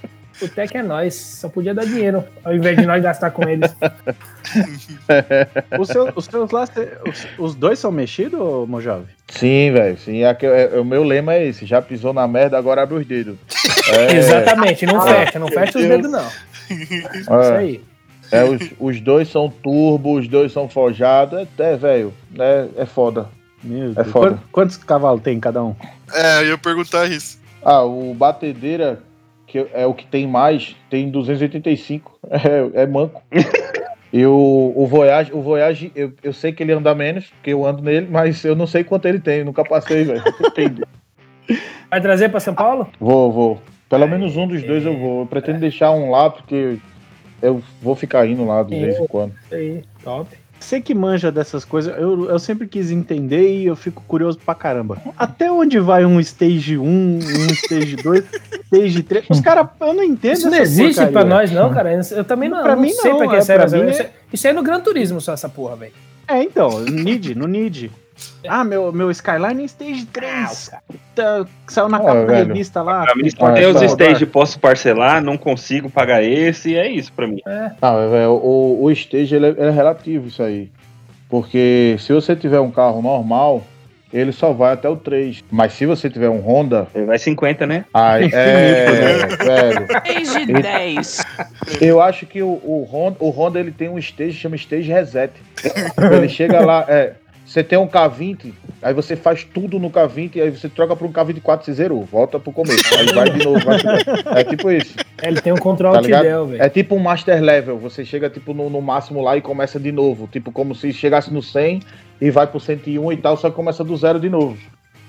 O 0.41 0.49
Tec 0.49 0.75
é 0.75 0.83
nós, 0.83 1.15
só 1.15 1.51
podia 1.51 1.75
dar 1.75 1.85
dinheiro, 1.85 2.25
ao 2.43 2.55
invés 2.55 2.75
de 2.75 2.87
nós 2.87 3.03
gastar 3.03 3.31
com 3.31 3.47
eles. 3.47 3.77
Os 5.79 5.89
seus, 5.89 6.11
os 6.17 6.25
seus 6.25 6.51
lá, 6.51 6.65
os, 7.07 7.27
os 7.39 7.55
dois 7.55 7.79
são 7.79 7.93
mexidos, 7.93 8.41
Mojave? 8.69 9.05
Sim, 9.29 9.71
velho. 9.73 9.99
Sim, 9.99 10.25
é 10.25 10.37
é- 10.41 10.81
o 10.81 10.85
meu 10.85 11.05
lema 11.05 11.35
é 11.35 11.47
esse. 11.47 11.67
Já 11.67 11.83
pisou 11.83 12.15
na 12.15 12.27
merda, 12.27 12.57
agora 12.57 12.83
abre 12.83 12.97
os 12.97 13.07
dedos. 13.07 13.37
É, 13.93 14.17
Exatamente, 14.17 14.87
não 14.87 15.01
fecha, 15.03 15.39
não 15.39 15.49
fecha 15.49 15.79
os 15.79 15.85
dedos, 15.85 16.11
não. 16.13 16.25
Isso 16.71 17.33
é, 17.33 17.57
aí. 17.57 17.81
É, 18.31 18.45
os, 18.45 18.71
os 18.79 19.01
dois 19.01 19.29
são 19.29 19.49
turbo, 19.49 20.19
os 20.19 20.29
dois 20.29 20.53
são 20.53 20.69
forjados. 20.69 21.47
É, 21.59 21.73
é 21.73 21.77
velho. 21.77 22.15
É, 22.39 22.69
é 22.79 22.87
foda. 22.87 23.29
Deus. 23.63 23.95
foda. 23.95 24.11
Quantos, 24.13 24.41
quantos 24.53 24.77
cavalos 24.79 25.23
tem 25.23 25.39
cada 25.39 25.63
um? 25.63 25.75
É, 26.13 26.41
eu 26.41 26.49
ia 26.49 26.59
perguntar 26.59 27.07
isso. 27.11 27.39
Ah, 27.63 27.83
o 27.83 28.15
batedeira, 28.15 29.01
que 29.47 29.67
é 29.73 29.87
o 29.87 29.93
que 29.93 30.07
tem 30.07 30.27
mais, 30.27 30.77
tem 30.89 31.11
285. 31.11 32.19
É, 32.31 32.83
é 32.83 32.87
manco. 32.87 33.21
E 34.13 34.27
o, 34.27 34.73
o 34.77 34.87
Voyage, 34.87 35.33
o 35.33 35.41
Voyage 35.41 35.93
eu, 35.95 36.13
eu 36.23 36.33
sei 36.33 36.53
que 36.53 36.63
ele 36.63 36.73
anda 36.73 36.95
menos, 36.95 37.27
porque 37.27 37.51
eu 37.51 37.65
ando 37.65 37.83
nele, 37.83 38.09
mas 38.11 38.45
eu 38.45 38.57
não 38.57 38.67
sei 38.67 38.83
quanto 38.83 39.07
ele 39.07 39.21
tem, 39.21 39.45
nunca 39.45 39.65
passei, 39.65 40.05
velho. 40.05 40.23
Vai 41.91 42.01
trazer 42.01 42.29
pra 42.29 42.41
São 42.41 42.55
Paulo? 42.55 42.89
Vou, 43.01 43.33
vou. 43.33 43.63
Pelo 43.89 44.07
menos 44.07 44.37
um 44.37 44.47
dos 44.47 44.63
dois 44.63 44.85
eu 44.85 44.97
vou. 44.97 45.21
Eu 45.21 45.27
pretendo 45.27 45.59
deixar 45.59 45.91
um 45.91 46.11
lá, 46.11 46.31
porque 46.31 46.79
eu 47.43 47.63
vou 47.83 47.95
ficar 47.97 48.27
indo 48.27 48.45
lá 48.45 48.63
de 48.63 48.79
vez 48.79 48.99
em 48.99 49.07
quando. 49.07 49.33
Aí, 49.51 49.83
top. 50.03 50.29
Você 50.59 50.79
que 50.79 50.95
manja 50.95 51.33
dessas 51.33 51.65
coisas, 51.65 51.97
eu, 51.97 52.29
eu 52.29 52.39
sempre 52.39 52.69
quis 52.69 52.91
entender 52.91 53.51
e 53.63 53.65
eu 53.65 53.75
fico 53.75 54.03
curioso 54.07 54.39
pra 54.45 54.55
caramba. 54.55 54.99
Até 55.17 55.51
onde 55.51 55.79
vai 55.81 56.05
um 56.05 56.21
stage 56.21 56.77
1, 56.77 56.85
um 56.85 57.19
stage 57.53 57.97
2, 57.97 58.25
stage 58.71 59.03
3? 59.03 59.25
Os 59.31 59.41
caras, 59.41 59.69
eu 59.81 59.95
não 59.95 60.05
entendo 60.05 60.35
Isso 60.35 60.47
não 60.51 60.55
essa 60.55 60.63
existe 60.65 60.97
porcaria. 60.97 61.13
pra 61.13 61.25
nós, 61.25 61.51
não, 61.51 61.73
cara. 61.73 61.99
Eu 62.11 62.25
também 62.25 62.51
não, 62.51 62.63
Pra 62.63 62.77
não 62.77 62.83
mim 62.83 62.91
sei 62.93 63.11
não, 63.11 63.19
pra 63.19 63.29
que 63.29 63.35
é, 63.37 63.39
mim 63.39 63.91
isso, 63.91 64.03
é- 64.03 64.05
é... 64.05 64.11
isso 64.35 64.49
é 64.49 64.53
no 64.53 64.63
Gran 64.63 64.81
Turismo 64.81 65.19
só 65.19 65.33
essa 65.33 65.49
porra, 65.49 65.77
velho. 65.77 65.93
É, 66.29 66.43
então, 66.43 66.81
need, 66.81 67.35
no 67.35 67.47
need. 67.49 67.91
Ah, 68.49 68.65
meu, 68.65 68.93
meu 68.93 69.11
Skyline 69.11 69.63
é 69.63 69.67
stage 69.67 70.07
3. 70.07 70.71
Tá, 71.15 71.45
saiu 71.69 71.89
na 71.89 71.99
Ah, 71.99 72.01
capa 72.01 72.15
da 72.15 72.27
velho. 72.27 72.47
revista 72.49 72.83
lá. 72.83 73.05
Pra 73.05 73.15
mim, 73.15 73.29
Ah, 73.39 73.69
os 73.69 73.79
tá. 73.81 73.85
stage, 73.87 74.27
posso 74.27 74.59
parcelar, 74.59 75.23
não 75.23 75.37
consigo 75.37 75.91
pagar 75.91 76.23
esse, 76.23 76.71
e 76.71 76.77
é 76.77 76.89
isso 76.89 77.13
pra 77.13 77.27
mim. 77.27 77.41
É, 77.47 78.27
o, 78.29 78.79
o 78.83 78.91
stage 78.91 79.35
ele 79.35 79.47
é, 79.47 79.49
ele 79.51 79.61
é 79.67 79.71
relativo 79.71 80.29
isso 80.29 80.43
aí. 80.43 80.71
Porque 81.29 81.97
se 81.99 82.13
você 82.13 82.35
tiver 82.35 82.59
um 82.61 82.71
carro 82.71 83.01
normal, 83.01 83.63
ele 84.13 84.33
só 84.33 84.53
vai 84.53 84.73
até 84.73 84.89
o 84.89 84.97
3. 84.97 85.45
Mas 85.51 85.75
se 85.75 85.87
você 85.87 86.11
tiver 86.11 86.29
um 86.29 86.41
Honda, 86.41 86.89
Ele 86.93 87.05
vai 87.05 87.19
50, 87.19 87.67
né? 87.67 87.85
aí 87.95 88.29
é, 88.35 89.27
velho. 89.27 89.87
Desde 90.05 90.47
10. 90.47 91.19
Eu 91.81 92.01
acho 92.01 92.27
que 92.27 92.43
o, 92.43 92.49
o 92.49 92.89
Honda, 92.91 93.17
o 93.21 93.31
Honda 93.31 93.61
ele 93.61 93.71
tem 93.71 93.89
um 93.89 93.99
stage 93.99 94.33
chama 94.33 94.57
stage 94.57 94.91
reset. 94.91 95.33
Ele 96.13 96.29
chega 96.29 96.61
lá, 96.65 96.85
é, 96.89 97.13
você 97.51 97.65
tem 97.65 97.77
um 97.77 97.89
K20, 97.89 98.53
aí 98.81 98.95
você 98.95 99.17
faz 99.17 99.43
tudo 99.43 99.79
no 99.81 99.91
K20 99.91 100.41
aí 100.41 100.51
você 100.51 100.69
troca 100.69 100.95
para 100.95 101.05
um 101.07 101.13
K24 101.13 101.67
e 101.69 101.73
zerou, 101.73 102.05
volta 102.05 102.39
pro 102.39 102.53
começo, 102.53 102.83
aí 102.97 103.07
vai 103.13 103.29
de 103.31 103.45
novo. 103.45 103.59
vai 103.65 104.41
é 104.41 104.45
tipo 104.45 104.71
isso. 104.71 104.95
É, 105.21 105.27
Ele 105.29 105.41
tem 105.41 105.53
um 105.53 105.57
control 105.57 105.93
Tá 105.95 106.01
del, 106.01 106.47
velho. 106.47 106.63
É 106.63 106.69
tipo 106.69 106.95
um 106.95 107.01
master 107.01 107.43
level, 107.43 107.77
você 107.77 108.05
chega 108.05 108.31
tipo 108.31 108.55
no, 108.55 108.71
no 108.71 108.81
máximo 108.81 109.21
lá 109.21 109.37
e 109.37 109.41
começa 109.41 109.81
de 109.81 109.91
novo, 109.91 110.29
tipo 110.31 110.53
como 110.53 110.77
se 110.77 110.93
chegasse 110.93 111.33
no 111.33 111.43
100 111.43 111.81
e 112.21 112.31
vai 112.31 112.47
pro 112.47 112.61
101 112.61 113.13
e 113.13 113.17
tal, 113.17 113.37
só 113.37 113.51
que 113.51 113.57
começa 113.57 113.83
do 113.83 113.97
zero 113.97 114.21
de 114.21 114.29
novo. 114.31 114.57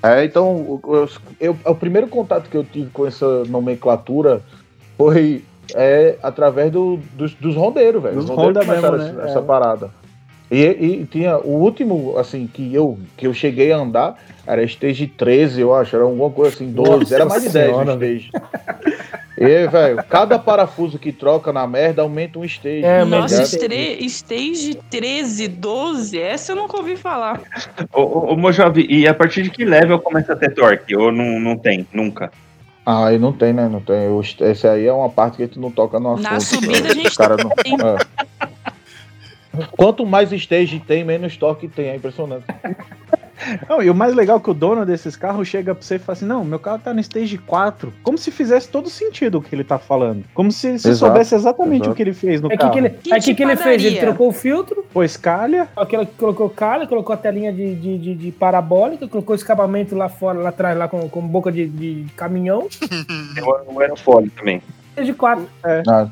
É, 0.01 0.25
então, 0.25 0.47
o- 0.55 0.81
eu, 0.83 1.09
eu- 1.39 1.57
o 1.63 1.75
primeiro 1.75 2.07
contato 2.07 2.49
que 2.49 2.57
eu 2.57 2.63
tive 2.63 2.89
com 2.89 3.05
essa 3.05 3.43
nomenclatura 3.45 4.41
foi 4.97 5.43
é, 5.75 6.17
através 6.23 6.69
do- 6.71 6.99
dos, 7.13 7.33
dos 7.35 7.55
rondeiros, 7.55 8.01
velho. 8.01 8.15
Dos 8.15 8.25
Os 8.25 8.29
rondeiros 8.31 8.57
Honda 8.57 8.65
começaram 8.65 8.97
mesmo, 8.97 9.13
né? 9.13 9.21
essa, 9.21 9.29
essa 9.31 9.39
É. 9.39 9.43
parada. 9.43 9.89
E, 10.52 10.66
e 10.66 11.06
tinha 11.10 11.38
o 11.38 11.62
último, 11.62 12.18
assim, 12.18 12.45
que 12.45 12.76
eu, 12.76 12.99
que 13.16 13.26
eu 13.26 13.34
cheguei 13.34 13.72
a 13.72 13.78
andar, 13.78 14.18
era 14.45 14.62
stage 14.64 15.08
13, 15.08 15.62
eu 15.62 15.74
acho, 15.74 15.95
era 15.95 16.04
alguma 16.04 16.30
coisa 16.30 16.54
assim, 16.54 16.70
12, 16.70 16.89
Nossa 16.91 17.16
era 17.16 17.26
mais 17.26 17.43
de 17.43 17.49
10 17.49 17.66
o 17.66 17.70
senhora, 17.72 17.93
stage. 17.93 18.32
E, 19.38 19.68
velho, 19.68 20.04
cada 20.10 20.38
parafuso 20.38 20.99
que 20.99 21.14
troca 21.14 21.54
na 21.54 21.66
merda 21.66 22.02
aumenta 22.02 22.38
um 22.38 22.43
stage. 22.43 22.84
É, 22.84 22.99
tá 22.99 23.06
Nossa, 23.06 23.36
ligado? 23.36 23.45
estre- 23.47 24.06
stage 24.06 24.76
13, 24.89 25.47
12, 25.47 26.20
essa 26.20 26.52
eu 26.52 26.58
nunca 26.58 26.76
ouvi 26.78 26.97
falar. 26.97 27.41
Ô, 27.93 28.02
ô, 28.02 28.34
ô 28.34 28.38
Mojave, 28.38 28.86
e 28.89 29.08
a 29.08 29.14
partir 29.14 29.43
de 29.43 29.49
que 29.49 29.64
level 29.64 29.99
começa 29.99 30.34
a 30.34 30.36
ter 30.36 30.54
torque? 30.54 30.95
Ou 30.95 31.14
não, 31.14 31.39
não 31.39 31.58
tem, 31.58 31.88
nunca? 31.93 32.30
Ah, 32.86 33.08
aí 33.08 33.18
não 33.18 33.32
tem, 33.32 33.54
né? 33.54 33.70
Não 33.70 33.80
tem. 33.80 33.95
Esse 34.41 34.68
aí 34.68 34.86
é 34.86 34.91
uma 34.93 35.10
parte 35.10 35.38
que 35.38 35.43
a 35.43 35.45
gente 35.45 35.60
não 35.60 35.72
toca 35.72 35.99
no 35.99 36.14
assunto. 36.14 36.30
Na 36.30 36.39
subida 36.39 36.89
a 36.89 36.93
gente 36.93 37.16
cara 37.16 37.38
não, 37.38 37.49
tem. 37.52 37.74
é. 37.74 38.47
Quanto 39.72 40.06
mais 40.06 40.32
stage 40.32 40.80
tem, 40.80 41.04
menos 41.04 41.36
torque 41.38 41.68
tem. 41.68 41.88
É 41.89 41.95
impressionante. 41.95 42.45
Não, 43.68 43.82
e 43.82 43.89
o 43.89 43.95
mais 43.95 44.14
legal 44.14 44.38
é 44.38 44.39
que 44.39 44.52
o 44.52 44.54
dono 44.54 44.86
desses 44.86 45.16
carros 45.16 45.47
chega 45.47 45.74
pra 45.74 45.84
você 45.84 45.95
e 45.95 45.99
fala 45.99 46.16
assim: 46.16 46.26
Não, 46.26 46.45
meu 46.45 46.60
carro 46.60 46.78
tá 46.78 46.93
no 46.93 46.99
stage 46.99 47.39
4. 47.39 47.91
Como 48.04 48.16
se 48.16 48.30
fizesse 48.30 48.70
todo 48.70 48.88
sentido 48.88 49.39
o 49.39 49.41
que 49.41 49.56
ele 49.56 49.64
tá 49.64 49.80
falando. 49.80 50.24
Como 50.36 50.52
se 50.52 50.68
Exato, 50.68 50.95
soubesse 50.95 51.34
exatamente 51.34 51.78
exato. 51.82 51.91
o 51.91 51.95
que 51.95 52.04
ele 52.04 52.14
fez 52.14 52.39
no 52.39 52.49
É 52.49 52.52
que, 52.52 52.58
carro. 52.58 52.72
que 52.74 52.78
ele, 52.78 52.89
Que 52.91 53.14
é 53.14 53.20
que, 53.20 53.34
que 53.34 53.41
ele 53.43 53.52
tipo 53.54 53.64
fez? 53.64 53.84
Ele 53.84 53.99
trocou 53.99 54.28
o 54.28 54.32
filtro, 54.32 54.86
Pôs 54.93 55.18
calha, 55.18 55.68
aquela, 55.76 56.06
colocou 56.06 56.49
calha, 56.52 56.86
colocou 56.86 57.14
a 57.16 57.18
telinha 57.18 57.52
de, 57.52 57.74
de, 57.74 57.97
de, 57.97 58.16
de 58.16 58.32
parabólica, 58.32 59.08
colocou 59.08 59.34
o 59.34 59.36
escapamento 59.36 59.95
lá 59.95 60.08
fora, 60.08 60.38
lá 60.38 60.49
atrás, 60.49 60.78
lá 60.78 60.88
com, 60.88 61.10
com 61.10 61.22
boca 61.28 61.52
de, 61.52 61.68
de 61.68 62.06
caminhão. 62.16 62.68
O 63.74 63.80
aerofólio 63.80 64.30
também. 64.38 64.62
De 65.04 65.14
quatro. 65.14 65.47
Ah, 65.88 66.08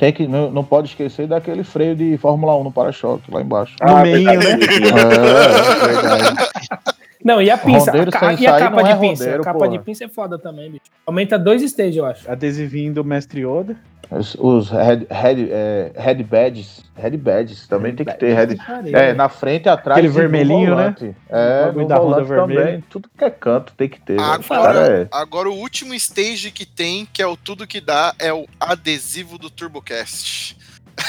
tem 0.00 0.14
que, 0.14 0.26
não, 0.26 0.50
não 0.50 0.64
pode 0.64 0.88
esquecer 0.88 1.26
daquele 1.26 1.62
freio 1.62 1.94
de 1.94 2.16
Fórmula 2.16 2.56
1 2.56 2.64
no 2.64 2.72
para-choque 2.72 3.30
lá 3.30 3.42
embaixo. 3.42 3.76
no 3.82 3.98
meio, 3.98 4.24
né? 4.24 4.34
É, 4.40 5.86
verdade. 5.86 6.50
Não, 7.24 7.40
e 7.40 7.50
a 7.50 7.58
pinça? 7.58 7.90
Rondeiro 7.90 8.10
A 8.14 8.32
e 8.34 8.46
a 8.46 8.58
capa 8.58 8.82
de 8.82 8.90
é 8.90 8.96
pinça? 8.96 9.24
rondeiro, 9.24 9.42
a 9.42 9.44
capa 9.44 9.58
porra. 9.58 9.70
de 9.70 9.78
pinça 9.80 10.04
é 10.04 10.08
foda 10.08 10.38
também, 10.38 10.70
bicho. 10.70 10.84
Aumenta 11.06 11.38
dois 11.38 11.62
stage, 11.62 11.98
eu 11.98 12.06
acho. 12.06 12.30
Adesivinho 12.30 12.94
do 12.94 13.04
Mestre 13.04 13.40
Yoda. 13.44 13.76
Os, 14.10 14.34
os 14.34 14.70
head, 14.70 15.06
head, 15.08 15.48
é, 15.52 15.92
head 15.96 16.24
badges. 16.24 16.82
Head 16.96 17.16
badges 17.16 17.68
também 17.68 17.94
tem 17.94 18.04
que 18.04 18.12
ter. 18.14 18.34
Head, 18.34 18.58
é, 18.92 19.12
na 19.14 19.28
frente, 19.28 19.68
atrás. 19.68 19.98
Aquele 19.98 20.12
e 20.12 20.16
vermelhinho, 20.16 20.74
né? 20.74 20.94
É, 21.28 21.70
O 21.72 21.80
no 21.82 21.86
da 21.86 22.00
também. 22.00 22.24
vermelho. 22.24 22.84
Tudo 22.90 23.08
que 23.16 23.24
é 23.24 23.30
canto 23.30 23.72
tem 23.76 23.88
que 23.88 24.00
ter. 24.00 24.18
Agora, 24.18 25.02
é- 25.02 25.08
agora 25.12 25.48
o 25.48 25.54
último 25.54 25.94
stage 25.94 26.50
que 26.50 26.66
tem, 26.66 27.06
que 27.12 27.22
é 27.22 27.26
o 27.26 27.36
tudo 27.36 27.66
que 27.68 27.80
dá, 27.80 28.12
é 28.18 28.32
o 28.32 28.46
adesivo 28.58 29.38
do 29.38 29.48
TurboCast. 29.48 30.58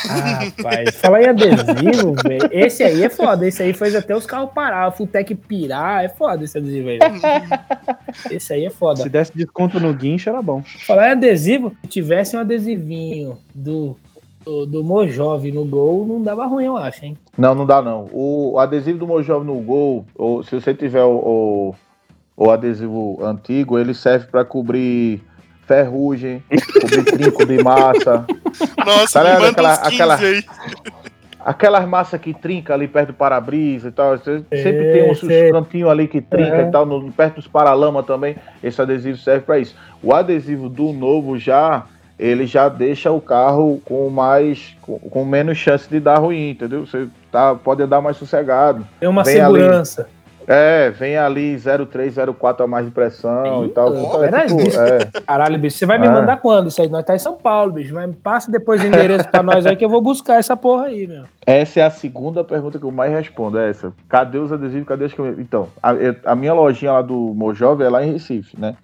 Ah, 0.09 0.43
rapaz, 0.45 0.95
falar 0.95 1.23
em 1.23 1.27
adesivo, 1.27 2.15
velho. 2.23 2.49
Esse 2.51 2.83
aí 2.83 3.03
é 3.03 3.09
foda. 3.09 3.47
Esse 3.47 3.63
aí 3.63 3.73
fez 3.73 3.95
até 3.95 4.15
os 4.15 4.25
carros 4.25 4.51
parar, 4.53 4.87
o 4.87 4.91
Futec 4.91 5.33
pirar. 5.35 6.03
É 6.03 6.09
foda 6.09 6.43
esse 6.43 6.57
adesivo 6.57 6.89
aí. 6.89 6.99
Esse 8.29 8.53
aí 8.53 8.65
é 8.65 8.69
foda. 8.69 9.03
Se 9.03 9.09
desse 9.09 9.31
desconto 9.35 9.79
no 9.79 9.93
guincho, 9.93 10.29
era 10.29 10.41
bom. 10.41 10.63
Falar 10.85 11.09
em 11.09 11.11
adesivo, 11.11 11.75
se 11.83 11.87
tivesse 11.87 12.35
um 12.35 12.39
adesivinho 12.39 13.37
do, 13.53 13.95
do, 14.43 14.65
do 14.65 14.83
Mojove 14.83 15.51
no 15.51 15.65
gol, 15.65 16.05
não 16.05 16.21
dava 16.21 16.45
ruim, 16.45 16.65
eu 16.65 16.77
acho, 16.77 17.05
hein? 17.05 17.17
Não, 17.37 17.53
não 17.53 17.65
dá 17.65 17.81
não. 17.81 18.09
O 18.11 18.57
adesivo 18.59 18.99
do 18.99 19.07
Mojove 19.07 19.45
no 19.45 19.59
gol, 19.61 20.05
ou 20.15 20.43
se 20.43 20.55
você 20.55 20.73
tiver 20.73 21.03
o, 21.03 21.73
o, 22.37 22.45
o 22.45 22.51
adesivo 22.51 23.19
antigo, 23.23 23.77
ele 23.77 23.93
serve 23.93 24.27
para 24.27 24.43
cobrir 24.43 25.21
ferrugem, 25.71 26.43
cobrir 26.81 27.05
trinco 27.05 27.45
de 27.45 27.63
massa, 27.63 28.25
Nossa, 28.85 29.19
Tá 29.21 29.23
ligado? 29.23 29.45
Aquela- 29.51 29.71
uns 29.71 29.77
15 29.79 29.93
aquela- 29.95 30.15
aí. 30.15 30.43
aquelas 31.43 31.85
massas 31.87 32.19
que 32.21 32.33
trinca 32.33 32.73
ali 32.73 32.87
perto 32.87 33.07
do 33.07 33.13
para-brisa 33.13 33.87
e 33.87 33.91
tal. 33.91 34.17
você- 34.17 34.43
Sempre 34.51 34.91
tem 34.93 35.11
uns, 35.11 35.23
uns 35.23 35.27
sei. 35.27 35.51
cantinhos 35.51 35.89
ali 35.89 36.07
que 36.07 36.21
trinca 36.21 36.57
Uhum. 36.61 36.67
e 36.67 36.71
tal, 36.71 36.85
no, 36.85 37.11
perto 37.11 37.35
dos 37.35 37.47
paralamas 37.47 38.05
também. 38.05 38.35
Esse 38.63 38.81
adesivo 38.81 39.17
serve 39.17 39.41
para 39.45 39.59
isso. 39.59 39.75
O 40.03 40.13
adesivo 40.13 40.69
do 40.69 40.91
novo 40.93 41.37
já 41.37 41.83
ele 42.19 42.45
já 42.45 42.69
deixa 42.69 43.09
o 43.09 43.19
carro 43.19 43.81
com 43.83 44.07
mais 44.11 44.75
com, 44.83 44.99
com 44.99 45.25
menos 45.25 45.57
chance 45.57 45.89
de 45.89 45.99
dar 45.99 46.19
ruim, 46.19 46.51
entendeu? 46.51 46.85
Você 46.85 47.07
tá, 47.31 47.55
pode 47.55 47.81
andar 47.81 47.99
mais 47.99 48.15
sossegado. 48.15 48.85
Tem 48.99 49.09
uma 49.09 49.23
Vem 49.23 49.39
ali. 49.41 49.59
É, 50.47 50.89
vem 50.89 51.17
ali 51.17 51.55
0,3, 51.55 52.11
0,4 52.11 52.63
a 52.63 52.67
mais 52.67 52.85
de 52.85 52.91
pressão 52.91 53.63
Ih, 53.63 53.67
e 53.67 53.69
tal. 53.69 53.95
Então, 53.95 54.19
peraí, 54.19 54.47
tipo, 54.47 54.61
é, 54.61 55.21
Caralho, 55.25 55.57
bicho, 55.59 55.77
você 55.77 55.85
vai 55.85 55.97
me 55.99 56.07
Ah. 56.07 56.11
mandar 56.11 56.37
quando 56.37 56.67
isso 56.67 56.81
aí? 56.81 56.89
Nós 56.89 57.03
tá 57.05 57.15
em 57.15 57.19
São 57.19 57.35
Paulo, 57.35 57.73
bicho. 57.73 57.93
Mas 57.93 58.13
passa 58.23 58.51
depois 58.51 58.81
o 58.83 58.87
endereço 58.87 59.27
pra 59.29 59.43
nós 59.43 59.65
aí 59.65 59.75
que 59.75 59.85
eu 59.85 59.89
vou 59.89 60.01
buscar 60.01 60.35
essa 60.35 60.57
porra 60.57 60.85
aí, 60.85 61.05
meu. 61.07 61.23
essa 61.45 61.79
é 61.79 61.83
a 61.83 61.89
segunda 61.89 62.43
pergunta 62.43 62.77
que 62.79 62.85
eu 62.85 62.91
mais 62.91 63.11
respondo, 63.11 63.57
é 63.59 63.69
essa. 63.69 63.93
Cadê 64.09 64.37
os 64.37 64.51
adesivos? 64.51 64.87
Cadê 64.87 65.05
as 65.05 65.13
camisas? 65.13 65.39
Então, 65.39 65.67
a, 65.81 65.91
a 66.25 66.35
minha 66.35 66.53
lojinha 66.53 66.91
lá 66.93 67.01
do 67.01 67.15
Mojove 67.35 67.83
é 67.83 67.89
lá 67.89 68.03
em 68.03 68.11
Recife, 68.13 68.59
né? 68.59 68.75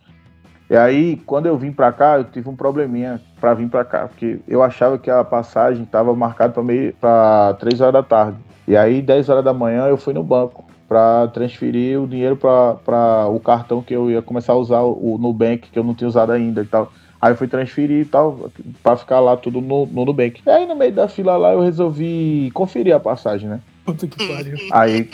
E 0.69 0.75
aí, 0.75 1.15
quando 1.25 1.45
eu 1.45 1.57
vim 1.57 1.71
pra 1.71 1.93
cá, 1.93 2.17
eu 2.17 2.25
tive 2.25 2.49
um 2.49 2.55
probleminha 2.55 3.21
pra 3.39 3.53
vir 3.53 3.69
pra 3.69 3.85
cá, 3.85 4.07
porque 4.07 4.39
eu 4.47 4.61
achava 4.61 4.97
que 4.97 5.09
a 5.09 5.23
passagem 5.23 5.85
tava 5.85 6.13
marcada 6.13 6.51
pra, 6.51 6.61
meio, 6.61 6.93
pra 6.99 7.55
3 7.57 7.79
horas 7.79 7.93
da 7.93 8.03
tarde. 8.03 8.37
E 8.67 8.75
aí, 8.75 9.01
10 9.01 9.29
horas 9.29 9.45
da 9.45 9.53
manhã, 9.53 9.85
eu 9.87 9.95
fui 9.95 10.13
no 10.13 10.21
banco 10.21 10.66
pra 10.87 11.27
transferir 11.27 12.01
o 12.01 12.07
dinheiro 12.07 12.37
pra, 12.37 12.75
pra 12.75 13.27
o 13.27 13.39
cartão 13.39 13.81
que 13.81 13.93
eu 13.93 14.09
ia 14.09 14.21
começar 14.21 14.53
a 14.53 14.57
usar, 14.57 14.81
o 14.81 15.17
Nubank, 15.19 15.69
que 15.69 15.77
eu 15.77 15.83
não 15.83 15.93
tinha 15.93 16.07
usado 16.07 16.31
ainda 16.31 16.61
e 16.61 16.65
tal. 16.65 16.91
Aí 17.21 17.31
eu 17.31 17.35
fui 17.35 17.47
transferir 17.47 18.01
e 18.01 18.05
tal, 18.05 18.49
pra 18.83 18.95
ficar 18.95 19.19
lá 19.19 19.35
tudo 19.35 19.59
no, 19.59 19.85
no 19.87 20.05
Nubank. 20.05 20.41
E 20.45 20.49
aí, 20.49 20.65
no 20.65 20.75
meio 20.75 20.93
da 20.93 21.07
fila 21.07 21.35
lá, 21.35 21.53
eu 21.53 21.61
resolvi 21.61 22.51
conferir 22.53 22.95
a 22.95 22.99
passagem, 22.99 23.49
né? 23.49 23.59
Puta 23.83 24.07
que 24.07 24.27
pariu. 24.27 24.57
Aí. 24.71 25.09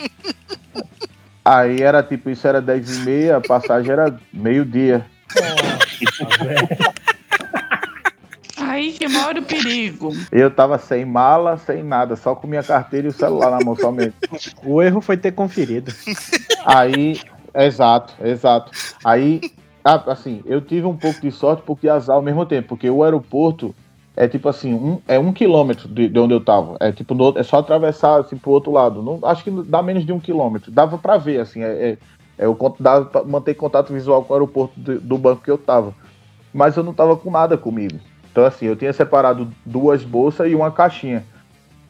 Aí 1.46 1.82
era 1.82 2.02
tipo, 2.02 2.30
isso 2.30 2.48
era 2.48 2.62
10 2.62 2.98
e 2.98 3.06
meia, 3.06 3.38
a 3.38 3.42
passagem 3.42 3.92
era 3.92 4.18
meio-dia. 4.34 5.06
Aí 8.74 8.92
que 8.92 9.08
mora 9.08 9.40
o 9.40 9.44
perigo. 9.44 10.12
Eu 10.32 10.50
tava 10.50 10.80
sem 10.80 11.06
mala, 11.06 11.58
sem 11.58 11.84
nada, 11.84 12.16
só 12.16 12.34
com 12.34 12.48
minha 12.48 12.64
carteira 12.64 13.06
e 13.06 13.10
o 13.12 13.14
celular 13.14 13.52
na 13.52 13.64
mão 13.64 13.76
somente. 13.76 14.16
O 14.66 14.82
erro 14.82 15.00
foi 15.00 15.16
ter 15.16 15.32
conferido. 15.32 15.94
Aí, 16.66 17.20
exato, 17.54 18.16
exato. 18.20 18.72
Aí, 19.04 19.42
assim, 20.08 20.42
eu 20.48 20.60
tive 20.60 20.88
um 20.88 20.98
pouco 20.98 21.22
de 21.22 21.32
sorte, 21.32 21.62
um 21.62 21.66
pouco 21.66 21.84
de 21.84 21.90
azar 21.90 22.16
ao 22.16 22.22
mesmo 22.24 22.48
tempo, 22.48 22.70
porque 22.70 22.90
o 22.90 23.04
aeroporto 23.04 23.76
é 24.18 24.28
tipo 24.28 24.50
assim, 24.50 24.74
um, 24.74 25.00
é 25.08 25.20
um 25.20 25.32
quilômetro 25.32 25.88
de, 25.88 26.08
de 26.10 26.20
onde 26.20 26.34
eu 26.34 26.44
tava. 26.44 26.76
É 26.80 26.92
tipo, 26.92 27.14
no 27.14 27.38
é 27.38 27.44
só 27.44 27.58
atravessar 27.58 28.22
assim 28.22 28.38
pro 28.38 28.50
outro 28.50 28.72
lado. 28.72 29.04
Não, 29.04 29.20
acho 29.22 29.44
que 29.44 29.52
dá 29.52 29.84
menos 29.84 30.04
de 30.04 30.12
um 30.12 30.20
quilômetro. 30.20 30.72
Dava 30.72 30.98
pra 30.98 31.18
ver, 31.18 31.42
assim, 31.42 31.62
é, 31.62 31.68
é, 31.90 31.98
é 32.40 32.46
eu 32.46 32.56
con- 32.56 32.76
dava 32.80 33.06
pra 33.06 33.24
manter 33.24 33.54
contato 33.54 33.94
visual 33.94 34.24
com 34.24 34.34
o 34.34 34.36
aeroporto 34.36 34.80
do, 34.80 35.00
do 35.00 35.18
banco 35.20 35.44
que 35.44 35.52
eu 35.52 35.60
tava. 35.60 35.94
Mas 36.52 36.76
eu 36.76 36.84
não 36.84 36.94
tava 36.94 37.16
com 37.16 37.30
nada 37.30 37.56
comigo. 37.56 38.00
Então, 38.34 38.44
assim, 38.46 38.66
eu 38.66 38.76
tinha 38.76 38.92
separado 38.92 39.48
duas 39.64 40.04
bolsas 40.04 40.52
e 40.52 40.56
uma 40.56 40.72
caixinha. 40.72 41.24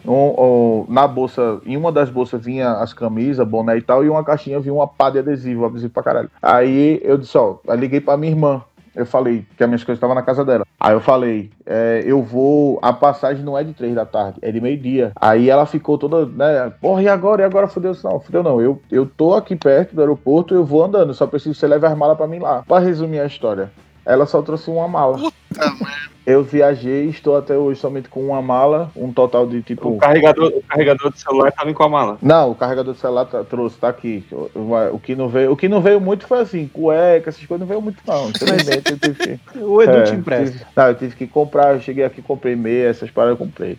Um- 0.06 0.12
um- 0.12 0.86
na 0.90 1.08
bolsa, 1.08 1.62
em 1.66 1.78
uma 1.78 1.90
das 1.90 2.10
bolsas 2.10 2.44
vinha 2.44 2.74
as 2.74 2.94
camisas, 2.94 3.48
boné 3.48 3.78
e 3.78 3.82
tal, 3.82 4.04
e 4.04 4.10
uma 4.10 4.26
caixinha 4.26 4.60
vinha 4.60 4.74
uma 4.74 4.86
pá 4.86 5.10
de 5.10 5.20
adesivo, 5.20 5.66
adesivo 5.66 5.94
pra 5.94 6.04
caralho. 6.04 6.30
Aí 6.42 7.00
eu 7.02 7.18
disse, 7.18 7.38
ó, 7.38 7.56
eu 7.66 7.76
liguei 7.76 8.02
pra 8.02 8.18
minha 8.18 8.34
irmã. 8.34 8.62
Eu 8.94 9.06
falei 9.08 9.44
que 9.58 9.64
as 9.64 9.70
minhas 9.70 9.84
coisas 9.84 9.98
estavam 9.98 10.14
na 10.14 10.22
casa 10.22 10.44
dela. 10.46 10.66
Aí 10.80 10.94
eu 10.94 11.00
falei, 11.00 11.50
é, 11.66 12.04
eu 12.06 12.22
vou. 12.22 12.78
A 12.82 12.92
passagem 12.94 13.44
não 13.44 13.58
é 13.58 13.64
de 13.64 13.74
três 13.74 13.96
da 13.96 14.06
tarde, 14.06 14.38
é 14.42 14.52
de 14.52 14.60
meio-dia. 14.62 15.14
Aí 15.16 15.50
ela 15.50 15.66
ficou 15.66 15.98
toda, 15.98 16.26
né? 16.28 16.72
Porra, 16.82 17.02
e 17.02 17.08
agora? 17.08 17.42
E 17.42 17.46
agora 17.46 17.68
fudeu? 17.68 17.96
Não, 18.04 18.20
fudeu 18.20 18.44
não. 18.44 18.62
Eu, 18.62 18.80
eu 18.92 19.06
tô 19.08 19.34
aqui 19.34 19.56
perto 19.56 19.96
do 19.96 20.02
aeroporto, 20.02 20.54
eu 20.54 20.64
vou 20.66 20.84
andando, 20.84 21.14
só 21.14 21.26
preciso 21.26 21.56
que 21.56 21.60
você 21.62 21.68
leve 21.68 21.88
as 21.88 21.98
malas 21.98 22.18
pra 22.18 22.28
mim 22.28 22.38
lá. 22.40 22.62
Pra 22.68 22.78
resumir 22.80 23.20
a 23.22 23.26
história, 23.26 23.72
ela 24.06 24.26
só 24.28 24.42
trouxe 24.44 24.70
uma 24.70 24.88
mala. 24.88 25.18
Puta 25.18 25.66
merda. 25.72 26.13
Eu 26.26 26.42
viajei, 26.42 27.10
estou 27.10 27.36
até 27.36 27.58
hoje 27.58 27.82
somente 27.82 28.08
com 28.08 28.22
uma 28.26 28.42
mala, 28.42 28.90
um 28.96 29.12
total 29.12 29.46
de 29.46 29.62
tipo. 29.62 29.90
O 29.90 29.98
carregador, 29.98 30.54
o 30.56 30.64
carregador 30.64 31.12
do 31.12 31.18
celular 31.18 31.52
tava 31.52 31.74
com 31.74 31.84
a 31.84 31.90
mala. 31.90 32.18
Não, 32.22 32.52
o 32.52 32.56
carregador 32.56 32.94
do 32.94 33.00
celular 33.00 33.26
tá- 33.26 33.44
trouxe, 33.44 33.78
tá 33.78 33.90
aqui. 33.90 34.24
O, 34.32 34.50
o- 34.58 34.96
o 34.96 35.00
que 35.00 35.16
não 35.16 35.28
veio, 35.28 35.52
o 35.52 35.58
que 35.58 35.68
não 35.68 35.82
veio 35.82 36.00
muito 36.00 36.26
foi 36.26 36.40
assim, 36.40 36.66
cueca, 36.68 37.30
essas 37.30 37.46
coisas 37.46 37.60
não 37.60 37.68
veio 37.68 37.82
muito 37.82 38.02
não. 38.08 38.30
Infelizmente 38.30 38.92
eu 38.92 38.98
tive 39.00 39.16
que. 39.16 39.40
O 39.60 39.82
Edu 39.82 39.98
é, 39.98 40.04
te 40.04 40.16
empresta. 40.16 40.52
tive- 40.60 40.66
não, 40.76 40.88
eu 40.88 40.96
tive 40.96 41.16
que 41.18 41.28
comprar, 41.28 41.74
eu 41.74 41.82
cheguei 41.82 42.06
aqui, 42.06 42.22
comprei 42.22 42.56
meia, 42.56 42.88
essas 42.88 43.12
paradas 43.12 43.38
eu 43.38 43.46
comprei. 43.46 43.78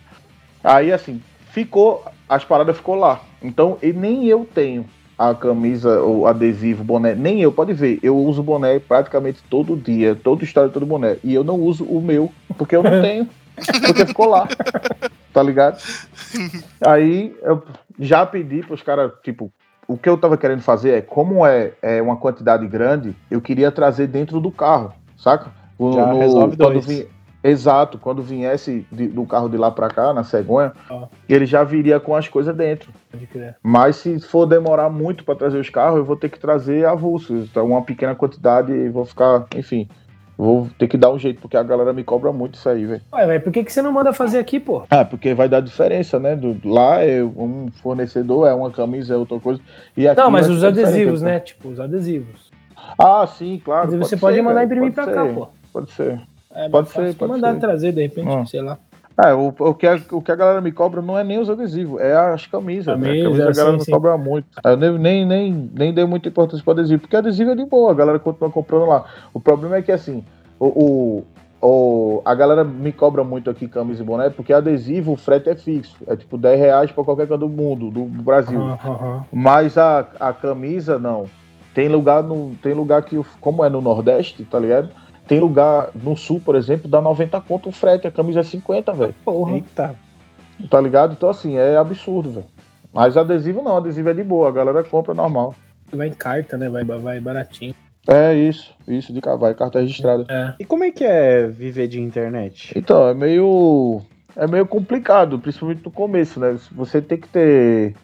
Aí 0.63 0.91
assim, 0.93 1.19
ficou, 1.51 2.03
as 2.29 2.45
paradas 2.45 2.77
ficou 2.77 2.93
lá. 2.93 3.21
Então, 3.41 3.77
e 3.81 3.91
nem 3.91 4.27
eu 4.27 4.47
tenho 4.53 4.85
a 5.17 5.33
camisa, 5.33 6.01
o 6.01 6.27
adesivo, 6.27 6.83
boné, 6.83 7.15
nem 7.15 7.41
eu, 7.41 7.51
pode 7.51 7.73
ver, 7.73 7.99
eu 8.03 8.17
uso 8.17 8.43
boné 8.43 8.79
praticamente 8.79 9.41
todo 9.49 9.75
dia, 9.77 10.13
todo 10.15 10.43
história, 10.43 10.69
todo 10.69 10.85
boné. 10.85 11.17
E 11.23 11.33
eu 11.33 11.43
não 11.43 11.55
uso 11.59 11.85
o 11.85 12.01
meu, 12.01 12.31
porque 12.57 12.75
eu 12.75 12.83
não 12.83 12.91
tenho, 13.01 13.29
porque 13.85 14.05
ficou 14.05 14.27
lá. 14.27 14.47
Tá 15.33 15.41
ligado? 15.41 15.81
Aí 16.85 17.35
eu 17.41 17.63
já 17.99 18.25
pedi 18.25 18.61
pros 18.61 18.81
caras, 18.81 19.11
tipo, 19.23 19.51
o 19.87 19.97
que 19.97 20.09
eu 20.09 20.17
tava 20.17 20.37
querendo 20.37 20.61
fazer 20.61 20.91
é, 20.91 21.01
como 21.01 21.45
é, 21.45 21.73
é 21.81 22.01
uma 22.01 22.17
quantidade 22.17 22.67
grande, 22.67 23.15
eu 23.29 23.39
queria 23.39 23.71
trazer 23.71 24.07
dentro 24.07 24.39
do 24.39 24.51
carro, 24.51 24.93
saca? 25.17 25.51
O- 25.77 25.93
Já 25.93 26.13
resolve 26.13 26.57
quando 26.57 26.73
dois. 26.73 26.85
vi- 26.85 27.07
Exato, 27.47 27.99
quando 27.99 28.23
viesse 28.23 28.87
de- 28.91 29.07
do 29.07 29.23
carro 29.25 29.47
de 29.47 29.55
lá 29.55 29.69
pra 29.69 29.87
cá, 29.87 30.11
na 30.13 30.23
cegonha, 30.23 30.73
Ó. 30.89 31.03
ele 31.29 31.45
já 31.45 31.63
viria 31.63 31.99
com 31.99 32.15
as 32.15 32.27
coisas 32.27 32.55
dentro. 32.55 32.91
Pode. 33.11 33.29
Mas 33.61 33.97
se 33.97 34.19
for 34.19 34.47
demorar 34.47 34.89
muito 34.89 35.23
para 35.23 35.35
trazer 35.35 35.59
os 35.59 35.69
carros, 35.69 35.99
eu 35.99 36.05
vou 36.05 36.15
ter 36.15 36.29
que 36.29 36.39
trazer 36.39 36.85
avulsos. 36.87 37.47
Então, 37.49 37.67
uma 37.67 37.83
pequena 37.83 38.15
quantidade 38.15 38.71
e 38.73 38.89
vou 38.89 39.05
ficar, 39.05 39.45
enfim. 39.55 39.87
Vou 40.37 40.67
ter 40.79 40.87
que 40.87 40.97
dar 40.97 41.11
um 41.11 41.19
jeito, 41.19 41.39
porque 41.39 41.55
a 41.55 41.61
galera 41.63 41.93
me 41.93 42.03
cobra 42.03 42.33
muito 42.33 42.55
isso 42.55 42.67
aí, 42.67 42.83
velho. 42.85 43.01
Ué, 43.13 43.25
velho, 43.27 43.41
por 43.43 43.53
que, 43.53 43.63
que 43.63 43.71
você 43.71 43.81
não 43.81 43.91
manda 43.93 44.11
fazer 44.11 44.39
aqui, 44.39 44.59
pô? 44.59 44.83
Ah, 44.89 45.05
porque 45.05 45.33
vai 45.35 45.47
dar 45.47 45.61
diferença, 45.61 46.19
né? 46.19 46.35
Do, 46.35 46.57
lá 46.67 46.99
é 47.01 47.23
um 47.23 47.67
fornecedor, 47.81 48.47
é 48.47 48.53
uma 48.55 48.69
camisa, 48.71 49.13
é 49.13 49.17
outra 49.17 49.39
coisa. 49.39 49.61
E 49.95 50.07
aqui 50.07 50.19
Não, 50.19 50.29
mas 50.31 50.47
vai 50.47 50.55
os 50.57 50.63
adesivos, 50.63 51.21
então. 51.21 51.31
né? 51.33 51.39
Tipo, 51.39 51.69
os 51.69 51.79
adesivos. 51.79 52.51
Ah, 52.99 53.25
sim, 53.27 53.61
claro. 53.63 53.91
Você 53.97 54.17
pode 54.17 54.35
ser, 54.35 54.41
mandar 54.41 54.65
imprimir 54.65 54.91
pode 54.91 55.05
pra 55.05 55.13
cá, 55.13 55.25
ser, 55.27 55.33
pô. 55.35 55.47
Pode 55.71 55.91
ser. 55.91 56.19
É, 56.55 56.69
Pode 56.69 56.89
ser, 56.89 57.13
pode 57.15 57.31
mandar 57.33 57.53
ser. 57.53 57.59
trazer, 57.59 57.91
de 57.91 58.01
repente, 58.01 58.29
Ah. 58.29 58.45
sei 58.45 58.61
lá. 58.61 58.77
É, 59.25 59.33
o, 59.33 59.47
o, 59.57 59.73
que 59.73 59.87
a, 59.87 59.97
o 60.11 60.21
que 60.21 60.29
a 60.31 60.35
galera 60.35 60.59
me 60.59 60.71
cobra 60.73 61.01
não 61.01 61.17
é 61.17 61.23
nem 61.23 61.39
os 61.39 61.49
adesivos, 61.49 62.01
é 62.01 62.13
as 62.15 62.45
camisas. 62.47 62.99
né? 62.99 63.07
Camisa, 63.07 63.21
A 63.21 63.23
camisa 63.23 63.43
a 63.49 63.53
galera 63.53 63.71
sim, 63.71 63.77
me 63.79 63.85
sim. 63.85 63.91
cobra 63.91 64.17
muito. 64.17 64.47
Eu 64.63 64.75
nem, 64.77 64.97
nem, 64.97 65.25
nem, 65.25 65.71
nem 65.73 65.93
dei 65.93 66.03
muita 66.05 66.27
importância 66.27 66.61
pro 66.63 66.73
adesivo, 66.73 66.99
porque 67.01 67.15
adesivo 67.15 67.51
é 67.51 67.55
de 67.55 67.65
boa, 67.65 67.91
a 67.91 67.95
galera 67.95 68.19
continua 68.19 68.49
comprando 68.51 68.85
lá. 68.87 69.05
O 69.33 69.39
problema 69.39 69.77
é 69.77 69.81
que 69.81 69.91
assim, 69.93 70.21
o, 70.59 70.65
o, 70.67 71.23
o- 71.65 72.21
a 72.25 72.35
galera 72.35 72.65
me 72.65 72.91
cobra 72.91 73.23
muito 73.23 73.49
aqui 73.49 73.69
camisa 73.69 74.03
e 74.03 74.05
boné, 74.05 74.29
porque 74.29 74.51
adesivo, 74.51 75.13
o 75.13 75.17
frete 75.17 75.49
é 75.49 75.55
fixo. 75.55 75.95
É 76.07 76.15
tipo 76.17 76.37
10 76.37 76.59
reais 76.59 76.91
pra 76.91 77.03
qualquer 77.03 77.25
canto 77.27 77.47
do 77.47 77.49
mundo, 77.49 77.89
do 77.89 78.03
Brasil. 78.03 78.59
Mas 79.31 79.77
a, 79.77 80.05
a 80.19 80.33
camisa, 80.33 80.99
não. 80.99 81.25
Tem 81.73 81.87
lugar, 81.89 82.21
no, 82.23 82.51
tem 82.61 82.73
lugar 82.73 83.01
que, 83.03 83.21
como 83.41 83.63
é 83.63 83.69
no 83.69 83.81
Nordeste, 83.81 84.43
tá 84.45 84.59
ligado? 84.59 84.89
Tem 85.27 85.39
lugar 85.39 85.89
no 85.95 86.15
Sul, 86.15 86.39
por 86.43 86.55
exemplo, 86.55 86.87
dá 86.87 87.01
90 87.01 87.41
conto 87.41 87.69
o 87.69 87.71
frete, 87.71 88.07
a 88.07 88.11
camisa 88.11 88.41
é 88.41 88.43
50, 88.43 88.93
velho. 88.93 89.15
Porra. 89.23 89.53
Eita. 89.53 89.95
Tá 90.69 90.79
ligado? 90.79 91.13
Então, 91.13 91.29
assim, 91.29 91.57
é 91.57 91.77
absurdo, 91.77 92.31
velho. 92.31 92.45
Mas 92.93 93.17
adesivo 93.17 93.61
não, 93.61 93.75
adesivo 93.75 94.09
é 94.09 94.13
de 94.13 94.23
boa, 94.23 94.47
a 94.47 94.51
galera 94.51 94.83
compra 94.83 95.13
normal. 95.13 95.53
vai 95.91 96.07
em 96.07 96.13
carta, 96.13 96.57
né? 96.57 96.69
Vai, 96.69 96.83
vai 96.83 97.19
baratinho. 97.19 97.75
É 98.07 98.33
isso, 98.35 98.71
isso 98.87 99.11
de 99.11 99.19
cavalo, 99.19 99.55
carta 99.55 99.79
registrada. 99.79 100.25
É. 100.29 100.53
E 100.59 100.65
como 100.65 100.83
é 100.83 100.91
que 100.91 101.03
é 101.03 101.47
viver 101.47 101.87
de 101.87 101.99
internet? 101.99 102.71
Então, 102.75 103.07
é 103.07 103.13
meio. 103.13 104.01
É 104.35 104.45
meio 104.45 104.65
complicado, 104.65 105.39
principalmente 105.39 105.83
no 105.83 105.91
começo, 105.91 106.39
né? 106.39 106.57
Você 106.73 107.01
tem 107.01 107.17
que 107.17 107.27
ter 107.27 107.95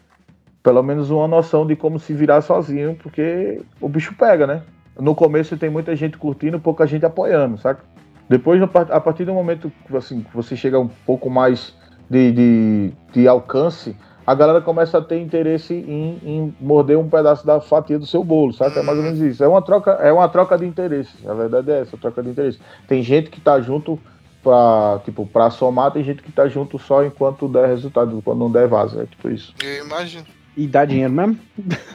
pelo 0.62 0.82
menos 0.82 1.10
uma 1.10 1.28
noção 1.28 1.66
de 1.66 1.76
como 1.76 1.98
se 1.98 2.14
virar 2.14 2.40
sozinho, 2.40 2.96
porque 3.02 3.60
o 3.80 3.88
bicho 3.88 4.14
pega, 4.14 4.46
né? 4.46 4.62
No 4.98 5.14
começo 5.14 5.56
tem 5.56 5.70
muita 5.70 5.96
gente 5.96 6.18
curtindo, 6.18 6.60
pouca 6.60 6.86
gente 6.86 7.04
apoiando, 7.04 7.58
saca? 7.58 7.82
Depois, 8.28 8.60
a 8.62 9.00
partir 9.00 9.24
do 9.24 9.34
momento 9.34 9.70
que 9.86 9.96
assim, 9.96 10.24
você 10.32 10.56
chega 10.56 10.78
um 10.78 10.88
pouco 10.88 11.28
mais 11.28 11.74
de, 12.08 12.32
de, 12.32 12.92
de 13.12 13.28
alcance, 13.28 13.96
a 14.26 14.34
galera 14.34 14.60
começa 14.60 14.98
a 14.98 15.02
ter 15.02 15.20
interesse 15.20 15.74
em, 15.74 16.18
em, 16.24 16.54
morder 16.60 16.98
um 16.98 17.08
pedaço 17.08 17.44
da 17.44 17.60
fatia 17.60 17.98
do 17.98 18.06
seu 18.06 18.22
bolo, 18.22 18.52
sabe? 18.52 18.78
É 18.78 18.82
mais 18.82 18.96
ou 18.96 19.04
menos 19.04 19.20
isso. 19.20 19.42
É 19.42 19.48
uma 19.48 19.60
troca, 19.60 19.92
é 19.92 20.12
uma 20.12 20.28
troca 20.28 20.56
de 20.56 20.64
interesse. 20.64 21.12
A 21.26 21.34
verdade 21.34 21.70
é 21.70 21.80
essa, 21.80 21.96
troca 21.96 22.22
de 22.22 22.30
interesse. 22.30 22.60
Tem 22.86 23.02
gente 23.02 23.30
que 23.30 23.40
tá 23.40 23.60
junto 23.60 23.98
pra, 24.42 25.00
tipo, 25.04 25.26
pra 25.26 25.50
somar, 25.50 25.90
tem 25.90 26.04
gente 26.04 26.22
que 26.22 26.30
tá 26.30 26.48
junto 26.48 26.78
só 26.78 27.04
enquanto 27.04 27.48
der 27.48 27.66
resultado, 27.66 28.22
quando 28.22 28.38
não 28.38 28.50
der 28.50 28.68
vaza. 28.68 29.02
É 29.02 29.06
tipo 29.06 29.28
isso. 29.28 29.54
Eu 29.62 29.84
imagino. 29.84 30.26
E 30.56 30.66
dá 30.66 30.84
dinheiro 30.84 31.12
mesmo? 31.12 31.38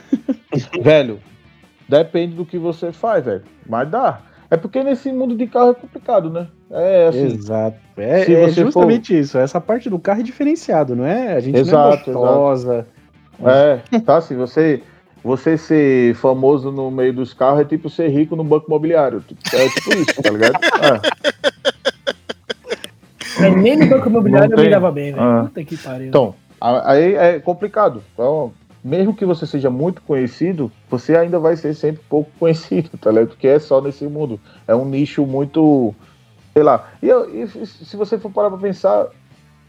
velho, 0.81 1.19
depende 1.87 2.35
do 2.35 2.45
que 2.45 2.57
você 2.57 2.91
faz, 2.91 3.23
velho. 3.23 3.43
Mas 3.67 3.89
dá. 3.89 4.21
É 4.49 4.55
porque 4.55 4.81
nesse 4.83 5.11
mundo 5.11 5.35
de 5.35 5.45
carro 5.47 5.71
é 5.71 5.73
complicado, 5.73 6.29
né? 6.29 6.47
É 6.71 7.07
assim. 7.07 7.25
Exato. 7.25 7.77
É, 7.97 8.31
é 8.31 8.49
justamente 8.49 9.13
for... 9.13 9.19
isso. 9.19 9.37
Essa 9.37 9.59
parte 9.59 9.89
do 9.89 9.99
carro 9.99 10.21
é 10.21 10.23
diferenciado, 10.23 10.95
não 10.95 11.05
é? 11.05 11.33
A 11.33 11.39
gente 11.39 11.57
exato, 11.57 12.11
não 12.11 12.21
é 12.21 12.27
gostosa. 12.27 12.87
É, 13.43 13.99
tá 13.99 14.17
assim, 14.17 14.35
você, 14.35 14.81
você 15.23 15.57
ser 15.57 16.15
famoso 16.15 16.71
no 16.71 16.89
meio 16.89 17.13
dos 17.13 17.33
carros 17.33 17.61
é 17.61 17.65
tipo 17.65 17.89
ser 17.89 18.07
rico 18.07 18.35
no 18.35 18.43
banco 18.43 18.67
imobiliário. 18.67 19.23
É 19.53 19.69
tipo 19.69 19.95
isso, 19.95 20.21
tá 20.21 20.29
ligado? 20.29 20.57
É. 23.39 23.51
nem 23.51 23.77
no 23.77 23.85
banco 23.85 24.09
imobiliário 24.09 24.51
eu 24.51 24.63
me 24.63 24.67
dava 24.67 24.91
bem, 24.91 25.13
velho. 25.13 25.23
Ah. 25.23 25.43
Puta 25.43 25.63
que 25.63 25.77
pariu. 25.77 26.07
Então, 26.07 26.33
aí 26.59 27.13
é 27.13 27.39
complicado. 27.39 28.01
Então, 28.11 28.51
mesmo 28.87 29.13
que 29.13 29.25
você 29.25 29.45
seja 29.45 29.69
muito 29.69 30.01
conhecido, 30.01 30.71
você 30.89 31.15
ainda 31.15 31.37
vai 31.39 31.57
ser 31.57 31.73
sempre 31.73 32.01
pouco 32.09 32.31
conhecido, 32.39 32.97
tá 32.97 33.11
ligado? 33.11 33.29
Porque 33.29 33.47
é 33.47 33.59
só 33.59 33.81
nesse 33.81 34.05
mundo. 34.05 34.39
É 34.67 34.73
um 34.73 34.85
nicho 34.85 35.25
muito. 35.25 35.93
Sei 36.53 36.63
lá. 36.63 36.89
E, 37.03 37.09
e 37.09 37.65
se 37.67 37.97
você 37.97 38.17
for 38.17 38.31
parar 38.31 38.49
pra 38.49 38.57
pensar, 38.57 39.07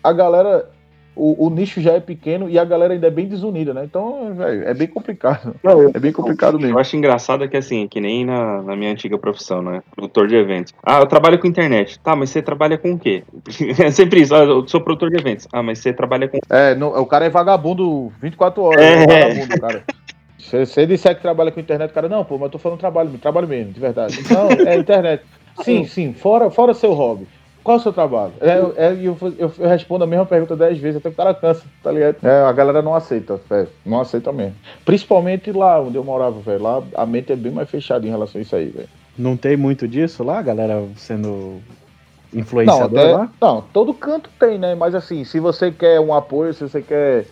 a 0.03 0.13
galera 0.13 0.71
o, 1.19 1.47
o, 1.47 1.51
nicho 1.51 1.81
já 1.81 1.93
é 1.93 2.01
pequeno 2.01 2.49
e 2.49 2.59
a 2.59 2.65
galera 2.65 2.95
ainda 2.95 3.09
é 3.09 3.11
bem 3.11 3.27
desunida, 3.27 3.75
né? 3.75 3.83
Então, 3.85 4.33
véio, 4.35 4.63
é 4.69 4.73
bem 4.73 4.87
complicado. 4.87 5.55
é 5.95 5.99
bem 5.99 6.13
complicado 6.13 6.59
mesmo. 6.59 6.77
Eu 6.77 6.81
acho 6.81 6.97
engraçado 6.97 7.49
que 7.49 7.57
assim, 7.57 7.89
que 7.89 8.01
nem 8.01 8.25
na, 8.25 8.63
na, 8.63 8.77
minha 8.77 8.93
antiga 8.93 9.19
profissão, 9.19 9.61
né? 9.61 9.83
Produtor 9.95 10.29
de 10.29 10.37
eventos. 10.37 10.73
Ah, 10.83 11.01
eu 11.01 11.07
trabalho 11.07 11.39
com 11.39 11.47
internet. 11.47 11.99
Tá, 11.99 12.15
mas 12.15 12.31
você 12.31 12.41
trabalha 12.41 12.79
com 12.79 12.93
o 12.93 12.99
quê? 12.99 13.25
É 13.79 13.91
sempre 13.91 14.21
isso. 14.21 14.35
Ah, 14.35 14.45
eu 14.45 14.67
sou 14.67 14.81
produtor 14.81 15.11
de 15.11 15.17
eventos. 15.17 15.47
Ah, 15.53 15.63
mas 15.63 15.79
você 15.79 15.93
trabalha 15.93 16.29
com. 16.29 16.39
É, 16.51 16.75
o 16.75 17.07
cara 17.07 17.27
é 17.27 17.31
vagabundo 17.31 18.13
24 18.21 18.63
horas. 18.63 18.83
É, 18.83 19.03
é 19.03 19.07
vagabundo, 19.07 19.61
cara. 19.61 19.85
Se 20.39 20.65
você 20.65 20.87
disser 20.87 21.15
que 21.15 21.21
trabalha 21.21 21.51
com 21.51 21.61
internet, 21.61 21.93
cara, 21.93 22.09
não, 22.09 22.25
pô, 22.25 22.37
mas 22.37 22.45
eu 22.45 22.51
tô 22.51 22.59
falando 22.59 22.79
trabalho, 22.79 23.11
trabalho 23.19 23.47
mesmo, 23.47 23.73
de 23.73 23.81
verdade. 23.81 24.19
Não, 24.33 24.49
é 24.67 24.77
internet. 24.77 25.23
Sim, 25.63 25.85
sim, 25.87 26.15
fora, 26.15 26.51
fora 26.51 26.73
seu 26.73 26.93
hobby. 26.93 27.27
Qual 27.63 27.77
é 27.77 27.81
o 27.81 27.83
seu 27.83 27.93
trabalho? 27.93 28.33
É, 28.41 28.87
é, 28.87 28.93
eu, 28.93 29.17
eu, 29.39 29.53
eu, 29.59 29.69
respondo 29.69 30.05
a 30.05 30.07
mesma 30.07 30.25
pergunta 30.25 30.57
dez 30.57 30.79
vezes, 30.79 30.99
até 30.99 31.11
que 31.11 31.15
o 31.15 31.17
cara 31.17 31.35
cansa, 31.35 31.65
tá 31.83 31.93
ligado? 31.93 32.17
É, 32.23 32.43
a 32.43 32.53
galera 32.53 32.81
não 32.81 32.95
aceita, 32.95 33.41
velho. 33.49 33.69
Não 33.85 34.01
aceita 34.01 34.33
mesmo. 34.33 34.55
Principalmente 34.85 35.53
lá 35.53 35.81
onde 35.81 35.97
eu 35.97 36.05
morava, 36.05 36.41
velho. 36.41 36.63
Lá 36.63 36.83
a 36.95 37.05
mente 37.05 37.33
é 37.33 37.37
bem 37.37 37.53
mais 37.53 37.69
fechada 37.69 38.07
em 38.07 38.11
relação 38.11 38.39
a 38.39 38.43
isso 38.43 38.57
aí, 38.57 38.71
velho. 38.71 38.89
Não 39.17 39.37
tem 39.37 39.57
muito 39.57 39.87
disso 39.87 40.23
lá, 40.23 40.39
a 40.39 40.43
galera 40.43 40.83
sendo 40.97 41.61
influenciador 42.33 42.91
não, 42.91 43.03
até, 43.03 43.13
lá? 43.13 43.33
Não, 43.41 43.65
todo 43.73 43.93
canto 43.93 44.31
tem, 44.39 44.59
né? 44.59 44.75
Mas 44.75 44.95
assim, 44.95 45.25
se 45.25 45.41
você 45.41 45.71
quer 45.71 46.01
um 46.01 46.15
apoio, 46.15 46.55
se 46.55 46.63
você 46.63 46.81
quer. 46.81 47.25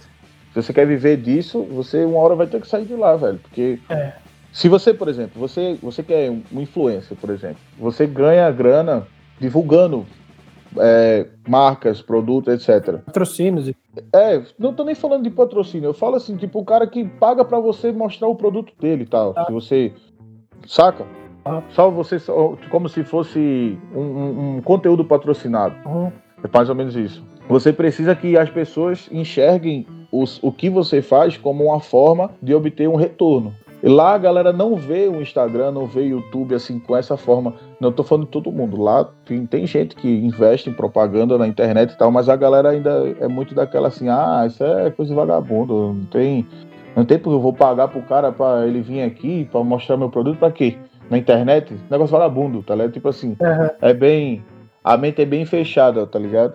Se 0.53 0.62
você 0.62 0.72
quer 0.72 0.87
viver 0.87 1.18
disso, 1.18 1.62
você 1.62 2.05
uma 2.05 2.18
hora 2.18 2.35
vai 2.35 2.47
ter 2.47 2.61
que 2.61 2.68
sair 2.68 2.85
de 2.85 2.95
lá, 2.95 3.16
velho. 3.16 3.39
Porque. 3.39 3.79
É. 3.89 4.12
Se 4.53 4.70
você, 4.70 4.95
por 4.95 5.07
exemplo, 5.07 5.39
você, 5.39 5.77
você 5.83 6.03
quer 6.03 6.31
um 6.31 6.61
influencer, 6.62 7.14
por 7.14 7.29
exemplo, 7.29 7.59
você 7.79 8.07
ganha 8.07 8.51
grana 8.51 9.07
divulgando 9.39 10.07
é, 10.78 11.26
marcas, 11.47 12.03
produtos, 12.03 12.53
etc. 12.53 12.99
Patrocínios. 12.99 13.72
É, 14.12 14.43
não 14.59 14.74
tô 14.74 14.84
nem 14.84 14.95
falando 14.95 15.22
de 15.22 15.30
patrocínio, 15.30 15.89
eu 15.89 15.95
falo 15.95 16.16
assim, 16.16 16.37
tipo, 16.37 16.59
o 16.59 16.64
cara 16.64 16.87
que 16.87 17.05
paga 17.05 17.45
para 17.45 17.59
você 17.59 17.93
mostrar 17.93 18.28
o 18.28 18.34
produto 18.34 18.72
dele 18.78 19.05
e 19.05 19.07
tal. 19.07 19.32
Ah. 19.37 19.47
você. 19.51 19.93
Saca? 20.66 21.07
Ah. 21.45 21.62
Só 21.70 21.91
você, 21.91 22.16
como 22.70 22.89
se 22.89 23.05
fosse 23.05 23.78
um, 23.95 24.01
um, 24.01 24.57
um 24.57 24.62
conteúdo 24.62 25.05
patrocinado. 25.05 25.76
Uhum. 25.89 26.12
É 26.43 26.49
mais 26.53 26.68
ou 26.68 26.74
menos 26.74 26.97
isso. 26.97 27.24
Você 27.49 27.72
precisa 27.72 28.14
que 28.14 28.37
as 28.37 28.51
pessoas 28.51 29.09
enxerguem 29.12 29.87
os, 30.11 30.43
o 30.43 30.51
que 30.51 30.68
você 30.68 31.01
faz 31.01 31.37
como 31.37 31.64
uma 31.64 31.80
forma 31.80 32.30
de 32.43 32.55
obter 32.55 32.89
um 32.89 32.97
retorno. 32.97 33.55
E 33.87 33.89
lá 33.89 34.14
a 34.14 34.18
galera 34.18 34.53
não 34.53 34.74
vê 34.74 35.07
o 35.07 35.22
Instagram, 35.22 35.70
não 35.70 35.87
vê 35.87 36.01
o 36.01 36.09
YouTube 36.09 36.57
assim 36.57 36.76
com 36.76 36.97
essa 36.97 37.16
forma. 37.16 37.55
Não 37.78 37.93
tô 37.93 38.03
falando 38.03 38.24
de 38.24 38.32
todo 38.32 38.51
mundo. 38.51 38.82
Lá 38.82 39.09
tem, 39.24 39.47
tem 39.47 39.64
gente 39.64 39.95
que 39.95 40.09
investe 40.09 40.68
em 40.68 40.72
propaganda 40.72 41.39
na 41.39 41.47
internet 41.47 41.93
e 41.93 41.97
tal, 41.97 42.11
mas 42.11 42.28
a 42.28 42.34
galera 42.34 42.70
ainda 42.70 43.14
é 43.20 43.28
muito 43.28 43.55
daquela 43.55 43.87
assim, 43.87 44.09
ah, 44.09 44.43
isso 44.45 44.64
é 44.64 44.91
coisa 44.91 45.11
de 45.11 45.14
vagabundo, 45.14 45.95
não 45.95 46.05
tem. 46.07 46.45
Não 46.97 47.05
tem 47.05 47.16
porque 47.16 47.37
eu 47.37 47.41
vou 47.41 47.53
pagar 47.53 47.87
pro 47.87 48.03
cara 48.03 48.32
para 48.32 48.66
ele 48.66 48.80
vir 48.80 49.03
aqui 49.03 49.49
para 49.53 49.62
mostrar 49.62 49.97
meu 49.97 50.11
produto 50.11 50.37
para 50.37 50.51
quê? 50.51 50.76
Na 51.09 51.16
internet? 51.16 51.72
Negócio 51.89 52.18
vagabundo, 52.18 52.64
tá 52.64 52.74
ligado? 52.74 52.91
Tipo 52.91 53.09
assim, 53.11 53.37
uhum. 53.41 53.70
é 53.80 53.95
bem. 53.95 54.45
A 54.82 54.97
mente 54.97 55.22
é 55.22 55.24
bem 55.24 55.45
fechada, 55.45 56.05
tá 56.09 56.18
ligado? 56.18 56.55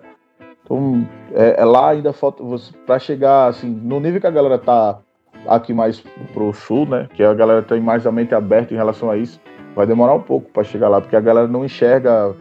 Então, 0.66 1.08
é, 1.34 1.62
é 1.62 1.64
lá 1.64 1.92
ainda 1.92 2.12
falta. 2.12 2.44
para 2.86 3.00
chegar 3.00 3.48
assim, 3.48 3.70
no 3.70 4.02
nível 4.02 4.20
que 4.20 4.28
a 4.28 4.32
galera 4.32 4.58
tá 4.58 5.00
aqui 5.48 5.74
mais 5.74 6.04
pro 6.34 6.54
sul, 6.54 6.86
né? 6.86 7.08
Que 7.14 7.24
a 7.24 7.34
galera 7.34 7.62
tem 7.62 7.80
mais 7.80 8.06
a 8.06 8.12
mente 8.12 8.34
aberta 8.34 8.74
em 8.74 8.78
relação 8.78 9.10
a 9.10 9.18
isso. 9.18 9.40
Vai 9.76 9.86
demorar 9.86 10.14
um 10.14 10.22
pouco 10.22 10.50
para 10.52 10.64
chegar 10.64 10.90
lá, 10.90 11.00
porque 11.00 11.16
a 11.16 11.22
galera 11.22 11.48
não 11.48 11.64
enxerga 11.64 12.36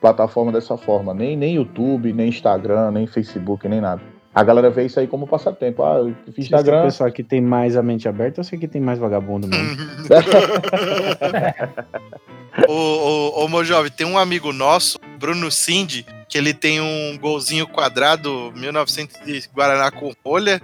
plataforma 0.00 0.52
dessa 0.52 0.76
forma, 0.76 1.14
nem, 1.14 1.36
nem 1.36 1.54
YouTube, 1.54 2.12
nem 2.12 2.28
Instagram, 2.28 2.90
nem 2.90 3.06
Facebook, 3.06 3.66
nem 3.68 3.80
nada. 3.80 4.02
A 4.34 4.44
galera 4.44 4.68
vê 4.68 4.84
isso 4.84 5.00
aí 5.00 5.06
como 5.06 5.26
passatempo. 5.26 5.82
Ah, 5.82 5.96
eu 5.96 6.14
fiz 6.26 6.44
Instagram. 6.44 6.82
O 6.82 6.84
pessoal 6.84 7.10
que 7.10 7.24
tem 7.24 7.40
mais 7.40 7.74
a 7.74 7.82
mente 7.82 8.06
aberta 8.06 8.42
ou 8.42 8.44
você 8.44 8.58
que 8.58 8.68
tem 8.68 8.82
mais 8.82 8.98
vagabundo 8.98 9.48
mesmo? 9.48 9.76
ô, 12.68 12.72
ô, 12.72 13.44
ô, 13.44 13.48
meu 13.48 13.64
jovem, 13.64 13.90
tem 13.90 14.06
um 14.06 14.18
amigo 14.18 14.52
nosso, 14.52 14.98
Bruno 15.18 15.50
Cindy, 15.50 16.04
que 16.28 16.36
ele 16.36 16.52
tem 16.52 16.82
um 16.82 17.16
golzinho 17.18 17.66
quadrado 17.66 18.52
1900 18.54 19.24
de 19.24 19.42
Guaraná 19.54 19.90
com 19.90 20.12
rolha 20.22 20.60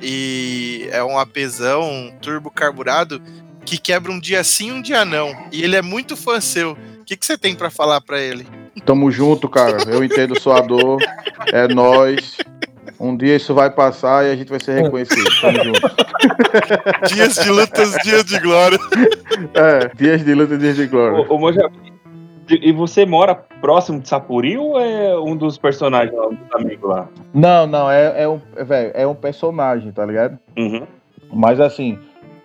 e 0.00 0.88
é 0.92 1.02
um 1.02 1.18
apesão, 1.18 1.82
um 1.82 2.10
turbo 2.20 2.50
carburado 2.50 3.20
que 3.64 3.76
quebra 3.76 4.10
um 4.10 4.18
dia 4.18 4.42
sim, 4.42 4.72
um 4.72 4.80
dia 4.80 5.04
não. 5.04 5.34
E 5.52 5.62
ele 5.62 5.76
é 5.76 5.82
muito 5.82 6.16
fã 6.16 6.40
seu. 6.40 6.72
O 7.00 7.04
que, 7.04 7.16
que 7.16 7.26
você 7.26 7.36
tem 7.36 7.54
para 7.54 7.68
falar 7.68 8.00
para 8.00 8.18
ele? 8.18 8.46
Tamo 8.84 9.10
junto, 9.10 9.48
cara. 9.48 9.78
Eu 9.86 10.02
entendo 10.02 10.38
sua 10.40 10.60
dor. 10.60 10.98
É 11.52 11.68
nós. 11.68 12.38
Um 12.98 13.16
dia 13.16 13.36
isso 13.36 13.54
vai 13.54 13.70
passar 13.70 14.26
e 14.26 14.30
a 14.30 14.36
gente 14.36 14.48
vai 14.48 14.58
ser 14.58 14.82
reconhecido. 14.82 15.28
Tamo 15.40 15.64
junto. 15.64 15.80
dias 17.14 17.34
de 17.34 17.50
lutas, 17.50 17.94
dias 18.02 18.24
de 18.24 18.38
glória. 18.40 18.78
É, 19.54 19.90
dias 19.94 20.24
de 20.24 20.34
luta, 20.34 20.56
dias 20.56 20.76
de 20.76 20.86
glória. 20.86 21.26
Ô, 21.28 21.34
ô 21.34 21.38
e 22.50 22.72
você 22.72 23.04
mora 23.04 23.34
próximo 23.34 24.00
de 24.00 24.08
Sapuri 24.08 24.56
ou 24.56 24.78
é 24.78 25.18
um 25.18 25.36
dos 25.36 25.58
personagens 25.58 26.16
lá, 26.16 26.26
dos 26.26 26.54
amigos 26.54 26.88
lá? 26.88 27.08
Não, 27.34 27.66
não, 27.66 27.90
é, 27.90 28.22
é, 28.22 28.28
um, 28.28 28.40
é, 28.56 28.64
véio, 28.64 28.90
é 28.94 29.06
um 29.06 29.14
personagem, 29.14 29.92
tá 29.92 30.04
ligado? 30.04 30.38
Uhum. 30.56 30.86
Mas 31.32 31.60
assim, 31.60 31.98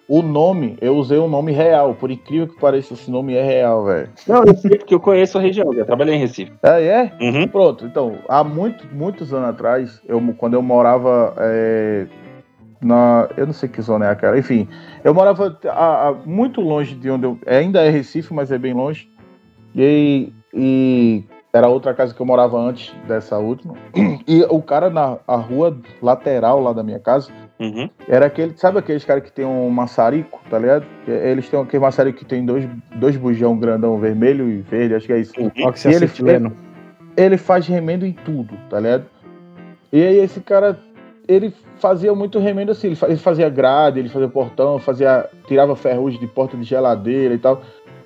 o 0.08 0.22
nome, 0.22 0.78
eu 0.82 0.96
usei 0.96 1.18
um 1.18 1.28
nome 1.28 1.52
real, 1.52 1.96
por 1.96 2.12
incrível 2.12 2.48
que 2.48 2.60
pareça, 2.60 2.94
esse 2.94 3.10
nome 3.10 3.34
é 3.34 3.44
real, 3.44 3.86
velho. 3.86 4.10
Não, 4.28 4.44
eu 4.44 4.56
sei 4.56 4.78
porque 4.78 4.94
eu 4.94 5.00
conheço 5.00 5.38
a 5.38 5.42
região, 5.42 5.74
já 5.74 5.86
trabalhei 5.86 6.16
em 6.16 6.20
Recife. 6.20 6.52
Ah, 6.62 6.82
é? 6.82 7.12
Uhum. 7.22 7.48
Pronto, 7.48 7.86
então, 7.86 8.18
há 8.28 8.44
muito, 8.44 8.86
muitos 8.94 9.34
anos 9.34 9.50
atrás, 9.50 10.02
eu, 10.08 10.22
quando 10.38 10.56
eu 10.56 10.62
morava 10.62 11.34
é, 11.38 12.08
na. 12.82 13.30
Eu 13.38 13.46
não 13.46 13.54
sei 13.54 13.70
que 13.70 13.82
zona 13.82 14.08
é 14.08 14.10
aquela, 14.10 14.38
enfim, 14.38 14.68
eu 15.04 15.14
morava 15.14 15.58
a, 15.70 16.10
a, 16.10 16.14
muito 16.26 16.60
longe 16.60 16.96
de 16.96 17.10
onde 17.10 17.26
eu. 17.26 17.38
Ainda 17.48 17.82
é 17.82 17.90
Recife, 17.90 18.34
mas 18.34 18.52
é 18.52 18.58
bem 18.58 18.74
longe. 18.74 19.10
E, 19.76 20.32
e 20.54 21.24
era 21.52 21.68
outra 21.68 21.94
casa 21.94 22.14
que 22.14 22.22
eu 22.22 22.26
morava 22.26 22.58
antes 22.58 22.94
dessa 23.08 23.38
última. 23.38 23.76
E 24.26 24.42
o 24.44 24.62
cara 24.62 24.90
na 24.90 25.18
a 25.28 25.36
rua 25.36 25.78
lateral 26.02 26.62
lá 26.62 26.72
da 26.72 26.82
minha 26.82 26.98
casa 26.98 27.30
uhum. 27.60 27.90
era 28.08 28.28
aquele, 28.28 28.54
sabe 28.56 28.80
aqueles 28.80 29.04
caras 29.04 29.22
que 29.22 29.32
tem 29.32 29.44
um 29.44 29.70
maçarico, 29.70 30.40
tá 30.50 30.58
ligado? 30.58 30.86
Eles 31.06 31.50
têm 31.50 31.60
aquele 31.60 31.84
maçarico 31.84 32.20
que 32.20 32.26
tem 32.26 32.46
dois, 32.46 32.66
dois 32.96 33.18
bujão 33.18 33.58
grandão, 33.58 34.00
vermelho 34.00 34.50
e 34.50 34.62
verde, 34.62 34.96
acho 34.96 35.08
que 35.08 35.14
é 35.14 35.20
isso. 35.20 35.34
Uhum. 35.38 35.52
E 35.54 35.94
ele, 35.94 36.10
ele, 36.30 36.52
ele 37.18 37.38
faz 37.38 37.68
remendo 37.68 38.06
em 38.06 38.14
tudo, 38.14 38.58
tá 38.70 38.80
ligado? 38.80 39.06
E 39.92 40.02
aí 40.02 40.18
esse 40.20 40.40
cara 40.40 40.80
ele 41.28 41.54
fazia 41.80 42.14
muito 42.14 42.40
remendo 42.40 42.72
assim, 42.72 42.96
ele 43.08 43.18
fazia 43.18 43.50
grade, 43.50 44.00
ele 44.00 44.10
fazia 44.10 44.28
portão, 44.28 44.80
fazia 44.80 45.30
tirava 45.48 45.76
ferrugem 45.76 46.20
de 46.20 46.28
porta 46.28 46.58
de 46.58 46.64
geladeira 46.64 47.34
e 47.34 47.38
tal. 47.38 47.62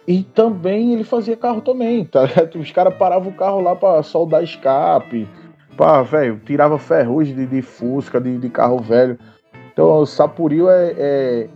E 0.07 0.23
também 0.23 0.93
ele 0.93 1.03
fazia 1.03 1.35
carro 1.35 1.59
também, 1.61 2.05
tá 2.05 2.23
ligado? 2.23 2.55
Os 2.59 2.71
caras 2.71 2.95
paravam 2.95 3.29
o 3.29 3.35
carro 3.35 3.59
lá 3.59 3.75
pra 3.75 4.01
soldar 4.03 4.41
escape, 4.43 5.27
pá, 5.75 6.01
velho, 6.01 6.39
tirava 6.45 6.77
ferrugem 6.79 7.35
de, 7.35 7.45
de 7.45 7.61
fusca, 7.61 8.19
de, 8.21 8.38
de 8.38 8.49
carro 8.49 8.79
velho. 8.79 9.19
Então 9.73 9.89
o 9.99 10.05
Sapuril 10.05 10.69
é, 10.69 10.93
é- 10.97 11.49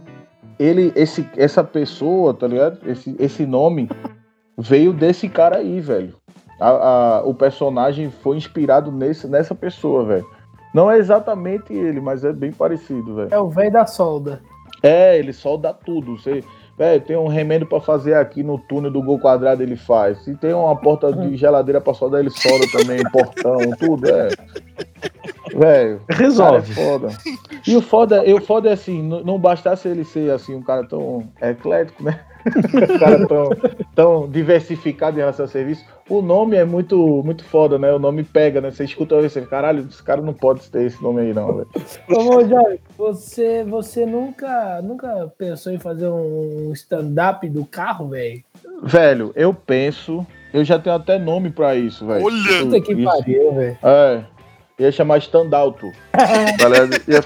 ele, 0.60 0.91
esse, 0.95 1.28
essa 1.38 1.64
pessoa, 1.64 2.34
tá 2.34 2.45
ligado? 2.48 2.78
Esse, 2.86 3.15
esse 3.18 3.45
nome 3.45 3.90
veio 4.57 4.91
desse 4.94 5.28
cara 5.30 5.57
aí, 5.57 5.80
velho. 5.80 6.15
A- 6.60 6.69
a- 7.19 7.23
o 7.26 7.34
personagem 7.34 8.11
foi 8.11 8.36
inspirado 8.38 8.91
nesse, 8.91 9.28
nessa 9.28 9.56
pessoa, 9.56 10.03
velho. 10.06 10.28
Não 10.73 10.91
é 10.91 10.98
exatamente 10.98 11.73
ele, 11.73 11.99
mas 11.99 12.23
é 12.23 12.32
bem 12.32 12.52
parecido, 12.52 13.15
velho. 13.15 13.30
É 13.32 13.40
o 13.40 13.49
velho 13.49 13.72
da 13.72 13.86
solda. 13.88 14.41
É, 14.84 15.18
ele 15.18 15.34
solda 15.34 15.73
tudo. 15.73 16.18
Você, 16.18 16.44
velho, 16.77 17.02
tem 17.02 17.18
um 17.18 17.27
remendo 17.27 17.65
pra 17.65 17.80
fazer 17.80 18.15
aqui 18.15 18.43
no 18.43 18.57
túnel 18.57 18.91
do 18.91 19.02
Gol 19.02 19.19
Quadrado, 19.19 19.61
ele 19.61 19.76
faz. 19.76 20.23
Se 20.23 20.35
tem 20.35 20.53
uma 20.53 20.76
porta 20.76 21.11
de 21.11 21.35
geladeira 21.35 21.80
pra 21.80 21.93
soldar, 21.93 22.19
ele 22.19 22.30
solda 22.30 22.65
também, 22.72 23.02
portão, 23.11 23.57
tudo, 23.80 24.10
é. 24.10 24.30
Velho, 25.53 26.02
é 26.07 26.14
Resolve. 26.14 26.73
foda. 26.73 27.10
E 27.68 27.76
o 27.76 27.81
foda, 27.81 28.26
e 28.26 28.34
o 28.34 28.41
foda 28.41 28.69
é 28.69 28.73
assim, 28.73 29.02
não, 29.02 29.23
não 29.23 29.39
bastasse 29.39 29.88
ele 29.88 30.03
ser 30.03 30.31
assim, 30.31 30.56
um 30.56 30.61
cara 30.61 30.85
tão 30.85 31.27
eclético, 31.41 32.03
né? 32.03 32.19
um 32.48 32.99
cara 32.99 33.27
tão, 33.27 33.49
tão 33.93 34.30
diversificado 34.30 35.18
em 35.18 35.19
relação 35.19 35.45
ao 35.45 35.49
serviço. 35.49 35.85
O 36.12 36.22
nome 36.22 36.58
é 36.58 36.66
muito, 36.66 37.22
muito 37.24 37.42
foda, 37.46 37.80
né? 37.80 37.90
O 37.94 37.98
nome 37.98 38.22
pega, 38.22 38.60
né? 38.60 38.70
Você 38.70 38.84
escuta 38.84 39.16
e 39.16 39.30
você, 39.30 39.42
caralho, 39.44 39.88
esse 39.90 40.04
cara 40.04 40.22
não 40.22 40.34
pode 40.34 40.70
ter 40.70 40.84
esse 40.84 41.02
nome 41.02 41.22
aí, 41.22 41.34
não, 41.34 41.56
velho. 41.56 41.70
Ô, 42.10 42.46
Jorge, 42.46 42.82
você, 42.98 43.64
você 43.64 44.06
nunca, 44.06 44.82
nunca 44.82 45.32
pensou 45.38 45.72
em 45.72 45.80
fazer 45.80 46.10
um 46.10 46.74
stand-up 46.74 47.48
do 47.48 47.66
carro, 47.66 48.10
velho? 48.10 48.44
Velho, 48.84 49.32
eu 49.38 49.54
penso. 49.54 50.28
Eu 50.54 50.66
já 50.66 50.78
tenho 50.78 50.98
até 50.98 51.18
nome 51.18 51.50
pra 51.50 51.78
isso, 51.78 52.06
velho. 52.06 52.26
Olha! 52.26 52.60
Puta 52.66 52.82
que 52.82 52.92
Isso. 52.92 53.04
pariu, 53.06 53.54
velho. 53.56 53.78
É. 53.82 54.26
Ia 54.80 54.92
chamar 54.92 55.20
Standalto. 55.20 55.86
Ia- 57.08 57.24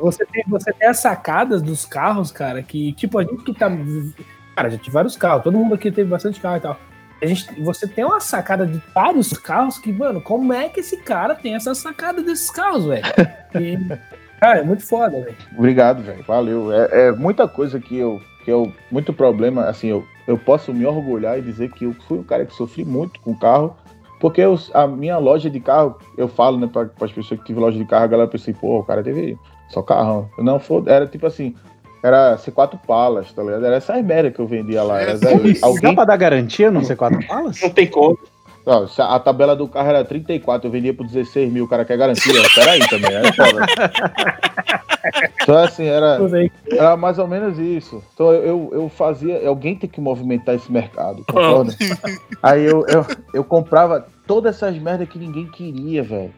Você 0.00 0.26
tem, 0.26 0.42
você 0.48 0.72
tem 0.72 0.88
as 0.88 0.98
sacadas 0.98 1.62
dos 1.62 1.84
carros, 1.86 2.32
cara, 2.32 2.60
que, 2.60 2.92
tipo, 2.94 3.18
a 3.18 3.22
gente 3.22 3.44
que 3.44 3.54
tá. 3.54 3.70
Cara, 4.56 4.68
já 4.70 4.78
tive 4.78 4.90
vários 4.90 5.16
carros, 5.16 5.44
todo 5.44 5.56
mundo 5.56 5.74
aqui 5.74 5.92
teve 5.92 6.10
bastante 6.10 6.40
carro 6.40 6.56
e 6.56 6.60
tal. 6.60 6.76
A 7.24 7.26
gente, 7.26 7.60
você 7.62 7.88
tem 7.88 8.04
uma 8.04 8.20
sacada 8.20 8.66
de 8.66 8.80
vários 8.94 9.32
carros 9.32 9.78
que, 9.78 9.90
mano, 9.90 10.20
como 10.20 10.52
é 10.52 10.68
que 10.68 10.80
esse 10.80 10.98
cara 10.98 11.34
tem 11.34 11.54
essa 11.54 11.74
sacada 11.74 12.22
desses 12.22 12.50
carros, 12.50 12.84
velho? 12.84 13.02
Cara, 14.38 14.58
é 14.58 14.62
muito 14.62 14.84
foda, 14.86 15.22
velho. 15.22 15.36
Obrigado, 15.56 16.02
velho. 16.02 16.22
Valeu. 16.24 16.70
É, 16.70 17.06
é 17.08 17.12
muita 17.12 17.48
coisa 17.48 17.80
que 17.80 17.96
eu, 17.96 18.20
que 18.44 18.50
eu. 18.52 18.70
Muito 18.90 19.10
problema. 19.12 19.64
Assim, 19.64 19.86
eu, 19.86 20.04
eu 20.26 20.36
posso 20.36 20.74
me 20.74 20.84
orgulhar 20.84 21.38
e 21.38 21.42
dizer 21.42 21.70
que 21.72 21.84
eu 21.86 21.94
fui 22.06 22.18
um 22.18 22.22
cara 22.22 22.44
que 22.44 22.54
sofri 22.54 22.84
muito 22.84 23.18
com 23.20 23.34
carro. 23.34 23.74
Porque 24.20 24.42
eu- 24.42 24.58
a 24.74 24.86
minha 24.86 25.16
loja 25.16 25.48
de 25.48 25.60
carro, 25.60 25.96
eu 26.16 26.28
falo, 26.28 26.58
né, 26.58 26.66
para 26.70 26.90
as 27.00 27.12
pessoas 27.12 27.40
que 27.40 27.46
tive 27.46 27.58
loja 27.60 27.78
de 27.78 27.84
carro, 27.86 28.04
a 28.04 28.08
galera 28.08 28.28
pensa 28.28 28.50
assim, 28.50 28.58
pô, 28.60 28.80
o 28.80 28.84
cara 28.84 29.02
teve 29.02 29.38
só 29.70 29.82
carrão. 29.82 30.28
Não, 30.38 30.58
foi, 30.60 30.82
era 30.86 31.06
tipo 31.06 31.26
assim, 31.26 31.54
era 32.04 32.36
C4 32.36 32.78
Palas, 32.86 33.32
tá 33.32 33.42
ligado? 33.42 33.64
Era 33.64 33.76
essa 33.76 34.00
merda 34.02 34.30
que 34.30 34.38
eu 34.38 34.46
vendia 34.46 34.82
lá. 34.82 35.00
Era, 35.00 35.12
É, 35.12 35.16
zero- 35.16 35.42
Dá 35.60 35.66
alguém, 35.66 35.94
pra 35.94 36.04
dar 36.04 36.16
garantia 36.16 36.70
no 36.70 36.80
C4 36.82 37.26
Palas? 37.26 37.60
Não 37.62 37.70
tem 37.70 37.86
como. 37.86 38.18
a 38.98 39.18
tabela 39.18 39.56
do 39.56 39.66
carro 39.66 39.88
era 39.88 40.04
34, 40.04 40.66
eu 40.68 40.70
vendia 40.70 40.92
por 40.92 41.06
16 41.06 41.50
mil, 41.50 41.64
o 41.64 41.68
cara 41.68 41.84
quer 41.84 41.96
garantia. 41.96 42.32
Peraí 42.54 42.80
também, 42.88 43.10
é 43.16 43.32
foda. 43.32 43.66
Então, 45.42 45.58
assim, 45.58 45.84
era, 45.84 46.18
era 46.70 46.96
mais 46.96 47.18
ou 47.18 47.28
menos 47.28 47.58
isso. 47.58 48.02
Então 48.14 48.32
eu, 48.32 48.42
eu, 48.42 48.70
eu 48.72 48.88
fazia. 48.88 49.46
Alguém 49.46 49.76
tem 49.76 49.88
que 49.88 50.00
movimentar 50.00 50.54
esse 50.54 50.72
mercado, 50.72 51.22
concorda? 51.26 51.74
Aí 52.42 52.64
eu, 52.64 52.86
eu, 52.88 53.06
eu 53.34 53.44
comprava 53.44 54.06
todas 54.26 54.56
essas 54.56 54.76
merdas 54.78 55.06
que 55.08 55.18
ninguém 55.18 55.46
queria, 55.46 56.02
velho. 56.02 56.32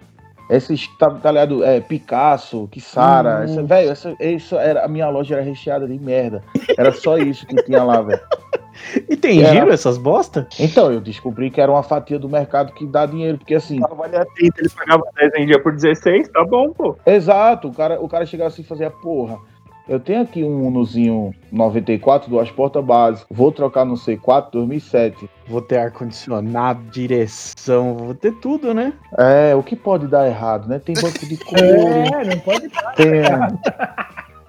Esses, 0.49 0.87
tá, 0.97 1.11
tá 1.11 1.31
ligado? 1.33 1.65
É, 1.65 1.81
Picasso, 1.81 2.69
Kissara. 2.71 3.41
Hum. 3.41 3.43
essa- 3.45 3.63
Velho, 3.63 3.91
essa, 3.91 4.17
isso 4.21 4.57
era, 4.57 4.85
a 4.85 4.89
minha 4.89 5.09
loja 5.09 5.35
era 5.37 5.43
recheada 5.45 5.87
de 5.89 5.99
merda. 5.99 6.43
Era 6.79 6.93
só 6.93 7.19
isso 7.19 7.47
que 7.47 7.57
tinha 7.65 7.83
lá, 7.83 8.01
velho. 8.03 8.21
E 9.09 9.17
tem 9.17 9.43
Era. 9.43 9.55
giro 9.55 9.73
essas 9.73 9.97
bosta? 9.97 10.47
Então, 10.61 10.93
eu 10.93 11.01
descobri 11.01 11.51
que 11.51 11.63
era 11.63 11.73
uma 11.73 11.83
fatia 11.83 12.19
do 12.19 12.29
mercado 12.29 12.75
que 12.75 12.87
dá 12.87 13.07
dinheiro, 13.07 13.39
porque 13.39 13.55
assim. 13.55 13.81
Tava 13.81 13.95
valia 13.95 14.27
30, 14.37 14.61
ele 14.61 14.69
pagava 14.69 15.03
10 15.19 15.33
vendia 15.33 15.63
por 15.63 15.73
16, 15.73 16.29
tá 16.29 16.45
bom, 16.45 16.71
pô. 16.75 16.95
Exato, 17.07 17.69
o 17.69 17.73
cara, 17.75 17.99
o 18.01 18.07
cara 18.07 18.27
chegava 18.27 18.49
assim 18.49 18.61
e 18.61 18.67
fazia, 18.67 18.91
porra, 18.91 19.39
eu 19.89 20.01
tenho 20.01 20.23
aqui 20.23 20.43
um 20.43 20.67
Unozinho 20.67 21.33
94, 21.53 22.29
duas 22.29 22.51
portas 22.51 22.85
básicas, 22.85 23.27
vou 23.31 23.53
trocar 23.53 23.85
no 23.85 23.95
C4 23.95 24.51
2007. 24.53 25.29
Vou 25.49 25.63
ter 25.63 25.79
ar-condicionado, 25.79 26.83
direção, 26.91 27.95
vou 27.97 28.15
ter 28.15 28.33
tudo, 28.41 28.75
né? 28.75 28.93
É, 29.17 29.55
o 29.55 29.63
que 29.63 29.77
pode 29.77 30.07
dar 30.09 30.27
errado, 30.27 30.69
né? 30.69 30.79
Tem 30.79 30.95
banco 30.95 31.25
de 31.25 31.37
couro, 31.45 31.63
É, 31.63 32.25
não 32.25 32.39
pode 32.41 32.69
dar. 32.69 32.93
tem, 32.95 33.23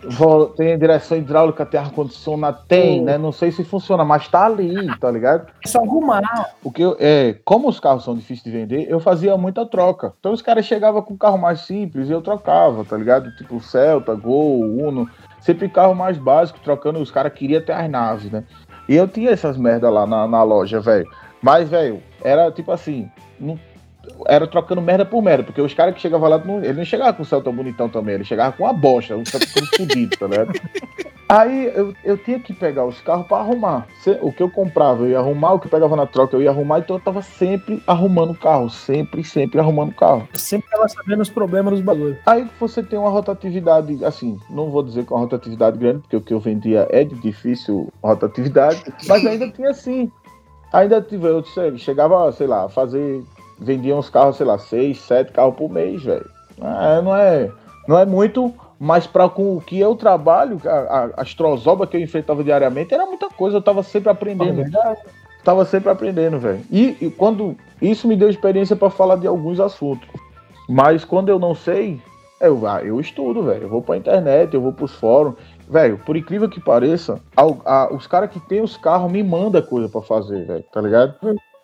vo- 0.09 0.47
tem 0.47 0.77
direção 0.77 1.17
hidráulica, 1.17 1.65
tem 1.65 1.79
ar-condicionado, 1.79 2.59
tem, 2.67 3.01
Hum. 3.01 3.05
né? 3.05 3.17
Não 3.17 3.31
sei 3.31 3.51
se 3.51 3.63
funciona, 3.63 4.03
mas 4.05 4.27
tá 4.27 4.45
ali, 4.45 4.95
tá 4.99 5.11
ligado? 5.11 5.47
É 5.63 5.67
só 5.67 5.79
arrumar. 5.83 6.21
O 6.63 6.71
que 6.71 6.81
eu, 6.81 6.95
é, 6.99 7.35
como 7.43 7.67
os 7.67 7.79
carros 7.79 8.03
são 8.03 8.15
difíceis 8.15 8.43
de 8.43 8.51
vender, 8.51 8.87
eu 8.89 8.99
fazia 8.99 9.35
muita 9.37 9.65
troca. 9.65 10.13
Então 10.19 10.31
os 10.31 10.41
caras 10.41 10.65
chegavam 10.65 11.01
com 11.01 11.13
um 11.13 11.17
carro 11.17 11.37
mais 11.37 11.61
simples 11.61 12.09
e 12.09 12.11
eu 12.11 12.21
trocava, 12.21 12.83
tá 12.85 12.95
ligado? 12.97 13.29
Tipo 13.35 13.59
Celta, 13.59 14.15
Gol, 14.15 14.61
Uno, 14.61 15.09
sempre 15.47 15.69
carro 15.69 15.95
mais 15.95 16.17
básico, 16.17 16.59
trocando. 16.59 16.99
Os 16.99 17.09
caras 17.09 17.31
queriam 17.31 17.61
ter 17.61 17.71
as 17.71 17.89
naves, 17.89 18.29
né? 18.29 18.43
E 18.89 18.95
eu 18.95 19.07
tinha 19.07 19.31
essas 19.31 19.57
merda 19.57 19.89
lá 19.89 20.05
na, 20.05 20.27
na 20.27 20.43
loja, 20.43 20.81
velho. 20.81 21.09
Mas, 21.41 21.69
velho, 21.69 22.03
era 22.21 22.51
tipo 22.51 22.69
assim, 22.71 23.09
não- 23.39 23.57
era 24.27 24.47
trocando 24.47 24.81
merda 24.81 25.05
por 25.05 25.21
merda, 25.21 25.43
porque 25.43 25.61
os 25.61 25.73
caras 25.73 25.95
que 25.95 26.01
chegavam 26.01 26.29
lá, 26.29 26.37
não, 26.37 26.63
ele 26.63 26.73
não 26.73 26.85
chegava 26.85 27.13
com 27.13 27.23
o 27.23 27.25
Celta 27.25 27.51
bonitão 27.51 27.89
também, 27.89 28.15
ele 28.15 28.23
chegava 28.23 28.55
com 28.55 28.63
uma 28.63 28.73
bosta, 28.73 29.15
um 29.15 29.25
Celta 29.25 29.47
todo 29.53 29.67
fudido, 29.75 30.17
tá 30.17 30.27
ligado? 30.27 30.53
Aí 31.29 31.65
eu, 31.75 31.93
eu 32.05 32.17
tinha 32.17 32.39
que 32.39 32.53
pegar 32.53 32.85
os 32.85 33.01
carros 33.01 33.27
pra 33.27 33.39
arrumar. 33.39 33.85
O 34.21 34.31
que 34.31 34.41
eu 34.41 34.49
comprava, 34.49 35.03
eu 35.03 35.09
ia 35.09 35.19
arrumar, 35.19 35.53
o 35.53 35.59
que 35.59 35.67
eu 35.67 35.71
pegava 35.71 35.93
na 35.93 36.05
troca, 36.05 36.37
eu 36.37 36.41
ia 36.41 36.49
arrumar, 36.49 36.79
então 36.79 36.95
eu 36.95 37.01
tava 37.01 37.21
sempre 37.21 37.83
arrumando 37.85 38.31
o 38.31 38.37
carro, 38.37 38.69
sempre, 38.69 39.21
sempre 39.25 39.59
arrumando 39.59 39.89
o 39.89 39.95
carro. 39.95 40.27
Eu 40.31 40.39
sempre 40.39 40.69
tava 40.69 40.87
sabendo 40.87 41.21
os 41.21 41.29
problemas 41.29 41.73
dos 41.73 41.81
bagulhos. 41.81 42.17
Aí 42.25 42.47
você 42.57 42.81
tem 42.81 42.97
uma 42.97 43.09
rotatividade, 43.09 44.05
assim, 44.05 44.39
não 44.49 44.69
vou 44.69 44.81
dizer 44.81 45.05
que 45.05 45.11
é 45.11 45.15
uma 45.15 45.23
rotatividade 45.23 45.77
grande, 45.77 45.99
porque 45.99 46.15
o 46.15 46.21
que 46.21 46.33
eu 46.33 46.39
vendia 46.39 46.87
é 46.89 47.03
de 47.03 47.15
difícil 47.15 47.91
rotatividade, 48.01 48.81
mas 49.05 49.25
ainda 49.25 49.49
tinha 49.49 49.71
assim. 49.71 50.09
Ainda 50.71 51.01
tive, 51.01 51.27
eu 51.27 51.43
chegava, 51.77 52.31
sei 52.31 52.47
lá, 52.47 52.65
a 52.65 52.69
fazer, 52.69 53.23
vendia 53.59 53.95
uns 53.95 54.09
carros, 54.09 54.37
sei 54.37 54.45
lá, 54.45 54.57
seis, 54.57 54.99
sete 55.01 55.31
carros 55.31 55.55
por 55.55 55.69
mês, 55.69 56.03
velho. 56.03 56.29
Ah, 56.61 57.01
não 57.03 57.15
é, 57.15 57.51
não 57.87 57.97
é 57.99 58.05
muito, 58.05 58.53
mas 58.79 59.05
para 59.07 59.27
com 59.29 59.55
o 59.57 59.61
que 59.61 59.79
eu 59.79 59.95
trabalho, 59.95 60.59
a, 60.65 60.69
a, 60.69 61.09
as 61.21 61.33
trozobas 61.33 61.89
que 61.89 61.97
eu 61.97 62.01
enfrentava 62.01 62.43
diariamente, 62.43 62.93
era 62.93 63.05
muita 63.05 63.29
coisa, 63.29 63.57
eu 63.57 63.61
tava 63.61 63.83
sempre 63.83 64.09
aprendendo. 64.09 64.63
Tava 65.43 65.63
sempre 65.63 65.89
aprendendo, 65.89 66.39
velho. 66.39 66.59
E, 66.69 66.97
e 66.99 67.09
quando. 67.09 67.55
Isso 67.81 68.07
me 68.07 68.17
deu 68.17 68.29
experiência 68.29 68.75
para 68.75 68.89
falar 68.89 69.15
de 69.15 69.27
alguns 69.27 69.59
assuntos. 69.61 70.07
Mas 70.67 71.05
quando 71.05 71.29
eu 71.29 71.39
não 71.39 71.55
sei, 71.55 72.01
eu, 72.41 72.67
ah, 72.67 72.83
eu 72.83 72.99
estudo, 72.99 73.43
velho. 73.43 73.63
Eu 73.63 73.69
vou 73.69 73.81
pra 73.81 73.95
internet, 73.95 74.53
eu 74.53 74.59
vou 74.61 74.73
pros 74.73 74.93
fóruns. 74.95 75.35
Velho, 75.69 75.97
por 75.99 76.17
incrível 76.17 76.49
que 76.49 76.59
pareça, 76.59 77.21
a- 77.35 77.87
os 77.93 78.07
caras 78.07 78.29
que 78.29 78.39
tem 78.41 78.61
os 78.61 78.75
carros 78.75 79.09
me 79.09 79.23
mandam 79.23 79.61
coisa 79.61 79.87
pra 79.87 80.01
fazer, 80.01 80.45
velho. 80.45 80.63
Tá 80.71 80.81
ligado? 80.81 81.15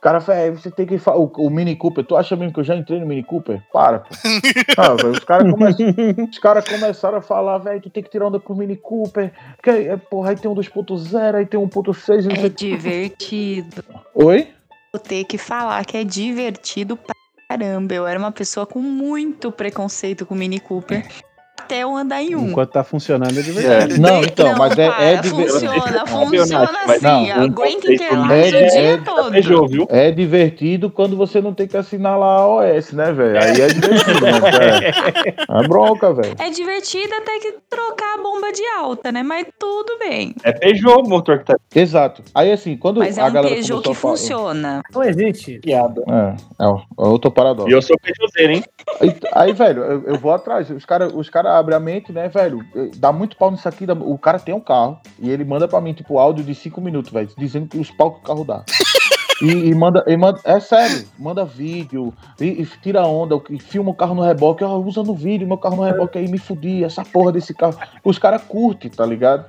O 0.04 0.10
cara, 0.12 0.20
velho, 0.20 0.58
você 0.60 0.70
tem 0.70 0.86
que. 0.86 0.98
fa- 0.98 1.16
O, 1.16 1.32
o 1.38 1.50
Mini 1.50 1.78
Cooper, 1.78 2.04
tu 2.04 2.18
acha 2.18 2.36
mesmo 2.36 2.54
que 2.54 2.60
eu 2.60 2.64
já 2.66 2.76
entrei 2.76 3.00
no 3.00 3.06
Mini 3.08 3.24
Cooper? 3.24 3.64
Para, 3.72 4.00
pô. 4.00 4.10
Ah, 4.78 4.94
velho, 4.96 5.12
os 5.12 5.20
caras 5.20 5.50
come- 5.50 6.28
os 6.30 6.40
caras 6.40 6.68
começaram 6.68 7.18
a 7.20 7.22
falar, 7.22 7.58
velho, 7.60 7.80
tu 7.80 7.90
tem 7.90 8.04
que 8.04 8.10
tirar 8.10 8.28
onda 8.28 8.38
com 8.38 8.52
o 8.52 8.58
Mini 8.58 8.76
Cooper. 8.76 9.32
Porque, 9.56 9.70
é, 9.70 9.96
porra, 9.96 10.32
aí 10.32 10.36
tem 10.36 10.52
um 10.52 10.56
2.0, 10.56 11.36
aí 11.36 11.46
tem 11.46 11.58
um 11.58 11.70
1.6, 11.70 12.26
não 12.26 12.36
sei 12.36 12.44
É 12.44 12.48
o 12.48 12.52
que. 12.52 12.70
divertido. 12.76 13.82
Oi? 14.14 14.50
Vou 14.92 15.00
ter 15.02 15.24
que 15.24 15.38
falar 15.38 15.86
que 15.86 15.96
é 15.96 16.04
divertido 16.04 16.98
pra 16.98 17.16
caramba. 17.48 17.94
Eu 17.94 18.06
era 18.06 18.20
uma 18.20 18.32
pessoa 18.34 18.66
com 18.66 18.80
muito 18.80 19.54
preconceito 19.54 20.26
com 20.26 20.36
Mini 20.36 20.60
Cooper. 20.60 21.08
Até 21.64 21.80
eu 21.84 21.96
andar 21.96 22.22
em 22.22 22.36
um. 22.36 22.50
Enquanto 22.50 22.72
tá 22.72 22.84
funcionando 22.84 23.38
é 23.40 23.42
divertido. 23.42 24.02
Não, 24.02 24.22
então, 24.24 24.56
mas 24.58 24.78
é, 24.78 24.86
é, 24.86 24.90
para, 24.90 25.16
diver- 25.22 25.50
funciona, 25.50 25.92
Não, 25.92 26.08
funciona 26.08 26.72
não, 26.72 26.94
assim, 26.94 27.32
um 27.34 27.44
aguenta 27.44 27.94
interlado 27.94 28.34
é- 28.34 28.48
o 28.48 28.52
dia 28.52 28.80
é- 28.94 28.98
todo. 28.98 29.32
Beijou, 29.32 29.68
viu? 29.68 29.88
é 29.90 30.12
divertido 30.12 30.90
quando 30.90 31.16
você 31.16 31.42
não 31.42 31.54
tem 31.54 31.68
que 31.68 31.78
assinar 31.78 32.18
lá 32.20 32.38
a 32.40 32.48
OS, 32.48 32.92
né, 32.94 33.12
velho? 33.14 33.42
Aí 33.42 33.62
é 33.62 33.68
divertido, 33.68 34.20
mas 34.22 34.44
é, 34.60 35.64
é 35.64 35.68
bronca, 35.68 36.14
velho. 36.14 36.36
É 36.40 36.50
divertido 36.50 37.14
até 37.16 37.40
que 37.40 37.56
trocar 37.70 38.20
a 38.20 38.22
bomba 38.22 38.52
de 38.52 38.64
alta, 38.78 39.12
né? 39.12 39.24
Mas 39.24 39.48
tudo 39.58 39.98
bem. 40.00 40.36
É 40.44 40.52
Peugeot 40.52 41.02
o 41.06 41.10
motor 41.10 41.40
que 41.40 41.46
tá 41.46 41.56
Exato. 41.76 42.22
Aí 42.36 42.52
assim, 42.52 42.76
quando 42.78 43.00
Mas 43.00 43.18
é 43.18 43.22
a 43.22 43.26
um 43.26 43.32
galera 43.34 43.56
Peugeot 43.56 43.82
que 43.82 43.94
funciona. 43.96 44.82
Não 44.94 45.04
existe. 45.04 45.60
piada. 45.60 46.04
É, 46.60 46.64
é, 46.64 46.68
o- 46.68 46.78
é 47.00 47.08
outro 47.08 47.32
paradoxo. 47.32 47.70
E 47.70 47.74
eu 47.74 47.82
sou 47.82 47.98
Peugeotzeiro, 47.98 48.54
hein? 48.54 48.64
Aí, 49.02 49.16
aí, 49.34 49.54
velho, 49.54 49.82
eu, 49.84 50.04
eu 50.08 50.16
vou 50.20 50.32
atrás. 50.32 50.70
Os 50.70 50.86
caras 50.86 51.12
os 51.14 51.30
cara 51.30 51.53
abrem 51.60 51.78
a 51.78 51.80
mente, 51.80 52.12
né, 52.12 52.28
velho? 52.28 52.66
Dá 52.98 53.12
muito 53.12 53.38
pau 53.38 53.52
nisso 53.52 53.68
aqui. 53.68 53.86
O 53.86 54.18
cara 54.18 54.40
tem 54.40 54.54
um 54.54 54.60
carro 54.60 55.00
e 55.20 55.30
ele 55.30 55.44
manda 55.44 55.68
pra 55.68 55.82
mim, 55.82 55.94
tipo, 55.94 56.18
áudio 56.18 56.44
de 56.44 56.56
5 56.56 56.82
minutos, 56.82 57.12
velho, 57.12 57.30
dizendo 57.38 57.68
que 57.68 57.78
os 57.78 57.92
pau 57.92 58.12
que 58.12 58.20
o 58.20 58.24
carro 58.24 58.44
dá. 58.44 58.64
E, 59.42 59.70
e 59.70 59.76
manda, 59.76 60.04
e 60.08 60.16
manda. 60.16 60.40
É 60.46 60.58
sério, 60.60 61.06
manda 61.20 61.44
vídeo, 61.44 62.14
e, 62.40 62.46
e 62.46 62.66
tira 62.82 63.06
onda, 63.06 63.42
e 63.50 63.60
filma 63.60 63.92
o 63.92 63.94
carro 63.94 64.16
no 64.16 64.22
reboque, 64.22 64.64
ó, 64.64 64.78
usa 64.78 65.04
no 65.04 65.14
vídeo, 65.14 65.46
meu 65.46 65.58
carro 65.58 65.76
no 65.76 65.84
reboque 65.84 66.18
aí, 66.18 66.30
me 66.30 66.38
fudi, 66.38 66.84
essa 66.84 67.04
porra 67.04 67.34
desse 67.34 67.54
carro. 67.54 67.78
Os 68.06 68.18
caras 68.18 68.42
curtem, 68.44 68.90
tá 68.90 69.06
ligado? 69.06 69.46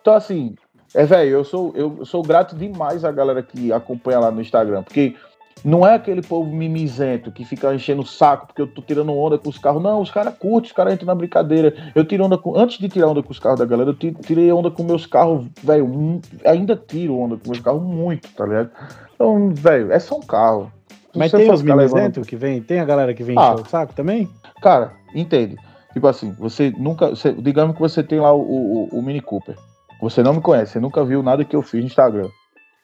Então, 0.00 0.14
assim, 0.14 0.54
é, 0.94 1.04
velho, 1.04 1.30
eu 1.30 1.44
sou, 1.44 1.72
eu 1.74 2.04
sou 2.06 2.22
grato 2.22 2.56
demais 2.56 3.04
à 3.04 3.12
galera 3.12 3.42
que 3.42 3.70
acompanha 3.72 4.20
lá 4.20 4.30
no 4.30 4.40
Instagram, 4.40 4.82
porque 4.82 5.14
não 5.64 5.86
é 5.86 5.94
aquele 5.94 6.22
povo 6.22 6.50
mimizento 6.50 7.30
que 7.32 7.44
fica 7.44 7.74
enchendo 7.74 8.02
o 8.02 8.06
saco 8.06 8.46
porque 8.46 8.62
eu 8.62 8.66
tô 8.66 8.80
tirando 8.82 9.12
onda 9.12 9.38
com 9.38 9.48
os 9.48 9.58
carros. 9.58 9.82
Não, 9.82 10.00
os 10.00 10.10
caras 10.10 10.34
curtem, 10.38 10.68
os 10.68 10.72
caras 10.72 10.94
entram 10.94 11.06
na 11.06 11.14
brincadeira. 11.14 11.74
Eu 11.94 12.04
tiro 12.04 12.24
onda 12.24 12.36
com. 12.38 12.56
Antes 12.56 12.78
de 12.78 12.88
tirar 12.88 13.08
onda 13.08 13.22
com 13.22 13.30
os 13.32 13.38
carros 13.38 13.58
da 13.58 13.64
galera, 13.66 13.90
eu 13.90 13.94
ti- 13.94 14.16
tirei 14.22 14.50
onda 14.52 14.70
com 14.70 14.82
meus 14.82 15.06
carros, 15.06 15.46
velho. 15.62 16.20
Ainda 16.44 16.76
tiro 16.76 17.18
onda 17.18 17.36
com 17.36 17.48
meus 17.50 17.60
carros 17.60 17.82
muito, 17.82 18.28
tá 18.34 18.44
ligado? 18.44 18.70
Então, 19.14 19.50
velho, 19.54 19.92
é 19.92 19.98
só 19.98 20.16
um 20.16 20.22
carro. 20.22 20.70
Se 21.12 21.18
Mas 21.18 21.32
tem 21.32 21.50
os 21.50 21.62
mimizentos 21.62 22.26
que 22.26 22.36
vem? 22.36 22.60
Tem 22.62 22.80
a 22.80 22.84
galera 22.84 23.14
que 23.14 23.24
vem 23.24 23.36
Ah. 23.38 23.52
encher 23.54 23.62
o 23.66 23.68
saco 23.68 23.94
também? 23.94 24.28
Cara, 24.62 24.92
entende? 25.14 25.56
Tipo 25.92 26.06
assim, 26.06 26.32
você 26.38 26.72
nunca. 26.78 27.08
você- 27.10 27.32
digamos 27.32 27.74
que 27.74 27.80
você 27.80 28.02
tem 28.02 28.20
lá 28.20 28.32
o, 28.32 28.40
o, 28.40 28.88
o 28.98 29.02
Mini 29.02 29.20
Cooper. 29.20 29.56
Você 30.00 30.22
não 30.22 30.34
me 30.34 30.40
conhece, 30.40 30.72
você 30.72 30.80
nunca 30.80 31.04
viu 31.04 31.22
nada 31.22 31.44
que 31.44 31.56
eu 31.56 31.62
fiz 31.62 31.80
no 31.80 31.86
Instagram. 31.86 32.28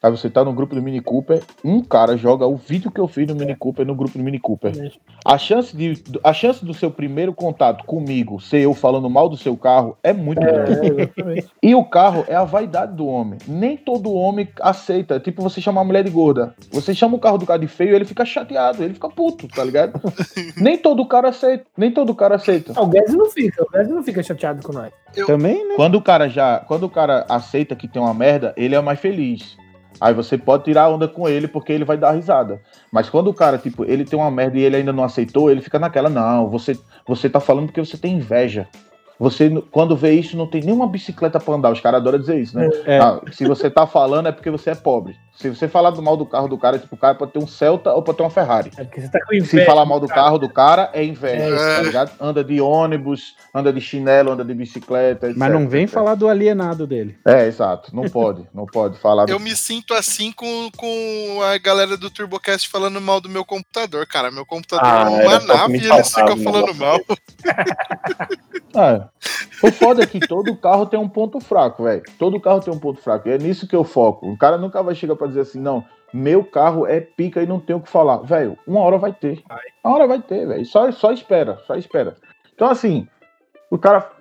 Aí 0.05 0.11
você 0.11 0.29
tá 0.29 0.45
no 0.45 0.53
grupo 0.53 0.75
do 0.75 0.81
Mini 0.83 1.01
Cooper, 1.01 1.41
um 1.63 1.81
cara 1.81 2.15
joga 2.15 2.45
o 2.45 2.55
vídeo 2.55 2.91
que 2.91 2.99
eu 3.01 3.07
fiz 3.07 3.27
no 3.27 3.33
Mini 3.33 3.55
Cooper 3.55 3.83
no 3.87 3.95
grupo 3.95 4.19
do 4.19 4.23
Mini 4.23 4.37
Cooper. 4.37 4.71
A 5.25 5.35
chance, 5.35 5.75
de, 5.75 5.99
a 6.23 6.31
chance 6.31 6.63
do 6.63 6.75
seu 6.75 6.91
primeiro 6.91 7.33
contato 7.33 7.83
comigo 7.85 8.39
ser 8.39 8.59
eu 8.59 8.75
falando 8.75 9.09
mal 9.09 9.27
do 9.27 9.35
seu 9.35 9.57
carro 9.57 9.97
é 10.03 10.13
muito 10.13 10.41
grande. 10.41 11.11
É. 11.39 11.43
E 11.63 11.73
o 11.73 11.83
carro 11.83 12.23
é 12.27 12.35
a 12.35 12.43
vaidade 12.43 12.93
do 12.95 13.07
homem. 13.07 13.39
Nem 13.47 13.75
todo 13.75 14.13
homem 14.13 14.47
aceita. 14.61 15.19
Tipo, 15.19 15.41
você 15.41 15.59
chama 15.59 15.81
a 15.81 15.83
mulher 15.83 16.03
de 16.03 16.11
gorda. 16.11 16.53
Você 16.71 16.93
chama 16.93 17.15
o 17.15 17.19
carro 17.19 17.39
do 17.39 17.45
cara 17.47 17.57
de 17.59 17.67
feio, 17.67 17.95
ele 17.95 18.05
fica 18.05 18.23
chateado, 18.23 18.83
ele 18.83 18.93
fica 18.93 19.09
puto, 19.09 19.47
tá 19.47 19.63
ligado? 19.63 19.99
nem 20.61 20.77
todo 20.77 21.03
cara 21.07 21.29
aceita. 21.29 21.65
Nem 21.75 21.89
todo 21.89 22.13
cara 22.13 22.35
aceita. 22.35 22.73
Ah, 22.75 22.83
O 22.83 22.87
Guedes 22.87 23.15
não 23.15 23.25
fica, 23.31 23.63
o 23.63 23.71
Guedes 23.71 23.89
não 23.91 24.03
fica 24.03 24.21
chateado 24.21 24.61
com 24.61 24.71
nós. 24.71 24.93
Eu- 25.15 25.25
Também, 25.25 25.67
né? 25.67 25.73
Quando 25.75 25.95
o 25.95 26.01
cara 26.01 26.29
já. 26.29 26.59
Quando 26.59 26.83
o 26.83 26.89
cara 26.91 27.25
aceita 27.27 27.75
que 27.75 27.87
tem 27.87 27.99
uma 27.99 28.13
merda, 28.13 28.53
ele 28.55 28.75
é 28.75 28.81
mais 28.81 28.99
feliz. 28.99 29.57
Aí 29.99 30.13
você 30.13 30.37
pode 30.37 30.65
tirar 30.65 30.89
onda 30.89 31.07
com 31.07 31.27
ele 31.27 31.47
porque 31.47 31.71
ele 31.71 31.85
vai 31.85 31.97
dar 31.97 32.11
risada. 32.11 32.61
Mas 32.91 33.09
quando 33.09 33.29
o 33.29 33.33
cara, 33.33 33.57
tipo, 33.57 33.85
ele 33.85 34.03
tem 34.05 34.17
uma 34.17 34.31
merda 34.31 34.57
e 34.57 34.63
ele 34.63 34.75
ainda 34.75 34.93
não 34.93 35.03
aceitou, 35.03 35.49
ele 35.49 35.61
fica 35.61 35.79
naquela, 35.79 36.09
não, 36.09 36.49
você, 36.49 36.77
você 37.07 37.29
tá 37.29 37.39
falando 37.39 37.67
porque 37.67 37.83
você 37.83 37.97
tem 37.97 38.15
inveja. 38.15 38.67
Você, 39.19 39.49
quando 39.71 39.95
vê 39.95 40.11
isso, 40.11 40.35
não 40.35 40.45
tem 40.47 40.61
nenhuma 40.61 40.87
bicicleta 40.87 41.39
pra 41.39 41.53
andar. 41.55 41.71
Os 41.71 41.79
caras 41.79 42.01
adoram 42.01 42.19
dizer 42.19 42.39
isso, 42.39 42.57
né? 42.57 42.69
É. 42.85 42.99
Ah, 42.99 43.21
se 43.31 43.45
você 43.47 43.69
tá 43.69 43.87
falando 43.87 44.27
é 44.27 44.31
porque 44.31 44.49
você 44.49 44.71
é 44.71 44.75
pobre. 44.75 45.15
Se 45.37 45.49
você 45.49 45.67
falar 45.67 45.89
do 45.89 46.01
mal 46.01 46.15
do 46.15 46.25
carro 46.25 46.47
do 46.47 46.57
cara, 46.57 46.79
tipo, 46.79 46.95
o 46.95 46.97
cara 46.97 47.13
pode 47.13 47.33
ter 47.33 47.39
um 47.39 47.47
Celta 47.47 47.91
ou 47.93 48.01
pode 48.01 48.17
ter 48.17 48.23
uma 48.23 48.29
Ferrari. 48.29 48.71
É 48.77 48.85
porque 48.85 49.01
você 49.01 49.09
tá 49.09 49.19
com 49.19 49.31
Se 49.31 49.37
inveja. 49.37 49.65
falar 49.65 49.85
mal 49.85 49.99
do 49.99 50.07
carro 50.07 50.37
do 50.37 50.47
cara, 50.47 50.89
é 50.93 51.03
inveja, 51.03 51.43
É. 51.55 51.75
tá 51.75 51.81
ligado? 51.81 52.11
Anda 52.21 52.41
de 52.41 52.61
ônibus, 52.61 53.35
anda 53.53 53.71
de 53.73 53.81
chinelo, 53.81 54.31
anda 54.31 54.45
de 54.45 54.53
bicicleta, 54.53 55.27
Mas 55.35 55.49
etc, 55.49 55.59
não 55.61 55.67
vem 55.69 55.83
etc. 55.83 55.93
falar 55.93 56.15
do 56.15 56.29
alienado 56.29 56.87
dele. 56.87 57.17
É, 57.25 57.47
exato. 57.47 57.93
Não 57.93 58.03
pode, 58.09 58.47
não 58.53 58.65
pode 58.65 58.97
falar. 58.97 59.27
Eu 59.27 59.39
me 59.39 59.53
sinto 59.57 59.93
assim 59.93 60.31
com, 60.31 60.69
com 60.77 61.41
a 61.43 61.57
galera 61.57 61.97
do 61.97 62.09
TurboCast 62.09 62.69
falando 62.69 63.01
mal 63.01 63.19
do 63.19 63.27
meu 63.29 63.43
computador, 63.43 64.05
cara. 64.07 64.31
Meu 64.31 64.45
computador 64.45 64.85
Ah, 64.85 65.11
é 65.11 65.27
uma 65.27 65.39
nave 65.39 65.77
e 65.79 65.85
eles 65.91 66.13
ficam 66.13 66.37
falando 66.37 66.73
né? 66.73 66.79
mal. 66.79 66.99
O 69.63 69.71
foda 69.71 70.03
é 70.03 70.05
que 70.05 70.19
todo 70.19 70.55
carro 70.55 70.85
tem 70.85 70.99
um 70.99 71.07
ponto 71.07 71.39
fraco, 71.39 71.83
velho. 71.83 72.03
Todo 72.19 72.39
carro 72.39 72.59
tem 72.59 72.73
um 72.73 72.79
ponto 72.79 73.01
fraco. 73.01 73.27
E 73.27 73.31
é 73.31 73.37
nisso 73.37 73.67
que 73.67 73.75
eu 73.75 73.83
foco. 73.83 74.29
O 74.29 74.37
cara 74.37 74.57
nunca 74.57 74.83
vai 74.83 74.93
chegar 74.93 75.15
pra 75.15 75.27
dizer 75.27 75.41
assim, 75.41 75.59
não, 75.59 75.83
meu 76.13 76.43
carro 76.43 76.85
é 76.85 76.99
pica 76.99 77.41
e 77.41 77.47
não 77.47 77.59
tem 77.59 77.75
o 77.75 77.81
que 77.81 77.89
falar. 77.89 78.17
Velho, 78.17 78.57
uma 78.67 78.81
hora 78.81 78.97
vai 78.97 79.13
ter. 79.13 79.43
Uma 79.83 79.95
hora 79.95 80.07
vai 80.07 80.21
ter, 80.21 80.47
velho. 80.47 80.65
Só, 80.65 80.91
só 80.91 81.11
espera, 81.11 81.59
só 81.65 81.75
espera. 81.75 82.15
Então, 82.53 82.69
assim, 82.69 83.07
o 83.69 83.77
cara. 83.77 84.11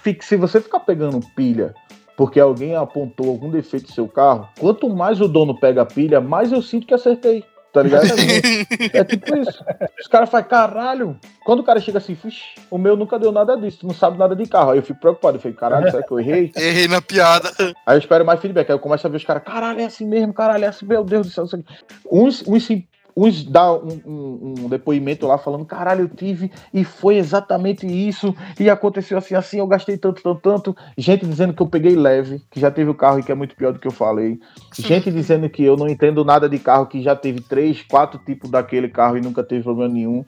Fica, 0.00 0.22
se 0.22 0.36
você 0.36 0.60
ficar 0.60 0.80
pegando 0.80 1.18
pilha 1.34 1.74
porque 2.14 2.38
alguém 2.40 2.74
apontou 2.74 3.30
algum 3.30 3.48
defeito 3.48 3.86
no 3.86 3.94
seu 3.94 4.08
carro, 4.08 4.48
quanto 4.58 4.90
mais 4.90 5.20
o 5.20 5.28
dono 5.28 5.58
pega 5.58 5.82
a 5.82 5.86
pilha, 5.86 6.20
mais 6.20 6.50
eu 6.50 6.60
sinto 6.60 6.86
que 6.86 6.92
acertei. 6.92 7.44
Tá 7.78 7.82
ligado? 7.82 8.06
É 8.92 9.04
tipo 9.04 9.36
isso. 9.36 9.64
Os 10.00 10.06
caras 10.06 10.28
fazem, 10.30 10.48
caralho. 10.48 11.18
Quando 11.44 11.60
o 11.60 11.64
cara 11.64 11.80
chega 11.80 11.98
assim, 11.98 12.14
"Vixe, 12.14 12.42
o 12.70 12.76
meu 12.78 12.96
nunca 12.96 13.18
deu 13.18 13.30
nada 13.32 13.56
disso, 13.56 13.78
tu 13.80 13.86
não 13.86 13.94
sabe 13.94 14.18
nada 14.18 14.34
de 14.34 14.46
carro. 14.46 14.70
Aí 14.72 14.78
eu 14.78 14.82
fico 14.82 14.98
preocupado. 15.00 15.36
Eu 15.36 15.40
falei, 15.40 15.56
caralho, 15.56 15.90
será 15.90 16.02
que 16.02 16.12
eu 16.12 16.18
errei? 16.20 16.52
Errei 16.56 16.88
na 16.88 17.00
piada. 17.00 17.50
Aí 17.86 17.96
eu 17.96 17.98
espero 17.98 18.24
mais 18.24 18.40
feedback. 18.40 18.68
Aí 18.70 18.74
eu 18.74 18.80
começo 18.80 19.06
a 19.06 19.10
ver 19.10 19.16
os 19.18 19.24
caras, 19.24 19.42
caralho, 19.44 19.80
é 19.80 19.84
assim 19.84 20.06
mesmo, 20.06 20.32
caralho, 20.32 20.64
é 20.64 20.68
assim, 20.68 20.86
meu 20.86 21.04
Deus 21.04 21.26
do 21.26 21.32
céu. 21.32 21.44
isso 21.44 21.56
aqui." 21.56 21.64
Uns, 22.10 22.42
uns, 22.46 22.64
se- 22.66 22.86
uns 23.18 23.44
dá 23.44 23.72
um, 23.72 24.00
um- 24.06 24.54
um 24.60 24.68
depoimento 24.68 25.26
lá 25.26 25.36
falando, 25.38 25.64
caralho, 25.64 26.02
eu 26.02 26.08
tive 26.08 26.50
e 26.72 26.84
foi 26.84 27.16
exatamente 27.16 27.86
isso, 27.86 28.34
e 28.58 28.70
aconteceu 28.70 29.18
assim, 29.18 29.34
assim, 29.34 29.58
eu 29.58 29.66
gastei 29.66 29.96
tanto, 29.98 30.22
tanto, 30.22 30.40
tanto. 30.40 30.76
Gente 30.96 31.26
dizendo 31.26 31.52
que 31.52 31.60
eu 31.62 31.66
peguei 31.66 31.96
leve, 31.96 32.42
que 32.50 32.60
já 32.60 32.70
teve 32.70 32.90
o 32.90 32.94
carro 32.94 33.18
e 33.18 33.22
que 33.22 33.32
é 33.32 33.34
muito 33.34 33.56
pior 33.56 33.72
do 33.72 33.78
que 33.78 33.88
eu 33.88 33.92
falei. 33.92 34.38
Gente 34.78 35.10
dizendo 35.10 35.48
que 35.48 35.64
eu 35.64 35.76
não 35.76 35.88
entendo 35.88 36.24
nada 36.24 36.48
de 36.48 36.58
carro, 36.58 36.86
que 36.86 37.02
já 37.02 37.16
teve 37.16 37.40
três, 37.40 37.82
quatro 37.82 38.20
tipos 38.24 38.50
daquele 38.50 38.88
carro 38.88 39.16
e 39.16 39.20
nunca 39.20 39.42
teve 39.42 39.64
problema 39.64 39.92
nenhum. 39.92 40.24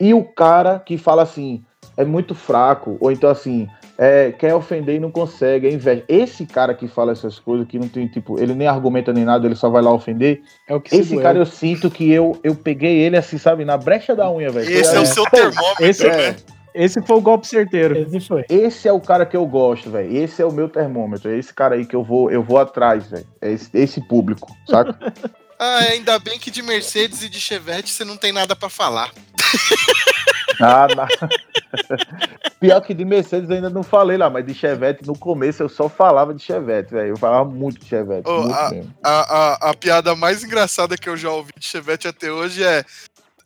E 0.00 0.12
o 0.12 0.24
cara 0.24 0.78
que 0.80 0.98
fala 0.98 1.22
assim, 1.22 1.64
é 1.96 2.04
muito 2.04 2.34
fraco, 2.34 2.96
ou 3.00 3.10
então 3.10 3.30
assim, 3.30 3.68
é, 3.96 4.32
quer 4.32 4.54
ofender 4.54 4.96
e 4.96 5.00
não 5.00 5.10
consegue, 5.10 5.66
é 5.68 5.72
inveja. 5.72 6.04
Esse 6.08 6.46
cara 6.46 6.74
que 6.74 6.88
fala 6.88 7.12
essas 7.12 7.38
coisas, 7.38 7.66
que 7.66 7.78
não 7.78 7.88
tem, 7.88 8.06
tipo, 8.06 8.40
ele 8.40 8.54
nem 8.54 8.66
argumenta 8.66 9.12
nem 9.12 9.24
nada, 9.24 9.46
ele 9.46 9.54
só 9.54 9.68
vai 9.68 9.82
lá 9.82 9.92
ofender. 9.92 10.42
É 10.68 10.74
o 10.74 10.80
que 10.80 10.94
Esse 10.94 11.10
se 11.10 11.22
cara 11.22 11.38
eu 11.38 11.46
sinto 11.46 11.90
que 11.90 12.10
eu, 12.10 12.38
eu 12.42 12.54
peguei 12.54 12.98
ele 12.98 13.16
assim, 13.16 13.38
sabe, 13.38 13.64
na 13.64 13.76
brecha 13.76 14.14
da 14.14 14.30
unha, 14.30 14.50
velho. 14.50 14.68
Esse 14.68 14.90
é, 14.90 14.94
Foi 14.94 15.02
o 15.02 15.06
seu 15.06 15.24
termômetro, 15.24 15.84
Esse, 15.84 16.08
né? 16.08 16.36
esse 16.74 17.02
foi 17.02 17.16
o 17.16 17.20
golpe 17.20 17.46
certeiro. 17.46 17.96
Esse 17.96 18.20
foi. 18.20 18.44
Esse 18.48 18.88
é 18.88 18.92
o 18.92 19.00
cara 19.00 19.24
que 19.24 19.36
eu 19.36 19.46
gosto, 19.46 19.90
velho. 19.90 20.16
Esse 20.16 20.42
é 20.42 20.44
o 20.46 20.52
meu 20.52 20.68
termômetro. 20.68 21.30
É 21.30 21.38
esse 21.38 21.54
cara 21.54 21.76
aí 21.76 21.86
que 21.86 21.94
eu 21.94 22.02
vou, 22.02 22.30
eu 22.30 22.42
vou 22.42 22.58
atrás, 22.58 23.06
velho. 23.06 23.26
É 23.40 23.52
esse, 23.52 23.70
esse 23.74 24.00
público, 24.00 24.54
saca? 24.68 24.96
Ah, 25.56 25.78
ainda 25.92 26.18
bem 26.18 26.36
que 26.36 26.50
de 26.50 26.62
Mercedes 26.62 27.22
e 27.22 27.28
de 27.28 27.40
Chevette 27.40 27.90
você 27.90 28.04
não 28.04 28.16
tem 28.16 28.32
nada 28.32 28.56
pra 28.56 28.68
falar. 28.68 29.12
Ah, 30.60 30.86
na- 30.94 31.08
Pior 32.60 32.80
que 32.80 32.94
de 32.94 33.04
Mercedes 33.04 33.50
eu 33.50 33.56
ainda 33.56 33.68
não 33.70 33.82
falei 33.82 34.16
lá, 34.16 34.30
mas 34.30 34.46
de 34.46 34.54
Chevette 34.54 35.06
no 35.06 35.18
começo 35.18 35.62
eu 35.62 35.68
só 35.68 35.88
falava 35.88 36.32
de 36.32 36.42
Chevette, 36.42 36.92
velho. 36.92 37.10
Eu 37.10 37.16
falava 37.18 37.44
muito 37.44 37.80
de 37.80 37.86
Chevette, 37.86 38.28
Ô, 38.28 38.42
muito 38.42 38.54
a-. 38.54 38.70
A, 39.02 39.68
a, 39.68 39.70
a 39.70 39.74
piada 39.74 40.14
mais 40.14 40.44
engraçada 40.44 40.96
que 40.96 41.08
eu 41.08 41.16
já 41.16 41.30
ouvi 41.30 41.52
de 41.58 41.66
Chevette 41.66 42.06
até 42.08 42.30
hoje 42.30 42.62
é, 42.64 42.84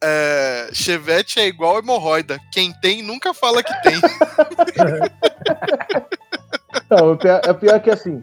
é, 0.02 0.68
Chevette 0.72 1.40
é 1.40 1.46
igual 1.46 1.78
hemorroida. 1.78 2.38
Quem 2.52 2.72
tem 2.80 3.02
nunca 3.02 3.32
fala 3.34 3.62
que 3.62 3.72
tem. 3.82 4.00
Não, 6.90 7.12
o 7.12 7.16
pior, 7.16 7.40
é 7.44 7.52
pior 7.52 7.80
que 7.80 7.90
assim, 7.90 8.20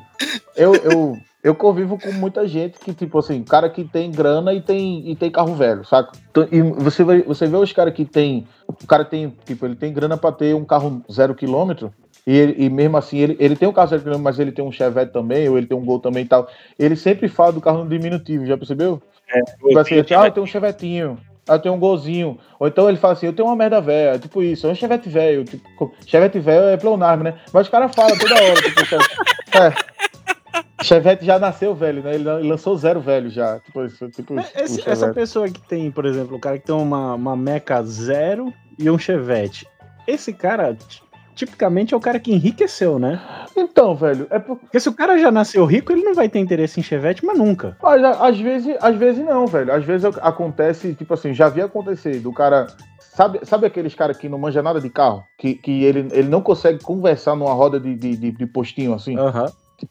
eu, 0.55 0.75
eu, 0.75 1.17
eu 1.45 1.53
convivo 1.53 1.97
com 1.99 2.11
muita 2.11 2.47
gente 2.47 2.79
que, 2.79 2.91
tipo 2.91 3.19
assim, 3.19 3.43
cara 3.43 3.69
que 3.69 3.83
tem 3.83 4.11
grana 4.11 4.51
e 4.51 4.59
tem, 4.59 5.07
e 5.11 5.15
tem 5.15 5.29
carro 5.29 5.53
velho, 5.53 5.85
saca? 5.85 6.11
Então, 6.31 6.47
E 6.51 6.59
você, 6.61 7.03
vai, 7.03 7.21
você 7.21 7.45
vê 7.45 7.55
os 7.55 7.71
caras 7.71 7.93
que 7.93 8.03
tem. 8.03 8.47
O 8.67 8.87
cara 8.87 9.05
tem, 9.05 9.31
tipo, 9.45 9.63
ele 9.65 9.75
tem 9.75 9.93
grana 9.93 10.17
pra 10.17 10.31
ter 10.31 10.55
um 10.55 10.65
carro 10.65 11.03
zero 11.11 11.35
quilômetro. 11.35 11.93
E, 12.25 12.35
ele- 12.35 12.55
e 12.65 12.69
mesmo 12.69 12.97
assim, 12.97 13.19
ele, 13.19 13.37
ele 13.39 13.55
tem 13.55 13.67
um 13.69 13.71
carro 13.71 13.89
zero 13.89 14.01
quilômetro, 14.01 14.23
mas 14.23 14.39
ele 14.39 14.51
tem 14.51 14.65
um 14.65 14.71
Chevette 14.71 15.13
também, 15.13 15.47
ou 15.47 15.55
ele 15.55 15.67
tem 15.67 15.77
um 15.77 15.85
Gol 15.85 15.99
também 15.99 16.23
e 16.23 16.27
tal. 16.27 16.47
Ele 16.79 16.95
sempre 16.95 17.27
fala 17.27 17.51
do 17.53 17.61
carro 17.61 17.83
no 17.83 17.89
diminutivo, 17.91 18.43
já 18.47 18.57
percebeu? 18.57 18.99
Tipo 19.67 19.79
assim, 19.79 19.95
ah, 20.15 20.25
eu 20.27 20.31
tenho 20.31 20.43
um 20.43 20.47
chevetinho. 20.47 21.17
Ah, 21.47 21.53
eu 21.53 21.59
tenho 21.59 21.75
um 21.75 21.79
golzinho. 21.79 22.39
Ou 22.59 22.67
então 22.67 22.89
ele 22.89 22.97
fala 22.97 23.13
assim, 23.13 23.27
eu 23.27 23.33
tenho 23.33 23.47
uma 23.47 23.55
merda 23.55 23.79
velha. 23.79 24.17
Tipo 24.17 24.41
isso, 24.41 24.65
é 24.65 24.71
um 24.71 24.75
chevette 24.75 25.07
velho. 25.07 25.43
Tipo, 25.43 25.93
chevette 26.07 26.39
velho 26.39 26.65
é 26.65 26.77
pleonasmo, 26.77 27.23
né? 27.23 27.35
Mas 27.53 27.67
os 27.67 27.69
caras 27.71 27.93
falam 27.93 28.17
toda 28.17 28.33
hora. 28.33 28.55
Tipo, 28.55 28.81
é. 29.61 29.94
Chevette 30.81 31.25
já 31.25 31.39
nasceu 31.39 31.73
velho, 31.73 32.03
né? 32.03 32.15
Ele 32.15 32.23
lançou 32.47 32.75
zero 32.77 32.99
velho 32.99 33.29
já. 33.29 33.59
Tipo. 33.59 33.87
Tipo, 34.11 34.39
isso, 34.39 34.51
esse- 34.55 34.81
o 34.81 34.91
essa 34.91 35.13
pessoa 35.13 35.49
que 35.49 35.61
tem, 35.61 35.89
por 35.91 36.05
exemplo, 36.05 36.35
o 36.35 36.39
cara 36.39 36.57
que 36.59 36.65
tem 36.65 36.75
uma, 36.75 37.15
uma 37.15 37.35
Meca 37.35 37.81
zero 37.83 38.53
e 38.77 38.89
um 38.89 38.97
Chevette. 38.97 39.65
Esse 40.07 40.33
cara, 40.33 40.77
tipicamente 41.33 41.93
é 41.93 41.97
o 41.97 41.99
cara 42.01 42.19
que 42.19 42.31
enriqueceu, 42.33 42.99
né? 42.99 43.19
Então, 43.57 43.95
velho, 43.95 44.27
é 44.29 44.37
por... 44.37 44.57
Porque 44.57 44.79
se 44.79 44.87
o 44.89 44.93
cara 44.93 45.17
já 45.17 45.31
nasceu 45.31 45.65
rico, 45.65 45.91
ele 45.91 46.03
não 46.03 46.13
vai 46.13 46.27
ter 46.29 46.39
interesse 46.39 46.79
em 46.79 46.83
Chevette, 46.83 47.25
mas 47.25 47.37
nunca. 47.37 47.77
Mas, 47.81 48.03
às 48.03 48.39
vezes, 48.39 48.75
às 48.81 48.95
vezes 48.95 49.23
não, 49.25 49.47
velho. 49.47 49.73
Às 49.73 49.83
vezes 49.85 50.05
ac- 50.05 50.19
acontece, 50.21 50.93
tipo 50.93 51.13
assim, 51.13 51.33
já 51.33 51.49
vi 51.49 51.61
acontecer 51.61 52.19
do 52.19 52.31
cara. 52.33 52.67
Sabe, 52.99 53.39
sabe 53.43 53.65
aqueles 53.65 53.95
caras 53.95 54.17
que 54.17 54.27
não 54.27 54.37
manja 54.37 54.61
nada 54.61 54.81
de 54.81 54.89
carro? 54.89 55.23
Que, 55.37 55.55
que 55.55 55.83
ele, 55.85 56.09
ele 56.11 56.27
não 56.27 56.41
consegue 56.41 56.83
conversar 56.83 57.33
numa 57.35 57.53
roda 57.53 57.79
de, 57.79 57.95
de, 57.95 58.17
de- 58.17 58.31
de 58.31 58.45
postinho 58.45 58.93
assim? 58.93 59.17
Aham. 59.17 59.45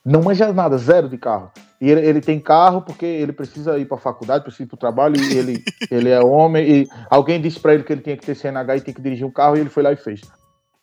Não 0.05 0.23
manja 0.23 0.53
nada, 0.53 0.77
zero 0.79 1.09
de 1.09 1.19
carro. 1.19 1.51
E 1.81 1.91
ele, 1.91 2.07
ele 2.07 2.21
tem 2.21 2.41
carro 2.41 2.83
porque 2.83 3.05
ele 3.05 3.33
precisa 3.33 3.79
ir 3.79 3.87
pra 3.87 3.99
faculdade, 3.99 4.45
precisa 4.45 4.65
ir 4.65 4.67
pro 4.67 4.77
trabalho, 4.77 5.17
e 5.17 5.37
ele, 5.37 5.65
ele 5.91 6.09
é 6.09 6.21
homem, 6.21 6.71
e 6.71 6.89
alguém 7.11 7.41
disse 7.41 7.61
pra 7.61 7.75
ele 7.75 7.83
que 7.83 7.93
ele 7.93 8.03
tinha 8.03 8.17
que 8.17 8.25
ter 8.25 8.35
CNH 8.35 8.77
e 8.77 8.81
tinha 8.81 8.95
que 8.95 9.03
dirigir 9.03 9.27
um 9.27 9.31
carro, 9.31 9.57
e 9.57 9.61
ele 9.61 9.71
foi 9.71 9.83
lá 9.83 9.93
e 9.93 9.97
fez. 9.97 10.23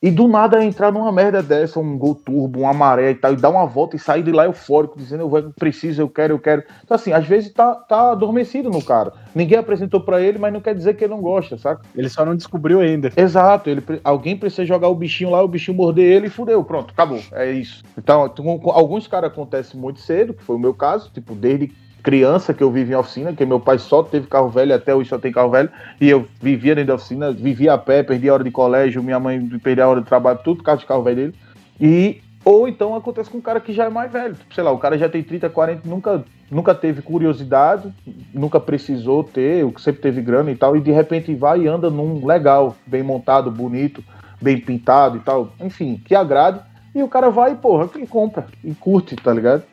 E 0.01 0.09
do 0.09 0.27
nada 0.27 0.63
entrar 0.65 0.91
numa 0.91 1.11
merda 1.11 1.43
dessa, 1.43 1.79
um 1.79 1.95
gol 1.95 2.15
turbo, 2.15 2.61
uma 2.61 2.73
maré 2.73 3.11
e 3.11 3.15
tal, 3.15 3.33
e 3.33 3.35
dar 3.35 3.49
uma 3.49 3.67
volta 3.67 3.95
e 3.95 3.99
sair 3.99 4.23
de 4.23 4.31
lá 4.31 4.45
eufórico, 4.45 4.97
dizendo 4.97 5.29
eu 5.37 5.53
preciso, 5.53 6.01
eu 6.01 6.09
quero, 6.09 6.33
eu 6.33 6.39
quero. 6.39 6.63
Então, 6.83 6.95
assim, 6.95 7.13
às 7.13 7.27
vezes 7.27 7.53
tá, 7.53 7.75
tá 7.75 8.11
adormecido 8.11 8.71
no 8.71 8.83
cara. 8.83 9.13
Ninguém 9.35 9.59
apresentou 9.59 10.01
pra 10.01 10.19
ele, 10.19 10.39
mas 10.39 10.51
não 10.51 10.59
quer 10.59 10.73
dizer 10.73 10.95
que 10.95 11.03
ele 11.03 11.13
não 11.13 11.21
gosta, 11.21 11.55
saca? 11.55 11.83
Ele 11.95 12.09
só 12.09 12.25
não 12.25 12.35
descobriu 12.35 12.79
ainda. 12.79 13.11
Exato, 13.15 13.69
ele, 13.69 13.83
alguém 14.03 14.35
precisa 14.35 14.65
jogar 14.65 14.87
o 14.87 14.95
bichinho 14.95 15.29
lá, 15.29 15.43
o 15.43 15.47
bichinho 15.47 15.77
morder 15.77 16.11
ele 16.11 16.27
e 16.27 16.31
fudeu, 16.31 16.63
pronto, 16.63 16.91
acabou. 16.91 17.19
É 17.31 17.51
isso. 17.51 17.83
Então, 17.95 18.33
alguns 18.73 19.05
caras 19.05 19.31
acontecem 19.31 19.79
muito 19.79 19.99
cedo, 19.99 20.33
que 20.33 20.41
foi 20.41 20.55
o 20.55 20.59
meu 20.59 20.73
caso, 20.73 21.11
tipo, 21.13 21.35
desde 21.35 21.71
criança 22.01 22.53
que 22.53 22.63
eu 22.63 22.71
vivi 22.71 22.93
em 22.93 22.95
oficina, 22.95 23.33
que 23.33 23.45
meu 23.45 23.59
pai 23.59 23.77
só 23.77 24.03
teve 24.03 24.27
carro 24.27 24.49
velho, 24.49 24.73
até 24.73 24.93
hoje 24.93 25.09
só 25.09 25.17
tem 25.17 25.31
carro 25.31 25.49
velho, 25.49 25.69
e 25.99 26.09
eu 26.09 26.27
vivia 26.41 26.75
dentro 26.75 26.89
da 26.89 26.95
oficina, 26.95 27.31
vivia 27.31 27.73
a 27.73 27.77
pé, 27.77 28.03
perdia 28.03 28.31
a 28.31 28.33
hora 28.35 28.43
de 28.43 28.51
colégio, 28.51 29.03
minha 29.03 29.19
mãe 29.19 29.39
perdia 29.63 29.85
a 29.85 29.89
hora 29.89 30.01
de 30.01 30.07
trabalho, 30.07 30.39
tudo 30.43 30.57
por 30.57 30.63
causa 30.63 30.81
de 30.81 30.87
carro 30.87 31.03
velho 31.03 31.15
dele. 31.15 31.35
E 31.79 32.21
ou 32.43 32.67
então 32.67 32.95
acontece 32.95 33.29
com 33.29 33.37
um 33.37 33.41
cara 33.41 33.59
que 33.59 33.71
já 33.71 33.85
é 33.85 33.89
mais 33.89 34.11
velho, 34.11 34.33
tipo, 34.33 34.53
sei 34.53 34.63
lá, 34.63 34.71
o 34.71 34.79
cara 34.79 34.97
já 34.97 35.07
tem 35.07 35.21
30, 35.21 35.49
40, 35.49 35.87
nunca 35.87 36.23
nunca 36.49 36.75
teve 36.75 37.01
curiosidade, 37.01 37.93
nunca 38.33 38.59
precisou 38.59 39.23
ter, 39.23 39.65
sempre 39.79 40.01
teve 40.01 40.21
grana 40.21 40.51
e 40.51 40.55
tal, 40.55 40.75
e 40.75 40.81
de 40.81 40.91
repente 40.91 41.33
vai 41.33 41.61
e 41.61 41.67
anda 41.67 41.89
num 41.89 42.25
legal, 42.25 42.75
bem 42.85 43.01
montado, 43.01 43.49
bonito, 43.49 44.03
bem 44.41 44.59
pintado 44.59 45.15
e 45.15 45.21
tal, 45.21 45.53
enfim, 45.61 46.01
que 46.03 46.13
agrade, 46.13 46.59
e 46.93 47.01
o 47.01 47.07
cara 47.07 47.29
vai 47.29 47.55
porra, 47.55 47.89
e 47.95 48.05
compra, 48.05 48.45
e 48.61 48.73
curte, 48.73 49.15
tá 49.15 49.33
ligado? 49.33 49.63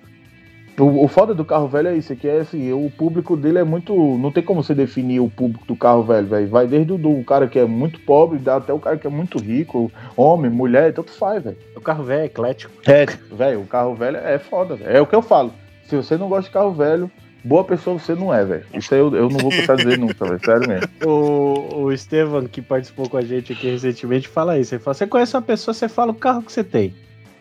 O, 0.79 1.05
o 1.05 1.09
foda 1.09 1.35
do 1.35 1.45
carro 1.45 1.67
velho 1.67 1.89
é 1.89 1.97
isso, 1.97 2.13
é 2.13 2.17
que 2.17 2.29
é 2.29 2.41
assim, 2.41 2.73
o 2.73 2.91
público 2.91 3.37
dele 3.37 3.59
é 3.59 3.65
muito. 3.65 3.93
Não 4.19 4.31
tem 4.31 4.43
como 4.43 4.63
você 4.63 4.75
definir 4.75 5.21
o 5.21 5.29
público 5.29 5.67
do 5.67 5.75
carro 5.75 6.03
velho, 6.03 6.27
velho. 6.27 6.49
Vai 6.49 6.67
desde 6.67 6.93
o 6.93 6.99
do 6.99 7.23
cara 7.25 7.49
que 7.49 7.59
é 7.59 7.65
muito 7.65 7.99
pobre, 8.01 8.39
dá 8.39 8.57
até 8.57 8.73
o 8.73 8.79
cara 8.79 8.97
que 8.97 9.07
é 9.07 9.11
muito 9.11 9.39
rico, 9.39 9.91
homem, 10.17 10.51
mulher, 10.51 10.93
tanto 10.93 11.11
faz, 11.11 11.43
velho. 11.43 11.57
O 11.75 11.81
carro 11.81 12.05
velho 12.05 12.23
é 12.23 12.25
eclético. 12.27 12.73
É, 12.87 13.07
velho, 13.07 13.61
o 13.61 13.67
carro 13.67 13.95
velho 13.95 14.17
é 14.19 14.39
foda, 14.39 14.77
velho. 14.77 14.97
É 14.97 15.01
o 15.01 15.07
que 15.07 15.15
eu 15.15 15.23
falo. 15.23 15.53
Se 15.85 15.97
você 15.97 16.17
não 16.17 16.29
gosta 16.29 16.45
de 16.45 16.51
carro 16.51 16.73
velho, 16.73 17.11
boa 17.43 17.65
pessoa 17.65 17.99
você 17.99 18.15
não 18.15 18.33
é, 18.33 18.45
velho. 18.45 18.65
Isso 18.75 18.95
aí 18.95 19.01
eu, 19.01 19.15
eu 19.15 19.29
não 19.29 19.39
vou 19.39 19.49
precisar 19.51 19.77
dizer 19.77 19.97
nunca, 19.99 20.25
velho. 20.25 20.41
Sério 20.45 20.69
mesmo. 20.69 20.89
O, 21.05 21.83
o 21.83 21.93
Estevam, 21.93 22.47
que 22.47 22.63
participou 22.63 23.09
com 23.09 23.17
a 23.17 23.23
gente 23.23 23.53
aqui 23.53 23.71
recentemente, 23.71 24.29
fala 24.29 24.59
isso. 24.59 24.75
Ele 24.75 24.83
fala: 24.83 24.95
você 24.95 25.07
conhece 25.07 25.35
uma 25.35 25.43
pessoa, 25.43 25.75
você 25.75 25.89
fala 25.89 26.13
o 26.13 26.15
carro 26.15 26.43
que 26.43 26.53
você 26.53 26.63
tem. 26.63 26.95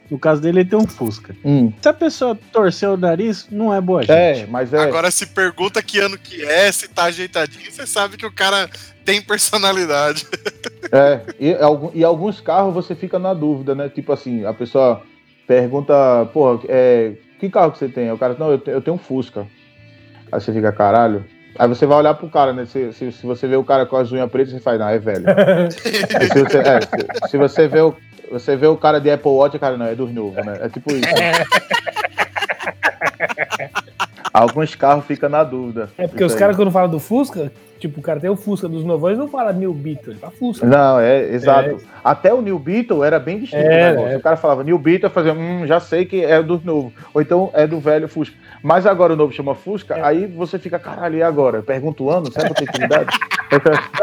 No 0.10 0.18
caso 0.18 0.42
dele, 0.42 0.62
ele 0.62 0.70
tem 0.70 0.80
um 0.80 0.88
Fusca. 0.88 1.36
Hum. 1.44 1.72
Se 1.82 1.90
a 1.90 1.94
pessoa 1.94 2.38
torceu 2.52 2.94
o 2.94 2.98
nariz, 2.98 3.48
não 3.52 3.74
é 3.74 3.82
boa 3.82 4.02
gente. 4.02 4.12
É, 4.12 4.46
mas 4.48 4.74
é. 4.74 4.80
Agora 4.80 5.12
se 5.12 5.26
pergunta 5.26 5.82
que 5.82 6.00
ano 6.00 6.18
que 6.18 6.44
é, 6.44 6.72
se 6.72 6.88
tá 6.88 7.06
ajeitadinho, 7.06 7.70
você 7.70 7.86
sabe 7.86 8.16
que 8.16 8.26
o 8.26 8.32
cara 8.32 8.70
tem 9.04 9.22
personalidade. 9.22 10.26
É, 10.90 11.20
e, 11.38 11.54
e 11.96 12.02
alguns 12.02 12.40
carros 12.40 12.74
você 12.74 12.96
fica 12.96 13.20
na 13.20 13.34
dúvida, 13.34 13.76
né? 13.76 13.90
Tipo 13.90 14.14
assim, 14.14 14.46
a 14.46 14.54
pessoa 14.54 15.04
pergunta, 15.46 15.94
pô, 16.32 16.62
é, 16.70 17.12
que 17.42 17.50
carro 17.50 17.74
que 17.74 17.78
você 17.78 17.90
tem? 17.90 18.06
Aí 18.06 18.12
O 18.12 18.18
cara, 18.18 18.38
não, 18.40 18.52
eu, 18.52 18.62
eu 18.68 18.82
tenho 18.82 18.96
um 18.96 19.00
Fusca. 19.00 19.46
Aí 20.32 20.40
você 20.40 20.54
fica, 20.54 20.72
caralho. 20.72 21.26
Aí 21.58 21.68
você 21.68 21.86
vai 21.86 21.98
olhar 21.98 22.14
pro 22.14 22.30
cara, 22.30 22.54
né? 22.54 22.66
Se, 22.66 22.94
se, 22.94 23.12
se 23.12 23.26
você 23.26 23.48
vê 23.48 23.56
o 23.56 23.64
cara 23.64 23.86
com 23.86 23.98
as 23.98 24.12
unhas 24.12 24.30
pretas, 24.30 24.54
você 24.54 24.60
faz, 24.60 24.80
não, 24.80 24.88
é 24.88 25.00
velho. 25.00 25.26
Se, 25.72 26.44
você, 26.44 26.58
é, 26.60 26.82
se, 26.82 27.30
se 27.32 27.38
você 27.38 27.68
vê 27.68 27.82
o. 27.82 27.96
Você 28.32 28.56
vê 28.56 28.68
o 28.68 28.76
cara 28.78 29.00
de 29.00 29.10
Apple 29.10 29.32
Watch, 29.32 29.58
cara, 29.60 29.78
não, 29.78 29.86
é 29.86 29.96
dos 29.96 30.14
novos, 30.14 30.36
né? 30.46 30.58
É 30.62 30.70
tipo 30.70 30.92
isso. 30.92 31.08
Alguns 34.34 34.76
carros 34.76 35.06
ficam 35.06 35.30
na 35.30 35.44
dúvida. 35.44 35.90
É 35.98 36.08
porque 36.08 36.24
os 36.24 36.36
caras, 36.36 36.56
quando 36.56 36.70
falam 36.70 36.90
do 36.90 37.00
Fusca, 37.00 37.52
tipo, 37.80 38.00
o 38.00 38.04
cara 38.04 38.20
tem 38.20 38.30
o 38.30 38.36
Fusca 38.36 38.68
dos 38.68 38.84
novos, 38.84 39.08
eles 39.08 39.18
não 39.18 39.28
falam 39.28 39.52
New 39.54 39.74
Beetle, 39.74 40.12
ele 40.12 40.20
fala 40.20 40.32
Fusca. 40.32 40.66
Não, 40.66 41.00
é, 41.00 41.24
exato. 41.32 41.82
Até 42.04 42.32
o 42.34 42.42
New 42.42 42.60
Beetle 42.60 43.04
era 43.04 43.18
bem 43.20 43.40
distinto 43.40 43.64
É, 43.64 43.92
o 43.92 43.96
negócio. 43.96 44.14
é. 44.14 44.18
O 44.18 44.22
cara 44.22 44.38
falava 44.38 44.64
New 44.64 44.78
Beetle, 44.78 45.08
eu 45.10 45.14
fazia, 45.14 45.34
hum, 45.34 45.66
já 45.66 45.80
sei 45.80 46.06
que 46.06 46.24
é 46.24 46.44
do 46.44 46.62
novo. 46.64 46.94
Ou 47.14 47.22
então 47.22 47.50
é 47.54 47.66
do 47.66 47.80
velho 47.80 48.08
Fusca. 48.08 48.36
Mas 48.62 48.86
agora 48.86 49.14
o 49.14 49.16
novo 49.16 49.34
chama 49.34 49.56
Fusca, 49.56 49.96
É. 49.96 50.02
aí 50.04 50.28
você 50.28 50.60
fica, 50.60 50.78
caralho, 50.78 51.18
e 51.18 51.24
agora? 51.24 51.64
Pergunta 51.64 52.04
o 52.04 52.12
ano, 52.12 52.32
será 52.32 52.50
que 52.54 52.64
eu 52.64 52.68
tenho 52.72 52.88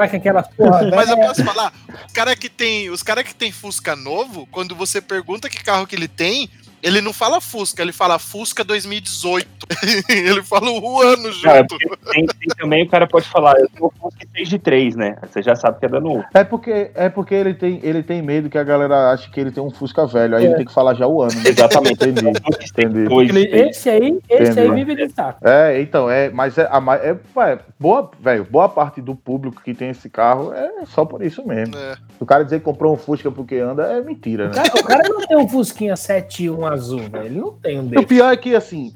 que 0.09 0.17
aquelas 0.17 0.49
porra 0.49 0.91
Mas 0.95 1.09
eu 1.09 1.17
posso 1.17 1.45
falar, 1.45 1.73
os 2.07 2.13
caras 2.13 2.35
que 2.35 2.49
tem, 2.49 2.91
os 2.91 3.03
cara 3.03 3.23
que 3.23 3.35
tem 3.35 3.53
Fusca 3.53 3.95
novo, 3.95 4.47
quando 4.51 4.75
você 4.75 5.01
pergunta 5.01 5.49
que 5.49 5.63
carro 5.63 5.87
que 5.87 5.95
ele 5.95 6.09
tem, 6.09 6.49
ele 6.85 7.01
não 7.01 7.15
fala 7.15 7.41
Fusca, 7.41 7.81
ele 7.81 7.93
fala 7.93 8.19
Fusca 8.19 8.63
2018. 8.63 9.49
ele 10.11 10.43
fala 10.43 10.71
o 10.71 11.01
ano 11.01 11.29
é 11.29 11.33
junto. 11.33 11.79
tem, 12.13 12.27
tem 12.27 12.49
também 12.59 12.85
o 12.85 12.89
cara 12.91 13.07
pode 13.07 13.27
falar, 13.27 13.59
eu 13.59 13.69
tenho 13.71 13.87
um 13.87 13.91
Fusca 13.91 14.27
6 14.37 14.49
de 14.51 14.59
3, 14.59 14.95
né? 14.95 15.17
Você 15.23 15.43
já 15.43 15.57
sabe 15.57 15.79
que 15.81 15.87
é 15.87 15.89
da 15.89 15.99
novo. 15.99 16.23
É 16.35 16.45
porque, 16.45 16.91
é 16.95 17.09
porque 17.09 17.35
ele, 17.35 17.55
tem, 17.55 17.81
ele 17.83 18.03
tem 18.03 18.21
medo 18.21 18.51
que 18.51 18.59
a 18.59 18.63
galera 18.63 19.13
ache 19.13 19.31
que 19.31 19.41
ele 19.41 19.51
tem 19.51 19.63
um 19.63 19.71
Fusca 19.71 20.07
velho, 20.07 20.37
aí 20.37 20.45
ele 20.45 20.57
tem 20.57 20.67
que 20.67 20.75
falar 20.75 20.93
já 20.93 21.07
o 21.07 21.23
ano. 21.23 21.33
Né? 21.33 21.49
Exatamente. 21.49 22.05
Entendi. 22.05 22.29
Entendi. 22.29 23.15
Ele- 23.15 23.49
três. 23.49 23.77
esse 23.79 23.89
aí, 23.89 24.21
esse 24.29 24.61
aí 24.61 24.67
Entendi. 24.67 24.85
vive 24.85 25.07
de 25.07 25.15
saco. 25.15 25.39
É, 25.43 25.81
então, 25.81 26.11
é, 26.11 26.29
mas 26.29 26.59
é, 26.59 26.65
é, 26.65 27.11
é 27.51 27.59
boa, 27.81 28.11
velho, 28.21 28.45
boa 28.45 28.69
parte 28.69 29.01
do 29.01 29.15
público 29.15 29.63
que 29.63 29.73
tem 29.73 29.89
esse 29.89 30.11
carro 30.11 30.53
é 30.53 30.85
só 30.87 31.07
por 31.07 31.23
isso 31.23 31.47
mesmo. 31.47 31.77
É. 31.79 31.97
O 32.21 32.27
cara 32.27 32.45
dizer 32.45 32.59
que 32.59 32.65
comprou 32.65 32.93
um 32.93 32.99
Fusca 32.99 33.31
porque 33.31 33.57
anda 33.57 33.85
é 33.85 34.03
mentira, 34.03 34.47
O 34.47 34.49
né? 34.49 34.55
cara, 34.55 34.81
o 34.81 34.85
cara 34.85 35.09
não 35.09 35.27
tem 35.27 35.37
um 35.39 35.49
Fusquinha 35.49 35.97
71 35.97 36.74
azul, 36.75 37.01
velho. 37.11 37.41
Não 37.41 37.53
tem 37.53 37.79
um 37.81 37.85
O 37.85 37.89
dele. 37.89 38.07
pior 38.07 38.33
é 38.33 38.37
que, 38.37 38.55
assim, 38.55 38.93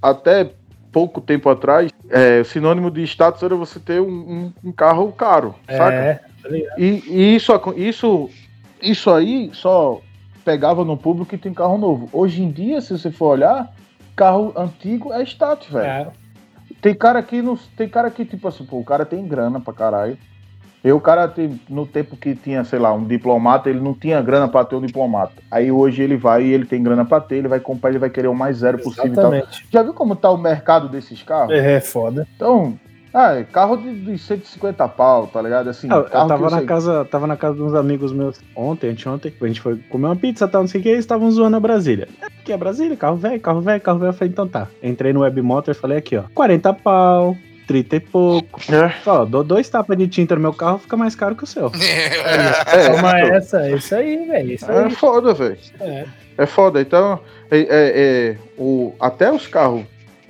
até 0.00 0.50
pouco 0.92 1.20
tempo 1.20 1.48
atrás, 1.48 1.90
é, 2.08 2.42
sinônimo 2.44 2.90
de 2.90 3.02
status 3.04 3.42
era 3.42 3.54
você 3.54 3.78
ter 3.78 4.00
um, 4.00 4.08
um- 4.08 4.52
um 4.64 4.72
carro 4.72 5.10
caro, 5.12 5.54
saca? 5.68 5.94
É, 5.94 6.20
tá 6.42 6.48
ligado? 6.48 6.78
E, 6.78 7.02
e 7.08 7.36
isso, 7.36 7.52
isso, 7.76 8.30
isso 8.82 9.10
aí 9.10 9.50
só 9.52 10.00
pegava 10.44 10.84
no 10.84 10.96
público 10.96 11.30
que 11.30 11.38
tem 11.38 11.52
carro 11.54 11.78
novo. 11.78 12.08
Hoje 12.12 12.42
em 12.42 12.50
dia, 12.50 12.80
se 12.80 12.96
você 12.96 13.10
for 13.10 13.26
olhar, 13.34 13.72
carro 14.16 14.52
antigo 14.56 15.12
é 15.12 15.22
status, 15.22 15.68
velho. 15.68 15.86
É. 15.86 16.08
Tem 16.80 16.94
cara 16.94 17.22
que 17.22 17.42
não. 17.42 17.58
Tem 17.76 17.88
cara 17.88 18.10
que, 18.10 18.24
tipo 18.24 18.48
assim, 18.48 18.64
pô, 18.64 18.78
o 18.78 18.84
cara 18.84 19.04
tem 19.04 19.26
grana 19.26 19.60
pra 19.60 19.72
caralho. 19.74 20.16
E 20.82 20.90
o 20.92 21.00
cara 21.00 21.32
no 21.68 21.84
tempo 21.86 22.16
que 22.16 22.34
tinha, 22.34 22.64
sei 22.64 22.78
lá, 22.78 22.92
um 22.92 23.04
diplomata, 23.04 23.68
ele 23.68 23.80
não 23.80 23.92
tinha 23.92 24.20
grana 24.22 24.48
pra 24.48 24.64
ter 24.64 24.76
um 24.76 24.80
diplomata. 24.80 25.34
Aí 25.50 25.70
hoje 25.70 26.02
ele 26.02 26.16
vai 26.16 26.44
e 26.44 26.52
ele 26.52 26.64
tem 26.64 26.82
grana 26.82 27.04
pra 27.04 27.20
ter, 27.20 27.36
ele 27.36 27.48
vai 27.48 27.60
comprar, 27.60 27.90
ele 27.90 27.98
vai 27.98 28.08
querer 28.10 28.28
o 28.28 28.34
mais 28.34 28.56
zero 28.58 28.78
possível 28.78 29.12
e 29.12 29.14
tal. 29.14 29.32
Exatamente. 29.34 29.66
Já 29.70 29.82
viu 29.82 29.92
como 29.92 30.16
tá 30.16 30.30
o 30.30 30.38
mercado 30.38 30.88
desses 30.88 31.22
carros? 31.22 31.52
É, 31.52 31.80
foda. 31.80 32.26
Então, 32.34 32.78
ah, 33.12 33.34
é 33.34 33.44
carro 33.44 33.76
de, 33.76 33.92
de 34.04 34.16
150 34.16 34.88
pau, 34.88 35.26
tá 35.26 35.42
ligado? 35.42 35.68
Assim, 35.68 35.86
Ah, 35.90 35.96
eu 35.96 36.04
carro 36.04 36.28
tava 36.28 36.44
que 36.46 36.50
na 36.52 36.58
sei- 36.58 36.66
casa, 36.66 37.04
tava 37.04 37.26
na 37.26 37.36
casa 37.36 37.56
de 37.56 37.62
uns 37.62 37.74
amigos 37.74 38.10
meus 38.12 38.40
ontem, 38.56 38.88
anteontem, 38.88 39.34
a 39.38 39.46
gente 39.46 39.60
foi 39.60 39.76
comer 39.90 40.06
uma 40.06 40.16
pizza, 40.16 40.48
tal, 40.48 40.62
não 40.62 40.68
sei 40.68 40.80
o 40.80 40.82
que, 40.82 40.88
eles 40.88 41.00
estavam 41.00 41.30
zoando 41.30 41.56
a 41.56 41.60
Brasília. 41.60 42.08
É, 42.22 42.26
que 42.42 42.52
é 42.52 42.56
Brasília, 42.56 42.96
carro 42.96 43.16
velho, 43.16 43.38
carro 43.40 43.60
velho, 43.60 43.80
carro 43.82 43.98
velho. 43.98 44.10
Eu 44.10 44.14
falei, 44.14 44.30
então 44.32 44.48
tá. 44.48 44.66
Entrei 44.82 45.12
no 45.12 45.20
Webmotor 45.20 45.72
e 45.74 45.76
falei 45.78 45.98
aqui, 45.98 46.16
ó, 46.16 46.22
40 46.34 46.72
pau, 46.72 47.36
30 47.70 47.96
e 47.96 48.00
pouco. 48.00 48.60
É. 48.68 48.92
Ó, 49.06 49.24
dou 49.24 49.44
dois 49.44 49.68
tapas 49.68 49.96
de 49.96 50.08
tinta 50.08 50.34
no 50.34 50.40
meu 50.40 50.52
carro, 50.52 50.78
fica 50.78 50.96
mais 50.96 51.14
caro 51.14 51.36
que 51.36 51.44
o 51.44 51.46
seu. 51.46 51.66
É, 51.66 52.90
Toma 52.90 53.20
então, 53.20 53.34
essa, 53.36 53.66
é 53.68 53.76
isso 53.76 53.94
aí, 53.94 54.26
velho. 54.26 54.52
Isso 54.54 54.68
é 54.68 54.84
aí. 54.86 54.90
foda, 54.90 55.32
velho. 55.32 55.56
É. 55.80 56.04
É 56.36 56.46
foda. 56.46 56.80
Então, 56.80 57.20
é, 57.48 57.58
é- 57.58 57.66
é, 57.70 58.36
o, 58.58 58.92
até 58.98 59.30
os 59.30 59.46
carros, 59.46 59.84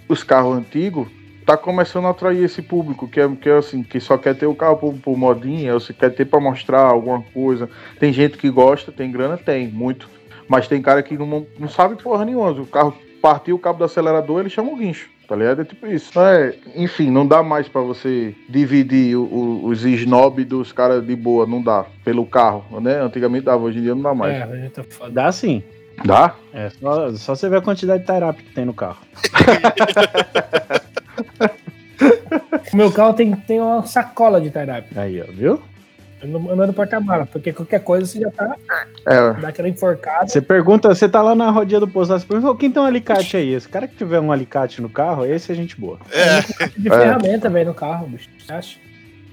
os 0.07 0.23
carros 0.23 0.55
antigos, 0.59 1.09
tá 1.47 1.57
começando 1.57 2.07
a 2.07 2.11
atrair 2.11 2.45
esse 2.45 2.61
público 2.61 3.09
que 3.09 3.19
é, 3.19 3.27
que 3.29 3.49
é 3.49 3.57
assim, 3.57 3.83
que 3.83 3.99
só 4.01 4.19
quer 4.19 4.35
ter 4.35 4.45
o 4.47 4.55
carro 4.55 4.77
por, 4.77 4.93
por 4.95 5.17
modinha, 5.17 5.73
ou 5.73 5.81
se 5.81 5.95
quer 5.95 6.11
ter 6.11 6.27
pra 6.27 6.41
mostrar 6.41 6.83
alguma 6.83 7.23
coisa. 7.33 7.71
Tem 7.99 8.13
gente 8.13 8.37
que 8.37 8.51
gosta, 8.51 8.93
tem 8.93 9.11
grana, 9.11 9.39
tem, 9.39 9.67
muito. 9.67 10.11
Mas 10.47 10.69
tem 10.69 10.83
cara 10.83 11.03
que 11.03 11.17
não, 11.17 11.47
não 11.59 11.69
sabe 11.71 11.97
porra 12.03 12.27
nenhuma. 12.27 12.51
O 12.51 12.67
carro 12.67 12.95
partiu 13.23 13.57
o 13.57 13.59
cabo 13.59 13.79
do 13.79 13.85
acelerador, 13.85 14.41
ele 14.41 14.51
chama 14.51 14.71
o 14.71 14.77
guincho. 14.77 15.09
Tá 15.31 15.37
ligado? 15.37 15.61
É 15.63 15.65
tipo 15.65 15.87
isso. 15.87 16.19
É, 16.21 16.57
enfim, 16.75 17.09
não 17.09 17.25
dá 17.25 17.41
mais 17.41 17.69
pra 17.69 17.81
você 17.83 18.35
dividir 18.49 19.15
o- 19.17 19.23
o- 19.23 19.67
os 19.69 19.85
snob 19.85 20.45
dos 20.45 20.73
caras 20.73 21.07
de 21.07 21.15
boa, 21.15 21.47
não 21.47 21.63
dá. 21.63 21.87
Pelo 22.05 22.27
carro, 22.27 22.65
né? 22.81 23.01
Antigamente 23.01 23.45
dava, 23.45 23.63
hoje 23.63 23.79
em 23.79 23.83
dia 23.83 23.95
não 23.95 24.03
dá 24.03 24.13
mais. 24.13 24.35
É, 24.35 24.69
tá 24.71 24.83
foda. 24.83 25.13
Dá 25.13 25.31
sim. 25.31 25.63
Dá? 26.05 26.35
É 26.53 26.69
só, 26.71 27.13
só 27.15 27.37
você 27.37 27.49
ver 27.49 27.59
a 27.59 27.63
quantidade 27.63 28.03
de 28.05 28.07
tie 28.07 28.43
que 28.43 28.53
tem 28.55 28.65
no 28.65 28.75
carro. 28.75 28.99
O 32.73 32.77
meu 32.77 32.91
carro 32.93 33.13
tem, 33.15 33.33
tem 33.35 33.61
uma 33.61 33.85
sacola 33.85 34.41
de 34.41 34.51
tie 34.51 34.61
Aí, 34.97 35.21
ó, 35.21 35.25
viu? 35.33 35.61
Eu 36.23 36.29
não 36.29 36.51
ando 36.51 36.67
no 36.69 36.73
porta-mala, 36.73 37.25
porque 37.27 37.53
qualquer 37.53 37.81
coisa 37.81 38.05
você 38.07 38.21
já 38.21 38.31
tá 38.31 38.55
É, 39.07 39.33
dá 39.41 39.49
aquela 39.49 39.69
enforcada. 39.69 40.29
Você 40.29 40.41
pergunta, 40.41 40.95
você 40.95 41.09
tá 41.09 41.23
lá 41.23 41.35
na 41.35 41.51
rodinha 41.51 41.81
do 41.81 41.89
posto, 41.89 42.13
você 42.13 42.27
pergunta, 42.27 42.59
quem 42.59 42.71
tem 42.71 42.83
um 42.83 42.87
alicate 42.87 43.37
aí? 43.37 43.55
Esse 43.55 43.69
cara 43.69 43.89
que 43.89 43.97
tiver 43.97 44.21
um 44.21 44.31
alicate 44.31 44.83
no 44.83 44.89
carro, 44.91 45.25
esse 45.25 45.51
é 45.51 45.55
gente 45.55 45.81
boa. 45.81 45.99
É, 46.13 46.41
de 46.77 46.89
É. 46.89 46.91
ferramenta, 46.91 47.49
velho, 47.49 47.69
no 47.69 47.75
carro, 47.75 48.07
bicho. 48.07 48.29
Você 48.39 48.53
acha? 48.53 48.79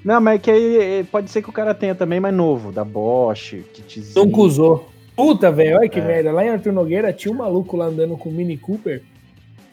Não, 0.03 0.22
mas 0.22 0.35
é 0.35 0.38
que 0.39 0.51
aí 0.51 0.77
eh, 0.99 1.05
pode 1.11 1.30
ser 1.30 1.41
que 1.41 1.49
o 1.49 1.53
cara 1.53 1.73
tenha 1.73 1.93
também 1.93 2.19
mais 2.19 2.34
novo, 2.34 2.72
da 2.72 2.85
Bosch, 2.85 3.55
kitzinho. 3.73 4.26
Nunca 4.26 4.39
usou. 4.39 4.89
Puta, 5.15 5.51
velho, 5.51 5.77
olha 5.77 5.89
que 5.89 5.99
É. 5.99 6.03
merda. 6.03 6.31
Lá 6.31 6.45
em 6.45 6.49
Arthur 6.49 6.72
Nogueira 6.72 7.11
tinha 7.11 7.34
um 7.34 7.38
maluco 7.38 7.76
lá 7.76 7.85
andando 7.85 8.15
com 8.15 8.30
o 8.30 8.31
Mini 8.31 8.55
Cooper. 8.57 9.01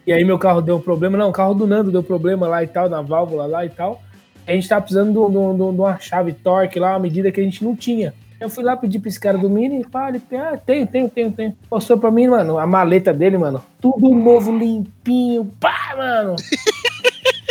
E 0.07 0.13
aí 0.13 0.25
meu 0.25 0.39
carro 0.39 0.61
deu 0.61 0.81
problema. 0.81 1.17
Não, 1.17 1.29
o 1.29 1.33
carro 1.33 1.55
do 1.55 1.67
Nando 1.67 1.93
deu 1.93 2.03
problema 2.03 2.49
lá 2.49 2.65
e 2.65 2.67
tal, 2.67 2.89
na 2.89 3.01
válvula 3.01 3.47
lá 3.47 3.65
e 3.65 3.69
tal. 3.69 4.03
A 4.47 4.53
gente 4.53 4.69
tava 4.69 4.83
precisando 4.83 5.13
de, 5.13 5.19
um- 5.19 5.31
de 5.31 5.37
um- 5.39 5.55
de 5.57 5.63
um- 5.63 5.71
uma 5.83 5.99
chave 5.99 6.33
torque 6.33 6.79
lá, 6.79 6.91
uma 6.93 6.99
medida 7.01 7.31
que 7.33 7.41
a 7.41 7.45
gente 7.45 7.65
não 7.65 7.75
tinha. 7.75 8.13
Eu 8.41 8.51
fui 8.51 8.63
lá 8.65 8.77
pedir 8.77 8.99
pra 8.99 9.09
esse 9.09 9.19
cara 9.19 9.39
do 9.39 9.49
Mini, 9.49 9.87
pá, 9.87 10.09
ele, 10.11 10.21
ah, 10.37 10.59
tenho, 10.67 10.87
tenho, 10.87 11.09
tenho, 11.09 11.33
tenho. 11.33 11.57
Mostrou 11.71 11.99
pra 11.99 12.11
mim, 12.11 12.27
mano, 12.29 12.59
a 12.59 12.67
maleta 12.67 13.13
dele, 13.13 13.39
mano, 13.39 13.63
tudo 13.81 14.11
novo, 14.11 14.55
limpinho, 14.57 15.51
pá, 15.59 15.95
mano. 15.97 16.37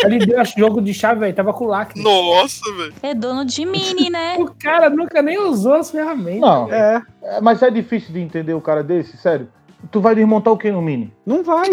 Ele 0.05 0.19
deu 0.25 0.37
acho, 0.41 0.59
jogo 0.59 0.81
de 0.81 0.93
chave, 0.93 1.21
velho, 1.21 1.33
tava 1.33 1.53
com 1.53 1.65
lacre. 1.65 2.01
nossa, 2.03 2.59
velho. 2.75 2.93
É 3.01 3.13
dono 3.13 3.45
de 3.45 3.65
mini, 3.65 4.09
né? 4.09 4.35
O 4.39 4.47
cara 4.61 4.89
nunca 4.89 5.21
nem 5.21 5.39
usou 5.39 5.75
as 5.75 5.89
ferramentas. 5.91 6.41
Não, 6.41 6.71
É, 6.71 7.01
é, 7.23 7.39
mas 7.41 7.61
é 7.63 7.71
difícil 7.71 8.11
de 8.13 8.19
entender 8.19 8.53
o 8.53 8.59
cara 8.59 8.83
desse, 8.83 9.15
sério. 9.15 9.47
Tu 9.91 9.99
vai 9.99 10.15
desmontar 10.15 10.53
o 10.53 10.57
que 10.57 10.71
no 10.71 10.81
Mini? 10.81 11.13
não 11.25 11.43
vai. 11.43 11.69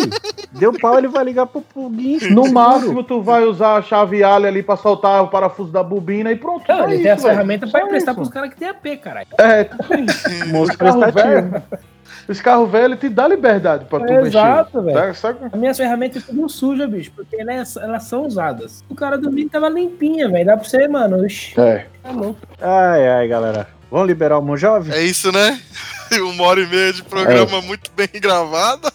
Deu 0.52 0.72
pau, 0.78 0.98
ele 0.98 1.08
vai 1.08 1.24
ligar 1.24 1.46
pro, 1.46 1.60
pro 1.62 1.88
guincho. 1.88 2.32
No 2.34 2.52
máximo, 2.52 3.02
tu 3.04 3.22
vai 3.22 3.44
usar 3.44 3.76
a 3.76 3.82
chave 3.82 4.22
alha 4.24 4.48
ali 4.48 4.62
pra 4.62 4.76
soltar 4.76 5.22
o 5.22 5.28
parafuso 5.28 5.70
da 5.72 5.82
bobina 5.82 6.30
e 6.32 6.36
pronto. 6.36 6.64
Não, 6.68 6.84
é 6.84 6.94
ele 6.94 7.02
tem 7.02 7.10
as 7.12 7.18
isso, 7.18 7.26
velho. 7.26 7.36
ferramentas 7.36 7.70
pra 7.70 7.80
Só 7.80 7.86
emprestar 7.86 8.12
isso. 8.14 8.20
pros 8.20 8.28
caras 8.34 8.50
que 8.50 8.56
tem 8.56 8.68
AP, 8.68 9.00
caralho. 9.02 9.26
É, 9.38 9.70
Moço 10.50 10.76
prestativo. 10.76 11.12
velho. 11.12 11.62
Esse 12.28 12.42
carro 12.42 12.66
velho 12.66 12.96
te 12.96 13.08
dá 13.08 13.26
liberdade 13.26 13.84
pra 13.86 14.00
tu 14.00 14.12
Exato, 14.12 14.82
mexer. 14.82 14.94
velho. 14.94 15.14
Saca? 15.14 15.34
Saca? 15.34 15.46
As 15.52 15.58
minhas 15.60 15.76
ferramentas 15.76 16.24
tudo 16.24 16.48
suja, 16.48 16.86
bicho, 16.86 17.12
porque 17.14 17.36
elas, 17.36 17.76
elas 17.76 18.04
são 18.04 18.26
usadas. 18.26 18.84
O 18.88 18.94
cara 18.94 19.16
do 19.16 19.30
Mini 19.32 19.48
tava 19.48 19.68
limpinha, 19.68 20.28
velho. 20.28 20.46
Dá 20.46 20.56
pra 20.56 20.64
você, 20.68 20.86
mano. 20.88 21.24
Oxi, 21.24 21.58
É. 21.60 21.86
tá 22.02 22.10
louco. 22.10 22.38
Ai, 22.60 23.08
ai, 23.08 23.28
galera. 23.28 23.66
Vamos 23.90 24.06
liberar 24.06 24.38
o 24.38 24.42
Mojove? 24.42 24.92
É 24.92 25.02
isso, 25.02 25.32
né? 25.32 25.60
Uma 26.22 26.44
hora 26.44 26.60
e 26.60 26.66
meia 26.66 26.92
de 26.92 27.02
programa 27.02 27.60
muito 27.60 27.90
bem 27.92 28.08
gravada. 28.14 28.92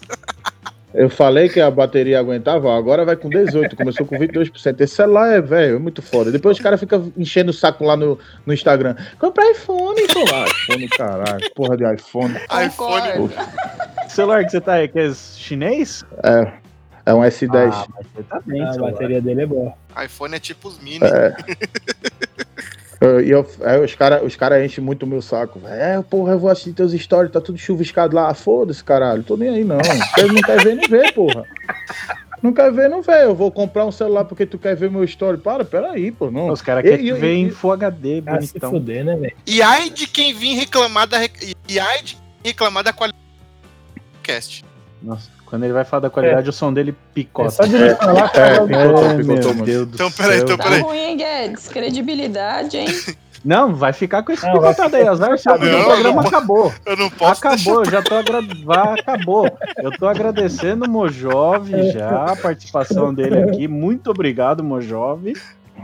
Eu 0.94 1.10
falei 1.10 1.50
que 1.50 1.60
a 1.60 1.70
bateria 1.70 2.18
aguentava, 2.18 2.68
ó, 2.68 2.76
agora 2.76 3.04
vai 3.04 3.16
com 3.16 3.28
18, 3.28 3.76
começou 3.76 4.06
com 4.06 4.16
22%. 4.16 4.80
Esse 4.80 4.94
celular 4.94 5.30
é, 5.30 5.42
velho, 5.42 5.76
é 5.76 5.78
muito 5.78 6.00
foda. 6.00 6.32
Depois 6.32 6.56
os 6.56 6.62
caras 6.62 6.80
ficam 6.80 7.12
enchendo 7.14 7.50
o 7.50 7.54
saco 7.54 7.84
lá 7.84 7.94
no, 7.98 8.18
no 8.46 8.54
Instagram. 8.54 8.96
Compra 9.18 9.50
iPhone, 9.50 10.00
pô. 10.08 10.24
Ah, 10.32 10.46
iPhone, 10.64 10.88
caralho. 10.88 11.50
Porra 11.54 11.76
de 11.76 11.84
iPhone. 11.94 12.34
iPhone. 12.66 13.30
Celular 14.08 14.44
que 14.44 14.52
você 14.52 14.60
tá 14.62 14.72
aí? 14.74 14.88
Que 14.88 15.00
é 15.00 15.12
chinês? 15.12 16.02
É, 16.22 16.50
é 17.04 17.12
um 17.12 17.20
S10. 17.20 17.70
Ah, 17.72 17.86
mas 17.94 18.06
você 18.14 18.22
tá 18.22 18.40
bem, 18.46 18.62
a 18.62 18.72
celular. 18.72 18.92
bateria 18.92 19.20
dele 19.20 19.42
é 19.42 19.46
boa. 19.46 19.74
iPhone 20.02 20.34
é 20.34 20.40
tipo 20.40 20.68
os 20.68 20.78
mini. 20.78 21.00
Eu- 23.00 23.20
E 23.20 23.30
eu, 23.30 23.46
é, 23.60 23.78
os 23.78 23.94
caras 23.94 24.22
os 24.22 24.36
cara 24.36 24.64
enchem 24.64 24.82
muito 24.82 25.02
o 25.04 25.06
meu 25.06 25.20
saco. 25.20 25.58
velho. 25.58 25.74
É, 25.74 26.02
porra, 26.02 26.32
eu 26.32 26.38
vou 26.38 26.50
assistir 26.50 26.72
teus 26.72 26.92
stories, 26.92 27.32
tá 27.32 27.40
tudo 27.40 27.58
chuviscado 27.58 28.14
lá. 28.16 28.32
Foda-se, 28.34 28.82
caralho. 28.82 29.22
Tô 29.22 29.36
nem 29.36 29.48
aí, 29.50 29.64
não. 29.64 29.78
Você 29.78 30.24
não 30.26 30.40
quer 30.42 30.62
ver, 30.62 30.74
não 30.76 30.88
vê, 30.88 31.12
porra. 31.12 31.44
Não 32.42 32.52
quer 32.52 32.70
ver, 32.72 32.88
não 32.88 33.02
vê. 33.02 33.24
Eu 33.24 33.34
vou 33.34 33.50
comprar 33.50 33.84
um 33.86 33.92
celular 33.92 34.24
porque 34.24 34.46
tu 34.46 34.58
quer 34.58 34.76
ver 34.76 34.90
meu 34.90 35.02
story. 35.04 35.38
Para, 35.38 35.64
peraí, 35.64 36.10
pô. 36.12 36.30
Não. 36.30 36.48
Os 36.50 36.62
caras 36.62 36.82
querem 36.84 37.12
ver 37.14 37.34
em 37.34 37.50
Full 37.50 37.72
HD, 37.72 38.22
Ah, 38.26 38.40
se 38.40 38.48
bonitão. 38.52 38.70
fuder, 38.70 39.04
né, 39.04 39.16
velho? 39.16 39.36
E 39.46 39.60
ai 39.62 39.90
de 39.90 40.06
quem 40.06 40.32
vir 40.34 40.54
reclamar 40.54 41.06
da. 41.06 41.18
E 41.68 41.78
ai 41.80 42.02
de 42.02 42.14
quem 42.14 42.22
reclamar 42.44 42.84
da 42.84 42.92
qualidade 42.92 43.22
do 43.96 44.20
cast. 44.22 44.64
Nossa, 45.02 45.30
quando 45.46 45.64
ele 45.64 45.72
vai 45.72 45.84
falar 45.84 46.00
da 46.02 46.10
qualidade, 46.10 46.50
o 46.50 46.52
som 46.52 46.72
dele 46.72 46.90
É 46.90 47.14
picota. 47.14 47.50
só 47.50 47.64
de 47.64 47.74
ele 47.76 47.94
falar, 47.94 48.26
É, 48.26 48.28
cara, 48.28 48.66
picotou, 48.66 49.16
picotou, 49.16 49.54
meu. 49.54 49.64
Deus 49.64 49.86
do 49.86 49.94
Então, 49.94 50.10
peraí, 50.10 50.36
céu. 50.36 50.44
então, 50.44 50.56
Tá 50.58 50.64
peraí. 50.64 50.80
ruim, 50.82 50.98
hein, 50.98 51.16
Guedes? 51.16 51.68
Credibilidade, 51.68 52.76
hein? 52.76 52.86
Não, 53.44 53.72
vai 53.76 53.92
ficar 53.92 54.24
com 54.24 54.32
esse 54.32 54.44
Não, 54.44 54.60
vai 54.60 54.70
picotado 54.74 54.96
aí. 54.96 55.06
Azar 55.06 55.38
sabe, 55.38 55.70
Não, 55.70 55.80
o 55.82 55.84
programa 55.84 56.20
não. 56.22 56.28
acabou. 56.28 56.72
Eu 56.84 56.96
não 56.96 57.08
posso 57.08 57.46
Acabou, 57.46 57.84
eu 57.84 57.90
já 57.90 58.02
tô 58.02 58.16
agradecendo. 58.16 58.72
Acabou. 58.72 59.58
Eu 59.76 59.92
tô 59.96 60.08
agradecendo 60.08 60.84
o 60.84 60.90
Mojove 60.90 61.92
já, 61.92 62.24
a 62.32 62.34
participação 62.36 63.14
dele 63.14 63.38
aqui. 63.44 63.68
Muito 63.68 64.10
obrigado, 64.10 64.64
Mojove. 64.64 65.34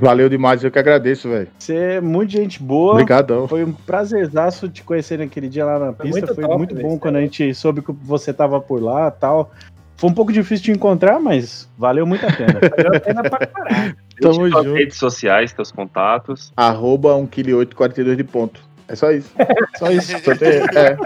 Valeu 0.03 0.29
demais, 0.29 0.65
eu 0.65 0.71
que 0.71 0.81
agradeço, 0.81 1.29
velho. 1.29 1.47
Você 1.57 1.77
é 1.77 2.01
muito 2.01 2.33
gente 2.33 2.61
boa. 2.61 2.95
Obrigadão. 2.95 3.47
Foi 3.47 3.63
um 3.63 3.73
prazerzaço 3.73 4.69
te 4.69 4.83
conhecer 4.83 5.17
naquele 5.21 5.49
dia 5.49 5.65
lá 5.65 5.79
na 5.79 5.93
Foi 5.93 6.07
pista. 6.07 6.21
muito 6.21 6.35
Foi 6.35 6.45
top, 6.45 6.57
muito 6.59 6.75
bom 6.75 6.99
quando 6.99 7.17
a 7.17 7.21
gente 7.21 7.55
soube 7.55 7.83
que 7.83 7.93
você 8.03 8.33
tava 8.33 8.61
por 8.61 8.83
lá 8.83 9.07
e 9.07 9.21
tal. 9.21 9.53
Foi 9.97 10.11
um 10.11 10.13
pouco 10.13 10.33
difícil 10.33 10.65
de 10.65 10.73
encontrar, 10.73 11.21
mas 11.21 11.69
valeu 11.79 12.05
muito 12.05 12.27
a 12.27 12.33
pena. 12.33 12.55
valeu 12.77 12.97
a 12.97 13.01
pena 13.01 13.23
pra 13.23 13.47
caralho. 13.47 13.97
Tamo 14.21 14.51
junto. 14.51 14.73
redes 14.75 14.97
sociais, 14.97 15.53
teus 15.53 15.71
contatos. 15.71 16.53
Arroba 16.57 17.15
1,842 17.15 18.17
de 18.17 18.25
ponto. 18.25 18.61
É 18.89 18.97
só 18.97 19.13
isso. 19.13 19.31
Só 19.79 19.89
isso. 19.93 20.17
É, 20.17 20.97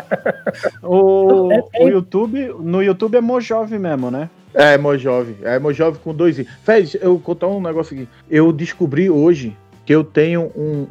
O, 0.82 1.48
o 1.80 1.88
YouTube, 1.88 2.54
no 2.60 2.82
YouTube 2.82 3.16
é 3.16 3.20
Mojove 3.20 3.78
mesmo, 3.78 4.10
né? 4.10 4.30
É 4.56 4.76
Mojove. 4.78 5.36
É 5.42 5.58
Mojove 5.58 5.98
com 5.98 6.14
dois 6.14 6.38
i. 6.38 6.46
Véi, 6.66 6.88
eu 7.00 7.10
vou 7.12 7.20
contar 7.20 7.46
um 7.48 7.60
negócio 7.60 7.94
aqui. 7.94 8.08
Eu 8.30 8.52
descobri 8.52 9.08
hoje 9.10 9.56
que 9.84 9.94
eu 9.94 10.02
tenho 10.02 10.50
um, 10.56 10.86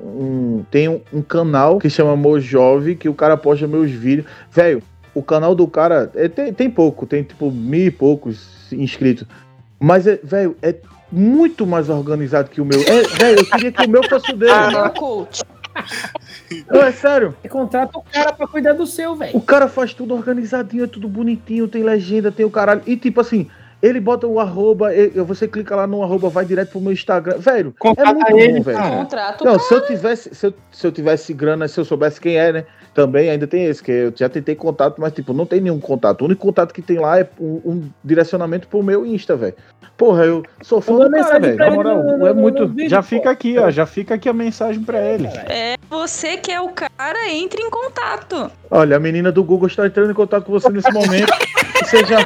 um- 0.59 0.65
tenho 0.71 1.01
um 1.11 1.21
canal 1.21 1.79
que 1.79 1.89
chama 1.89 2.15
Mojove, 2.15 2.95
que 2.95 3.09
o 3.09 3.13
cara 3.13 3.35
posta 3.35 3.67
meus 3.67 3.91
vídeos. 3.91 4.25
Velho, 4.51 4.81
o 5.13 5.21
canal 5.21 5.53
do 5.53 5.67
cara 5.67 6.09
é, 6.15 6.27
tem, 6.29 6.53
tem 6.53 6.69
pouco, 6.69 7.05
tem 7.05 7.23
tipo 7.23 7.51
mil 7.51 7.87
e 7.87 7.91
poucos 7.91 8.71
inscritos. 8.71 9.25
Mas, 9.79 10.07
é, 10.07 10.17
velho, 10.23 10.55
é 10.61 10.75
muito 11.11 11.67
mais 11.67 11.89
organizado 11.89 12.49
que 12.49 12.61
o 12.61 12.65
meu. 12.65 12.79
É, 12.81 13.01
velho, 13.03 13.39
eu 13.39 13.45
queria 13.45 13.71
que 13.71 13.85
o 13.85 13.89
meu 13.89 14.03
fosse 14.07 14.31
o 14.31 14.37
dele. 14.37 14.51
Meu 14.71 14.89
coach. 14.91 15.41
Não, 16.69 16.81
é 16.81 16.91
sério. 16.93 17.35
Você 17.41 17.49
contrata 17.49 17.97
o 17.97 18.03
cara 18.03 18.34
pra 18.34 18.47
cuidar 18.47 18.73
do 18.73 18.85
seu, 18.85 19.15
velho. 19.15 19.35
O 19.35 19.41
cara 19.41 19.67
faz 19.67 19.93
tudo 19.93 20.13
organizadinho, 20.13 20.84
é 20.84 20.88
tudo 20.88 21.07
bonitinho, 21.07 21.67
tem 21.67 21.84
legenda, 21.84 22.31
tem 22.31 22.45
o 22.45 22.49
caralho. 22.51 22.81
E 22.85 22.95
tipo 22.97 23.22
assim, 23.22 23.47
ele 23.81 23.99
bota 23.99 24.26
o 24.26 24.39
arroba, 24.39 24.93
e- 24.95 25.09
você 25.22 25.47
clica 25.47 25.76
lá 25.76 25.85
no 25.85 26.01
arroba, 26.01 26.30
vai 26.30 26.45
direto 26.45 26.72
pro 26.72 26.81
meu 26.81 26.91
Instagram. 26.91 27.38
Velho, 27.38 27.69
é 27.76 27.80
Contrata 27.80 28.13
muito 28.13 28.38
ele, 28.39 28.53
bom, 28.57 28.63
velho. 28.63 28.80
Contrato. 28.80 29.43
Não, 29.45 29.59
se 29.59 29.73
eu 29.73 29.85
tivesse, 29.85 30.34
se 30.34 30.45
eu, 30.47 30.53
se 30.72 30.88
eu 30.88 30.91
tivesse 30.91 31.34
grana, 31.34 31.67
se 31.67 31.80
eu 31.80 31.85
soubesse 31.85 32.19
quem 32.19 32.38
é, 32.38 32.51
né? 32.51 32.65
Também 32.93 33.30
ainda 33.30 33.45
tem 33.45 33.65
esse, 33.65 33.84
que 33.84 33.91
eu 33.91 34.13
já 34.15 34.30
tentei 34.30 34.55
contato, 34.55 35.01
mas 35.01 35.11
tipo, 35.11 35.34
não 35.34 35.45
tem 35.45 35.59
nenhum 35.59 35.80
contato. 35.81 36.22
O 36.22 36.26
único 36.26 36.41
contato 36.41 36.73
que 36.73 36.81
tem 36.81 36.97
lá 36.97 37.19
é 37.19 37.30
um, 37.39 37.61
um 37.65 37.89
direcionamento 38.03 38.69
pro 38.69 38.81
meu 38.81 39.05
Insta, 39.05 39.35
velho. 39.35 39.53
Porra, 39.97 40.26
eu 40.26 40.43
sou 40.61 40.80
fã 40.81 40.93
Manda 40.93 41.09
do 41.09 41.23
cara, 41.23 41.39
velho. 41.39 41.57
Na 41.57 41.72
moral, 41.72 42.27
é 42.27 42.34
muito. 42.34 42.73
Já 42.89 43.01
fica 43.01 43.30
aqui, 43.30 43.57
ó. 43.59 43.69
Já 43.69 43.85
fica 43.85 44.15
aqui 44.15 44.27
a 44.30 44.34
mensagem 44.34 44.81
pra 44.81 44.99
ele. 45.01 45.27
É 45.47 45.74
você 45.89 46.37
que 46.37 46.51
é 46.51 46.59
o 46.59 46.69
cara, 46.69 47.29
entre 47.29 47.61
em 47.61 47.69
contato. 47.69 48.51
Olha, 48.69 48.97
a 48.97 48.99
menina 48.99 49.31
do 49.31 49.43
Google 49.43 49.67
está 49.67 49.85
entrando 49.85 50.11
em 50.11 50.15
contato 50.15 50.45
com 50.45 50.51
você 50.51 50.69
nesse 50.69 50.91
momento. 50.91 51.31
Você 51.83 52.05
já. 52.05 52.17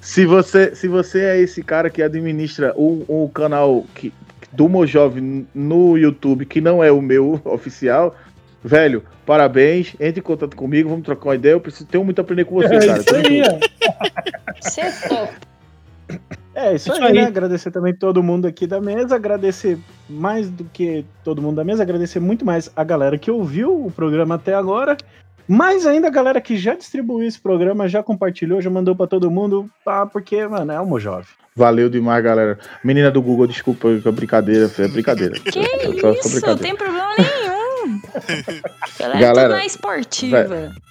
se, 0.00 0.24
você, 0.24 0.74
se 0.74 0.88
você 0.88 1.24
é 1.24 1.40
esse 1.40 1.62
cara 1.62 1.90
que 1.90 2.02
administra 2.02 2.72
o, 2.76 3.04
o 3.08 3.28
canal 3.30 3.84
que, 3.94 4.12
do 4.52 4.68
Mojove 4.68 5.46
no 5.54 5.96
YouTube, 5.96 6.46
que 6.46 6.60
não 6.60 6.82
é 6.82 6.90
o 6.90 7.00
meu 7.00 7.40
oficial, 7.44 8.16
velho, 8.62 9.04
parabéns. 9.24 9.94
Entre 10.00 10.20
em 10.20 10.22
contato 10.22 10.56
comigo, 10.56 10.88
vamos 10.88 11.04
trocar 11.04 11.30
uma 11.30 11.34
ideia. 11.34 11.52
Eu 11.52 11.60
preciso 11.60 11.86
tenho 11.86 12.04
muito 12.04 12.18
a 12.18 12.22
aprender 12.22 12.44
com 12.44 12.56
você, 12.56 12.74
É 12.74 12.86
cara. 12.86 12.98
isso 12.98 13.16
aí. 13.16 13.42
Você 14.60 14.80
é 14.80 14.90
top. 15.08 15.32
É 16.60 16.74
isso, 16.74 16.92
Isso 16.92 17.02
aí, 17.02 17.08
aí. 17.08 17.14
né? 17.14 17.26
Agradecer 17.26 17.70
também 17.70 17.94
todo 17.94 18.22
mundo 18.22 18.46
aqui 18.46 18.66
da 18.66 18.80
mesa, 18.80 19.16
agradecer 19.16 19.78
mais 20.08 20.50
do 20.50 20.64
que 20.64 21.06
todo 21.24 21.40
mundo 21.40 21.56
da 21.56 21.64
mesa, 21.64 21.82
agradecer 21.82 22.20
muito 22.20 22.44
mais 22.44 22.70
a 22.76 22.84
galera 22.84 23.16
que 23.16 23.30
ouviu 23.30 23.86
o 23.86 23.90
programa 23.90 24.34
até 24.34 24.54
agora, 24.54 24.96
mais 25.48 25.86
ainda 25.86 26.08
a 26.08 26.10
galera 26.10 26.38
que 26.38 26.58
já 26.58 26.74
distribuiu 26.74 27.26
esse 27.26 27.40
programa, 27.40 27.88
já 27.88 28.02
compartilhou, 28.02 28.60
já 28.60 28.68
mandou 28.68 28.94
pra 28.94 29.06
todo 29.06 29.30
mundo, 29.30 29.70
ah, 29.86 30.04
porque, 30.04 30.46
mano, 30.46 30.70
é 30.70 30.78
o 30.78 30.86
Mojove. 30.86 31.28
Valeu 31.56 31.88
demais, 31.88 32.22
galera. 32.22 32.58
Menina 32.84 33.10
do 33.10 33.22
Google, 33.22 33.46
desculpa, 33.46 33.88
é 33.88 34.12
brincadeira, 34.12 34.70
é 34.78 34.88
brincadeira. 34.88 35.34
Que 35.40 36.00
só 36.00 36.12
isso, 36.12 36.46
não 36.46 36.58
tem 36.58 36.76
problema 36.76 37.08
nenhum. 37.18 38.00
Ela 39.00 39.16
é 39.16 39.20
Galera, 39.20 39.60
tudo 39.60 40.89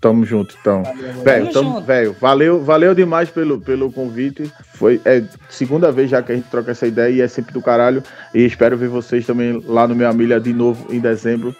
Tamo 0.00 0.24
junto, 0.24 0.56
então. 0.60 0.82
Velho, 1.24 1.52
Tamo 1.52 1.80
velho, 1.80 2.16
valeu, 2.20 2.62
valeu 2.62 2.94
demais 2.94 3.30
pelo, 3.30 3.60
pelo 3.60 3.90
convite. 3.90 4.52
Foi 4.74 5.00
é 5.04 5.22
segunda 5.48 5.90
vez 5.90 6.10
já 6.10 6.22
que 6.22 6.32
a 6.32 6.34
gente 6.34 6.48
troca 6.48 6.70
essa 6.70 6.86
ideia 6.86 7.12
e 7.12 7.20
é 7.20 7.28
sempre 7.28 7.52
do 7.52 7.62
caralho. 7.62 8.02
E 8.34 8.44
espero 8.44 8.76
ver 8.76 8.88
vocês 8.88 9.26
também 9.26 9.62
lá 9.66 9.88
no 9.88 9.94
Minha 9.94 10.12
Milha 10.12 10.40
de 10.40 10.52
novo 10.52 10.92
em 10.92 11.00
dezembro. 11.00 11.54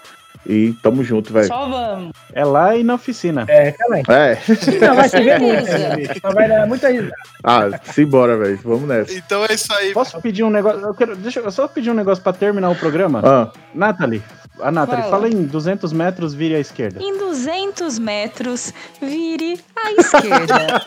E 0.47 0.73
tamo 0.83 1.05
junto, 1.05 1.33
velho. 1.33 1.47
Só 1.47 1.69
vamos. 1.69 2.13
É 2.33 2.45
lá 2.45 2.77
e 2.77 2.83
na 2.83 2.95
oficina. 2.95 3.45
É, 3.49 3.73
também. 3.73 4.03
É. 4.09 4.39
Não, 4.87 4.95
vai 4.95 5.09
se 5.09 5.21
ver 5.21 5.39
muito. 5.41 5.65
Beleza. 5.65 5.97
né? 5.97 6.15
Só 6.21 6.31
vai 6.33 6.49
dar 6.49 6.67
muita 6.67 6.89
risada. 6.89 7.13
Ah, 7.45 7.69
simbora, 7.83 8.37
velho. 8.37 8.59
Vamos 8.65 8.89
nessa. 8.89 9.13
Então 9.13 9.45
é 9.45 9.53
isso 9.53 9.73
aí. 9.75 9.93
Posso 9.93 10.21
pedir 10.23 10.45
um 10.45 10.51
negócio? 10.51 10.81
Eu 10.81 10.95
quero, 10.95 11.17
deixa 11.17 11.41
eu 11.41 11.51
só 11.51 11.69
pedir 11.69 11.91
um 11.91 11.95
negócio 11.95 12.23
pra 12.23 12.33
terminar 12.33 12.71
o 12.71 12.77
programa. 12.77 13.21
Ah, 13.25 13.51
Nathalie, 13.75 14.23
a 14.61 14.71
Nathalie, 14.71 15.03
Fala. 15.05 15.11
fala 15.11 15.29
em 15.29 15.43
200 15.45 15.93
metros, 15.93 16.35
vire 16.35 16.55
à 16.55 16.59
esquerda. 16.61 17.03
Em 17.03 17.17
200 17.19 17.99
metros, 17.99 18.73
vire 19.01 19.61
à 19.77 19.93
esquerda. 19.93 20.83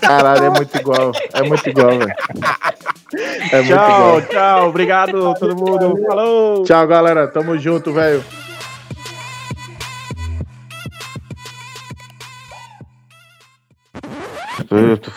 caralho, 0.00 0.44
é 0.44 0.50
muito 0.50 0.76
igual. 0.78 1.12
É 1.32 1.42
muito 1.42 1.68
igual, 1.68 1.90
velho. 1.98 2.14
É 3.52 3.56
muito 3.56 3.68
Tchau, 3.74 4.18
igual. 4.18 4.22
tchau. 4.22 4.68
Obrigado, 4.68 5.34
todo 5.34 5.56
mundo. 5.56 6.00
Falou. 6.06 6.64
Tchau, 6.64 6.86
galera. 6.86 7.28
Tamo 7.28 7.58
junto, 7.58 7.92
velho. 7.92 8.24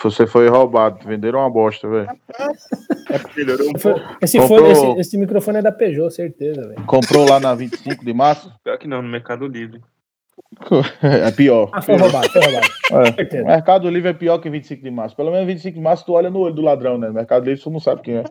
Você 0.02 0.26
foi 0.26 0.48
roubado. 0.48 1.06
Venderam 1.06 1.40
uma 1.40 1.50
bosta, 1.50 1.88
velho. 1.88 2.08
Melhorou 3.36 3.68
um 3.68 3.72
pouco. 3.72 4.00
Esse, 4.20 4.38
Comprou- 4.38 4.58
fone, 4.60 4.72
esse, 4.72 5.00
esse 5.00 5.18
microfone 5.18 5.58
é 5.58 5.62
da 5.62 5.72
Peugeot, 5.72 6.10
certeza, 6.12 6.68
velho. 6.68 6.84
Comprou 6.86 7.28
lá 7.28 7.40
na 7.40 7.54
25 7.54 8.04
de 8.04 8.12
março? 8.12 8.52
Pior 8.62 8.78
que 8.78 8.86
não, 8.88 9.02
no 9.02 9.08
Mercado 9.08 9.46
Livre. 9.46 9.80
É 11.02 11.30
pior. 11.30 11.70
Ah, 11.72 11.82
foi 11.82 11.96
roubado, 11.96 12.28
foi 12.30 12.42
roubado. 12.42 12.68
É. 12.90 13.42
Mercado 13.42 13.90
Livre 13.90 14.08
é 14.08 14.14
pior 14.14 14.38
que 14.38 14.48
25 14.48 14.82
de 14.82 14.90
março. 14.90 15.14
Pelo 15.14 15.30
menos 15.30 15.46
25 15.46 15.74
de 15.76 15.82
março 15.82 16.06
tu 16.06 16.14
olha 16.14 16.30
no 16.30 16.38
olho 16.38 16.54
do 16.54 16.62
ladrão, 16.62 16.96
né? 16.96 17.10
Mercado 17.10 17.44
Livre 17.44 17.62
tu 17.62 17.70
não 17.70 17.80
sabe 17.80 18.00
quem 18.00 18.16
é. 18.16 18.24